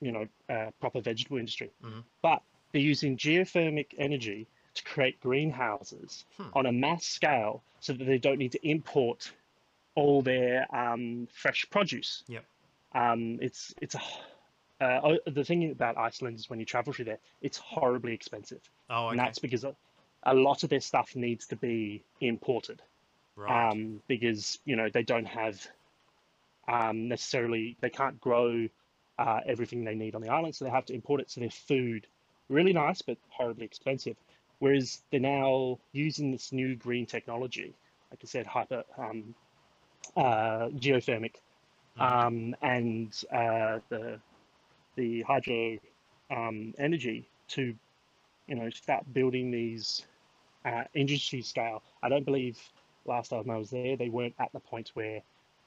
you 0.00 0.12
know 0.12 0.26
uh, 0.48 0.70
proper 0.80 1.00
vegetable 1.00 1.38
industry 1.38 1.70
Mhm. 1.82 2.04
but 2.22 2.42
they're 2.72 2.80
using 2.82 3.16
geothermic 3.16 3.88
energy 3.98 4.46
to 4.82 4.90
create 4.92 5.20
greenhouses 5.20 6.24
Hmm. 6.36 6.48
on 6.54 6.66
a 6.66 6.72
mass 6.72 7.04
scale 7.04 7.62
so 7.80 7.92
that 7.92 8.04
they 8.04 8.18
don't 8.18 8.38
need 8.38 8.52
to 8.52 8.68
import 8.68 9.32
all 9.94 10.22
their 10.22 10.66
um, 10.74 11.28
fresh 11.32 11.66
produce. 11.70 12.22
Yep. 12.28 12.44
Um, 12.92 13.38
it's 13.40 13.74
it's 13.80 13.94
a 13.94 14.00
uh, 14.84 15.16
the 15.26 15.44
thing 15.44 15.70
about 15.70 15.98
Iceland 15.98 16.38
is 16.38 16.48
when 16.48 16.58
you 16.58 16.64
travel 16.64 16.92
through 16.92 17.04
there, 17.04 17.18
it's 17.42 17.58
horribly 17.58 18.14
expensive, 18.14 18.60
Oh, 18.88 19.04
okay. 19.06 19.10
and 19.10 19.18
that's 19.20 19.38
because 19.38 19.64
a, 19.64 19.74
a 20.22 20.32
lot 20.34 20.62
of 20.64 20.70
their 20.70 20.80
stuff 20.80 21.14
needs 21.14 21.46
to 21.48 21.56
be 21.56 22.02
imported 22.20 22.80
right. 23.36 23.70
um, 23.70 24.00
because 24.08 24.58
you 24.64 24.76
know 24.76 24.88
they 24.88 25.02
don't 25.02 25.26
have 25.26 25.66
um, 26.68 27.08
necessarily 27.08 27.76
they 27.80 27.90
can't 27.90 28.20
grow 28.20 28.68
uh, 29.18 29.40
everything 29.46 29.84
they 29.84 29.94
need 29.94 30.14
on 30.14 30.22
the 30.22 30.30
island, 30.30 30.54
so 30.54 30.64
they 30.64 30.70
have 30.70 30.86
to 30.86 30.94
import 30.94 31.20
it. 31.20 31.30
So 31.30 31.40
their 31.40 31.50
food 31.50 32.06
really 32.48 32.72
nice 32.72 33.02
but 33.02 33.16
horribly 33.28 33.64
expensive. 33.66 34.16
Whereas 34.60 35.04
they're 35.12 35.20
now 35.20 35.80
using 35.92 36.32
this 36.32 36.52
new 36.52 36.76
green 36.76 37.06
technology, 37.06 37.76
like 38.12 38.20
I 38.24 38.26
said, 38.26 38.46
hyper 38.46 38.84
um, 38.98 39.36
uh, 40.16 40.68
geothermic 40.78 41.36
Mhm. 41.96 42.20
um, 42.20 42.54
and 42.62 43.12
uh, 43.32 43.80
the 43.90 44.20
the 44.96 45.22
hydro 45.22 45.78
um, 46.30 46.74
energy 46.78 47.30
to 47.48 47.74
you 48.48 48.56
know 48.56 48.70
start 48.70 49.12
building 49.12 49.50
these 49.50 50.06
uh, 50.66 50.84
industry 50.94 51.42
scale. 51.42 51.82
I 52.02 52.08
don't 52.08 52.24
believe 52.26 52.60
last 53.06 53.30
time 53.30 53.50
I 53.50 53.56
was 53.58 53.70
there 53.70 53.96
they 53.96 54.10
weren't 54.10 54.34
at 54.38 54.52
the 54.52 54.60
point 54.60 54.90
where 54.94 55.22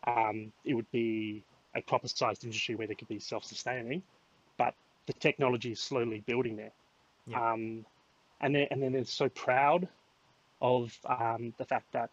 um, 0.07 0.51
it 0.65 0.73
would 0.75 0.91
be 0.91 1.45
a 1.75 1.81
proper 1.81 2.07
sized 2.07 2.43
industry 2.43 2.75
where 2.75 2.87
they 2.87 2.95
could 2.95 3.07
be 3.07 3.19
self 3.19 3.43
sustaining, 3.43 4.03
but 4.57 4.75
the 5.07 5.13
technology 5.13 5.71
is 5.71 5.81
slowly 5.81 6.21
building 6.21 6.55
there. 6.57 6.73
Yeah. 7.25 7.39
Um, 7.39 7.85
and 8.41 8.55
then 8.55 8.67
and 8.71 8.81
then 8.81 8.93
they're 8.93 9.05
so 9.05 9.29
proud 9.29 9.87
of 10.61 10.97
um, 11.05 11.53
the 11.57 11.65
fact 11.65 11.91
that 11.93 12.11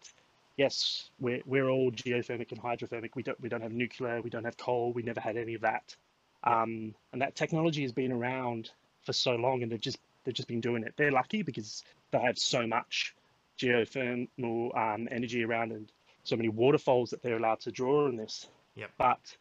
yes, 0.57 1.09
we're 1.19 1.41
we're 1.45 1.69
all 1.69 1.91
geothermic 1.91 2.51
and 2.51 2.61
hydrothermic. 2.61 3.11
We 3.15 3.23
don't 3.23 3.39
we 3.41 3.49
don't 3.49 3.61
have 3.61 3.71
nuclear. 3.71 4.21
We 4.21 4.29
don't 4.29 4.45
have 4.45 4.57
coal. 4.57 4.93
We 4.93 5.03
never 5.03 5.19
had 5.19 5.37
any 5.37 5.53
of 5.53 5.61
that. 5.61 5.95
Um, 6.43 6.95
and 7.13 7.21
that 7.21 7.35
technology 7.35 7.83
has 7.83 7.91
been 7.91 8.11
around 8.11 8.71
for 9.03 9.13
so 9.13 9.35
long, 9.35 9.63
and 9.63 9.71
they've 9.71 9.79
just 9.79 9.99
they've 10.23 10.33
just 10.33 10.47
been 10.47 10.61
doing 10.61 10.83
it. 10.83 10.93
They're 10.97 11.11
lucky 11.11 11.43
because 11.43 11.83
they 12.11 12.19
have 12.19 12.37
so 12.37 12.67
much 12.67 13.15
geothermal 13.57 14.75
um, 14.77 15.07
energy 15.11 15.43
around 15.43 15.71
and 15.71 15.91
so 16.23 16.35
many 16.35 16.49
waterfalls 16.49 17.09
that 17.11 17.21
they're 17.21 17.37
allowed 17.37 17.59
to 17.61 17.71
draw 17.71 18.07
on 18.07 18.15
this. 18.15 18.47
Yep. 18.75 18.89
But 18.97 19.37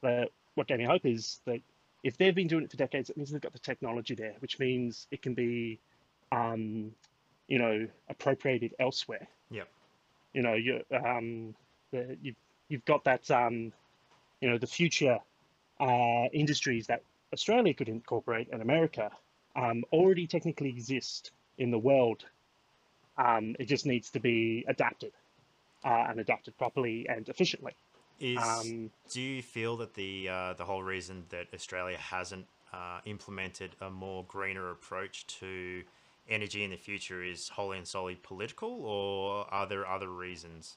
the, 0.00 0.28
what 0.54 0.66
gave 0.66 0.78
me 0.78 0.84
hope 0.84 1.04
is 1.04 1.40
that 1.46 1.60
if 2.02 2.16
they've 2.16 2.34
been 2.34 2.48
doing 2.48 2.64
it 2.64 2.70
for 2.70 2.76
decades, 2.76 3.10
it 3.10 3.16
means 3.16 3.30
they've 3.30 3.40
got 3.40 3.52
the 3.52 3.58
technology 3.58 4.14
there, 4.14 4.34
which 4.40 4.58
means 4.58 5.06
it 5.10 5.22
can 5.22 5.34
be, 5.34 5.78
um, 6.32 6.92
you 7.46 7.58
know, 7.58 7.86
appropriated 8.08 8.74
elsewhere. 8.80 9.28
Yep. 9.50 9.68
You 10.32 10.42
know, 10.42 10.54
you 10.54 10.82
um, 10.92 11.54
the, 11.92 12.16
you've 12.22 12.36
you've 12.68 12.84
got 12.84 13.04
that 13.04 13.30
um, 13.30 13.72
you 14.40 14.50
know, 14.50 14.58
the 14.58 14.66
future 14.66 15.18
uh, 15.78 16.26
industries 16.32 16.88
that 16.88 17.02
Australia 17.32 17.74
could 17.74 17.88
incorporate 17.88 18.48
and 18.52 18.60
America 18.60 19.10
um, 19.54 19.84
already 19.92 20.26
technically 20.26 20.68
exist 20.68 21.30
in 21.58 21.70
the 21.70 21.78
world. 21.78 22.24
Um, 23.18 23.54
it 23.58 23.66
just 23.66 23.86
needs 23.86 24.10
to 24.10 24.20
be 24.20 24.64
adapted 24.66 25.12
uh, 25.84 26.06
and 26.08 26.18
adapted 26.18 26.56
properly 26.58 27.06
and 27.08 27.28
efficiently. 27.28 27.72
Is 28.18 28.38
Um, 28.38 28.90
do 29.10 29.20
you 29.20 29.42
feel 29.42 29.76
that 29.78 29.94
the 29.94 30.28
uh, 30.28 30.52
the 30.54 30.64
whole 30.64 30.82
reason 30.82 31.24
that 31.28 31.48
Australia 31.52 31.98
hasn't 31.98 32.46
uh, 32.72 33.00
implemented 33.04 33.76
a 33.80 33.90
more 33.90 34.24
greener 34.24 34.70
approach 34.70 35.26
to 35.38 35.82
energy 36.28 36.64
in 36.64 36.70
the 36.70 36.76
future 36.76 37.22
is 37.22 37.48
wholly 37.48 37.78
and 37.78 37.86
solely 37.86 38.16
political, 38.16 38.70
or 38.70 39.52
are 39.52 39.66
there 39.66 39.86
other 39.86 40.08
reasons? 40.08 40.76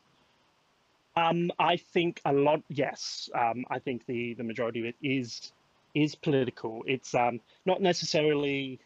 Um, 1.16 1.52
I 1.60 1.78
think 1.78 2.22
a 2.26 2.34
lot. 2.34 2.62
Yes, 2.70 3.30
um, 3.34 3.66
I 3.70 3.80
think 3.80 4.06
the 4.06 4.34
the 4.34 4.44
majority 4.44 4.80
of 4.82 4.86
it 4.86 4.96
is 5.02 5.52
is 5.94 6.16
political. 6.16 6.84
It's 6.86 7.14
um, 7.16 7.40
not 7.66 7.82
necessarily. 7.82 8.80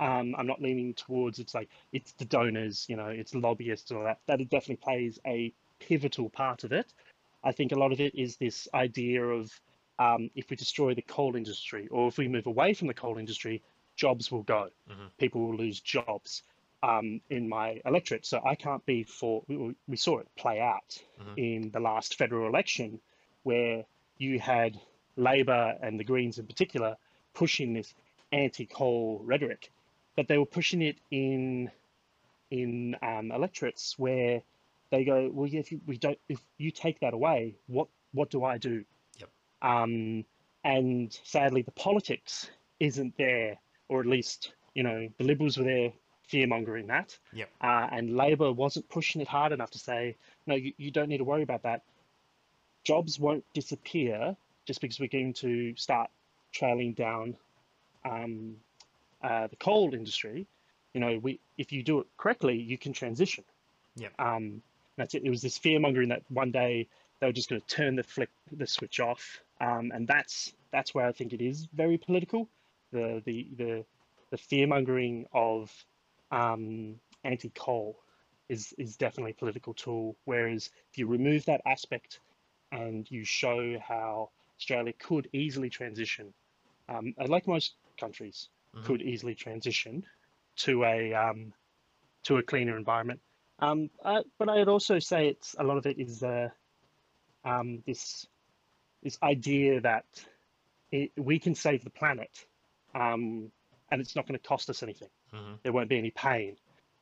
Um, 0.00 0.36
I'm 0.38 0.46
not 0.46 0.62
leaning 0.62 0.94
towards 0.94 1.40
it's 1.40 1.54
like 1.54 1.68
it's 1.92 2.12
the 2.12 2.24
donors, 2.24 2.86
you 2.88 2.94
know, 2.94 3.08
it's 3.08 3.34
lobbyists 3.34 3.90
and 3.90 3.98
all 3.98 4.04
that. 4.04 4.20
That 4.26 4.40
it 4.40 4.48
definitely 4.48 4.76
plays 4.76 5.18
a 5.26 5.52
pivotal 5.80 6.30
part 6.30 6.62
of 6.62 6.72
it. 6.72 6.92
I 7.42 7.52
think 7.52 7.72
a 7.72 7.78
lot 7.78 7.92
of 7.92 8.00
it 8.00 8.14
is 8.14 8.36
this 8.36 8.68
idea 8.74 9.24
of 9.24 9.50
um, 9.98 10.30
if 10.36 10.50
we 10.50 10.56
destroy 10.56 10.94
the 10.94 11.02
coal 11.02 11.34
industry 11.34 11.88
or 11.90 12.08
if 12.08 12.18
we 12.18 12.28
move 12.28 12.46
away 12.46 12.74
from 12.74 12.88
the 12.88 12.94
coal 12.94 13.18
industry, 13.18 13.62
jobs 13.98 14.30
will 14.32 14.44
go. 14.44 14.70
Mhm. 14.90 15.10
People 15.18 15.40
will 15.46 15.56
lose 15.56 15.80
jobs 15.80 16.42
um, 16.82 17.20
in 17.28 17.48
my 17.48 17.80
electorate. 17.84 18.24
So 18.24 18.40
I 18.42 18.54
can't 18.54 18.84
be 18.86 19.02
for. 19.02 19.42
We, 19.48 19.74
we 19.86 19.96
saw 19.96 20.18
it 20.20 20.28
play 20.36 20.60
out 20.60 20.90
Mhm. 21.20 21.34
in 21.36 21.70
the 21.70 21.80
last 21.80 22.16
federal 22.16 22.48
election, 22.48 23.00
where 23.42 23.84
you 24.16 24.38
had 24.38 24.80
Labor 25.16 25.76
and 25.82 25.98
the 26.00 26.04
Greens 26.04 26.38
in 26.38 26.46
particular 26.46 26.96
pushing 27.34 27.74
this 27.74 27.92
anti-coal 28.32 29.20
rhetoric, 29.24 29.70
but 30.16 30.28
they 30.28 30.38
were 30.38 30.46
pushing 30.46 30.82
it 30.82 30.96
in 31.10 31.70
in 32.50 32.96
um, 33.02 33.30
electorates 33.30 33.98
where 33.98 34.42
they 34.90 35.04
go, 35.04 35.28
well, 35.32 35.46
yeah, 35.46 35.60
if 35.60 35.70
you, 35.70 35.80
we 35.86 35.98
don't, 35.98 36.18
if 36.30 36.40
you 36.56 36.70
take 36.70 37.00
that 37.00 37.12
away, 37.14 37.56
what 37.66 37.88
what 38.12 38.30
do 38.30 38.42
I 38.44 38.56
do? 38.58 38.84
Yep. 39.18 39.30
Um, 39.60 40.24
and 40.64 41.12
sadly, 41.24 41.62
the 41.62 41.72
politics 41.72 42.50
isn't 42.80 43.16
there, 43.18 43.58
or 43.88 44.00
at 44.00 44.06
least 44.06 44.52
you 44.74 44.82
know 44.82 45.08
the 45.18 45.24
Liberals 45.24 45.58
were 45.58 45.64
there 45.64 45.92
fear 46.28 46.46
mongering 46.46 46.88
that, 46.88 47.16
Yep. 47.32 47.48
uh, 47.62 47.88
and 47.90 48.14
Labor 48.16 48.52
wasn't 48.52 48.88
pushing 48.90 49.20
it 49.22 49.28
hard 49.28 49.50
enough 49.52 49.70
to 49.70 49.78
say, 49.78 50.14
no, 50.46 50.54
you, 50.54 50.74
you 50.76 50.90
don't 50.90 51.08
need 51.08 51.18
to 51.18 51.24
worry 51.24 51.42
about 51.42 51.62
that. 51.62 51.82
Jobs 52.84 53.18
won't 53.18 53.44
disappear 53.54 54.36
just 54.66 54.80
because 54.82 55.00
we're 55.00 55.08
going 55.08 55.32
to 55.34 55.74
start 55.76 56.10
trailing 56.52 56.92
down 56.92 57.34
um, 58.04 58.56
uh, 59.22 59.46
the 59.46 59.56
coal 59.56 59.94
industry. 59.94 60.46
You 60.94 61.00
know, 61.00 61.18
we 61.22 61.40
if 61.56 61.72
you 61.72 61.82
do 61.82 62.00
it 62.00 62.06
correctly, 62.16 62.56
you 62.56 62.78
can 62.78 62.92
transition. 62.92 63.44
Yep. 63.96 64.12
Um, 64.18 64.62
that's 64.96 65.14
it. 65.14 65.22
It 65.24 65.30
was 65.30 65.42
this 65.42 65.58
fear 65.58 65.78
mongering 65.80 66.10
that 66.10 66.22
one 66.28 66.50
day 66.50 66.88
they 67.20 67.26
were 67.26 67.32
just 67.32 67.48
going 67.48 67.60
to 67.60 67.66
turn 67.66 67.96
the 67.96 68.02
flick 68.02 68.30
the 68.52 68.66
switch 68.66 69.00
off, 69.00 69.40
um, 69.60 69.92
and 69.94 70.06
that's 70.06 70.52
that's 70.72 70.94
where 70.94 71.06
I 71.06 71.12
think 71.12 71.32
it 71.32 71.40
is 71.40 71.66
very 71.72 71.98
political. 71.98 72.48
The 72.92 73.22
the 73.24 73.48
the 73.56 73.84
the 74.30 74.38
fear 74.38 74.66
mongering 74.66 75.26
of 75.32 75.72
um, 76.30 77.00
anti 77.24 77.50
coal 77.50 77.98
is 78.48 78.72
is 78.78 78.96
definitely 78.96 79.32
a 79.32 79.34
political 79.34 79.74
tool. 79.74 80.16
Whereas 80.24 80.70
if 80.90 80.98
you 80.98 81.06
remove 81.06 81.44
that 81.46 81.60
aspect 81.66 82.20
and 82.72 83.10
you 83.10 83.24
show 83.24 83.78
how 83.80 84.30
Australia 84.58 84.92
could 84.98 85.28
easily 85.32 85.70
transition, 85.70 86.34
um, 86.88 87.14
like 87.26 87.46
most 87.46 87.74
countries, 87.98 88.48
Mhm. 88.74 88.84
could 88.84 89.02
easily 89.02 89.34
transition 89.34 90.04
to 90.56 90.84
a 90.84 91.14
um, 91.14 91.52
to 92.24 92.36
a 92.38 92.42
cleaner 92.42 92.76
environment. 92.76 93.20
Um, 93.60 93.90
uh, 94.04 94.22
but 94.38 94.48
I'd 94.48 94.68
also 94.68 94.98
say 94.98 95.28
it's 95.28 95.54
a 95.58 95.64
lot 95.64 95.78
of 95.78 95.86
it 95.86 95.98
is 95.98 96.22
uh, 96.22 96.48
um, 97.44 97.82
this 97.86 98.26
this 99.02 99.18
idea 99.22 99.80
that 99.80 100.04
it, 100.90 101.12
we 101.16 101.38
can 101.38 101.54
save 101.54 101.84
the 101.84 101.90
planet, 101.90 102.46
um, 102.98 103.50
and 103.90 104.00
it's 104.00 104.16
not 104.16 104.26
going 104.26 104.38
to 104.38 104.48
cost 104.48 104.68
us 104.70 104.82
anything. 104.82 105.08
hmm 105.32 105.54
There 105.62 105.72
won't 105.72 105.88
be 105.88 105.98
any 105.98 106.10
pain, 106.10 106.56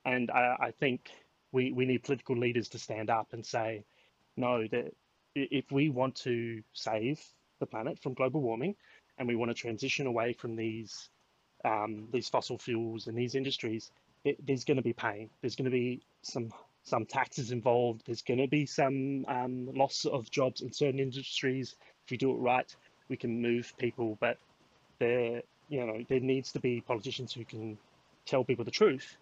and 0.05 0.30
I, 0.30 0.57
I 0.61 0.70
think 0.70 1.11
we 1.53 1.72
we 1.72 1.86
need 1.86 2.03
political 2.05 2.36
leaders 2.36 2.68
to 2.70 2.78
stand 2.78 3.11
up 3.11 3.32
and 3.32 3.44
say, 3.44 3.84
no, 4.36 4.66
that 4.68 4.92
if 5.34 5.70
we 5.70 5.88
want 5.90 6.14
to 6.16 6.62
save 6.72 7.20
the 7.61 7.66
planet 7.66 7.99
from 8.03 8.14
global 8.14 8.40
warming, 8.40 8.74
and 9.18 9.28
we 9.28 9.36
want 9.36 9.51
to 9.51 9.55
transition 9.55 10.07
away 10.07 10.32
from 10.32 10.57
these 10.57 11.09
um, 11.64 12.09
these 12.12 12.28
fossil 12.28 12.59
fuels 12.59 13.07
and 13.07 13.16
these 13.16 13.34
industries, 13.34 13.90
it, 14.24 14.36
there's 14.47 14.64
going 14.64 14.76
to 14.76 14.82
be 14.82 14.92
pain. 14.92 15.30
There's 15.40 15.57
going 15.57 15.70
to 15.70 15.70
be 15.70 16.03
some 16.22 16.51
some 16.82 17.05
taxes 17.07 17.51
involved. 17.51 18.03
There's 18.07 18.22
going 18.22 18.40
to 18.40 18.47
be 18.47 18.66
some 18.66 19.24
um, 19.26 19.68
loss 19.74 20.05
of 20.05 20.30
jobs 20.30 20.61
in 20.61 20.72
certain 20.72 21.01
industries. 21.01 21.74
If 22.05 22.11
we 22.12 22.16
do 22.16 22.30
it 22.32 22.38
right, 22.38 22.74
we 23.09 23.16
can 23.16 23.42
move 23.42 23.72
people. 23.78 24.16
But 24.20 24.38
there, 25.01 25.42
you 25.69 25.85
know, 25.85 26.05
there 26.09 26.21
needs 26.21 26.53
to 26.53 26.61
be 26.61 26.81
politicians 26.81 27.33
who 27.33 27.45
can 27.45 27.77
tell 28.25 28.45
people 28.45 28.64
the 28.64 28.71
truth, 28.71 29.17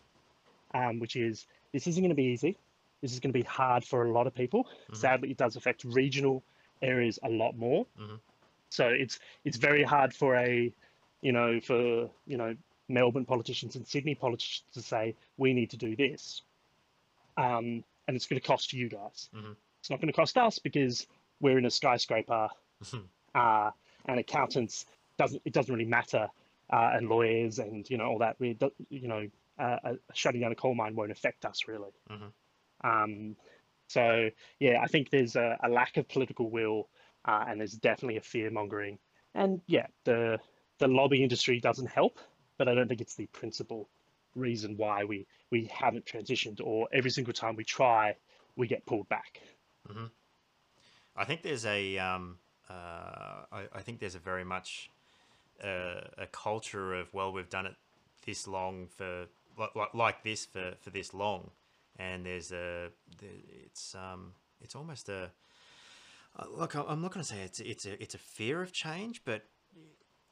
um, 0.75 0.99
which 0.99 1.17
is 1.17 1.47
this 1.73 1.87
isn't 1.87 2.03
going 2.03 2.11
to 2.11 2.15
be 2.15 2.25
easy. 2.25 2.57
This 3.01 3.13
is 3.13 3.21
going 3.21 3.33
to 3.33 3.39
be 3.39 3.45
hard 3.45 3.85
for 3.85 4.05
a 4.07 4.13
lot 4.13 4.27
of 4.27 4.35
people. 4.35 4.67
Mhm. 4.91 4.97
Sadly, 4.97 5.31
it 5.31 5.37
does 5.37 5.57
affect 5.57 5.85
regional 5.85 6.43
areas 6.83 7.19
a 7.23 7.29
lot 7.29 7.57
more. 7.57 7.87
Mhm. 7.99 8.21
So 8.71 8.89
it's 8.89 9.19
it's 9.45 9.57
very 9.57 9.83
hard 9.83 10.15
for 10.15 10.37
a, 10.37 10.73
you 11.21 11.33
know, 11.33 11.61
for 11.61 12.11
you 12.27 12.37
know 12.37 12.57
Melbourne 12.89 13.25
politicians 13.25 13.77
and 13.77 13.87
Sydney 13.87 14.15
politicians 14.15 14.65
to 14.75 14.83
say 14.83 15.15
we 15.39 15.53
need 15.55 15.71
to 15.71 15.77
do 15.77 15.97
this, 15.97 16.43
um, 17.37 17.85
and 18.07 18.17
it's 18.17 18.27
going 18.27 18.41
to 18.41 18.47
cost 18.47 18.73
you 18.73 18.89
guys. 18.89 19.29
Mhm. 19.35 19.57
It's 19.81 19.91
not 19.91 20.01
going 20.01 20.13
to 20.13 20.17
cost 20.17 20.37
us 20.39 20.59
because 20.59 21.07
we're 21.41 21.59
in 21.59 21.67
a 21.67 21.71
skyscraper, 21.71 22.49
uh, 23.35 23.71
and 24.07 24.21
accountants 24.21 24.87
doesn't 25.17 25.43
it 25.45 25.53
doesn't 25.53 25.73
really 25.73 25.89
matter, 25.89 26.29
uh, 26.71 26.91
and 26.95 27.09
lawyers 27.09 27.59
and 27.59 27.89
you 27.89 27.97
know 27.99 28.05
all 28.05 28.19
that. 28.19 28.37
We 28.39 28.59
you 28.89 29.09
know 29.09 29.29
uh, 29.59 29.77
uh, 29.85 29.95
shutting 30.13 30.41
down 30.41 30.53
a 30.53 30.57
coal 30.57 30.75
mine 30.75 30.95
won't 30.97 31.13
affect 31.13 31.45
us 31.45 31.69
really. 31.69 31.93
Mhm. 32.11 32.33
Um, 32.83 33.37
so 33.89 34.31
yeah, 34.59 34.81
I 34.83 34.87
think 34.87 35.11
there's 35.11 35.37
a, 35.37 35.59
a 35.63 35.69
lack 35.69 35.97
of 35.97 36.09
political 36.09 36.51
will, 36.51 36.89
uh, 37.25 37.45
and 37.49 37.61
there's 37.61 37.75
definitely 37.75 38.17
a 38.17 38.23
fear 38.23 38.51
mongering. 38.51 38.99
And 39.35 39.61
yeah, 39.67 39.87
the 40.05 40.39
the 40.79 40.89
lobby 40.89 41.23
industry 41.23 41.61
doesn't 41.61 41.89
help, 41.89 42.19
but 42.59 42.69
I 42.69 42.75
don't 42.75 42.89
think 42.89 43.01
it's 43.01 43.15
the 43.15 43.27
principal 43.27 43.89
reason 44.35 44.77
why 44.77 45.05
we 45.05 45.27
we 45.51 45.71
haven't 45.73 46.07
transitioned. 46.07 46.61
Or 46.63 46.89
every 46.93 47.11
single 47.11 47.33
time 47.33 47.57
we 47.57 47.65
try, 47.65 48.17
we 48.57 48.67
get 48.67 48.87
pulled 48.87 49.09
back. 49.09 49.41
I 51.17 51.25
think 51.25 51.43
there's 51.43 51.67
a 51.67 51.99
um, 51.99 52.39
uh, 52.69 52.73
I, 53.53 53.67
I 53.73 53.83
think 53.83 54.01
there's 54.01 54.15
a 54.15 54.21
very 54.21 54.45
much 54.45 54.91
uh, 55.63 56.01
a 56.19 56.27
culture 56.33 56.95
of 56.95 57.13
well 57.15 57.33
we've 57.33 57.51
done 57.51 57.67
it 57.67 57.75
this 58.27 58.47
long 58.47 58.87
for 58.97 59.27
like, 59.59 59.95
like 59.95 60.23
this 60.23 60.45
for, 60.47 60.73
for 60.81 60.91
this 60.91 61.15
long, 61.15 61.51
and 61.99 62.27
there's 62.27 62.53
a 62.53 62.89
it's 63.23 63.95
um 63.95 64.33
it's 64.61 64.75
almost 64.75 65.09
a 65.09 65.31
uh, 66.39 66.45
look 66.51 66.75
I'm 66.75 67.01
not 67.03 67.13
going 67.13 67.25
to 67.25 67.29
say 67.29 67.41
it's 67.43 67.61
it's 67.61 67.87
a 67.87 68.03
it's 68.03 68.15
a 68.15 68.19
fear 68.19 68.63
of 68.63 68.73
change, 68.73 69.23
but 69.25 69.45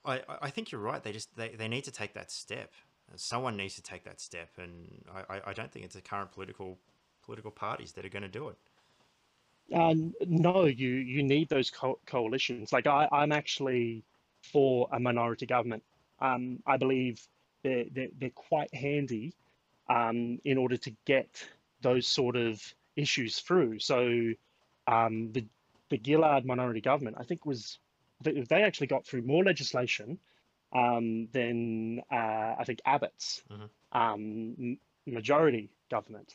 I 0.05 0.23
I- 0.43 0.51
think 0.51 0.73
you're 0.73 0.81
right. 0.81 1.03
They 1.03 1.13
just 1.13 1.37
they, 1.37 1.51
they 1.51 1.69
need 1.69 1.85
to 1.85 1.93
take 1.93 2.15
that 2.15 2.31
step. 2.31 2.73
Someone 3.17 3.57
needs 3.57 3.75
to 3.77 3.83
take 3.83 4.05
that 4.05 4.21
step, 4.21 4.51
and 4.59 5.05
I, 5.15 5.37
I- 5.37 5.43
I 5.51 5.53
don't 5.53 5.71
think 5.73 5.85
it's 5.85 5.95
the 5.95 6.01
current 6.03 6.33
political 6.33 6.79
political 7.25 7.51
parties 7.51 7.93
that 7.93 8.05
are 8.05 8.09
going 8.11 8.23
to 8.25 8.29
do 8.29 8.49
it. 8.49 8.57
Uh, 9.73 9.95
no, 10.27 10.65
you 10.67 10.89
you 10.91 11.23
need 11.23 11.49
those 11.49 11.71
co- 11.71 11.99
coalitions. 12.07 12.73
Like 12.73 12.87
I, 12.87 13.09
I'm 13.11 13.33
actually 13.33 14.05
for 14.43 14.89
a 14.93 15.01
minority 15.01 15.47
government. 15.47 15.83
Um, 16.21 16.63
I 16.67 16.77
believe 16.77 17.27
they're, 17.63 17.85
they're 17.91 18.09
they're 18.19 18.31
quite 18.31 18.75
handy 18.75 19.35
um, 19.89 20.41
in 20.45 20.59
order 20.59 20.77
to 20.77 20.93
get 21.05 21.45
those 21.81 22.07
sort 22.07 22.37
of 22.37 22.63
issues 22.97 23.41
through. 23.41 23.79
So 23.79 24.33
um, 24.87 25.33
the 25.33 25.45
the 25.91 26.01
Gillard 26.05 26.45
minority 26.45 26.81
government, 26.81 27.17
I 27.19 27.25
think, 27.25 27.45
was 27.45 27.79
they 28.23 28.63
actually 28.63 28.87
got 28.87 29.05
through 29.05 29.23
more 29.23 29.45
legislation 29.45 30.19
um, 30.73 31.29
than 31.33 32.01
uh, 32.11 32.55
I 32.59 32.65
think 32.65 32.81
Abbott's 32.87 33.43
um, 33.93 34.79
majority 35.07 35.71
government. 35.91 36.35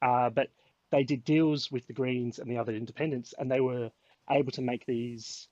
Uh, 0.00 0.30
but 0.30 0.48
they 0.90 1.04
did 1.04 1.24
deals 1.24 1.70
with 1.70 1.86
the 1.86 1.92
Greens 1.92 2.38
and 2.38 2.50
the 2.50 2.58
other 2.58 2.72
independents, 2.72 3.34
and 3.38 3.50
they 3.50 3.60
were 3.60 3.90
able 4.30 4.52
to 4.52 4.62
make 4.62 4.86
these 4.86 5.48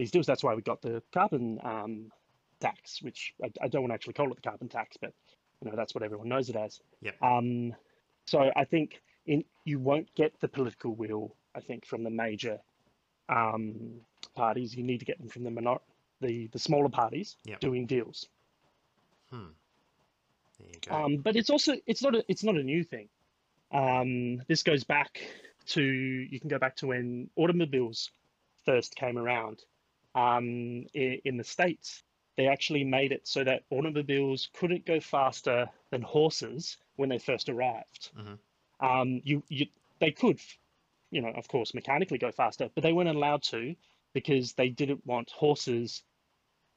these 0.00 0.10
deals. 0.10 0.26
That's 0.26 0.42
why 0.42 0.54
we 0.54 0.62
got 0.62 0.80
the 0.80 1.02
carbon 1.12 1.60
um, 1.62 2.10
tax, 2.58 3.02
which 3.02 3.34
I, 3.44 3.50
I, 3.62 3.68
don't 3.68 3.82
want 3.82 3.90
to 3.90 3.94
actually 3.94 4.14
call 4.14 4.30
it 4.30 4.36
the 4.36 4.48
carbon 4.48 4.68
tax, 4.68 4.96
but 4.96 5.12
you 5.62 5.70
know 5.70 5.76
that's 5.76 5.94
what 5.94 6.02
everyone 6.02 6.28
knows 6.28 6.48
it 6.48 6.56
as. 6.56 6.80
Yep. 7.02 7.22
Um, 7.22 7.74
so 8.24 8.50
I 8.56 8.64
think 8.64 9.02
in 9.26 9.44
you 9.64 9.78
won't 9.78 10.12
get 10.14 10.32
the 10.40 10.48
political 10.48 10.94
will. 10.94 11.34
I 11.54 11.60
think 11.60 11.84
from 11.84 12.02
the 12.02 12.10
major 12.10 12.58
um, 13.28 14.00
parties, 14.34 14.74
you 14.74 14.82
need 14.82 14.98
to 14.98 15.04
get 15.04 15.18
them 15.18 15.28
from 15.28 15.44
the 15.44 15.50
minor- 15.50 15.84
the 16.20 16.46
the 16.48 16.58
smaller 16.58 16.88
parties 16.88 17.36
Yep. 17.44 17.60
doing 17.60 17.86
deals. 17.86 18.28
Hmm. 19.30 19.52
There 20.58 20.68
you 20.68 20.80
go. 20.86 20.94
Um, 20.94 21.16
but 21.18 21.36
it's 21.36 21.50
also 21.50 21.74
it's 21.86 22.02
not 22.02 22.14
a 22.14 22.24
it's 22.26 22.42
not 22.42 22.56
a 22.56 22.62
new 22.62 22.82
thing. 22.84 23.08
Um, 23.72 24.42
this 24.48 24.62
goes 24.62 24.82
back 24.82 25.20
to 25.66 25.82
you 25.82 26.40
can 26.40 26.48
go 26.48 26.58
back 26.58 26.76
to 26.76 26.86
when 26.88 27.28
automobiles 27.36 28.10
first 28.64 28.96
came 28.96 29.18
around 29.18 29.62
um, 30.14 30.86
in, 30.94 31.20
in 31.24 31.36
the 31.36 31.44
states. 31.44 32.02
They 32.36 32.46
actually 32.46 32.84
made 32.84 33.12
it 33.12 33.26
so 33.26 33.44
that 33.44 33.64
automobiles 33.70 34.48
couldn't 34.54 34.86
go 34.86 35.00
faster 35.00 35.68
than 35.90 36.02
horses 36.02 36.78
when 36.96 37.08
they 37.08 37.18
first 37.18 37.48
arrived. 37.48 38.10
Mhm. 38.16 38.38
Um, 38.80 39.20
you 39.24 39.42
you 39.48 39.66
they 39.98 40.10
could, 40.10 40.40
you 41.10 41.20
know, 41.20 41.28
of 41.28 41.48
course, 41.48 41.74
mechanically 41.74 42.18
go 42.18 42.32
faster, 42.32 42.70
but 42.74 42.82
they 42.82 42.92
weren't 42.92 43.10
allowed 43.10 43.42
to 43.44 43.74
because 44.14 44.54
they 44.54 44.68
didn't 44.70 45.04
want 45.06 45.30
horses, 45.30 46.02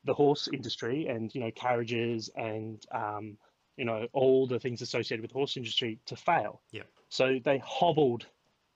the 0.03 0.13
horse 0.13 0.49
industry, 0.51 1.07
and 1.07 1.34
you 1.34 1.39
know 1.39 1.51
carriages 1.51 2.29
and 2.36 2.86
um, 2.91 3.38
you 3.77 3.86
know 3.86 4.07
all 4.11 4.47
the 4.47 4.59
things 4.59 4.81
associated 4.81 5.21
with 5.21 5.31
the 5.31 5.38
horse 5.38 5.55
industry 5.55 5.99
to 6.07 6.15
fail. 6.15 6.61
Yep. 6.71 6.88
So 7.09 7.39
they 7.41 7.59
hobbled 7.59 8.25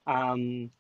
um, 0.05 0.71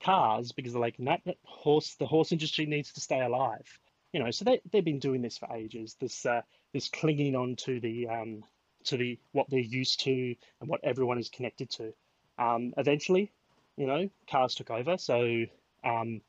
cars 0.00 0.52
because 0.52 0.72
they're 0.72 0.80
like, 0.80 0.96
that 0.98 1.22
horse, 1.44 1.94
the 1.94 2.06
horse 2.06 2.32
industry 2.32 2.66
needs 2.66 2.92
to 2.92 3.00
stay 3.00 3.20
alive. 3.20 3.78
You 4.12 4.22
know, 4.22 4.30
so 4.30 4.44
they 4.44 4.60
they've 4.70 4.84
been 4.84 4.98
doing 4.98 5.20
this 5.20 5.36
for 5.36 5.52
ages. 5.54 5.96
This 6.00 6.24
uh, 6.24 6.42
this 6.72 6.88
clinging 6.88 7.36
on 7.36 7.56
to 7.56 7.80
the 7.80 8.08
um, 8.08 8.44
to 8.84 8.96
the 8.96 9.18
what 9.32 9.50
they're 9.50 9.58
used 9.60 10.00
to 10.00 10.34
and 10.60 10.68
what 10.68 10.80
everyone 10.84 11.18
is 11.18 11.28
connected 11.28 11.68
to. 11.70 11.92
Um, 12.38 12.72
eventually, 12.78 13.30
you 13.76 13.86
know, 13.86 14.08
cars 14.30 14.54
took 14.54 14.70
over. 14.70 14.96
So 14.96 15.44
um, 15.84 16.20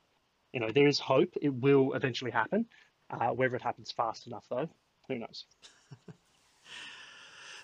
you 0.52 0.60
know, 0.60 0.72
there 0.72 0.88
is 0.88 1.00
hope. 1.00 1.34
It 1.42 1.54
will 1.54 1.94
eventually 1.94 2.32
happen. 2.32 2.66
Uh, 3.10 3.30
whether 3.30 3.56
it 3.56 3.62
happens 3.62 3.92
fast 3.92 4.28
enough, 4.28 4.46
though, 4.50 4.68
who 5.08 5.20
knows? 5.20 5.46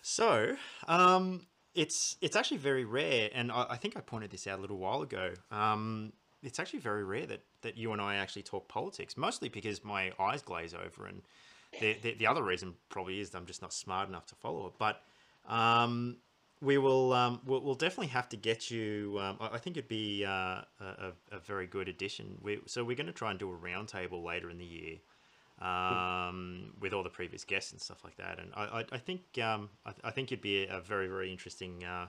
So, 0.06 0.58
um, 0.86 1.48
it's 1.76 2.18
it's 2.22 2.36
actually 2.36 2.58
very 2.58 2.86
rare, 2.86 3.30
and 3.34 3.52
I, 3.52 3.66
I 3.72 3.78
think 3.78 3.98
I 3.98 4.02
pointed 4.02 4.32
this 4.32 4.48
out 4.48 4.60
a 4.60 4.62
little 4.62 4.78
while 4.78 5.02
ago. 5.02 5.34
Um, 5.52 6.14
it's 6.44 6.60
actually 6.60 6.80
very 6.80 7.04
rare 7.04 7.26
that, 7.26 7.42
that 7.62 7.78
you 7.78 7.94
and 7.94 8.02
I 8.02 8.16
actually 8.16 8.44
talk 8.44 8.68
politics, 8.68 9.16
mostly 9.16 9.50
because 9.50 9.84
my 9.84 10.12
eyes 10.20 10.42
glaze 10.42 10.74
over, 10.74 11.08
and 11.08 11.22
the, 11.80 11.98
the, 12.02 12.14
the 12.16 12.28
other 12.28 12.44
reason 12.44 12.76
probably 12.90 13.20
is 13.20 13.34
I'm 13.34 13.46
just 13.46 13.62
not 13.62 13.74
smart 13.74 14.10
enough 14.10 14.26
to 14.28 14.36
follow 14.36 14.68
it. 14.68 14.74
But 14.78 15.02
um, 15.48 16.18
we 16.62 16.78
will 16.78 17.14
um, 17.14 17.42
we'll, 17.46 17.62
we'll 17.62 17.76
definitely 17.76 18.08
have 18.08 18.30
to 18.30 18.38
get 18.38 18.70
you. 18.70 19.18
Um, 19.22 19.38
I 19.40 19.56
I 19.56 19.58
think 19.58 19.78
it'd 19.78 19.90
be 19.90 20.26
uh, 20.26 20.32
a, 20.32 20.66
a 20.80 21.38
a 21.38 21.40
very 21.40 21.66
good 21.66 21.88
addition. 21.88 22.38
We, 22.42 22.60
so 22.66 22.84
we're 22.84 22.96
going 22.98 23.08
to 23.08 23.14
try 23.14 23.32
and 23.32 23.40
do 23.40 23.52
a 23.52 23.58
roundtable 23.58 24.24
later 24.24 24.50
in 24.50 24.58
the 24.58 24.66
year 24.66 24.98
um, 25.62 26.74
with 26.80 26.94
all 26.94 27.04
the 27.04 27.10
previous 27.10 27.44
guests 27.44 27.72
and 27.72 27.82
stuff 27.82 28.04
like 28.04 28.18
that. 28.18 28.40
And 28.40 28.52
I, 28.56 28.80
I, 28.80 28.86
I 28.94 28.98
think 28.98 29.22
um, 29.42 29.70
I, 29.86 29.92
I 30.06 30.12
think 30.12 30.32
it'd 30.32 30.42
be 30.42 30.66
a 30.66 30.80
very 30.80 31.08
very 31.08 31.32
interesting 31.32 31.84
uh, 31.84 32.08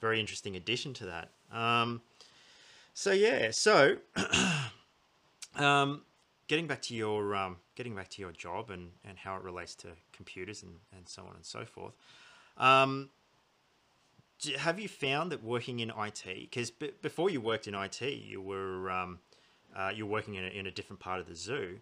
very 0.00 0.20
interesting 0.20 0.56
addition 0.56 0.94
to 0.94 1.06
that. 1.06 1.30
Um, 1.56 2.02
so 2.94 3.12
yeah, 3.12 3.50
so 3.50 3.96
um, 5.56 6.02
getting 6.46 6.66
back 6.66 6.82
to 6.82 6.94
your 6.94 7.34
um, 7.34 7.56
getting 7.74 7.94
back 7.94 8.08
to 8.10 8.22
your 8.22 8.32
job 8.32 8.70
and, 8.70 8.90
and 9.04 9.18
how 9.18 9.36
it 9.36 9.42
relates 9.42 9.74
to 9.76 9.88
computers 10.12 10.62
and, 10.62 10.72
and 10.96 11.08
so 11.08 11.22
on 11.22 11.34
and 11.34 11.44
so 11.44 11.64
forth. 11.64 11.94
Um, 12.56 13.10
d- 14.40 14.54
have 14.54 14.80
you 14.80 14.88
found 14.88 15.30
that 15.32 15.44
working 15.44 15.80
in 15.80 15.90
IT, 15.90 16.24
because 16.24 16.70
before 16.70 17.30
you 17.30 17.40
worked 17.40 17.68
in 17.68 17.74
IT, 17.74 18.00
you 18.00 18.40
were 18.40 18.90
uh, 19.76 19.90
you're 19.94 20.06
working 20.06 20.34
in 20.34 20.44
a, 20.44 20.48
in 20.48 20.66
a 20.66 20.70
different 20.70 21.00
part 21.00 21.20
of 21.20 21.28
the 21.28 21.34
zoo. 21.34 21.78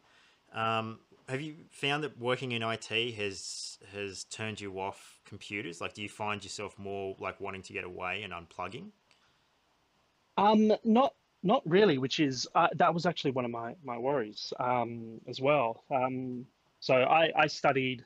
Um, 0.55 1.01
have 1.29 1.41
you 1.41 1.57
found 1.71 2.05
that 2.05 2.19
working 2.19 2.53
in 2.53 2.63
IT 2.63 3.15
has 3.15 3.79
has 3.93 4.25
turned 4.25 4.61
you 4.61 4.79
off 4.79 5.21
computers? 5.25 5.81
Like, 5.81 5.95
do 5.95 6.03
you 6.03 6.09
find 6.09 6.43
yourself 6.43 6.79
more 6.79 7.17
like 7.19 7.41
wanting 7.41 7.63
to 7.63 7.73
get 7.73 7.85
away 7.85 8.23
and 8.23 8.33
unplugging? 8.33 8.91
Um, 10.37 10.73
not 10.85 11.15
not 11.43 11.63
really, 11.65 11.99
which 11.99 12.21
is 12.21 12.47
uh, 12.55 12.69
that 12.77 12.95
was 12.95 13.07
actually 13.07 13.33
one 13.33 13.45
of 13.45 13.51
my 13.51 13.75
my 13.85 13.99
worries 13.99 14.53
um, 14.61 15.21
as 15.27 15.41
well. 15.41 15.85
Um, 15.91 16.47
so 16.81 16.95
I 16.95 17.33
I 17.37 17.47
studied 17.49 18.05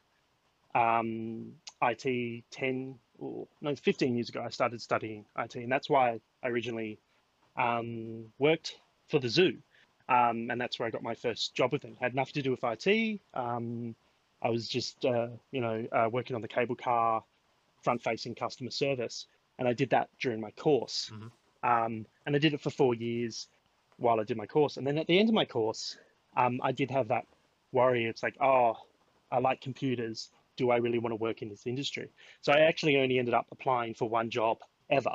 um, 0.75 1.53
IT 1.83 2.45
ten 2.51 2.99
or 3.19 3.47
no 3.61 3.75
fifteen 3.77 4.15
years 4.15 4.29
ago. 4.31 4.43
I 4.45 4.51
started 4.51 4.81
studying 4.81 5.27
IT, 5.39 5.57
and 5.57 5.71
that's 5.71 5.91
why 5.91 6.21
I 6.43 6.49
originally 6.49 6.99
um, 7.57 8.27
worked 8.39 8.79
for 9.09 9.19
the 9.19 9.29
zoo, 9.29 9.59
um, 10.11 10.51
and 10.51 10.61
that's 10.61 10.79
where 10.79 10.87
I 10.87 10.91
got 10.91 11.03
my 11.03 11.15
first 11.15 11.55
job 11.55 11.73
with 11.73 11.83
them. 11.83 11.97
Had 12.01 12.15
nothing 12.15 12.35
to 12.35 12.43
do 12.43 12.51
with 12.51 12.65
IT. 12.65 13.21
Um, 13.33 13.95
I 14.43 14.51
was 14.51 14.69
just 14.69 15.05
uh, 15.05 15.29
you 15.53 15.61
know 15.61 15.87
uh, 15.93 16.09
working 16.11 16.37
on 16.37 16.43
the 16.43 16.49
cable 16.49 16.77
car, 16.77 17.25
front 17.83 18.03
facing 18.03 18.35
customer 18.35 18.71
service, 18.71 19.27
and 19.59 19.67
I 19.69 19.73
did 19.73 19.91
that 19.91 20.11
during 20.19 20.41
my 20.41 20.51
course. 20.51 21.11
Mhm. 21.15 21.31
Um, 21.63 22.07
and 22.27 22.35
I 22.37 22.39
did 22.39 22.55
it 22.55 22.61
for 22.61 22.71
four 22.71 22.95
years 22.95 23.49
while 23.99 24.19
I 24.19 24.25
did 24.25 24.37
my 24.37 24.47
course. 24.47 24.79
And 24.79 24.87
then 24.87 24.97
at 24.99 25.07
the 25.07 25.19
end 25.19 25.29
of 25.29 25.35
my 25.35 25.45
course, 25.45 25.99
um, 26.37 26.61
I 26.63 26.73
did 26.73 26.91
have 26.91 27.09
that 27.09 27.27
worry. 27.73 28.07
It's 28.07 28.23
like, 28.23 28.37
oh, 28.41 28.77
I 29.31 29.39
like 29.41 29.61
computers. 29.61 30.31
Do 30.57 30.71
I 30.71 30.79
really 30.79 30.99
want 30.99 31.13
to 31.13 31.17
work 31.17 31.43
in 31.43 31.49
this 31.51 31.67
industry? 31.67 32.09
So 32.41 32.53
I 32.53 32.61
actually 32.61 32.97
only 32.97 33.19
ended 33.19 33.35
up 33.35 33.47
applying 33.53 33.95
for 33.95 34.09
one 34.09 34.31
job 34.31 34.59
ever 34.89 35.15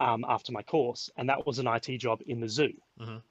um, 0.00 0.24
after 0.28 0.52
my 0.52 0.62
course, 0.62 1.10
and 1.16 1.28
that 1.28 1.44
was 1.46 1.58
an 1.58 1.66
IT 1.66 1.98
job 1.98 2.22
in 2.26 2.40
the 2.40 2.48
zoo, 2.48 2.72
Mhm. 3.00 3.22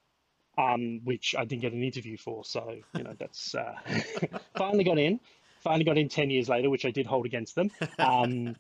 Um, 0.57 1.01
which 1.03 1.35
I 1.37 1.45
didn't 1.45 1.61
get 1.61 1.73
an 1.73 1.83
interview 1.83 2.17
for. 2.17 2.43
So 2.45 2.75
you 2.95 3.03
know, 3.03 3.13
that's 3.17 3.55
uh, 3.55 3.75
finally 4.57 4.83
got 4.83 4.99
in. 4.99 5.19
Finally 5.61 5.85
got 5.85 5.97
in 5.97 6.09
ten 6.09 6.29
years 6.29 6.49
later, 6.49 6.69
which 6.69 6.85
I 6.85 6.91
did 6.91 7.05
hold 7.05 7.25
against 7.25 7.55
them. 7.55 7.71
Um, 7.97 8.55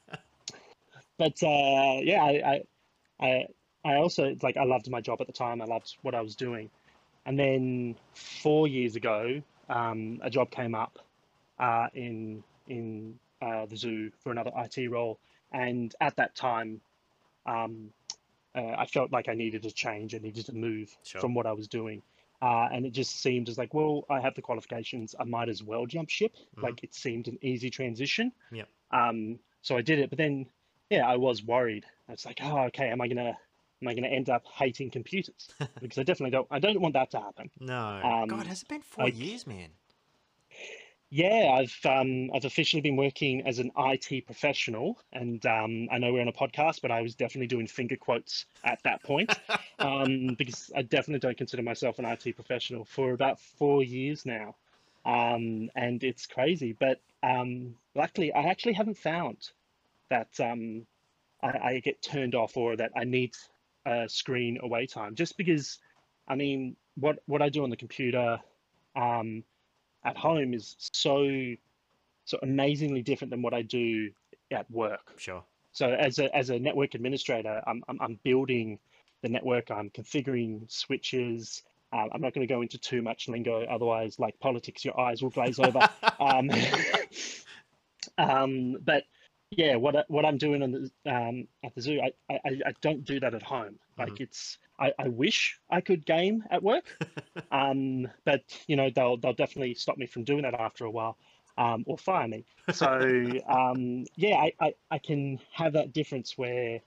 but 1.17 1.41
uh, 1.43 1.99
yeah, 2.01 2.23
I, 2.23 2.61
I, 3.19 3.25
I 3.25 3.47
I 3.85 3.95
also 3.95 4.35
like 4.41 4.57
I 4.57 4.63
loved 4.63 4.89
my 4.89 5.01
job 5.01 5.21
at 5.21 5.27
the 5.27 5.33
time. 5.33 5.61
I 5.61 5.65
loved 5.65 5.97
what 6.01 6.15
I 6.15 6.21
was 6.21 6.35
doing, 6.35 6.69
and 7.25 7.37
then 7.37 7.95
four 8.13 8.67
years 8.67 8.95
ago, 8.95 9.41
um, 9.69 10.19
a 10.23 10.29
job 10.29 10.51
came 10.51 10.75
up 10.75 10.99
uh, 11.59 11.87
in 11.93 12.43
in 12.67 13.19
uh, 13.41 13.65
the 13.65 13.75
zoo 13.75 14.11
for 14.19 14.31
another 14.31 14.51
IT 14.55 14.89
role, 14.89 15.19
and 15.51 15.93
at 15.99 16.15
that 16.15 16.35
time, 16.35 16.79
um, 17.45 17.89
uh, 18.55 18.75
I 18.77 18.85
felt 18.85 19.11
like 19.11 19.27
I 19.29 19.33
needed 19.33 19.65
a 19.65 19.71
change. 19.71 20.13
I 20.15 20.19
needed 20.19 20.45
to 20.47 20.53
move 20.53 20.95
Sure. 21.03 21.21
from 21.21 21.33
what 21.33 21.45
I 21.45 21.51
was 21.53 21.67
doing, 21.67 22.01
uh, 22.41 22.67
and 22.71 22.85
it 22.85 22.91
just 22.91 23.21
seemed 23.21 23.49
as 23.49 23.57
like, 23.57 23.73
well, 23.73 24.05
I 24.09 24.19
have 24.19 24.35
the 24.35 24.41
qualifications. 24.41 25.15
I 25.19 25.23
might 25.23 25.49
as 25.49 25.63
well 25.63 25.85
jump 25.85 26.09
ship. 26.09 26.35
Mhm. 26.57 26.63
Like 26.63 26.83
it 26.83 26.93
seemed 26.93 27.27
an 27.27 27.37
easy 27.41 27.69
transition. 27.69 28.31
Yep. 28.51 28.67
Um, 28.91 29.39
so 29.61 29.77
I 29.77 29.81
did 29.81 29.99
it, 29.99 30.09
but 30.09 30.17
then, 30.17 30.45
yeah, 30.89 31.07
I 31.07 31.15
was 31.17 31.43
worried. 31.43 31.85
It's 32.09 32.25
like, 32.25 32.39
oh, 32.43 32.59
okay, 32.65 32.89
am 32.89 33.01
I 33.01 33.07
gonna 33.07 33.37
am 33.81 33.87
I 33.87 33.93
gonna 33.95 34.07
end 34.07 34.29
up 34.29 34.45
hating 34.47 34.91
computers? 34.91 35.49
Because 35.81 35.97
I 35.97 36.03
definitely 36.03 36.31
don't. 36.31 36.47
I 36.51 36.59
don't 36.59 36.79
want 36.79 36.93
that 36.93 37.11
to 37.11 37.19
happen. 37.19 37.49
No, 37.59 38.01
Um, 38.03 38.27
God, 38.29 38.47
has 38.47 38.61
it 38.61 38.67
been 38.67 38.81
four 38.81 39.05
I- 39.05 39.07
years, 39.07 39.45
man? 39.47 39.69
Yeah, 41.15 41.59
I've 41.59 41.79
um, 41.85 42.31
I've 42.33 42.45
officially 42.45 42.81
been 42.81 42.95
working 42.95 43.45
as 43.45 43.59
an 43.59 43.71
IT 43.77 44.25
professional, 44.25 44.97
and 45.11 45.45
um, 45.45 45.87
I 45.91 45.99
know 45.99 46.11
we're 46.11 46.21
on 46.21 46.27
a 46.27 46.33
podcast, 46.33 46.81
but 46.81 46.89
I 46.89 47.03
was 47.03 47.13
definitely 47.13 47.45
doing 47.45 47.67
finger 47.67 47.95
quotes 47.95 48.47
at 48.63 48.81
that 48.81 49.03
point 49.03 49.31
um, 49.79 50.33
because 50.39 50.71
I 50.75 50.81
definitely 50.81 51.19
don't 51.19 51.37
consider 51.37 51.61
myself 51.61 51.99
an 51.99 52.05
IT 52.05 52.33
professional 52.33 52.83
for 52.83 53.11
about 53.11 53.39
four 53.39 53.83
years 53.83 54.25
now, 54.25 54.55
um, 55.05 55.69
and 55.75 56.03
it's 56.03 56.25
crazy. 56.25 56.73
But 56.73 56.99
um, 57.21 57.75
luckily, 57.93 58.33
I 58.33 58.45
actually 58.49 58.73
haven't 58.73 58.97
found 58.97 59.37
that 60.09 60.39
um, 60.39 60.87
I, 61.43 61.59
I 61.63 61.79
get 61.79 62.01
turned 62.01 62.33
off 62.33 62.57
or 62.57 62.75
that 62.77 62.91
I 62.97 63.03
need 63.03 63.35
uh, 63.85 64.07
screen 64.07 64.57
away 64.63 64.87
time, 64.87 65.13
just 65.13 65.37
because, 65.37 65.77
I 66.27 66.33
mean, 66.33 66.75
what 66.95 67.19
what 67.27 67.43
I 67.43 67.49
do 67.49 67.63
on 67.63 67.69
the 67.69 67.77
computer. 67.77 68.39
Um, 68.95 69.43
at 70.05 70.17
home 70.17 70.53
is 70.53 70.75
so 70.79 71.55
so 72.25 72.39
amazingly 72.41 73.01
different 73.01 73.31
than 73.31 73.41
what 73.41 73.53
I 73.53 73.61
do 73.61 74.09
at 74.51 74.69
work. 74.71 75.13
Sure. 75.17 75.43
So 75.71 75.89
as 75.89 76.19
a 76.19 76.33
as 76.35 76.49
a 76.49 76.59
network 76.59 76.95
administrator, 76.95 77.61
I'm 77.67 77.83
I'm, 77.87 77.97
I'm 78.01 78.19
building 78.23 78.79
the 79.21 79.29
network. 79.29 79.71
I'm 79.71 79.89
configuring 79.89 80.69
switches. 80.71 81.63
Um, 81.91 82.09
I'm 82.13 82.21
not 82.21 82.33
going 82.33 82.47
to 82.47 82.51
go 82.51 82.61
into 82.61 82.79
too 82.79 83.01
much 83.03 83.27
lingo, 83.27 83.65
otherwise, 83.65 84.17
like 84.19 84.39
politics, 84.39 84.83
your 84.83 84.99
eyes 84.99 85.21
will 85.21 85.29
glaze 85.29 85.59
over. 85.59 85.87
um, 86.19 86.49
um, 88.17 88.77
but 88.83 89.03
yeah, 89.57 89.75
what 89.75 89.95
I, 89.95 90.03
what 90.07 90.25
I'm 90.25 90.37
doing 90.37 90.61
on 90.63 90.71
the 90.71 90.91
um, 91.11 91.47
at 91.63 91.73
the 91.75 91.81
zoo, 91.81 91.99
I, 92.01 92.11
I 92.31 92.39
I 92.67 92.73
don't 92.81 93.03
do 93.03 93.19
that 93.19 93.33
at 93.33 93.43
home. 93.43 93.79
Like 93.97 94.19
Mhm. 94.19 94.19
it's 94.19 94.57
I, 94.79 94.93
I 94.99 95.07
wish 95.09 95.59
I 95.69 95.81
could 95.81 96.05
game 96.05 96.43
at 96.51 96.63
work, 96.63 96.85
um, 97.51 98.07
but 98.25 98.41
you 98.67 98.75
know 98.75 98.89
they'll 98.93 99.17
they'll 99.17 99.33
definitely 99.33 99.75
stop 99.75 99.97
me 99.97 100.07
from 100.07 100.23
doing 100.23 100.43
that 100.43 100.53
after 100.55 100.85
a 100.85 100.91
while, 100.91 101.17
um, 101.57 101.83
or 101.87 101.97
fire 101.97 102.27
me. 102.27 102.45
So 102.69 102.87
um, 103.49 104.05
yeah, 104.15 104.35
I, 104.37 104.53
I 104.59 104.73
I 104.91 104.97
can 104.99 105.39
have 105.53 105.73
that 105.73 105.93
difference 105.93 106.37
where 106.37 106.79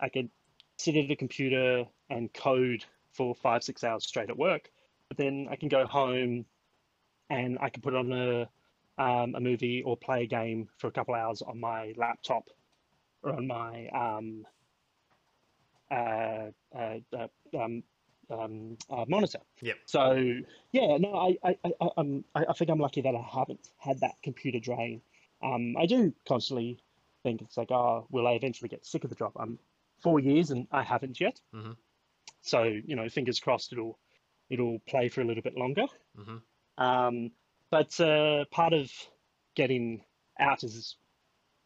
I 0.00 0.08
can 0.08 0.30
sit 0.78 0.96
at 0.96 1.10
a 1.10 1.16
computer 1.16 1.84
and 2.10 2.32
code 2.34 2.84
for 3.12 3.34
five 3.34 3.62
six 3.62 3.84
hours 3.84 4.06
straight 4.06 4.30
at 4.30 4.36
work, 4.38 4.70
but 5.08 5.16
then 5.18 5.48
I 5.50 5.56
can 5.56 5.68
go 5.68 5.86
home 5.86 6.46
and 7.30 7.58
I 7.60 7.68
can 7.70 7.82
put 7.82 7.94
on 7.94 8.12
a 8.12 8.48
um, 8.98 9.34
a 9.34 9.40
movie 9.40 9.82
or 9.82 9.96
play 9.96 10.22
a 10.22 10.26
game 10.26 10.68
for 10.78 10.86
a 10.86 10.90
couple 10.92 11.14
hours 11.14 11.42
on 11.42 11.58
my 11.60 11.92
laptop 11.96 12.44
or 13.22 13.32
on 13.34 13.46
my 13.46 13.88
um, 13.88 14.46
uh, 15.90 16.50
uh, 16.74 16.98
uh, 17.16 17.28
um, 17.58 17.82
um, 18.30 18.78
uh, 18.90 19.04
monitor. 19.08 19.40
Yep. 19.60 19.76
So 19.86 20.12
yeah, 20.72 20.96
no, 20.98 21.14
I 21.14 21.36
I, 21.48 21.56
I 21.64 21.70
I- 21.80 22.22
I, 22.34 22.44
I 22.48 22.52
think 22.54 22.70
I'm 22.70 22.78
lucky 22.78 23.02
that 23.02 23.14
I 23.14 23.20
haven't 23.22 23.68
had 23.78 24.00
that 24.00 24.14
computer 24.22 24.58
drain. 24.58 25.02
Um, 25.42 25.76
I 25.76 25.86
do 25.86 26.12
constantly 26.26 26.78
think 27.22 27.42
it's 27.42 27.56
like, 27.56 27.70
oh, 27.70 28.06
will 28.10 28.26
I 28.26 28.32
eventually 28.32 28.68
get 28.68 28.86
sick 28.86 29.04
of 29.04 29.10
the 29.10 29.16
job? 29.16 29.32
I'm 29.36 29.58
four 30.02 30.18
years 30.20 30.50
and 30.50 30.66
I 30.70 30.82
haven't 30.82 31.20
yet. 31.20 31.40
Mhm. 31.54 31.76
So 32.42 32.62
you 32.62 32.96
know, 32.96 33.08
fingers 33.08 33.38
crossed 33.40 33.72
it'll 33.72 33.98
it'll 34.50 34.78
play 34.88 35.08
for 35.08 35.20
a 35.20 35.24
little 35.24 35.42
bit 35.42 35.56
longer. 35.56 35.86
hmm 36.16 36.38
Um, 36.78 37.32
but 37.72 37.98
uh, 38.00 38.44
part 38.50 38.74
of 38.74 38.92
getting 39.56 40.02
out 40.38 40.62
is 40.62 40.96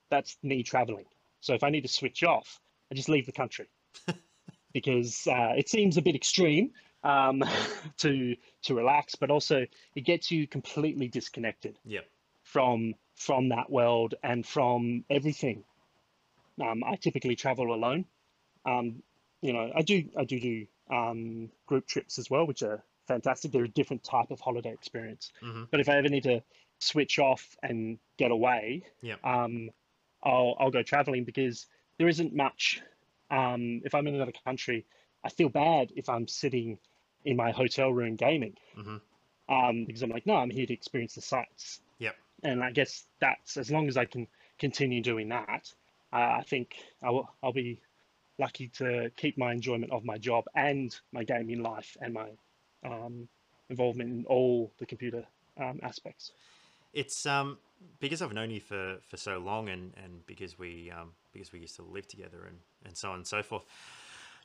that's 0.08 0.38
me 0.42 0.62
traveling. 0.62 1.04
So 1.40 1.52
if 1.54 1.64
I 1.64 1.70
need 1.70 1.82
to 1.82 1.88
switch 1.88 2.22
off, 2.22 2.60
I 2.90 2.94
just 2.94 3.08
leave 3.08 3.26
the 3.26 3.32
country 3.32 3.66
because 4.72 5.26
uh, 5.26 5.52
it 5.58 5.68
seems 5.68 5.96
a 5.96 6.02
bit 6.02 6.14
extreme 6.14 6.70
um, 7.02 7.42
to 7.98 8.36
to 8.62 8.74
relax, 8.74 9.16
but 9.16 9.30
also 9.30 9.66
it 9.96 10.02
gets 10.02 10.30
you 10.30 10.46
completely 10.46 11.08
disconnected 11.08 11.76
Yep. 11.84 12.04
from 12.44 12.94
from 13.16 13.48
that 13.48 13.68
world 13.68 14.14
and 14.22 14.46
from 14.46 15.04
everything. 15.10 15.64
Um, 16.62 16.84
I 16.84 16.94
typically 16.96 17.34
travel 17.34 17.74
alone. 17.74 18.04
Um, 18.64 19.02
you 19.42 19.52
know, 19.52 19.72
I 19.74 19.82
do 19.82 20.04
I 20.16 20.24
do 20.24 20.38
do 20.38 20.66
um, 20.88 21.50
group 21.66 21.88
trips 21.88 22.20
as 22.20 22.30
well, 22.30 22.46
which 22.46 22.62
are 22.62 22.80
fantastic. 23.06 23.52
They're 23.52 23.64
a 23.64 23.68
different 23.68 24.04
type 24.04 24.30
of 24.30 24.40
holiday 24.40 24.72
experience. 24.72 25.32
hmm 25.40 25.64
But 25.70 25.80
if 25.80 25.88
I 25.88 25.96
ever 25.96 26.08
need 26.08 26.24
to 26.24 26.42
switch 26.78 27.18
off 27.18 27.56
and 27.62 27.98
get 28.18 28.30
away, 28.30 28.84
Yep. 29.02 29.24
um, 29.24 29.70
I'll 30.22 30.56
I'll 30.58 30.70
go 30.70 30.82
traveling 30.82 31.24
because 31.24 31.66
there 31.98 32.08
isn't 32.08 32.34
much. 32.34 32.82
Um, 33.30 33.82
if 33.84 33.94
I'm 33.94 34.06
in 34.06 34.14
another 34.14 34.32
country, 34.44 34.86
I 35.24 35.28
feel 35.30 35.48
bad 35.48 35.92
if 35.96 36.08
I'm 36.08 36.28
sitting 36.28 36.78
in 37.24 37.36
my 37.36 37.50
hotel 37.50 37.90
room 37.92 38.16
gaming 38.16 38.56
hmm 38.74 38.96
um, 39.48 39.84
because 39.84 40.02
I'm 40.02 40.10
like, 40.10 40.26
no, 40.26 40.34
I'm 40.36 40.50
here 40.50 40.66
to 40.66 40.72
experience 40.72 41.14
the 41.14 41.20
sights. 41.20 41.80
Yep. 41.98 42.14
And 42.42 42.62
I 42.62 42.70
guess 42.70 43.06
that's 43.20 43.56
as 43.56 43.70
long 43.70 43.88
as 43.88 43.96
I 43.96 44.04
can 44.04 44.26
continue 44.58 45.00
doing 45.02 45.28
that, 45.30 45.72
uh, 46.12 46.36
I 46.40 46.44
think 46.46 46.76
I'll 47.02 47.28
I'll 47.42 47.52
be 47.52 47.80
lucky 48.38 48.68
to 48.68 49.10
keep 49.16 49.38
my 49.38 49.52
enjoyment 49.52 49.92
of 49.92 50.04
my 50.04 50.18
job 50.18 50.44
and 50.54 50.94
my 51.12 51.24
gaming 51.24 51.62
life 51.62 51.96
and 52.00 52.12
my 52.12 52.28
um, 52.84 53.28
involvement 53.68 54.10
in 54.10 54.24
all 54.26 54.72
the 54.78 54.86
computer 54.86 55.24
um, 55.60 55.80
aspects. 55.82 56.32
It's 56.92 57.26
um 57.26 57.58
because 58.00 58.22
I've 58.22 58.32
known 58.32 58.50
you 58.50 58.60
for 58.60 58.98
for 59.02 59.16
so 59.16 59.38
long, 59.38 59.68
and 59.68 59.92
and 60.02 60.24
because 60.26 60.58
we 60.58 60.90
um 60.90 61.12
because 61.32 61.52
we 61.52 61.60
used 61.60 61.76
to 61.76 61.82
live 61.82 62.08
together, 62.08 62.44
and 62.46 62.58
and 62.84 62.96
so 62.96 63.10
on 63.10 63.16
and 63.16 63.26
so 63.26 63.42
forth. 63.42 63.64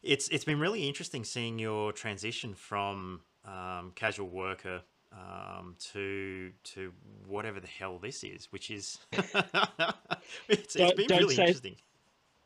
It's 0.03 0.27
it's 0.29 0.43
been 0.43 0.59
really 0.59 0.87
interesting 0.87 1.23
seeing 1.23 1.59
your 1.59 1.91
transition 1.93 2.53
from 2.53 3.21
um, 3.45 3.91
casual 3.95 4.27
worker 4.27 4.81
um, 5.13 5.75
to 5.93 6.51
to 6.63 6.91
whatever 7.27 7.59
the 7.59 7.67
hell 7.67 7.99
this 7.99 8.23
is, 8.23 8.51
which 8.51 8.71
is 8.71 8.97
it's, 10.47 10.75
it's 10.75 10.93
been 10.93 11.07
really 11.09 11.35
say- 11.35 11.43
interesting. 11.43 11.75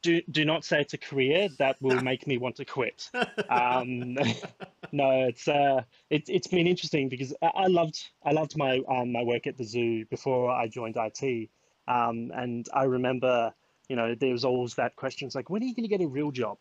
Do 0.06 0.22
do 0.30 0.46
not 0.46 0.64
say 0.64 0.82
it's 0.82 0.94
a 0.94 1.00
career 1.00 1.50
that 1.58 1.82
will 1.82 2.00
make 2.10 2.28
me 2.28 2.38
want 2.38 2.58
to 2.58 2.66
quit. 2.66 3.10
Um, 3.50 4.14
no, 4.92 5.10
it's 5.28 5.48
uh, 5.48 5.82
it's 6.12 6.30
it's 6.30 6.48
been 6.48 6.68
interesting 6.68 7.10
because 7.10 7.34
I, 7.42 7.48
I 7.66 7.68
loved 7.68 7.98
I 8.24 8.32
loved 8.32 8.56
my 8.56 8.82
um, 8.88 9.12
my 9.12 9.24
work 9.24 9.48
at 9.48 9.58
the 9.58 9.64
zoo 9.64 10.06
before 10.06 10.52
I 10.52 10.68
joined 10.68 10.96
IT, 10.98 11.50
um, 11.88 12.32
and 12.36 12.68
I 12.72 12.84
remember 12.84 13.54
you 13.90 13.96
know 13.96 14.14
there 14.14 14.32
was 14.32 14.46
always 14.46 14.76
that 14.76 14.96
question, 14.96 15.26
it's 15.26 15.36
like 15.36 15.50
when 15.50 15.64
are 15.64 15.66
you 15.66 15.74
going 15.74 15.90
to 15.90 15.96
get 15.98 16.02
a 16.02 16.08
real 16.08 16.30
job? 16.32 16.60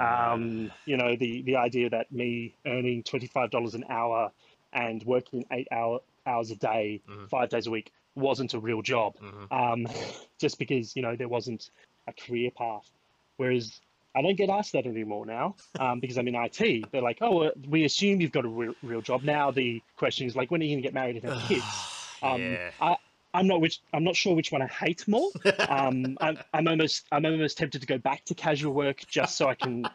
Um, 0.00 0.72
you 0.84 0.96
know 0.96 1.14
the 1.14 1.42
the 1.42 1.56
idea 1.56 1.88
that 1.90 2.10
me 2.10 2.56
earning 2.66 3.04
twenty 3.04 3.28
five 3.28 3.50
dollars 3.50 3.74
an 3.74 3.84
hour 3.88 4.32
and 4.72 5.04
working 5.04 5.44
eight 5.52 5.68
hour 5.70 6.00
hours 6.26 6.50
a 6.50 6.56
day, 6.56 7.00
Mhm. 7.06 7.28
five 7.28 7.48
days 7.48 7.68
a 7.68 7.70
week 7.70 7.92
wasn't 8.16 8.54
a 8.54 8.58
real 8.58 8.82
job 8.82 9.14
Mhm. 9.20 9.48
um, 9.52 9.86
just 10.40 10.58
because 10.58 10.96
you 10.96 11.02
know 11.02 11.14
there 11.16 11.28
wasn't 11.28 11.70
a 12.06 12.12
career 12.12 12.50
path. 12.50 12.88
Whereas 13.36 13.80
I 14.14 14.22
don't 14.22 14.36
get 14.36 14.50
asked 14.50 14.72
that 14.72 14.86
anymore 14.86 15.26
now 15.26 15.56
um, 15.78 16.00
because 16.00 16.18
I'm 16.18 16.28
in 16.28 16.34
IT. 16.34 16.90
They're 16.90 17.02
like, 17.02 17.18
oh, 17.22 17.50
we 17.68 17.84
assume 17.84 18.20
you've 18.20 18.32
got 18.32 18.44
a 18.44 18.48
real, 18.48 18.74
real 18.82 19.00
job. 19.00 19.22
Now 19.22 19.50
the 19.50 19.82
question 19.96 20.26
is 20.26 20.36
like, 20.36 20.50
when 20.50 20.60
are 20.60 20.64
you 20.64 20.74
going 20.74 20.82
to 20.82 20.86
get 20.86 20.94
married 20.94 21.22
and 21.22 21.32
have 21.32 21.48
kids? 21.48 21.64
Um, 22.22 22.42
yeah. 22.42 22.70
I, 22.80 22.96
I'm 23.34 23.46
not 23.46 23.60
which 23.60 23.80
I'm 23.94 24.04
not 24.04 24.14
sure 24.14 24.34
which 24.34 24.52
one 24.52 24.62
I 24.62 24.66
hate 24.66 25.06
more. 25.08 25.30
Um, 25.68 26.18
I'm, 26.20 26.38
I'm 26.52 26.68
almost 26.68 27.06
I'm 27.10 27.24
almost 27.24 27.56
tempted 27.56 27.80
to 27.80 27.86
go 27.86 27.98
back 27.98 28.24
to 28.26 28.34
casual 28.34 28.74
work 28.74 29.00
just 29.08 29.36
so 29.36 29.48
I 29.48 29.54
can 29.54 29.86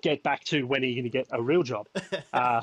get 0.00 0.22
back 0.22 0.44
to 0.44 0.62
when 0.62 0.82
are 0.82 0.86
you 0.86 0.94
going 0.94 1.04
to 1.04 1.10
get 1.10 1.26
a 1.30 1.42
real 1.42 1.62
job. 1.62 1.86
Uh, 2.32 2.60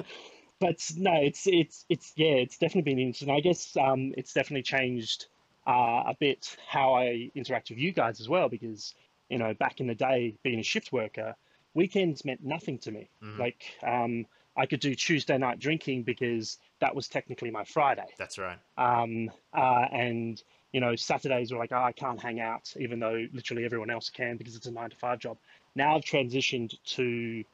but 0.60 0.78
no, 0.96 1.14
it's 1.14 1.46
it's 1.46 1.84
it's 1.88 2.12
yeah, 2.16 2.34
it's 2.34 2.58
definitely 2.58 2.94
been 2.94 2.98
interesting. 2.98 3.30
I 3.30 3.40
guess 3.40 3.76
um, 3.76 4.12
it's 4.16 4.32
definitely 4.32 4.62
changed 4.62 5.26
uh, 5.66 6.04
a 6.06 6.16
bit 6.18 6.56
how 6.68 6.94
I 6.94 7.30
interact 7.34 7.70
with 7.70 7.78
you 7.78 7.92
guys 7.92 8.20
as 8.20 8.28
well 8.28 8.48
because 8.48 8.94
you 9.28 9.38
know 9.38 9.54
back 9.54 9.80
in 9.80 9.86
the 9.86 9.94
day 9.94 10.36
being 10.42 10.60
a 10.60 10.62
shift 10.62 10.92
worker, 10.92 11.34
weekends 11.74 12.24
meant 12.24 12.44
nothing 12.44 12.78
to 12.78 12.92
me. 12.92 13.08
Mhm. 13.22 13.38
Like 13.38 13.64
um, 13.82 14.26
I 14.56 14.66
could 14.66 14.80
do 14.80 14.94
Tuesday 14.94 15.38
night 15.38 15.58
drinking 15.58 16.04
because 16.04 16.58
that 16.80 16.94
was 16.94 17.08
technically 17.08 17.50
my 17.50 17.64
Friday 17.64 18.06
That's 18.18 18.38
right. 18.38 18.58
um, 18.78 19.30
uh, 19.52 19.86
and 19.92 20.42
you 20.72 20.80
know 20.80 20.94
Saturdays 20.96 21.52
were 21.52 21.58
like 21.58 21.72
oh, 21.72 21.82
I 21.82 21.92
can't 21.92 22.20
hang 22.20 22.40
out 22.40 22.72
even 22.78 23.00
though 23.00 23.26
literally 23.32 23.64
everyone 23.64 23.90
else 23.90 24.10
can 24.10 24.36
because 24.36 24.56
it's 24.56 24.66
a 24.66 24.70
nine 24.70 24.90
to 24.90 24.96
five 24.96 25.18
job. 25.18 25.38
Now 25.74 25.96
I've 25.96 26.04
transitioned 26.04 26.74
to 26.96 27.44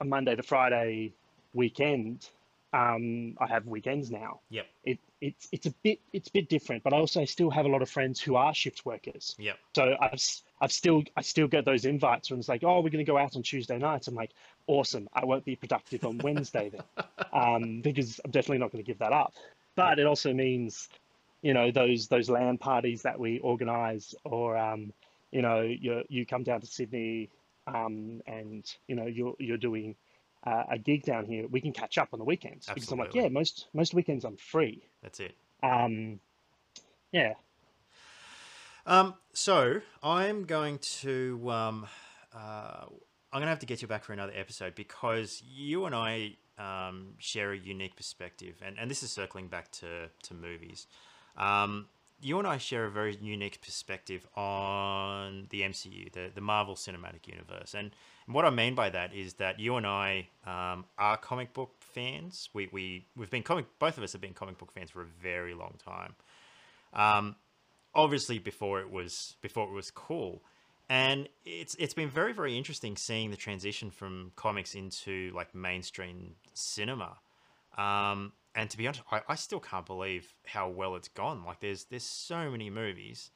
a 0.00 0.04
Monday 0.04 0.34
to 0.34 0.42
Friday 0.42 1.12
weekend. 1.54 2.28
Um, 2.72 3.36
I 3.40 3.48
have 3.48 3.66
weekends 3.66 4.10
now. 4.10 4.40
Yep. 4.50 4.66
It 4.84 4.98
it's 5.20 5.48
it's 5.50 5.66
a 5.66 5.70
bit 5.82 5.98
it's 6.12 6.28
a 6.28 6.32
bit 6.32 6.48
different, 6.48 6.82
but 6.84 6.92
I 6.92 6.98
also 6.98 7.24
still 7.24 7.50
have 7.50 7.66
a 7.66 7.68
lot 7.68 7.82
of 7.82 7.90
friends 7.90 8.20
who 8.20 8.36
are 8.36 8.54
shift 8.54 8.86
workers. 8.86 9.34
Yep. 9.38 9.58
So 9.74 9.96
I've 10.00 10.20
I've 10.60 10.72
still 10.72 11.02
I 11.16 11.22
still 11.22 11.48
get 11.48 11.64
those 11.64 11.84
invites 11.84 12.30
when 12.30 12.38
it's 12.38 12.48
like, 12.48 12.62
oh, 12.62 12.76
we're 12.80 12.90
going 12.90 13.04
to 13.04 13.10
go 13.10 13.18
out 13.18 13.34
on 13.34 13.42
Tuesday 13.42 13.78
nights. 13.78 14.06
I'm 14.06 14.14
like, 14.14 14.30
awesome. 14.66 15.08
I 15.12 15.24
won't 15.24 15.44
be 15.44 15.56
productive 15.56 16.04
on 16.04 16.18
Wednesday 16.18 16.70
then, 16.70 17.06
um, 17.32 17.80
because 17.80 18.20
I'm 18.24 18.30
definitely 18.30 18.58
not 18.58 18.70
going 18.70 18.84
to 18.84 18.86
give 18.86 18.98
that 18.98 19.12
up. 19.12 19.34
But 19.74 19.98
it 19.98 20.06
also 20.06 20.32
means, 20.32 20.88
you 21.42 21.54
know, 21.54 21.72
those 21.72 22.06
those 22.06 22.30
LAN 22.30 22.56
parties 22.58 23.02
that 23.02 23.18
we 23.18 23.40
organise, 23.40 24.14
or 24.24 24.56
um, 24.56 24.92
you 25.32 25.42
know, 25.42 25.62
you 25.62 26.04
you 26.08 26.24
come 26.24 26.44
down 26.44 26.60
to 26.60 26.66
Sydney, 26.66 27.30
um, 27.66 28.22
and 28.26 28.64
you 28.86 28.94
know 28.94 29.06
you're 29.06 29.34
you're 29.38 29.58
doing 29.58 29.96
uh, 30.44 30.64
a 30.70 30.78
gig 30.78 31.04
down 31.04 31.26
here. 31.26 31.46
We 31.48 31.60
can 31.60 31.72
catch 31.72 31.98
up 31.98 32.08
on 32.12 32.18
the 32.18 32.24
weekends 32.24 32.66
because 32.66 32.90
I'm 32.90 32.98
like, 32.98 33.08
Absolutely. 33.08 33.30
yeah, 33.30 33.32
most 33.32 33.66
most 33.74 33.94
weekends 33.94 34.24
I'm 34.24 34.36
free. 34.36 34.82
That's 35.02 35.20
it. 35.20 35.34
Um, 35.62 36.20
yeah, 37.12 37.34
Um, 38.86 39.14
so 39.32 39.80
I'm 40.02 40.44
going 40.44 40.78
to 41.00 41.50
um, 41.50 41.86
uh, 42.34 42.84
I'm 43.32 43.40
gonna 43.40 43.46
have 43.46 43.58
to 43.60 43.66
get 43.66 43.82
you 43.82 43.88
back 43.88 44.04
for 44.04 44.12
another 44.12 44.32
episode 44.34 44.74
because 44.74 45.42
you 45.46 45.84
and 45.84 45.94
I 45.94 46.36
um, 46.58 47.14
share 47.18 47.52
a 47.52 47.58
unique 47.58 47.96
perspective, 47.96 48.56
and, 48.64 48.78
and 48.78 48.90
this 48.90 49.02
is 49.02 49.10
circling 49.10 49.48
back 49.48 49.70
to 49.72 50.08
to 50.22 50.34
movies. 50.34 50.86
Um, 51.36 51.86
you 52.22 52.38
and 52.38 52.46
I 52.46 52.58
share 52.58 52.84
a 52.84 52.90
very 52.90 53.16
unique 53.20 53.60
perspective 53.62 54.26
on 54.36 55.46
the 55.50 55.62
MCU, 55.62 56.12
the, 56.12 56.30
the 56.34 56.40
Marvel 56.40 56.74
Cinematic 56.74 57.26
Universe. 57.26 57.74
And 57.74 57.92
what 58.32 58.44
I 58.44 58.50
mean 58.50 58.74
by 58.74 58.90
that 58.90 59.14
is 59.14 59.34
that 59.34 59.60
you 59.60 59.76
and 59.76 59.86
I 59.86 60.28
um, 60.46 60.84
are 60.98 61.16
comic 61.16 61.52
book 61.52 61.70
fans. 61.80 62.48
We, 62.52 62.68
we, 62.72 63.06
we've 63.16 63.30
been 63.30 63.42
comic, 63.42 63.66
both 63.78 63.98
of 63.98 64.04
us 64.04 64.12
have 64.12 64.20
been 64.20 64.34
comic 64.34 64.58
book 64.58 64.72
fans 64.72 64.90
for 64.90 65.02
a 65.02 65.06
very 65.22 65.54
long 65.54 65.74
time. 65.84 66.14
Um, 66.92 67.36
obviously 67.94 68.38
before 68.38 68.80
it 68.80 68.90
was 68.90 69.36
before 69.40 69.68
it 69.68 69.72
was 69.72 69.90
cool. 69.90 70.42
And 70.88 71.28
it's 71.44 71.76
it's 71.78 71.94
been 71.94 72.10
very 72.10 72.32
very 72.32 72.56
interesting 72.56 72.96
seeing 72.96 73.30
the 73.30 73.36
transition 73.36 73.90
from 73.90 74.32
comics 74.36 74.74
into 74.74 75.30
like 75.34 75.54
mainstream 75.54 76.34
cinema. 76.54 77.18
Um, 77.78 78.32
and 78.54 78.68
to 78.70 78.76
be 78.76 78.86
honest, 78.86 79.02
I, 79.10 79.20
I 79.28 79.34
still 79.36 79.60
can't 79.60 79.86
believe 79.86 80.34
how 80.44 80.68
well 80.68 80.96
it's 80.96 81.08
gone. 81.08 81.44
Like 81.44 81.60
there's 81.60 81.84
there's 81.84 82.04
so 82.04 82.50
many 82.50 82.70
movies, 82.70 83.30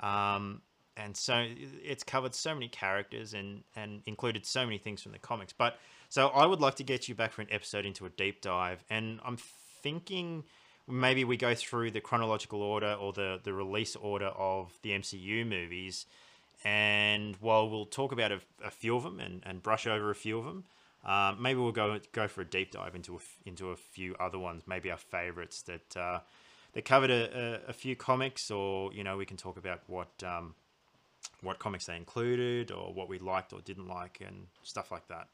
um, 0.00 0.62
and 0.96 1.16
so 1.16 1.46
it's 1.82 2.04
covered 2.04 2.34
so 2.34 2.54
many 2.54 2.68
characters 2.68 3.34
and 3.34 3.62
and 3.76 4.02
included 4.06 4.46
so 4.46 4.64
many 4.64 4.78
things 4.78 5.02
from 5.02 5.12
the 5.12 5.18
comics. 5.18 5.52
But 5.52 5.78
so 6.08 6.28
I 6.28 6.46
would 6.46 6.60
like 6.60 6.76
to 6.76 6.84
get 6.84 7.08
you 7.08 7.14
back 7.14 7.32
for 7.32 7.42
an 7.42 7.48
episode 7.50 7.84
into 7.84 8.06
a 8.06 8.10
deep 8.10 8.40
dive, 8.40 8.84
and 8.90 9.20
I'm 9.24 9.36
thinking 9.82 10.44
maybe 10.86 11.24
we 11.24 11.36
go 11.36 11.54
through 11.54 11.90
the 11.90 12.00
chronological 12.00 12.62
order 12.62 12.92
or 12.94 13.12
the 13.12 13.40
the 13.42 13.52
release 13.52 13.96
order 13.96 14.26
of 14.26 14.72
the 14.82 14.90
MCU 14.90 15.46
movies, 15.46 16.06
and 16.64 17.36
while 17.36 17.68
we'll 17.68 17.86
talk 17.86 18.12
about 18.12 18.32
a, 18.32 18.40
a 18.64 18.70
few 18.70 18.96
of 18.96 19.02
them 19.02 19.20
and, 19.20 19.42
and 19.44 19.62
brush 19.62 19.86
over 19.86 20.10
a 20.10 20.14
few 20.14 20.38
of 20.38 20.44
them. 20.44 20.64
Um, 21.06 21.42
maybe 21.42 21.60
we'll 21.60 21.72
go 21.72 22.00
go 22.12 22.28
for 22.28 22.40
a 22.40 22.46
deep 22.46 22.70
dive 22.70 22.94
into 22.94 23.16
a, 23.16 23.18
into 23.44 23.68
a 23.68 23.76
few 23.76 24.14
other 24.18 24.38
ones, 24.38 24.62
maybe 24.66 24.90
our 24.90 24.96
favorites 24.96 25.60
that 25.62 25.94
uh, 25.94 26.20
that 26.72 26.86
covered 26.86 27.10
a, 27.10 27.60
a, 27.66 27.70
a, 27.70 27.72
few 27.74 27.94
comics, 27.94 28.50
or 28.50 28.90
you 28.92 29.04
know, 29.04 29.18
we 29.18 29.26
can 29.26 29.36
talk 29.36 29.58
about 29.58 29.80
what 29.86 30.08
um, 30.24 30.54
what 31.44 31.58
comics 31.58 31.86
they 31.86 31.96
included, 31.96 32.70
or 32.70 32.92
what 32.92 33.08
we 33.08 33.18
liked 33.18 33.52
or 33.52 33.60
didn't 33.60 33.88
like, 33.88 34.22
and 34.26 34.46
stuff 34.62 34.90
like 34.90 35.06
that. 35.08 35.28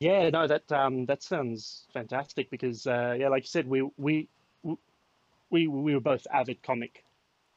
Yeah, 0.00 0.30
no, 0.30 0.46
that 0.48 0.70
um, 0.72 1.06
that 1.06 1.22
sounds 1.22 1.86
fantastic 1.92 2.50
because 2.50 2.86
uh, 2.86 3.14
yeah, 3.18 3.28
like 3.28 3.44
you 3.44 3.48
said, 3.48 3.68
we 3.68 3.88
we 3.96 4.28
we 5.50 5.68
we 5.68 5.94
were 5.94 6.00
both 6.00 6.26
avid 6.32 6.62
comic 6.62 7.04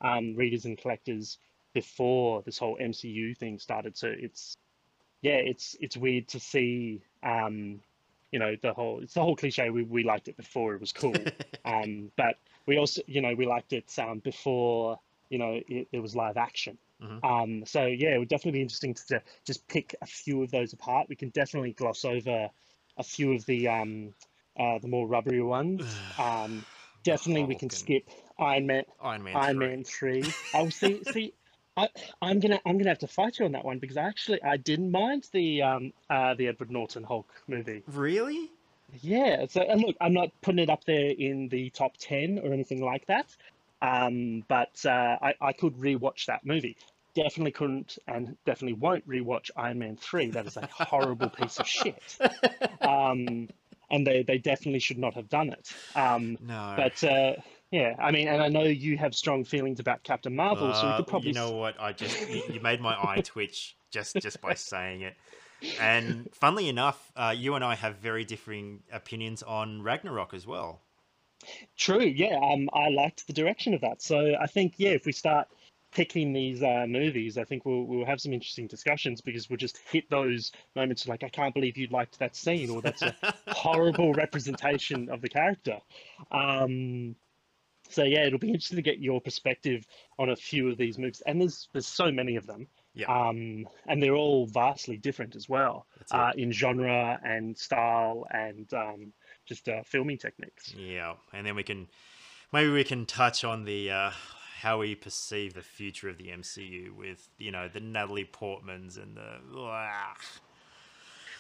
um, 0.02 0.36
readers 0.36 0.66
and 0.66 0.78
collectors 0.78 1.40
before 1.74 2.44
this 2.44 2.57
whole 2.57 2.78
MCU 2.80 3.36
thing 3.36 3.57
started. 3.57 3.98
So 3.98 4.10
it's 4.12 4.56
yeah, 5.22 5.38
it's 5.38 5.76
it's 5.80 5.98
weird 5.98 6.28
to 6.30 6.40
see 6.40 7.02
um, 7.24 7.82
you 8.32 8.38
know 8.38 8.56
the 8.62 8.74
whole 8.74 8.99
it's 9.02 9.16
the 9.16 9.22
whole 9.22 9.36
cliche. 9.36 9.70
We 9.70 9.84
we 9.84 10.03
liked 10.03 10.28
it 10.28 10.38
before 10.38 10.76
it 10.76 10.82
was 10.82 10.91
cool, 10.91 11.16
um, 11.66 12.12
but 12.16 12.36
we 12.68 12.78
also 12.78 13.02
you 13.07 13.22
know 13.22 13.34
we 13.34 13.48
liked 13.48 13.74
it 13.74 13.91
um, 13.98 14.20
before 14.20 14.99
you 15.30 15.38
know 15.38 15.60
it, 15.68 15.88
it 15.91 15.99
was 15.99 16.15
live 16.15 16.38
action. 16.38 16.77
Mm-hmm. 17.02 17.26
Um, 17.26 17.65
so 17.65 17.85
yeah, 17.85 18.15
it 18.15 18.19
would 18.19 18.30
definitely 18.30 18.60
be 18.60 18.61
interesting 18.61 18.93
to 19.10 19.22
just 19.45 19.68
pick 19.68 19.95
a 20.02 20.06
few 20.06 20.43
of 20.43 20.52
those 20.52 20.73
apart. 20.73 21.07
We 21.10 21.15
can 21.15 21.30
definitely 21.30 21.73
gloss 21.73 22.06
over 22.06 22.49
a 22.97 23.03
few 23.03 23.34
of 23.34 23.45
the 23.45 23.68
um, 23.68 24.14
uh, 24.57 24.80
the 24.80 24.88
more 24.88 25.07
rubbery 25.07 25.41
ones. 25.41 25.84
Um, 26.19 26.65
definitely, 27.03 27.43
we 27.43 27.56
can 27.56 27.69
skip 27.69 28.10
Iron 28.39 28.65
Man. 28.68 28.84
Iron 29.02 29.23
Man. 29.23 29.35
Iron 29.35 29.57
3. 29.57 29.68
Man 29.68 29.84
three. 29.84 30.23
Oh, 30.53 30.69
see, 30.69 31.03
see, 31.11 31.34
I, 31.77 31.89
am 32.22 32.39
gonna 32.39 32.60
I'm 32.65 32.77
gonna 32.77 32.89
have 32.89 32.99
to 32.99 33.07
fight 33.07 33.39
you 33.39 33.45
on 33.45 33.52
that 33.52 33.65
one 33.65 33.80
because 33.80 33.97
I 33.97 34.03
actually 34.03 34.41
I 34.41 34.57
didn't 34.57 34.91
mind 34.91 35.27
the 35.34 35.61
um 35.61 35.93
uh 36.10 36.34
the 36.34 36.47
Edward 36.47 36.72
Norton 36.72 37.03
Hulk 37.03 37.27
movie. 37.47 37.84
Really? 37.88 38.49
Yeah. 39.02 39.45
So 39.49 39.61
and 39.61 39.81
look, 39.81 39.95
I'm 39.99 40.14
not 40.14 40.30
putting 40.41 40.60
it 40.60 40.69
up 40.69 40.85
there 40.85 41.10
in 41.10 41.49
the 41.49 41.69
top 41.72 41.97
ten 41.99 42.39
or 42.39 42.53
anything 42.53 42.84
like 42.84 43.07
that. 43.07 43.35
Um, 43.86 44.44
but 44.48 44.86
uh, 44.86 45.18
I, 45.22 45.34
I 45.41 45.53
could 45.53 45.76
rewatch 45.76 46.26
that 46.26 46.45
movie. 46.45 46.78
Definitely 47.14 47.52
couldn't 47.52 47.98
and 48.07 48.36
definitely 48.45 48.74
won't 48.74 49.07
rewatch 49.07 49.49
Iron 49.56 49.80
Man 49.80 49.95
3. 49.95 50.32
That 50.32 50.48
is 50.48 50.57
a 50.57 50.68
horrible 50.72 51.30
piece 51.30 51.60
of 51.60 51.68
shit. 51.68 52.18
Um, 52.82 53.49
and 53.90 54.06
they, 54.06 54.24
they 54.24 54.38
definitely 54.38 54.80
should 54.80 54.98
not 54.98 55.14
have 55.16 55.28
done 55.30 55.49
it. 55.49 55.74
Um, 55.95 56.38
no. 56.41 56.74
But 56.76 57.03
uh, 57.03 57.34
yeah, 57.72 57.95
I 57.99 58.12
mean, 58.12 58.28
and 58.28 58.41
I 58.41 58.48
know 58.48 58.64
you 58.64 58.98
have 58.98 59.16
strong 59.16 59.44
feelings 59.44 59.80
about 59.80 60.03
Captain 60.03 60.36
Marvel, 60.36 60.68
uh, 60.68 60.74
so 60.74 60.90
we 60.91 60.98
could 60.98 61.07
probably. 61.07 61.30
You 61.30 61.34
know 61.36 61.52
what? 61.52 61.80
I 61.80 61.94
just 61.94 62.30
you, 62.30 62.44
you 62.53 62.60
made 62.60 62.80
my 62.82 62.95
eye 62.95 63.22
twitch 63.24 63.76
just 63.91 64.16
just 64.18 64.41
by 64.41 64.53
saying 64.53 65.02
it. 65.02 65.16
And 65.80 66.30
funnily 66.34 66.70
enough, 66.70 67.12
uh, 67.16 67.34
you 67.36 67.56
and 67.56 67.64
I 67.64 67.76
have 67.76 67.98
very 67.98 68.24
differing 68.24 68.84
opinions 68.91 69.41
on 69.44 69.82
Ragnarok 69.82 70.34
as 70.34 70.45
well. 70.45 70.82
True. 71.78 72.03
Yeah. 72.03 72.40
Um, 72.41 72.70
I 72.74 72.90
liked 72.90 73.28
the 73.28 73.34
direction 73.34 73.74
of 73.74 73.82
that. 73.82 74.02
So 74.02 74.36
I 74.40 74.48
think 74.48 74.76
yeah, 74.78 74.91
if 74.91 75.06
we 75.06 75.12
start 75.12 75.48
picking 75.91 76.34
these 76.34 76.62
uh, 76.62 76.86
movies, 76.88 77.38
I 77.38 77.44
think 77.44 77.66
we'll 77.66 77.84
we'll 77.84 78.06
have 78.06 78.20
some 78.20 78.34
interesting 78.34 78.68
discussions 78.68 79.22
because 79.22 79.49
we'll 79.49 79.57
just 79.57 79.80
hit 79.90 80.10
those 80.10 80.52
moments 80.76 81.07
like 81.07 81.24
I 81.24 81.30
can't 81.30 81.53
believe 81.53 81.78
you 81.78 81.88
liked 81.88 82.20
that 82.20 82.36
scene 82.36 82.70
or 82.70 82.82
that's 82.82 83.02
a 83.02 83.16
horrible 83.48 84.14
representation 84.14 85.10
of 85.10 85.22
the 85.22 85.30
character. 85.30 85.80
Um, 86.32 87.16
so 87.90 88.03
yeah, 88.03 88.26
it'll 88.26 88.40
be 88.40 88.48
interesting 88.48 88.78
to 88.78 88.82
get 88.82 88.99
your 88.99 89.22
perspective 89.22 89.86
on 90.18 90.30
a 90.30 90.36
few 90.36 90.70
of 90.70 90.78
these 90.78 90.98
movies, 90.98 91.22
and 91.26 91.41
there's 91.41 91.70
there's 91.72 91.88
so 91.88 92.12
many 92.12 92.36
of 92.36 92.45
them. 92.45 92.68
Yeah. 92.94 93.07
Um, 93.07 93.68
and 93.88 94.02
they're 94.02 94.16
all 94.16 94.48
vastly 94.48 94.95
different 94.95 95.36
as 95.36 95.49
well 95.49 95.86
uh, 96.12 96.32
in 96.38 96.53
genre 96.53 97.20
and 97.26 97.57
style 97.57 98.26
and 98.32 98.74
um, 98.74 99.12
just 99.45 99.67
uh, 99.69 99.84
filming 99.84 100.17
techniques. 100.17 100.73
Yeah, 100.77 101.13
and 101.34 101.45
then 101.45 101.55
we 101.55 101.63
can 101.63 101.88
maybe 102.51 102.72
we 102.72 102.84
can 102.84 103.05
touch 103.05 103.43
on 103.43 103.65
the 103.65 103.91
uh, 103.91 104.11
how 104.61 104.80
we 104.80 104.95
perceive 104.95 105.53
the 105.53 105.61
future 105.61 106.09
of 106.09 106.17
the 106.17 106.27
MCU 106.27 106.95
with 106.95 107.30
you 107.38 107.51
know 107.51 107.67
the 107.67 107.80
Natalie 107.80 108.30
Portmans 108.31 109.01
and 109.01 109.17
the. 109.17 109.59
Uh... 109.59 110.13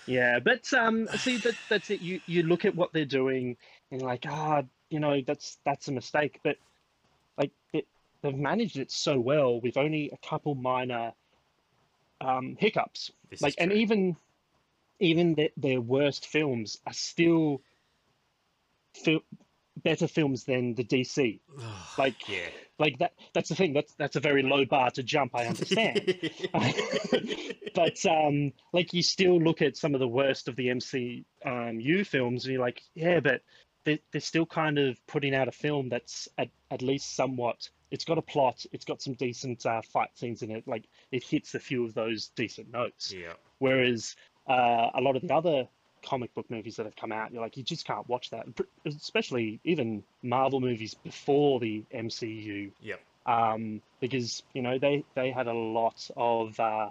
Yeah, 0.07 0.39
but 0.39 0.71
um, 0.73 1.07
see 1.17 1.37
that 1.37 1.55
that's 1.69 1.89
it. 1.89 2.01
You 2.01 2.21
you 2.27 2.43
look 2.43 2.65
at 2.65 2.75
what 2.75 2.93
they're 2.93 3.05
doing 3.05 3.57
and 3.91 4.01
you're 4.01 4.09
like, 4.09 4.25
ah, 4.27 4.61
oh, 4.61 4.67
you 4.89 4.99
know, 4.99 5.21
that's 5.25 5.57
that's 5.65 5.87
a 5.87 5.91
mistake. 5.91 6.39
But 6.43 6.57
like 7.37 7.51
it, 7.73 7.87
they've 8.21 8.35
managed 8.35 8.77
it 8.77 8.91
so 8.91 9.19
well 9.19 9.59
with 9.59 9.77
only 9.77 10.11
a 10.11 10.27
couple 10.27 10.55
minor 10.55 11.13
um, 12.21 12.55
hiccups. 12.59 13.11
This 13.29 13.41
like, 13.41 13.55
and 13.57 13.73
even 13.73 14.15
even 14.99 15.35
the, 15.35 15.51
their 15.57 15.81
worst 15.81 16.27
films 16.27 16.79
are 16.85 16.93
still 16.93 17.61
fil- 19.03 19.23
better 19.83 20.07
films 20.07 20.43
than 20.45 20.73
the 20.75 20.83
DC. 20.83 21.39
like 21.97 22.27
yeah. 22.27 22.49
like 22.79 22.97
that 22.99 23.13
that's 23.33 23.49
the 23.49 23.55
thing. 23.55 23.73
That's 23.73 23.93
that's 23.95 24.15
a 24.15 24.19
very 24.19 24.43
low 24.43 24.65
bar 24.65 24.91
to 24.91 25.03
jump, 25.03 25.35
I 25.35 25.45
understand. 25.45 26.31
but 27.75 28.05
um 28.05 28.53
like 28.73 28.93
you 28.93 29.03
still 29.03 29.39
look 29.39 29.61
at 29.61 29.77
some 29.77 29.93
of 29.93 29.99
the 29.99 30.07
worst 30.07 30.47
of 30.47 30.55
the 30.55 30.67
MCU 30.67 32.07
films 32.07 32.45
and 32.45 32.53
you're 32.53 32.61
like, 32.61 32.81
yeah, 32.93 33.19
but 33.19 33.41
they're, 33.85 33.99
they're 34.11 34.21
still 34.21 34.45
kind 34.45 34.77
of 34.77 34.97
putting 35.07 35.33
out 35.33 35.47
a 35.47 35.51
film 35.51 35.89
that's 35.89 36.27
at, 36.37 36.49
at 36.71 36.81
least 36.81 37.15
somewhat 37.15 37.69
it's 37.91 38.03
got 38.03 38.17
a 38.17 38.21
plot 38.21 38.65
it's 38.71 38.83
got 38.83 39.01
some 39.01 39.13
decent 39.13 39.65
uh, 39.65 39.81
fight 39.93 40.09
scenes 40.15 40.41
in 40.41 40.51
it 40.51 40.67
like 40.67 40.85
it 41.11 41.23
hits 41.23 41.53
a 41.55 41.59
few 41.59 41.85
of 41.85 41.93
those 41.93 42.29
decent 42.35 42.69
notes 42.71 43.13
yeah 43.13 43.33
whereas 43.59 44.15
uh, 44.49 44.89
a 44.93 45.01
lot 45.01 45.15
of 45.15 45.21
the 45.21 45.33
other 45.33 45.67
comic 46.05 46.33
book 46.33 46.49
movies 46.49 46.75
that 46.77 46.85
have 46.85 46.95
come 46.95 47.11
out. 47.11 47.31
You're 47.31 47.41
like, 47.41 47.57
you 47.57 47.63
just 47.63 47.85
can't 47.85 48.07
watch 48.07 48.29
that, 48.29 48.45
especially 48.85 49.59
even 49.63 50.03
Marvel 50.23 50.61
movies 50.61 50.93
before 50.93 51.59
the 51.59 51.83
MCU. 51.93 52.71
Yep. 52.81 53.01
Um, 53.25 53.81
because 53.99 54.43
you 54.53 54.61
know 54.61 54.77
they 54.77 55.03
they 55.15 55.31
had 55.31 55.47
a 55.47 55.53
lot 55.53 56.09
of 56.15 56.59
uh, 56.59 56.89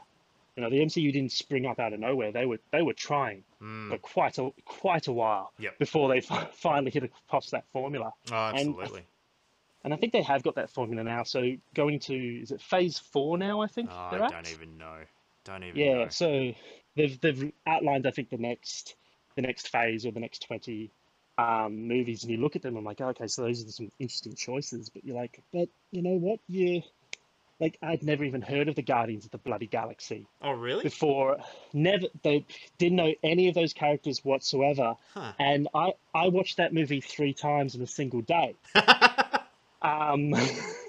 you 0.57 0.63
know 0.63 0.71
the 0.71 0.81
MCU 0.81 1.13
didn't 1.13 1.33
spring 1.33 1.67
up 1.67 1.79
out 1.79 1.93
of 1.93 2.01
nowhere. 2.01 2.33
They 2.33 2.45
were 2.45 2.59
they 2.73 2.83
were 2.83 2.93
trying 2.93 3.45
mm. 3.63 3.89
for 3.89 3.99
quite 3.99 4.39
a 4.39 4.51
quite 4.65 5.07
a 5.07 5.13
while 5.13 5.53
yep. 5.59 5.79
before 5.79 6.09
they 6.09 6.21
finally 6.53 6.91
hit 6.91 7.05
across 7.05 7.51
that 7.51 7.65
formula. 7.73 8.13
Oh, 8.33 8.35
absolutely. 8.35 8.99
And, 8.99 9.07
and 9.85 9.95
I 9.95 9.97
think 9.97 10.13
they 10.13 10.23
have 10.23 10.43
got 10.43 10.57
that 10.57 10.71
formula 10.71 11.05
now. 11.05 11.25
So 11.25 11.53
going 11.75 12.01
to 12.01 12.15
is 12.15 12.51
it 12.51 12.61
Phase 12.61 12.99
Four 12.99 13.39
now? 13.39 13.61
I 13.61 13.67
think. 13.67 13.91
Oh, 13.93 14.09
I 14.13 14.19
don't 14.19 14.33
at? 14.33 14.51
even 14.51 14.79
know. 14.79 14.97
Don't 15.45 15.63
even. 15.63 15.79
Yeah. 15.79 16.05
Know. 16.05 16.09
So 16.09 16.53
they've 16.97 17.21
they've 17.21 17.53
outlined 17.67 18.07
I 18.07 18.11
think 18.11 18.31
the 18.31 18.39
next 18.39 18.97
the 19.37 19.43
next 19.43 19.69
phase 19.69 20.07
or 20.07 20.13
the 20.13 20.21
next 20.21 20.47
20 20.47 20.91
um, 21.37 21.89
movies 21.89 22.23
and 22.23 22.31
you 22.31 22.39
look 22.39 22.55
at 22.57 22.63
them 22.63 22.77
I'm 22.77 22.85
like 22.85 23.01
oh, 23.01 23.09
okay 23.09 23.27
so 23.27 23.43
those 23.43 23.65
are 23.65 23.71
some 23.71 23.91
interesting 23.99 24.35
choices 24.35 24.91
but 24.91 25.05
you're 25.05 25.17
like 25.17 25.43
but 25.53 25.69
you 25.91 26.03
know 26.03 26.17
what? 26.17 26.39
You 26.49 26.83
like 27.61 27.79
I'd 27.83 28.03
never 28.03 28.25
even 28.25 28.43
heard 28.43 28.69
of 28.69 28.75
the 28.75 28.83
Guardians 28.83 29.25
of 29.25 29.31
the 29.31 29.39
Bloody 29.39 29.67
Galaxy 29.67 30.27
oh 30.43 30.53
really? 30.53 30.83
before. 30.83 31.39
Never 31.73 32.07
they 32.23 32.47
didn't 32.79 32.97
know 32.97 33.15
any 33.23 33.49
of 33.49 33.55
those 33.55 33.73
characters 33.73 34.25
whatsoever. 34.25 34.95
Huh. 35.15 35.33
and 35.39 35.69
I 35.75 35.95
I 36.15 36.29
watched 36.29 36.59
that 36.59 36.73
movie 36.73 37.01
three 37.01 37.33
times 37.33 37.75
in 37.75 37.83
a 37.83 37.87
single 37.87 38.21
day. 38.21 38.55
Um 39.83 40.35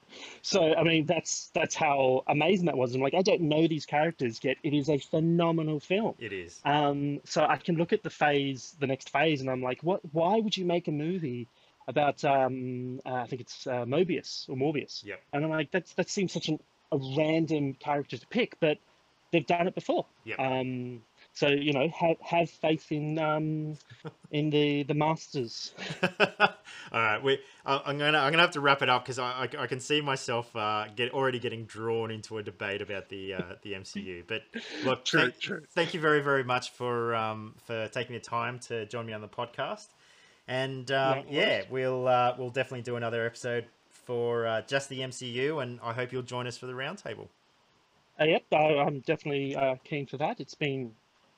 so 0.45 0.75
I 0.75 0.83
mean, 0.83 1.07
that's 1.07 1.49
that's 1.55 1.73
how 1.73 2.23
amazing 2.27 2.67
that 2.67 2.77
was. 2.77 2.93
I'm 2.93 3.01
like, 3.01 3.15
I 3.15 3.23
don't 3.23 3.41
know 3.41 3.67
these 3.67 3.87
characters 3.87 4.39
yet. 4.43 4.57
It 4.61 4.75
is 4.75 4.89
a 4.89 4.99
phenomenal 4.99 5.79
film. 5.79 6.13
It 6.19 6.31
is. 6.31 6.61
Um, 6.63 7.19
so 7.25 7.43
I 7.43 7.57
can 7.57 7.77
look 7.77 7.93
at 7.93 8.03
the 8.03 8.11
phase, 8.11 8.75
the 8.79 8.85
next 8.85 9.09
phase, 9.09 9.41
and 9.41 9.49
I'm 9.49 9.63
like, 9.63 9.81
what? 9.81 10.01
Why 10.11 10.39
would 10.39 10.55
you 10.55 10.63
make 10.63 10.87
a 10.87 10.91
movie 10.91 11.47
about? 11.87 12.23
Um, 12.23 12.99
uh, 13.07 13.13
I 13.13 13.25
think 13.25 13.41
it's 13.41 13.65
uh, 13.65 13.85
Mobius 13.85 14.47
or 14.47 14.55
Morbius. 14.55 15.03
Yep. 15.03 15.19
And 15.33 15.45
I'm 15.45 15.49
like, 15.49 15.71
that's 15.71 15.93
that 15.93 16.11
seems 16.11 16.31
such 16.31 16.47
an, 16.49 16.59
a 16.91 16.99
random 17.17 17.73
character 17.73 18.15
to 18.15 18.27
pick, 18.27 18.59
but 18.59 18.77
they've 19.31 19.47
done 19.47 19.67
it 19.67 19.73
before. 19.73 20.05
Yep. 20.25 20.39
Um, 20.39 21.01
so 21.35 21.49
you 21.49 21.73
know, 21.73 21.87
have 21.89 22.17
have 22.21 22.49
faith 22.49 22.91
in 22.91 23.19
um, 23.19 23.77
in 24.31 24.49
the 24.49 24.83
the 24.83 24.93
masters. 24.93 25.73
All 26.41 26.49
right, 26.93 27.21
we. 27.21 27.39
I'm 27.65 27.97
gonna 27.97 28.17
I'm 28.19 28.31
gonna 28.31 28.43
have 28.43 28.51
to 28.51 28.61
wrap 28.61 28.81
it 28.81 28.89
up 28.89 29.03
because 29.03 29.19
I, 29.19 29.49
I, 29.57 29.63
I 29.63 29.67
can 29.67 29.79
see 29.79 29.99
myself 29.99 30.55
uh, 30.55 30.85
get 30.95 31.13
already 31.13 31.39
getting 31.39 31.65
drawn 31.65 32.09
into 32.09 32.37
a 32.37 32.43
debate 32.43 32.81
about 32.81 33.09
the 33.09 33.33
uh, 33.33 33.41
the 33.63 33.73
MCU. 33.73 34.23
But 34.25 34.43
look, 34.85 35.03
True, 35.03 35.21
thank, 35.21 35.39
true. 35.39 35.63
thank 35.71 35.93
you 35.93 35.99
very 35.99 36.21
very 36.21 36.43
much 36.43 36.71
for 36.71 37.13
um, 37.15 37.55
for 37.65 37.89
taking 37.89 38.13
the 38.13 38.21
time 38.21 38.59
to 38.59 38.85
join 38.85 39.05
me 39.05 39.13
on 39.13 39.21
the 39.21 39.27
podcast. 39.27 39.87
And 40.47 40.89
um, 40.91 41.19
No 41.19 41.25
yeah, 41.29 41.63
we'll 41.69 42.07
uh, 42.07 42.35
we'll 42.37 42.49
definitely 42.49 42.83
do 42.83 42.95
another 42.95 43.25
episode 43.25 43.65
for 43.89 44.47
uh, 44.47 44.61
just 44.61 44.87
the 44.87 44.99
MCU, 45.01 45.61
and 45.61 45.79
I 45.83 45.91
hope 45.91 46.13
you'll 46.13 46.21
join 46.21 46.47
us 46.47 46.57
for 46.57 46.67
the 46.67 46.73
roundtable. 46.73 47.27
Uh, 48.19 48.25
yep, 48.25 48.43
I, 48.53 48.77
I'm 48.77 49.01
definitely 49.01 49.55
uh, 49.55 49.75
keen 49.83 50.05
for 50.05 50.17
that. 50.17 50.39
It's 50.39 50.55
been 50.55 50.93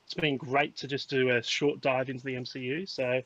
it's 0.08 0.14
been 0.14 0.38
great 0.38 0.74
to 0.74 0.88
just 0.88 1.10
do 1.10 1.36
a 1.36 1.42
short 1.42 1.82
dive 1.82 2.08
into 2.08 2.24
the 2.24 2.34
MCU. 2.34 2.88
So 2.88 3.20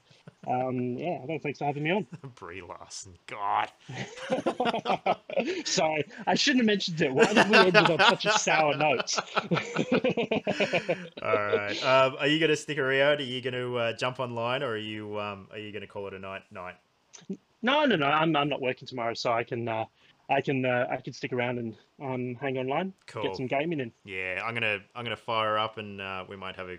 um, 0.49 0.99
yeah, 0.99 1.21
no, 1.29 1.39
thanks 1.39 1.61
for 1.61 1.67
having 1.67 1.85
me 1.85 1.93
on. 1.93 2.09
Brie 2.35 2.61
Larson, 2.61 3.15
God. 3.29 3.71
Sorry, 5.65 6.05
I 6.27 6.35
shouldn't 6.35 6.63
have 6.63 6.67
mentioned 6.67 7.01
it. 7.01 7.15
Why 7.15 7.33
did 7.33 7.49
we 7.49 7.57
end 7.57 7.77
on 7.77 8.01
such 8.01 8.27
a 8.27 8.37
sour 8.37 8.77
note? 8.77 9.17
All 11.23 11.47
right. 11.47 11.85
Um, 11.85 12.17
are 12.19 12.27
you 12.27 12.41
going 12.41 12.51
to 12.51 12.57
stick 12.57 12.79
around? 12.79 13.21
Are 13.21 13.23
you 13.23 13.41
going 13.41 13.55
to 13.55 13.79
uh, 13.79 13.93
jump 13.93 14.19
online, 14.19 14.65
or 14.65 14.71
are 14.71 14.77
you 14.77 15.21
um, 15.21 15.47
are 15.53 15.59
you 15.59 15.71
going 15.71 15.83
to 15.83 15.87
call 15.87 16.09
it 16.09 16.15
a 16.15 16.19
night? 16.19 16.43
Night. 16.51 16.75
no, 17.63 17.85
no, 17.85 17.95
no. 17.95 18.07
I'm 18.07 18.35
I'm 18.35 18.49
not 18.49 18.61
working 18.61 18.89
tomorrow, 18.89 19.15
so 19.15 19.33
I 19.33 19.45
can 19.45 19.69
uh, 19.69 19.85
I 20.31 20.41
can 20.41 20.65
uh, 20.65 20.87
I 20.91 20.97
can 20.97 21.13
stick 21.13 21.33
around 21.33 21.59
and 21.59 21.77
um, 22.01 22.35
hang 22.41 22.57
online, 22.59 22.93
Cool. 23.07 23.23
get 23.25 23.37
some 23.37 23.47
gaming 23.47 23.81
in. 23.81 23.93
Yeah, 24.05 24.41
I'm 24.45 24.55
gonna 24.55 24.79
I'm 24.95 25.05
gonna 25.05 25.17
fire 25.17 25.59
up, 25.59 25.79
and 25.79 26.01
uh, 26.01 26.25
we 26.29 26.37
might 26.37 26.57
have 26.57 26.69
a 26.69 26.79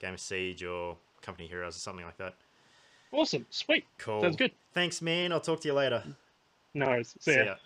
game 0.00 0.14
of 0.14 0.20
Siege 0.20 0.62
or 0.64 0.96
Company 1.20 1.48
Heroes 1.48 1.76
or 1.76 1.80
something 1.80 2.04
like 2.04 2.18
that. 2.18 2.34
Awesome, 3.12 3.44
sweet, 3.50 3.84
Cool. 3.98 4.20
sounds 4.22 4.36
good. 4.36 4.52
Thanks, 4.72 5.02
man. 5.02 5.32
I'll 5.32 5.40
talk 5.40 5.60
to 5.62 5.68
you 5.68 5.74
later. 5.74 6.02
No 6.74 6.86
worries. 6.86 7.14
See 7.20 7.34
ya. 7.34 7.56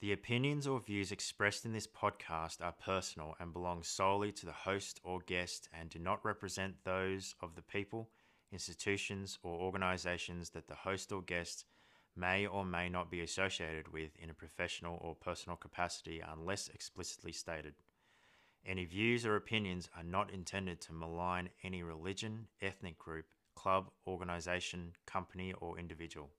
The 0.00 0.12
opinions 0.12 0.66
or 0.66 0.78
views 0.80 1.10
expressed 1.12 1.64
in 1.66 1.72
this 1.72 1.86
podcast 1.86 2.62
are 2.64 2.72
personal 2.72 3.34
and 3.40 3.52
belong 3.52 3.82
solely 3.82 4.30
to 4.32 4.46
the 4.46 4.52
host 4.52 5.00
or 5.02 5.18
guest 5.26 5.68
and 5.78 5.90
do 5.90 5.98
not 5.98 6.24
represent 6.24 6.76
those 6.84 7.34
of 7.42 7.56
the 7.56 7.62
people, 7.62 8.08
institutions, 8.52 9.38
or 9.42 9.58
organizations 9.58 10.50
that 10.50 10.68
the 10.68 10.74
host 10.76 11.10
or 11.12 11.20
guest 11.22 11.64
may 12.18 12.46
or 12.46 12.64
may 12.64 12.88
not 12.88 13.10
be 13.10 13.20
associated 13.20 13.92
with 13.92 14.10
in 14.20 14.30
a 14.30 14.34
professional 14.34 14.98
or 15.00 15.14
personal 15.14 15.56
capacity 15.56 16.20
unless 16.20 16.68
explicitly 16.68 17.32
stated. 17.32 17.74
Any 18.66 18.84
views 18.84 19.24
or 19.24 19.36
opinions 19.36 19.88
are 19.96 20.02
not 20.02 20.32
intended 20.32 20.80
to 20.82 20.92
malign 20.92 21.48
any 21.62 21.82
religion, 21.82 22.48
ethnic 22.60 22.98
group, 22.98 23.26
club, 23.54 23.90
organization, 24.06 24.92
company, 25.06 25.54
or 25.60 25.78
individual. 25.78 26.30